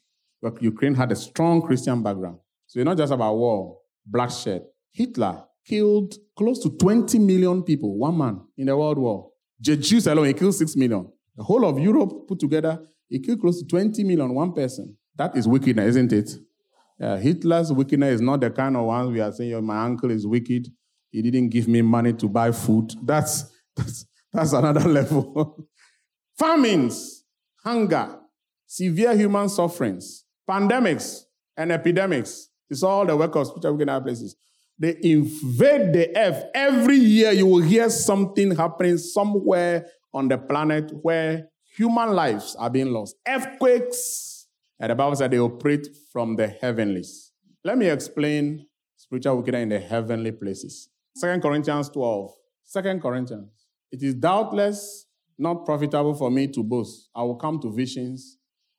But 0.43 0.63
Ukraine 0.63 0.95
had 0.95 1.11
a 1.13 1.17
strong 1.17 1.63
Christian 1.63 2.03
background. 2.03 2.39
So 2.67 2.79
it's 2.79 2.85
not 2.85 2.99
just 2.99 3.13
about 3.13 3.35
war, 3.37 3.79
bloodshed. 4.05 4.63
Hitler 4.91 5.45
killed 5.67 6.15
close 6.37 6.63
to 6.63 6.71
20 6.71 7.19
million 7.19 7.63
people, 7.63 7.97
one 7.97 8.17
man, 8.17 8.41
in 8.57 8.67
the 8.67 8.77
World 8.77 8.99
War. 8.99 9.31
The 9.61 9.77
Jews 9.77 10.07
alone, 10.07 10.27
he 10.27 10.35
killed 10.35 10.55
6 10.55 10.77
million. 10.77 11.11
The 11.37 11.43
whole 11.43 11.65
of 11.65 11.79
Europe 11.79 12.29
put 12.29 12.39
together, 12.39 12.81
he 13.09 13.19
killed 13.19 13.41
close 13.41 13.61
to 13.61 13.67
20 13.67 14.05
million, 14.05 14.35
one 14.35 14.53
person. 14.53 14.97
That 15.17 15.37
is 15.37 15.49
wickedness, 15.49 15.89
isn't 15.91 16.13
it? 16.13 16.31
Uh, 17.01 17.17
Hitler's 17.17 17.73
wickedness 17.73 18.17
is 18.17 18.21
not 18.21 18.41
the 18.41 18.51
kind 18.51 18.77
of 18.77 18.85
ones 18.85 19.11
we 19.11 19.21
are 19.21 19.33
saying, 19.33 19.55
oh, 19.55 19.61
my 19.61 19.85
uncle 19.85 20.11
is 20.11 20.27
wicked. 20.27 20.69
He 21.11 21.23
didn't 21.23 21.49
give 21.49 21.69
me 21.69 21.83
money 21.83 22.13
to 22.15 22.29
buy 22.29 22.53
food. 22.53 22.95
That's, 23.03 23.45
that's, 23.77 24.07
that's 24.33 24.53
another 24.53 24.89
level. 24.89 25.69
Famines, 26.39 27.25
hunger, 27.65 28.19
severe 28.67 29.17
human 29.17 29.49
sufferings, 29.49 30.25
pandemics, 30.49 31.23
and 31.57 31.73
epidemics. 31.73 32.49
It's 32.71 32.83
all 32.83 33.07
the 33.07 33.17
work 33.17 33.35
of 33.35 33.47
spiritual 33.47 33.73
wickedness 33.73 34.03
places. 34.03 34.37
They 34.79 34.97
invade 35.03 35.93
the 35.93 36.17
earth. 36.17 36.45
Every 36.55 36.97
year 36.97 37.33
you 37.33 37.47
will 37.47 37.63
hear 37.63 37.91
something 37.91 38.55
happening 38.55 38.99
somewhere 38.99 39.87
on 40.15 40.29
the 40.29 40.39
planet 40.39 40.93
where 41.03 41.49
human 41.77 42.11
lives 42.11 42.55
are 42.57 42.71
being 42.71 42.93
lost. 42.93 43.17
Earthquakes. 43.27 44.47
And 44.79 44.91
the 44.91 44.95
Bible 44.95 45.17
said 45.17 45.33
they 45.33 45.41
operate 45.41 45.89
from 46.13 46.37
the 46.37 46.47
heavenlies. 46.47 47.33
Let 47.65 47.79
me 47.79 47.89
explain 47.89 48.67
spiritual 48.97 49.39
wickedness 49.39 49.63
in 49.63 49.69
the 49.71 49.81
heavenly 49.81 50.31
places. 50.31 50.89
Second 51.19 51.43
Corinthians 51.43 51.89
12. 51.89 52.33
Second 52.65 53.03
Corinthians. 53.03 53.67
It 53.91 54.03
is 54.05 54.15
doubtless 54.15 55.07
not 55.37 55.65
profitable 55.65 56.15
for 56.15 56.31
me 56.31 56.47
to 56.47 56.63
boast. 56.63 57.11
I 57.13 57.23
will 57.23 57.35
come 57.35 57.59
to 57.61 57.73
visions 57.73 58.39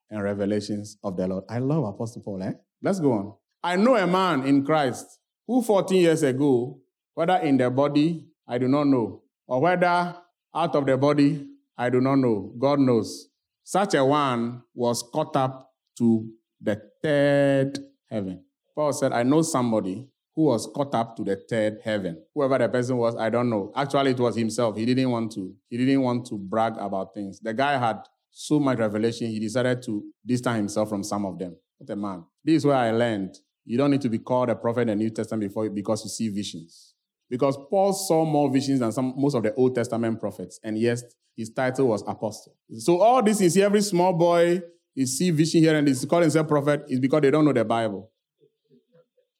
and 0.10 0.24
revelations 0.24 0.98
of 1.04 1.18
the 1.18 1.28
Lord. 1.28 1.44
I 1.50 1.60
love 1.60 1.84
Apostle 1.84 2.22
Paul, 2.22 2.44
eh? 2.44 2.54
Let's 2.82 3.02
go 3.02 3.12
on. 3.12 3.34
I 3.62 3.76
know 3.76 3.98
a 3.98 4.08
man 4.08 4.46
in 4.46 4.66
Christ 4.66 5.06
who 5.48 5.62
14 5.62 6.02
years 6.02 6.24
ago, 6.24 6.80
whether 7.14 7.36
in 7.38 7.58
the 7.58 7.70
body, 7.70 8.26
I 8.48 8.58
do 8.58 8.70
not 8.70 8.88
know, 8.88 9.24
or 9.46 9.60
whether 9.60 10.16
out 10.56 10.76
of 10.76 10.86
the 10.86 10.96
body, 10.96 11.46
I 11.78 11.90
do 11.90 12.00
not 12.00 12.16
know. 12.16 12.54
God 12.58 12.80
knows. 12.80 13.28
Such 13.66 13.96
a 13.96 14.06
one 14.06 14.64
was 14.74 15.04
caught 15.14 15.36
up 15.36 15.72
to 15.98 16.26
the 16.62 16.82
third 17.04 17.80
heaven. 18.10 18.46
Paul 18.76 18.94
said, 18.94 19.12
I 19.12 19.24
know 19.24 19.42
somebody 19.42 20.08
who 20.40 20.46
was 20.46 20.70
caught 20.74 20.96
up 20.96 21.18
to 21.18 21.24
the 21.26 21.36
third 21.36 21.80
heaven. 21.84 22.18
Whoever 22.34 22.58
the 22.60 22.70
person 22.70 22.96
was, 22.96 23.14
I 23.18 23.30
don't 23.30 23.50
know. 23.50 23.74
Actually, 23.76 24.12
it 24.12 24.20
was 24.20 24.38
himself. 24.38 24.78
He 24.78 24.86
didn't 24.86 25.10
want 25.12 25.34
to. 25.34 25.54
He 25.68 25.76
didn't 25.76 26.02
want 26.02 26.28
to 26.28 26.38
brag 26.38 26.78
about 26.80 27.14
things. 27.14 27.42
The 27.42 27.54
guy 27.54 27.78
had 27.78 28.08
so 28.32 28.58
much 28.58 28.78
revelation, 28.78 29.28
he 29.28 29.38
decided 29.38 29.82
to 29.84 30.02
distance 30.26 30.56
himself 30.56 30.88
from 30.88 31.04
some 31.04 31.26
of 31.26 31.38
them. 31.38 31.58
What 31.78 31.90
a 31.90 31.96
man. 31.98 32.24
This 32.42 32.56
is 32.56 32.66
where 32.66 32.78
I 32.78 32.92
learned 32.92 33.36
you 33.66 33.78
don't 33.78 33.92
need 33.92 34.00
to 34.00 34.08
be 34.08 34.20
called 34.20 34.50
a 34.50 34.56
prophet 34.56 34.84
in 34.84 34.88
the 34.88 34.96
New 34.96 35.10
Testament 35.10 35.50
before 35.50 35.70
because 35.70 36.06
you 36.06 36.10
see 36.10 36.30
visions. 36.30 36.94
Because 37.30 37.58
Paul 37.70 37.92
saw 37.92 38.24
more 38.24 38.50
visions 38.50 38.80
than 38.80 38.94
some, 38.94 39.16
most 39.18 39.36
of 39.36 39.44
the 39.44 39.54
Old 39.56 39.76
Testament 39.76 40.22
prophets, 40.22 40.58
and 40.64 40.80
yes, 40.80 41.04
his 41.36 41.50
title 41.50 41.90
was 41.90 42.02
apostle. 42.08 42.56
So 42.78 43.02
all 43.02 43.22
this 43.22 43.42
is 43.42 43.58
every 43.58 43.82
small 43.82 44.14
boy 44.14 44.62
you 44.96 45.06
see 45.06 45.32
vision 45.32 45.64
here 45.64 45.76
and 45.76 45.86
he's 45.86 46.06
calling 46.06 46.24
himself 46.24 46.48
prophet 46.48 46.86
is 46.88 47.02
because 47.02 47.20
they 47.20 47.30
don't 47.30 47.44
know 47.44 47.52
the 47.52 47.66
Bible. 47.66 48.10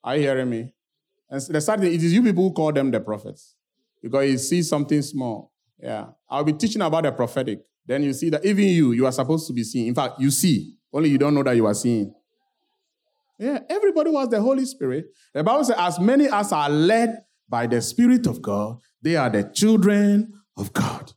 Are 0.04 0.18
you 0.18 0.24
hearing 0.24 0.50
me? 0.50 0.74
And 1.30 1.42
the 1.42 1.62
sad 1.62 1.80
thing, 1.80 1.94
it 1.94 2.02
is 2.02 2.14
you 2.14 2.24
people 2.24 2.44
who 2.44 2.54
call 2.54 2.72
them 2.72 2.92
the 2.92 3.00
prophets 3.00 3.56
because 4.02 4.30
you 4.30 4.38
see 4.38 4.64
something 4.64 5.02
small. 5.02 5.52
Yeah, 5.78 6.08
I'll 6.30 6.44
be 6.44 6.54
teaching 6.54 6.82
about 6.82 7.04
the 7.04 7.12
prophetic. 7.12 7.62
Then 7.86 8.04
you 8.04 8.14
see 8.14 8.30
that 8.30 8.46
even 8.46 8.66
you, 8.66 8.92
you 8.92 9.06
are 9.06 9.12
supposed 9.12 9.48
to 9.48 9.54
be 9.54 9.64
seeing. 9.64 9.88
In 9.88 9.96
fact, 9.96 10.20
you 10.20 10.32
see, 10.32 10.76
only 10.92 11.10
you 11.10 11.18
don't 11.18 11.34
know 11.34 11.44
that 11.44 11.56
you 11.56 11.66
are 11.66 11.74
seeing. 11.74 12.14
Yeah, 13.38 13.60
everybody 13.70 14.10
was 14.10 14.30
the 14.30 14.42
Holy 14.42 14.66
Spirit. 14.66 15.06
The 15.34 15.44
Bible 15.44 15.64
says, 15.64 15.78
as 15.80 16.00
many 16.00 16.28
as 16.28 16.52
are 16.52 16.70
led 16.70 17.24
by 17.48 17.68
the 17.68 17.82
Spirit 17.82 18.28
of 18.28 18.42
God, 18.42 18.80
they 19.02 19.16
are 19.16 19.30
the 19.30 19.44
children 19.44 20.34
of 20.58 20.74
God. 20.74 21.14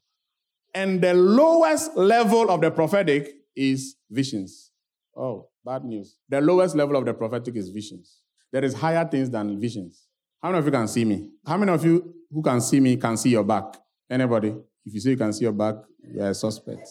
And 0.73 1.03
the 1.03 1.15
lowest 1.15 1.97
level 1.97 2.49
of 2.49 2.61
the 2.61 2.71
prophetic 2.71 3.33
is 3.57 3.97
visions. 4.11 4.71
Oh, 5.17 5.49
bad 5.65 5.85
news. 5.85 6.17
The 6.29 6.41
lowest 6.41 6.75
level 6.75 6.97
of 6.97 7.05
the 7.05 7.13
prophetic 7.13 7.57
is 7.57 7.69
visions. 7.69 8.22
There 8.53 8.65
is 8.65 8.75
higher 8.75 9.09
things 9.09 9.31
than 9.31 9.59
visions. 9.59 10.07
How 10.43 10.51
many 10.51 10.59
of 10.59 10.67
you 10.67 10.73
can 10.73 10.87
see 10.87 11.05
me? 11.07 11.31
How 11.47 11.57
many 11.57 11.73
of 11.73 11.83
you 11.85 12.15
who 12.31 12.43
can 12.43 12.61
see 12.61 12.81
me 12.81 12.97
can 12.97 13.17
see 13.17 13.31
your 13.31 13.45
back? 13.45 13.77
Anybody? 14.11 14.55
If 14.85 14.93
you 14.93 15.01
say 15.01 15.11
you 15.11 15.17
can 15.17 15.33
see 15.33 15.45
your 15.45 15.53
back, 15.53 15.77
you 16.13 16.21
are 16.21 16.31
a 16.31 16.35
suspect. 16.35 16.87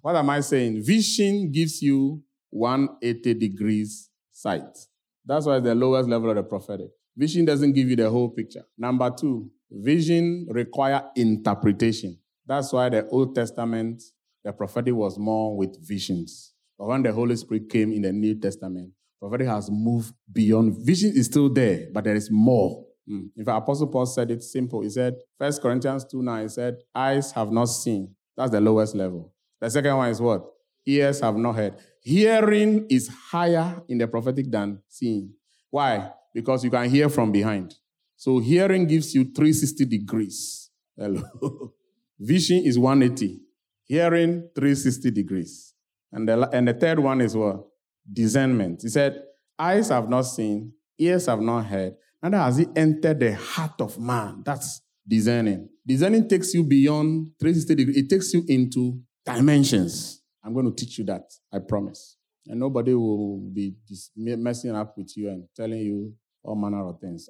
what 0.00 0.16
am 0.16 0.30
I 0.30 0.40
saying? 0.40 0.82
Vision 0.82 1.52
gives 1.52 1.82
you 1.82 2.22
180 2.50 3.34
degrees 3.34 4.08
sight. 4.32 4.78
That's 5.26 5.44
why 5.44 5.60
the 5.60 5.74
lowest 5.74 6.08
level 6.08 6.30
of 6.30 6.36
the 6.36 6.42
prophetic. 6.44 6.88
Vision 7.14 7.44
doesn't 7.44 7.72
give 7.72 7.90
you 7.90 7.96
the 7.96 8.08
whole 8.08 8.30
picture. 8.30 8.64
Number 8.78 9.10
two, 9.10 9.50
vision 9.70 10.46
require 10.50 11.02
interpretation. 11.14 12.18
That's 12.46 12.72
why 12.72 12.88
the 12.88 13.06
Old 13.08 13.34
Testament, 13.34 14.02
the 14.42 14.52
prophetic 14.52 14.94
was 14.94 15.18
more 15.18 15.54
with 15.54 15.76
visions. 15.86 16.54
But 16.78 16.86
when 16.86 17.02
the 17.02 17.12
Holy 17.12 17.36
Spirit 17.36 17.68
came 17.68 17.92
in 17.92 18.02
the 18.02 18.12
New 18.12 18.36
Testament, 18.36 18.92
prophetic 19.20 19.48
has 19.48 19.70
moved 19.70 20.14
beyond. 20.32 20.76
Vision 20.84 21.12
is 21.14 21.26
still 21.26 21.48
there, 21.48 21.88
but 21.92 22.04
there 22.04 22.14
is 22.14 22.30
more. 22.30 22.84
Mm. 23.08 23.30
In 23.36 23.44
fact, 23.44 23.58
Apostle 23.58 23.86
Paul 23.88 24.06
said 24.06 24.30
it 24.30 24.42
simple. 24.42 24.82
He 24.82 24.90
said, 24.90 25.14
1 25.38 25.52
Corinthians 25.62 26.04
2 26.04 26.22
9, 26.22 26.42
he 26.42 26.48
said, 26.48 26.76
Eyes 26.94 27.32
have 27.32 27.50
not 27.50 27.66
seen. 27.66 28.14
That's 28.36 28.50
the 28.50 28.60
lowest 28.60 28.94
level. 28.94 29.32
The 29.60 29.70
second 29.70 29.96
one 29.96 30.10
is 30.10 30.20
what? 30.20 30.44
Ears 30.86 31.20
have 31.20 31.36
not 31.36 31.54
heard. 31.54 31.74
Hearing 32.00 32.86
is 32.88 33.08
higher 33.08 33.82
in 33.88 33.98
the 33.98 34.06
prophetic 34.06 34.50
than 34.50 34.80
seeing. 34.88 35.32
Why? 35.70 36.12
Because 36.32 36.64
you 36.64 36.70
can 36.70 36.88
hear 36.88 37.08
from 37.08 37.32
behind. 37.32 37.74
So 38.16 38.38
hearing 38.38 38.86
gives 38.86 39.14
you 39.14 39.24
360 39.24 39.84
degrees. 39.84 40.70
Hello. 40.96 41.22
Vision 42.18 42.62
is 42.64 42.78
180. 42.78 43.40
Hearing 43.84 44.48
360 44.54 45.10
degrees. 45.10 45.74
And 46.10 46.28
the, 46.28 46.48
and 46.52 46.68
the 46.68 46.74
third 46.74 46.98
one 46.98 47.20
is 47.20 47.36
what? 47.36 47.67
Discernment. 48.10 48.80
He 48.82 48.88
said, 48.88 49.22
Eyes 49.58 49.88
have 49.88 50.08
not 50.08 50.22
seen, 50.22 50.72
ears 50.98 51.26
have 51.26 51.40
not 51.40 51.66
heard, 51.66 51.94
neither 52.22 52.38
has 52.38 52.58
it 52.58 52.68
entered 52.76 53.20
the 53.20 53.34
heart 53.34 53.80
of 53.80 53.98
man. 53.98 54.42
That's 54.44 54.80
discerning. 55.06 55.68
Discerning 55.86 56.28
takes 56.28 56.54
you 56.54 56.64
beyond 56.64 57.32
360 57.40 57.74
degrees. 57.74 57.96
It 57.96 58.08
takes 58.08 58.32
you 58.32 58.44
into 58.48 59.00
dimensions. 59.24 60.22
I'm 60.44 60.54
going 60.54 60.66
to 60.66 60.74
teach 60.74 60.98
you 60.98 61.04
that, 61.06 61.22
I 61.52 61.58
promise. 61.58 62.16
And 62.46 62.60
nobody 62.60 62.94
will 62.94 63.38
be 63.52 63.74
messing 64.16 64.74
up 64.74 64.96
with 64.96 65.16
you 65.16 65.28
and 65.28 65.44
telling 65.54 65.80
you 65.80 66.14
all 66.42 66.54
manner 66.56 66.86
of 66.88 67.00
things. 67.00 67.28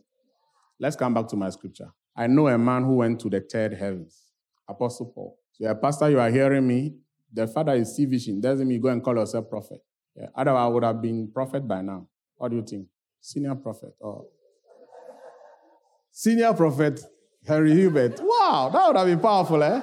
Let's 0.78 0.94
come 0.96 1.14
back 1.14 1.26
to 1.28 1.36
my 1.36 1.50
scripture. 1.50 1.90
I 2.16 2.26
know 2.26 2.48
a 2.48 2.58
man 2.58 2.84
who 2.84 2.96
went 2.96 3.20
to 3.20 3.30
the 3.30 3.40
third 3.40 3.74
heavens, 3.74 4.32
Apostle 4.68 5.06
Paul. 5.06 5.38
So, 5.52 5.66
a 5.68 5.74
pastor, 5.74 6.10
you 6.10 6.20
are 6.20 6.30
hearing 6.30 6.66
me. 6.66 6.94
The 7.32 7.46
father 7.46 7.74
is 7.74 7.96
see 7.96 8.04
vision. 8.04 8.40
Doesn't 8.40 8.66
mean 8.66 8.76
you 8.76 8.82
go 8.82 8.88
and 8.88 9.02
call 9.02 9.16
yourself 9.16 9.48
prophet. 9.50 9.80
Yeah. 10.18 10.26
Otherwise, 10.34 10.60
I 10.60 10.66
would 10.66 10.82
have 10.82 11.00
been 11.00 11.30
prophet 11.32 11.66
by 11.66 11.80
now. 11.82 12.08
What 12.36 12.50
do 12.50 12.56
you 12.56 12.62
think? 12.62 12.88
Senior 13.20 13.54
prophet 13.54 13.94
or 14.00 14.26
senior 16.10 16.52
prophet 16.54 17.00
Henry 17.46 17.72
Hubert. 17.72 18.18
Wow, 18.20 18.70
that 18.72 18.86
would 18.88 18.96
have 18.96 19.06
been 19.06 19.20
powerful, 19.20 19.62
eh? 19.62 19.80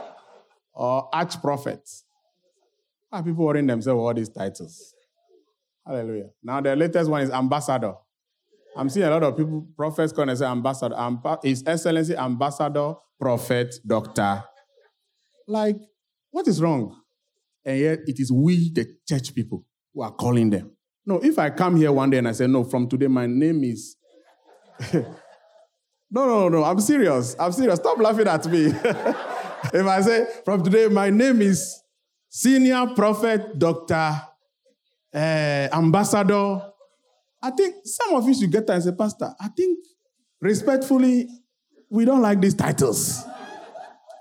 Or 0.73 1.09
arch 1.13 1.41
prophet. 1.41 1.89
Are 3.11 3.23
people 3.23 3.45
worrying 3.45 3.67
themselves 3.67 3.97
all 3.97 4.13
these 4.13 4.29
titles? 4.29 4.93
Hallelujah. 5.85 6.29
Now 6.43 6.59
the 6.59 6.75
latest 6.75 7.09
one 7.09 7.21
is 7.21 7.31
ambassador. 7.31 7.93
I'm 8.75 8.89
seeing 8.89 9.05
a 9.05 9.09
lot 9.09 9.23
of 9.23 9.37
people, 9.37 9.65
prophets, 9.77 10.11
going 10.11 10.27
to 10.27 10.35
say 10.35 10.45
ambassador. 10.45 10.97
His 11.41 11.63
Excellency 11.65 12.13
Ambassador, 12.17 12.95
Prophet, 13.17 13.73
Doctor. 13.87 14.43
Like, 15.47 15.77
what 16.29 16.45
is 16.49 16.61
wrong? 16.61 17.01
And 17.63 17.79
yet 17.79 17.99
it 18.05 18.19
is 18.19 18.33
we, 18.33 18.69
the 18.73 18.85
church 19.07 19.33
people, 19.33 19.65
who 19.95 20.01
are 20.01 20.11
calling 20.11 20.49
them. 20.49 20.71
No, 21.05 21.19
if 21.19 21.39
I 21.39 21.49
come 21.49 21.77
here 21.77 21.91
one 21.91 22.09
day 22.09 22.17
and 22.17 22.27
I 22.27 22.33
say, 22.33 22.47
no, 22.47 22.63
from 22.63 22.89
today 22.89 23.07
my 23.07 23.25
name 23.25 23.63
is. 23.63 23.95
no, 24.93 25.05
no, 26.11 26.49
no, 26.49 26.63
I'm 26.63 26.79
serious. 26.81 27.35
I'm 27.39 27.51
serious. 27.53 27.79
Stop 27.79 27.97
laughing 27.99 28.27
at 28.27 28.45
me. 28.47 28.65
if 29.73 29.85
I 29.87 30.01
say, 30.01 30.25
from 30.43 30.63
today 30.63 30.87
my 30.87 31.09
name 31.09 31.41
is 31.41 31.81
Senior 32.29 32.87
Prophet 32.95 33.57
Doctor 33.57 34.21
uh, 35.13 35.17
Ambassador. 35.71 36.61
I 37.41 37.51
think 37.51 37.75
some 37.85 38.15
of 38.15 38.27
you 38.27 38.33
should 38.33 38.51
get 38.51 38.67
that 38.67 38.73
and 38.73 38.83
say, 38.83 38.91
Pastor, 38.91 39.33
I 39.39 39.47
think 39.49 39.79
respectfully, 40.41 41.29
we 41.89 42.03
don't 42.03 42.21
like 42.21 42.41
these 42.41 42.55
titles. 42.55 43.23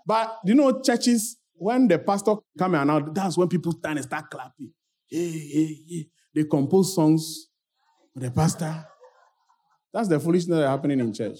but 0.06 0.38
you 0.44 0.54
know, 0.54 0.80
churches, 0.82 1.38
when 1.54 1.88
the 1.88 1.98
pastor 1.98 2.34
come 2.58 2.74
and 2.74 2.88
now 2.88 3.00
that's 3.00 3.38
when 3.38 3.48
people 3.48 3.72
stand 3.72 3.98
and 3.98 4.06
start 4.06 4.30
clapping. 4.30 4.70
Hey, 5.08 5.30
hey, 5.30 5.78
hey. 5.88 6.06
They 6.34 6.44
compose 6.44 6.94
songs 6.94 7.48
the 8.14 8.30
pastor. 8.30 8.86
That's 9.92 10.08
the 10.08 10.18
foolishness 10.18 10.58
that's 10.58 10.68
happening 10.70 11.00
in 11.00 11.12
church. 11.12 11.38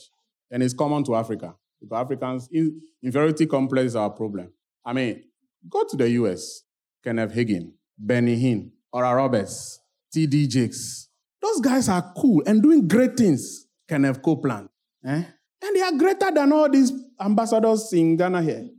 And 0.50 0.62
it's 0.62 0.74
common 0.74 1.02
to 1.04 1.16
Africa. 1.16 1.54
Because 1.80 2.04
Africans, 2.04 2.48
in 2.52 2.80
inferiority 3.02 3.46
complex 3.46 3.88
is 3.88 3.96
our 3.96 4.10
problem. 4.10 4.52
I 4.84 4.92
mean, 4.92 5.24
go 5.68 5.84
to 5.84 5.96
the 5.96 6.08
US, 6.10 6.62
Kenneth 7.02 7.32
Hagin, 7.34 7.72
Benny 7.98 8.40
Hinn, 8.40 8.70
Oral 8.92 9.14
Roberts, 9.14 9.80
T.D. 10.12 10.46
Jakes. 10.46 11.08
Those 11.42 11.60
guys 11.60 11.88
are 11.88 12.12
cool 12.16 12.42
and 12.46 12.62
doing 12.62 12.86
great 12.86 13.16
things. 13.16 13.66
Kenneth 13.88 14.22
Copeland. 14.22 14.68
Eh? 15.04 15.22
And 15.62 15.76
they 15.76 15.82
are 15.82 15.92
greater 15.92 16.30
than 16.30 16.52
all 16.52 16.70
these 16.70 16.92
ambassadors 17.20 17.92
in 17.92 18.16
Ghana 18.16 18.42
here. 18.42 18.70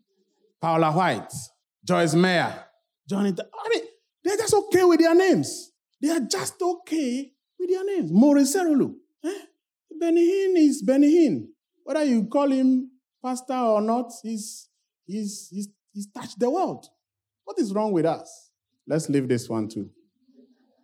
Paula 0.62 0.92
White, 0.92 1.32
Joyce 1.84 2.16
Meyer, 2.16 2.66
Johnny. 3.08 3.34
I 3.38 3.70
mean, 3.70 3.84
they're 4.26 4.38
just 4.38 4.54
okay 4.56 4.84
with 4.84 5.00
their 5.00 5.14
names. 5.14 5.72
They 6.02 6.10
are 6.10 6.20
just 6.20 6.60
okay 6.62 7.32
with 7.60 7.70
their 7.70 7.86
names. 7.86 8.12
Morris 8.12 8.56
Cerullo. 8.56 8.96
Eh? 9.24 9.40
Benny 10.00 10.26
Hinn 10.26 10.58
is 10.58 10.82
Benny 10.82 11.14
Hinn. 11.14 11.48
Whether 11.84 12.04
you 12.04 12.26
call 12.26 12.52
him 12.52 12.90
pastor 13.24 13.54
or 13.54 13.82
not, 13.82 14.12
he's, 14.24 14.68
he's, 15.06 15.48
he's, 15.52 15.70
he's 15.94 16.08
touched 16.08 16.40
the 16.40 16.50
world. 16.50 16.88
What 17.44 17.60
is 17.60 17.72
wrong 17.72 17.92
with 17.92 18.06
us? 18.06 18.50
Let's 18.88 19.08
leave 19.10 19.28
this 19.28 19.48
one 19.48 19.68
too. 19.68 19.92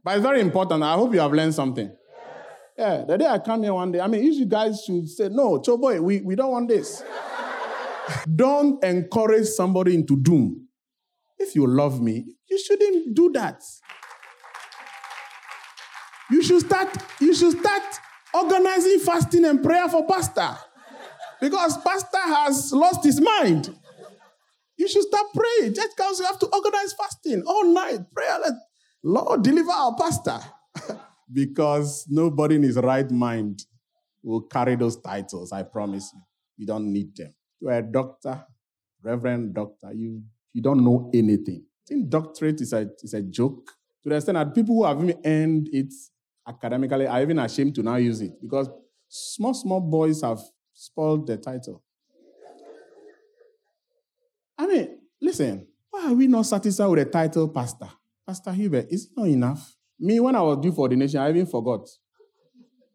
But 0.03 0.15
it's 0.15 0.23
very 0.23 0.41
important. 0.41 0.83
I 0.83 0.93
hope 0.93 1.13
you 1.13 1.19
have 1.19 1.33
learned 1.33 1.55
something. 1.55 1.91
Yeah, 2.77 3.03
the 3.07 3.17
day 3.17 3.25
I 3.25 3.39
come 3.39 3.63
here 3.63 3.73
one 3.73 3.91
day, 3.91 3.99
I 3.99 4.07
mean, 4.07 4.23
you 4.23 4.45
guys 4.45 4.83
should 4.85 5.07
say, 5.09 5.29
no, 5.29 5.59
Choboy, 5.59 5.99
we, 5.99 6.21
we 6.21 6.35
don't 6.35 6.51
want 6.51 6.67
this. 6.69 7.03
don't 8.35 8.83
encourage 8.83 9.47
somebody 9.47 9.95
into 9.95 10.17
doom. 10.17 10.60
If 11.41 11.55
you 11.55 11.67
love 11.67 12.01
me, 12.01 12.25
you 12.49 12.59
shouldn't 12.59 13.15
do 13.15 13.31
that. 13.33 13.61
You 16.29 16.41
should 16.43 16.61
start, 16.61 16.89
you 17.19 17.35
should 17.35 17.59
start 17.59 17.83
organizing 18.33 18.99
fasting 18.99 19.45
and 19.45 19.61
prayer 19.61 19.89
for 19.89 20.05
pastor. 20.07 20.57
Because 21.41 21.77
pastor 21.79 22.21
has 22.21 22.71
lost 22.71 23.03
his 23.03 23.19
mind. 23.19 23.75
You 24.77 24.87
should 24.87 25.03
start 25.03 25.27
praying. 25.33 25.73
Church 25.73 25.91
council 25.97 26.25
have 26.25 26.39
to 26.39 26.47
organize 26.47 26.93
fasting 26.93 27.43
all 27.45 27.65
night. 27.73 27.99
Prayer. 28.13 28.37
Lord, 29.03 29.43
deliver 29.43 29.71
our 29.71 29.95
pastor. 29.95 30.39
because 31.33 32.05
nobody 32.09 32.55
in 32.55 32.63
his 32.63 32.77
right 32.77 33.09
mind 33.09 33.63
will 34.23 34.41
carry 34.41 34.75
those 34.75 34.97
titles. 35.01 35.51
I 35.51 35.63
promise 35.63 36.11
you. 36.13 36.21
You 36.57 36.67
don't 36.67 36.91
need 36.91 37.15
them. 37.15 37.33
You 37.59 37.69
are 37.69 37.79
a 37.79 37.81
doctor, 37.81 38.45
reverend 39.03 39.53
doctor. 39.53 39.91
You, 39.93 40.23
you 40.53 40.61
don't 40.61 40.83
know 40.83 41.09
anything. 41.13 41.63
I 41.63 41.85
think 41.87 42.09
doctorate 42.09 42.61
is 42.61 42.73
a, 42.73 42.89
is 43.01 43.13
a 43.13 43.21
joke 43.21 43.71
to 44.03 44.09
the 44.09 44.15
extent 44.15 44.35
that 44.35 44.55
people 44.55 44.75
who 44.75 44.85
have 44.85 45.01
even 45.03 45.19
earned 45.23 45.69
it 45.71 45.93
academically 46.47 47.07
are 47.07 47.21
even 47.21 47.39
ashamed 47.39 47.75
to 47.75 47.83
now 47.83 47.95
use 47.95 48.21
it 48.21 48.33
because 48.41 48.69
small, 49.07 49.53
small 49.53 49.79
boys 49.79 50.21
have 50.21 50.39
spoiled 50.73 51.27
the 51.27 51.37
title. 51.37 51.83
I 54.57 54.67
mean, 54.67 54.99
listen, 55.21 55.67
why 55.89 56.07
are 56.07 56.13
we 56.13 56.27
not 56.27 56.45
satisfied 56.45 56.87
with 56.87 56.99
the 56.99 57.05
title 57.05 57.49
pastor? 57.49 57.89
Pastor 58.25 58.51
Hubert, 58.51 58.87
is 58.89 59.05
it 59.05 59.11
not 59.15 59.27
enough? 59.27 59.75
Me, 59.99 60.19
when 60.19 60.35
I 60.35 60.41
was 60.41 60.57
due 60.57 60.71
for 60.71 60.81
ordination, 60.81 61.19
I 61.19 61.29
even 61.29 61.45
forgot. 61.45 61.87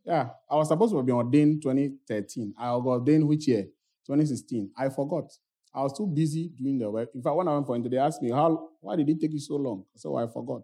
Yeah, 0.04 0.30
I 0.48 0.56
was 0.56 0.68
supposed 0.68 0.94
to 0.94 1.02
be 1.02 1.12
ordained 1.12 1.62
2013. 1.62 2.54
I 2.58 2.66
got 2.66 2.86
ordained 2.86 3.26
which 3.26 3.48
year? 3.48 3.64
2016. 4.06 4.70
I 4.76 4.88
forgot. 4.88 5.32
I 5.76 5.82
was 5.82 5.92
too 5.92 6.06
busy 6.06 6.50
doing 6.58 6.78
the 6.78 6.90
work. 6.90 7.10
In 7.14 7.22
fact, 7.22 7.36
when 7.36 7.46
I 7.46 7.52
went 7.52 7.66
for 7.66 7.76
interview, 7.76 7.98
they 7.98 8.04
asked 8.04 8.22
me, 8.22 8.30
How, 8.30 8.70
why 8.80 8.96
did 8.96 9.10
it 9.10 9.20
take 9.20 9.32
you 9.32 9.38
so 9.38 9.56
long? 9.56 9.84
So 9.94 10.14
oh, 10.14 10.16
I 10.16 10.26
forgot. 10.26 10.62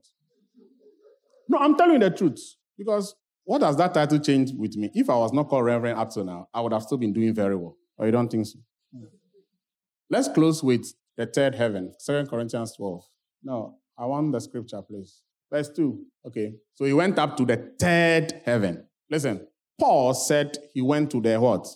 No, 1.49 1.59
I'm 1.59 1.77
telling 1.77 1.95
you 1.95 1.99
the 1.99 2.11
truth. 2.11 2.41
Because 2.79 3.15
what 3.45 3.61
does 3.61 3.77
that 3.77 3.93
title 3.93 4.19
change 4.19 4.53
with 4.57 4.75
me? 4.77 4.91
If 4.95 5.11
I 5.11 5.17
was 5.17 5.33
not 5.35 5.49
called 5.49 5.67
Reverend 5.67 5.99
up 5.99 6.09
to 6.11 6.25
now, 6.25 6.49
I 6.55 6.63
would 6.63 6.73
have 6.73 6.83
still 6.83 6.97
been 6.97 7.13
doing 7.13 7.35
very 7.35 7.55
well. 7.55 7.77
Or 7.99 8.07
you 8.07 8.13
don't 8.13 8.31
think 8.31 8.47
so? 8.47 8.59
Let's 10.09 10.29
close 10.29 10.63
with 10.63 10.87
the 11.17 11.27
third 11.27 11.55
heaven, 11.55 11.93
Second 11.99 12.29
Corinthians 12.31 12.73
12. 12.77 13.05
No, 13.45 13.77
I 13.99 14.07
want 14.07 14.33
the 14.33 14.41
scripture, 14.41 14.81
please. 14.81 15.21
Verse 15.51 15.69
2. 15.77 16.05
Okay. 16.27 16.55
So 16.75 16.87
he 16.87 16.95
went 16.95 17.19
up 17.19 17.37
to 17.37 17.45
the 17.45 17.71
third 17.79 18.41
heaven. 18.45 18.87
Listen, 19.11 19.47
Paul 19.79 20.15
said 20.15 20.57
he 20.73 20.81
went 20.81 21.11
to 21.11 21.21
the 21.21 21.39
what? 21.39 21.67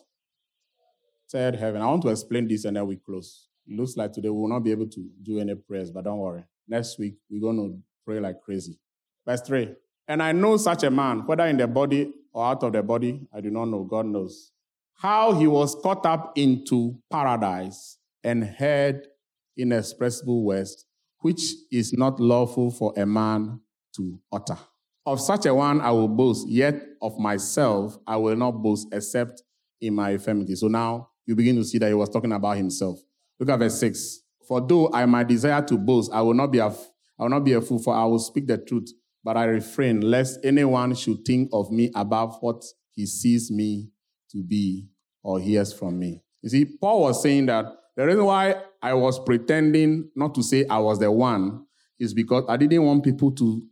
Third 1.30 1.56
heaven. 1.56 1.82
I 1.82 1.86
want 1.86 2.02
to 2.02 2.08
explain 2.08 2.46
this 2.46 2.64
and 2.64 2.76
then 2.76 2.86
we 2.86 2.96
close. 2.96 3.48
It 3.66 3.76
looks 3.76 3.96
like 3.96 4.12
today 4.12 4.28
we 4.28 4.40
will 4.40 4.48
not 4.48 4.60
be 4.60 4.70
able 4.70 4.86
to 4.86 5.10
do 5.22 5.40
any 5.40 5.54
prayers, 5.56 5.90
but 5.90 6.04
don't 6.04 6.18
worry. 6.18 6.44
Next 6.68 6.98
week, 6.98 7.16
we're 7.28 7.40
going 7.40 7.56
to 7.56 7.78
pray 8.04 8.20
like 8.20 8.40
crazy. 8.40 8.78
Verse 9.26 9.40
3. 9.40 9.74
And 10.06 10.22
I 10.22 10.30
know 10.30 10.56
such 10.56 10.84
a 10.84 10.90
man, 10.90 11.26
whether 11.26 11.44
in 11.46 11.56
the 11.56 11.66
body 11.66 12.12
or 12.32 12.46
out 12.46 12.62
of 12.62 12.72
the 12.72 12.82
body, 12.82 13.26
I 13.34 13.40
do 13.40 13.50
not 13.50 13.64
know, 13.66 13.82
God 13.82 14.06
knows. 14.06 14.52
How 14.94 15.32
he 15.32 15.48
was 15.48 15.74
caught 15.82 16.06
up 16.06 16.32
into 16.36 16.96
paradise 17.10 17.98
and 18.22 18.44
heard 18.44 19.08
inexpressible 19.56 20.44
words, 20.44 20.86
which 21.20 21.42
is 21.72 21.92
not 21.92 22.20
lawful 22.20 22.70
for 22.70 22.92
a 22.96 23.04
man 23.04 23.60
to 23.96 24.20
utter. 24.32 24.58
Of 25.04 25.20
such 25.20 25.46
a 25.46 25.54
one 25.54 25.80
I 25.80 25.90
will 25.90 26.08
boast, 26.08 26.48
yet 26.48 26.80
of 27.02 27.18
myself 27.18 27.98
I 28.06 28.16
will 28.16 28.36
not 28.36 28.52
boast 28.52 28.88
except 28.92 29.42
in 29.80 29.94
my 29.94 30.10
infirmity. 30.10 30.54
So 30.54 30.68
now 30.68 31.10
you 31.26 31.34
begin 31.34 31.56
to 31.56 31.64
see 31.64 31.78
that 31.78 31.88
he 31.88 31.94
was 31.94 32.08
talking 32.08 32.32
about 32.32 32.56
himself. 32.56 32.98
Look 33.38 33.50
at 33.50 33.58
verse 33.58 33.78
6. 33.80 34.20
For 34.48 34.60
though 34.60 34.90
I 34.92 35.06
might 35.06 35.28
desire 35.28 35.60
to 35.62 35.76
boast, 35.76 36.12
I 36.12 36.20
will 36.22 36.34
not 36.34 36.52
be 36.52 36.58
a, 36.58 36.66
I 36.68 37.22
will 37.22 37.30
not 37.30 37.44
be 37.44 37.52
a 37.52 37.60
fool, 37.60 37.80
for 37.80 37.94
I 37.94 38.04
will 38.04 38.18
speak 38.18 38.46
the 38.46 38.58
truth 38.58 38.90
but 39.26 39.36
I 39.36 39.46
refrain 39.46 40.02
lest 40.02 40.38
anyone 40.44 40.94
should 40.94 41.24
think 41.24 41.50
of 41.52 41.72
me 41.72 41.90
above 41.96 42.36
what 42.42 42.64
he 42.92 43.06
sees 43.06 43.50
me 43.50 43.88
to 44.30 44.40
be 44.40 44.86
or 45.24 45.40
hears 45.40 45.72
from 45.72 45.98
me. 45.98 46.22
You 46.42 46.48
see, 46.48 46.64
Paul 46.64 47.02
was 47.02 47.24
saying 47.24 47.46
that 47.46 47.66
the 47.96 48.06
reason 48.06 48.24
why 48.24 48.54
I 48.80 48.94
was 48.94 49.18
pretending 49.18 50.10
not 50.14 50.32
to 50.36 50.44
say 50.44 50.64
I 50.70 50.78
was 50.78 51.00
the 51.00 51.10
one 51.10 51.66
is 51.98 52.14
because 52.14 52.44
I 52.48 52.56
didn't 52.56 52.84
want 52.84 53.02
people 53.02 53.32
to 53.32 53.62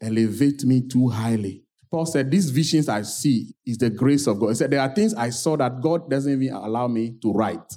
elevate 0.00 0.64
me 0.64 0.88
too 0.88 1.08
highly. 1.08 1.61
Paul 1.92 2.06
said, 2.06 2.30
These 2.30 2.48
visions 2.50 2.88
I 2.88 3.02
see 3.02 3.54
is 3.66 3.76
the 3.76 3.90
grace 3.90 4.26
of 4.26 4.40
God. 4.40 4.48
He 4.48 4.54
said, 4.54 4.70
There 4.70 4.80
are 4.80 4.92
things 4.92 5.12
I 5.12 5.28
saw 5.28 5.56
that 5.58 5.80
God 5.82 6.08
doesn't 6.08 6.42
even 6.42 6.56
allow 6.56 6.88
me 6.88 7.16
to 7.20 7.32
write. 7.32 7.76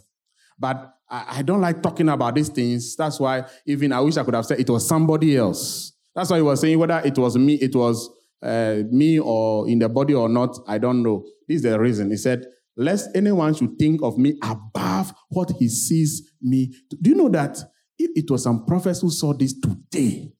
But 0.57 0.93
I, 1.09 1.41
don't 1.43 1.61
like 1.61 1.83
talking 1.83 2.09
about 2.09 2.33
these 2.33 2.49
things. 2.49 2.95
That's 2.95 3.19
why 3.19 3.43
even 3.65 3.91
I 3.91 3.99
wish 3.99 4.17
I 4.17 4.23
could 4.23 4.33
have 4.33 4.45
said 4.45 4.59
it 4.59 4.69
was 4.69 4.87
somebody 4.87 5.35
else. 5.35 5.93
That's 6.15 6.29
why 6.29 6.37
he 6.37 6.41
was 6.41 6.61
saying 6.61 6.79
whether 6.79 6.99
it 7.05 7.17
was 7.17 7.37
me, 7.37 7.55
it 7.55 7.75
was 7.75 8.09
uh, 8.41 8.83
me 8.89 9.19
or 9.19 9.67
in 9.67 9.79
the 9.79 9.89
body 9.89 10.13
or 10.13 10.29
not, 10.29 10.57
I 10.65 10.77
don't 10.77 11.03
know. 11.03 11.25
This 11.47 11.57
is 11.57 11.63
the 11.63 11.79
reason. 11.79 12.09
He 12.09 12.17
said, 12.17 12.45
lest 12.77 13.09
anyone 13.15 13.53
should 13.53 13.77
think 13.77 14.01
of 14.01 14.17
me 14.17 14.37
above 14.41 15.13
what 15.29 15.51
he 15.59 15.67
sees 15.67 16.31
me. 16.41 16.73
Do 17.01 17.09
you 17.09 17.15
know 17.17 17.29
that 17.29 17.57
if 17.99 18.11
it 18.15 18.31
was 18.31 18.43
some 18.43 18.65
prophets 18.65 19.01
who 19.01 19.11
saw 19.11 19.33
this 19.33 19.53
today, 19.59 20.31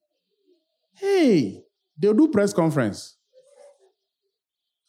hey, 0.94 1.62
they'll 1.98 2.14
do 2.14 2.30
press 2.30 2.54
conference. 2.54 3.18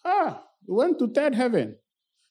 Ah, 0.08 0.42
we 0.66 0.76
went 0.76 0.98
to 1.00 1.08
third 1.08 1.34
heaven. 1.34 1.76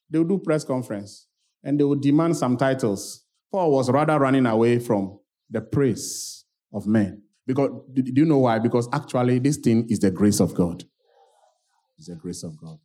They'll 0.10 0.24
do 0.24 0.40
press 0.40 0.64
conference. 0.64 1.28
and 1.64 1.80
they 1.80 1.84
would 1.84 2.00
demand 2.02 2.38
some 2.38 2.56
titles. 2.58 3.26
Paul 3.52 3.72
was 3.72 3.90
rather 3.90 4.20
running 4.20 4.46
away 4.46 4.78
from 4.80 5.20
the 5.50 5.62
praise 5.62 6.46
of 6.72 6.86
men. 6.86 7.24
Because 7.48 7.72
do 7.92 8.04
you 8.22 8.26
know 8.26 8.38
why? 8.38 8.60
Because 8.60 8.88
actually, 8.94 9.40
this 9.40 9.58
thing 9.58 9.88
is 9.90 10.00
the 10.00 10.12
grace 10.12 10.40
of 10.40 10.54
God. 10.54 10.84
It's 11.98 12.08
the 12.08 12.16
grace 12.16 12.44
of 12.44 12.56
God. 12.58 12.78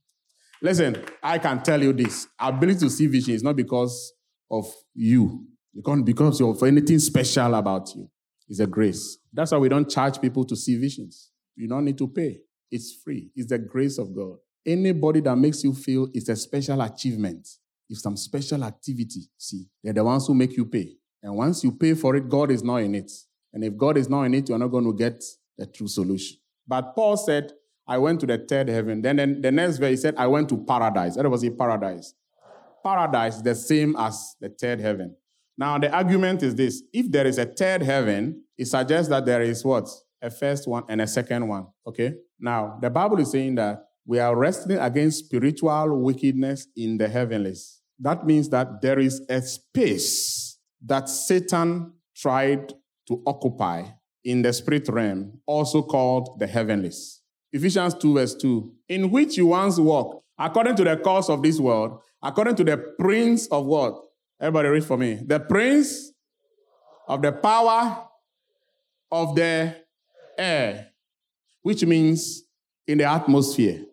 Listen, 0.63 1.05
I 1.23 1.39
can 1.39 1.63
tell 1.63 1.83
you 1.83 1.93
this. 1.93 2.27
Ability 2.39 2.81
to 2.81 2.91
see 2.91 3.07
vision 3.07 3.35
is 3.35 3.43
not 3.43 3.57
because 3.57 4.13
of 4.51 4.67
you. 4.95 5.47
You 5.75 5.83
can't 5.83 6.05
because 6.05 6.41
of 6.41 6.63
anything 6.63 6.99
special 6.99 7.55
about 7.55 7.95
you. 7.95 8.11
It's 8.49 8.61
a 8.61 8.67
grace. 8.67 9.19
That's 9.33 9.53
why 9.53 9.59
we 9.59 9.69
don't 9.69 9.91
charge 9.91 10.21
people 10.21 10.45
to 10.47 10.57
see 10.57 10.77
visions. 10.77 11.31
You 11.55 11.69
don't 11.69 11.85
need 11.85 11.99
to 11.99 12.09
pay. 12.09 12.41
It's 12.71 12.95
free. 13.05 13.31
It's 13.37 13.49
the 13.51 13.59
grace 13.59 13.99
of 13.99 14.15
God. 14.15 14.39
Anybody 14.71 15.21
that 15.21 15.37
makes 15.37 15.65
you 15.65 15.75
feel 15.75 16.09
it's 16.15 16.29
a 16.29 16.37
special 16.37 16.81
achievement, 16.81 17.49
it's 17.89 18.03
some 18.03 18.17
special 18.17 18.63
activity, 18.63 19.23
see, 19.37 19.67
they're 19.83 19.93
the 19.93 20.05
ones 20.05 20.27
who 20.27 20.35
make 20.35 20.57
you 20.57 20.65
pay. 20.65 20.93
And 21.23 21.35
once 21.35 21.65
you 21.65 21.73
pay 21.73 21.95
for 21.95 22.15
it, 22.17 22.29
God 22.29 22.51
is 22.51 22.63
not 22.63 22.77
in 22.77 22.95
it. 22.95 23.11
And 23.53 23.65
if 23.65 23.77
God 23.77 23.97
is 23.97 24.09
not 24.09 24.23
in 24.25 24.35
it, 24.35 24.49
you're 24.49 24.59
not 24.59 24.69
going 24.69 24.85
to 24.85 24.95
get 24.95 25.23
the 25.59 25.67
true 25.67 25.89
solution. 25.89 26.39
But 26.67 26.95
Paul 26.95 27.17
said, 27.17 27.53
I 27.87 27.99
went 27.99 28.21
to 28.21 28.27
the 28.27 28.39
third 28.39 28.69
heaven. 28.69 29.03
Then, 29.03 29.17
then 29.17 29.43
the 29.43 29.51
next 29.51 29.79
verse, 29.79 29.91
he 29.91 29.97
said, 29.97 30.15
I 30.17 30.29
went 30.29 30.49
to 30.51 30.57
paradise. 30.57 31.17
That 31.17 31.29
was 31.29 31.43
a 31.43 31.51
paradise. 31.51 32.15
Paradise 32.85 33.37
is 33.37 33.43
the 33.43 33.55
same 33.57 33.97
as 33.99 34.37
the 34.41 34.49
third 34.49 34.81
heaven. 34.81 35.17
Now, 35.59 35.79
the 35.79 35.93
argument 35.93 36.43
is 36.45 36.55
this 36.55 36.83
if 36.93 37.11
there 37.11 37.27
is 37.27 37.39
a 37.39 37.45
third 37.45 37.83
heaven, 37.83 38.45
it 38.57 38.67
suggests 38.67 39.09
that 39.09 39.27
there 39.27 39.43
is 39.43 39.65
what? 39.65 39.89
A 40.23 40.31
first 40.31 40.69
one 40.69 40.85
and 40.89 41.01
a 41.01 41.07
second 41.07 41.47
one. 41.49 41.67
Okay? 41.87 42.15
Now, 42.39 42.79
the 42.81 42.89
Bible 42.89 43.19
is 43.19 43.33
saying 43.33 43.57
that 43.57 43.90
we 44.11 44.19
are 44.19 44.35
wrestling 44.35 44.77
against 44.77 45.27
spiritual 45.27 46.03
wickedness 46.03 46.67
in 46.75 46.99
the 46.99 47.07
heavenlies. 47.07 47.81
That 47.97 48.27
means 48.27 48.49
that 48.49 48.83
there 48.83 48.99
is 48.99 49.23
a 49.29 49.41
space 49.41 50.59
that 50.85 51.09
Satan 51.09 51.93
tried 52.17 52.75
to 53.07 53.23
occupy 53.25 53.85
in 54.25 54.43
the 54.43 54.53
spirit 54.53 54.89
realm, 54.89 55.39
also 55.47 55.81
called 55.83 56.41
the 56.41 56.49
heavenlies. 56.49 57.21
Ephesians 57.53 57.95
2, 57.95 58.15
verse 58.15 58.35
2, 58.35 58.73
in 58.89 59.13
which 59.13 59.37
you 59.37 59.47
once 59.47 59.79
walked, 59.79 60.25
according 60.37 60.75
to 60.75 60.83
the 60.83 60.97
course 60.97 61.29
of 61.29 61.41
this 61.45 61.61
world, 61.61 62.01
according 62.21 62.57
to 62.57 62.65
the 62.65 62.79
prince 62.99 63.47
of 63.47 63.65
what? 63.65 63.95
Everybody 64.41 64.71
read 64.71 64.85
for 64.85 64.97
me. 64.97 65.21
The 65.25 65.39
prince 65.39 66.11
of 67.07 67.23
the 67.23 67.31
power 67.31 68.09
of 69.13 69.37
the 69.37 69.77
air, 70.37 70.89
which 71.63 71.85
means 71.87 72.43
in 72.89 72.99
the 72.99 73.05
atmosphere. 73.05 73.85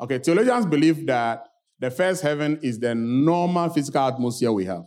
Okay, 0.00 0.18
theologians 0.18 0.64
believe 0.66 1.06
that 1.06 1.48
the 1.80 1.90
first 1.90 2.22
heaven 2.22 2.58
is 2.62 2.78
the 2.78 2.94
normal 2.94 3.68
physical 3.68 4.02
atmosphere 4.02 4.52
we 4.52 4.64
have. 4.64 4.84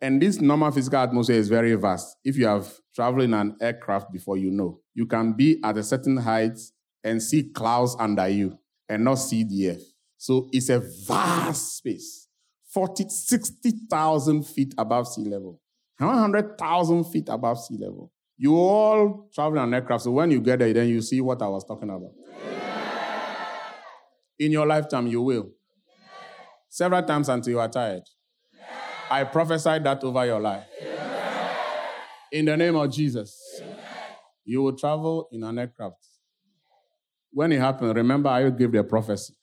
And 0.00 0.20
this 0.22 0.40
normal 0.40 0.70
physical 0.70 1.00
atmosphere 1.00 1.36
is 1.36 1.48
very 1.48 1.74
vast. 1.74 2.16
If 2.24 2.36
you 2.36 2.46
have 2.46 2.72
traveled 2.94 3.24
in 3.24 3.34
an 3.34 3.56
aircraft 3.60 4.12
before, 4.12 4.36
you 4.36 4.50
know. 4.50 4.80
You 4.94 5.06
can 5.06 5.32
be 5.32 5.58
at 5.64 5.76
a 5.78 5.82
certain 5.82 6.16
height 6.16 6.58
and 7.02 7.22
see 7.22 7.44
clouds 7.44 7.96
under 7.98 8.28
you 8.28 8.58
and 8.88 9.04
not 9.04 9.16
see 9.16 9.42
the 9.44 9.70
earth. 9.70 9.92
So 10.16 10.48
it's 10.52 10.68
a 10.68 10.78
vast 10.78 11.78
space 11.78 12.28
40, 12.72 13.08
60,000 13.08 14.46
feet 14.46 14.74
above 14.78 15.08
sea 15.08 15.24
level, 15.24 15.60
100,000 15.98 17.04
feet 17.04 17.28
above 17.28 17.58
sea 17.58 17.76
level. 17.78 18.12
You 18.36 18.54
all 18.54 19.28
travel 19.34 19.58
on 19.58 19.74
aircraft, 19.74 20.04
so 20.04 20.12
when 20.12 20.30
you 20.30 20.40
get 20.40 20.60
there, 20.60 20.72
then 20.72 20.88
you 20.88 21.02
see 21.02 21.20
what 21.20 21.42
I 21.42 21.48
was 21.48 21.64
talking 21.64 21.90
about. 21.90 22.12
In 24.38 24.52
your 24.52 24.66
lifetime, 24.66 25.06
you 25.06 25.22
will. 25.22 25.50
Several 26.68 27.02
times 27.02 27.28
until 27.28 27.52
you 27.52 27.60
are 27.60 27.68
tired. 27.68 28.02
I 29.10 29.24
prophesy 29.24 29.78
that 29.80 30.02
over 30.02 30.24
your 30.24 30.40
life. 30.40 30.64
In 32.32 32.46
the 32.46 32.56
name 32.56 32.76
of 32.76 32.90
Jesus, 32.90 33.38
you 34.44 34.62
will 34.62 34.76
travel 34.76 35.28
in 35.32 35.44
an 35.44 35.58
aircraft. 35.58 35.96
When 37.30 37.52
it 37.52 37.60
happens, 37.60 37.94
remember 37.94 38.30
I 38.30 38.48
gave 38.50 38.72
the 38.72 38.82
prophecy. 38.82 39.34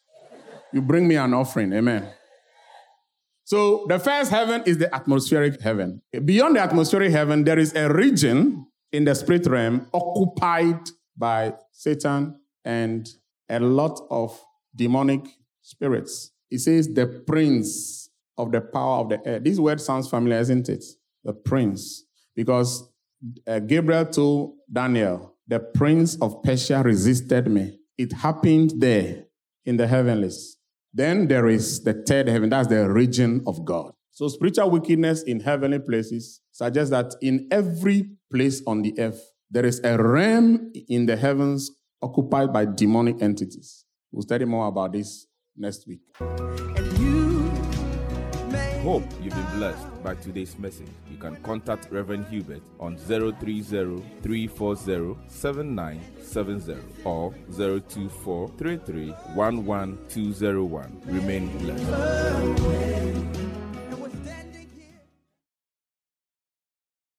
You 0.73 0.81
bring 0.81 1.07
me 1.07 1.15
an 1.15 1.33
offering. 1.33 1.71
Amen. 1.73 2.09
So 3.43 3.85
the 3.87 3.97
first 3.99 4.29
heaven 4.31 4.63
is 4.65 4.77
the 4.77 4.93
atmospheric 4.93 5.61
heaven. 5.61 6.01
Beyond 6.25 6.55
the 6.55 6.61
atmospheric 6.61 7.11
heaven, 7.11 7.43
there 7.43 7.57
is 7.57 7.75
a 7.75 7.91
region 7.91 8.67
in 8.91 9.05
the 9.05 9.15
spirit 9.15 9.47
realm 9.47 9.87
occupied 9.93 10.79
by 11.17 11.53
Satan 11.71 12.39
and 12.63 13.07
a 13.49 13.59
lot 13.59 13.99
of 14.11 14.39
demonic 14.75 15.25
spirits. 15.61 16.31
He 16.49 16.57
says 16.57 16.91
the 16.93 17.23
prince 17.27 18.09
of 18.37 18.51
the 18.51 18.61
power 18.61 18.99
of 19.01 19.09
the 19.09 19.21
air. 19.25 19.39
This 19.39 19.59
word 19.59 19.81
sounds 19.81 20.09
familiar, 20.09 20.39
isn't 20.39 20.69
it? 20.69 20.83
The 21.23 21.33
prince. 21.33 22.05
Because 22.35 22.89
uh, 23.47 23.59
Gabriel 23.59 24.05
told 24.05 24.53
Daniel, 24.71 25.35
the 25.47 25.59
prince 25.59 26.15
of 26.21 26.41
Persia 26.43 26.81
resisted 26.83 27.47
me. 27.47 27.79
It 27.97 28.13
happened 28.13 28.73
there 28.77 29.25
in 29.65 29.77
the 29.77 29.87
heavenlies. 29.87 30.57
Then 30.93 31.27
there 31.27 31.47
is 31.47 31.83
the 31.83 31.93
third 31.93 32.27
heaven, 32.27 32.49
that's 32.49 32.67
the 32.67 32.89
region 32.89 33.43
of 33.45 33.65
God. 33.65 33.93
So 34.11 34.27
spiritual 34.27 34.71
wickedness 34.71 35.23
in 35.23 35.39
heavenly 35.39 35.79
places 35.79 36.41
suggests 36.51 36.91
that 36.91 37.13
in 37.21 37.47
every 37.51 38.09
place 38.31 38.61
on 38.65 38.81
the 38.81 38.97
earth, 38.99 39.21
there 39.51 39.65
is 39.65 39.81
a 39.83 40.01
realm 40.01 40.71
in 40.87 41.05
the 41.05 41.15
heavens 41.15 41.71
occupied 42.01 42.51
by 42.53 42.65
demonic 42.65 43.21
entities. 43.21 43.85
We'll 44.11 44.23
study 44.23 44.45
more 44.45 44.67
about 44.67 44.93
this 44.93 45.27
next 45.55 45.87
week 45.87 46.01
hope 48.81 49.03
you've 49.21 49.35
been 49.35 49.57
blessed 49.57 50.03
by 50.03 50.15
today's 50.15 50.57
message. 50.57 50.87
You 51.11 51.17
can 51.17 51.35
contact 51.43 51.91
Reverend 51.91 52.25
Hubert 52.27 52.63
on 52.79 52.95
030 52.97 53.61
340 53.61 55.15
7970 55.27 56.77
or 57.03 57.33
024 57.55 58.51
Remain 61.05 61.57
blessed. 61.59 61.85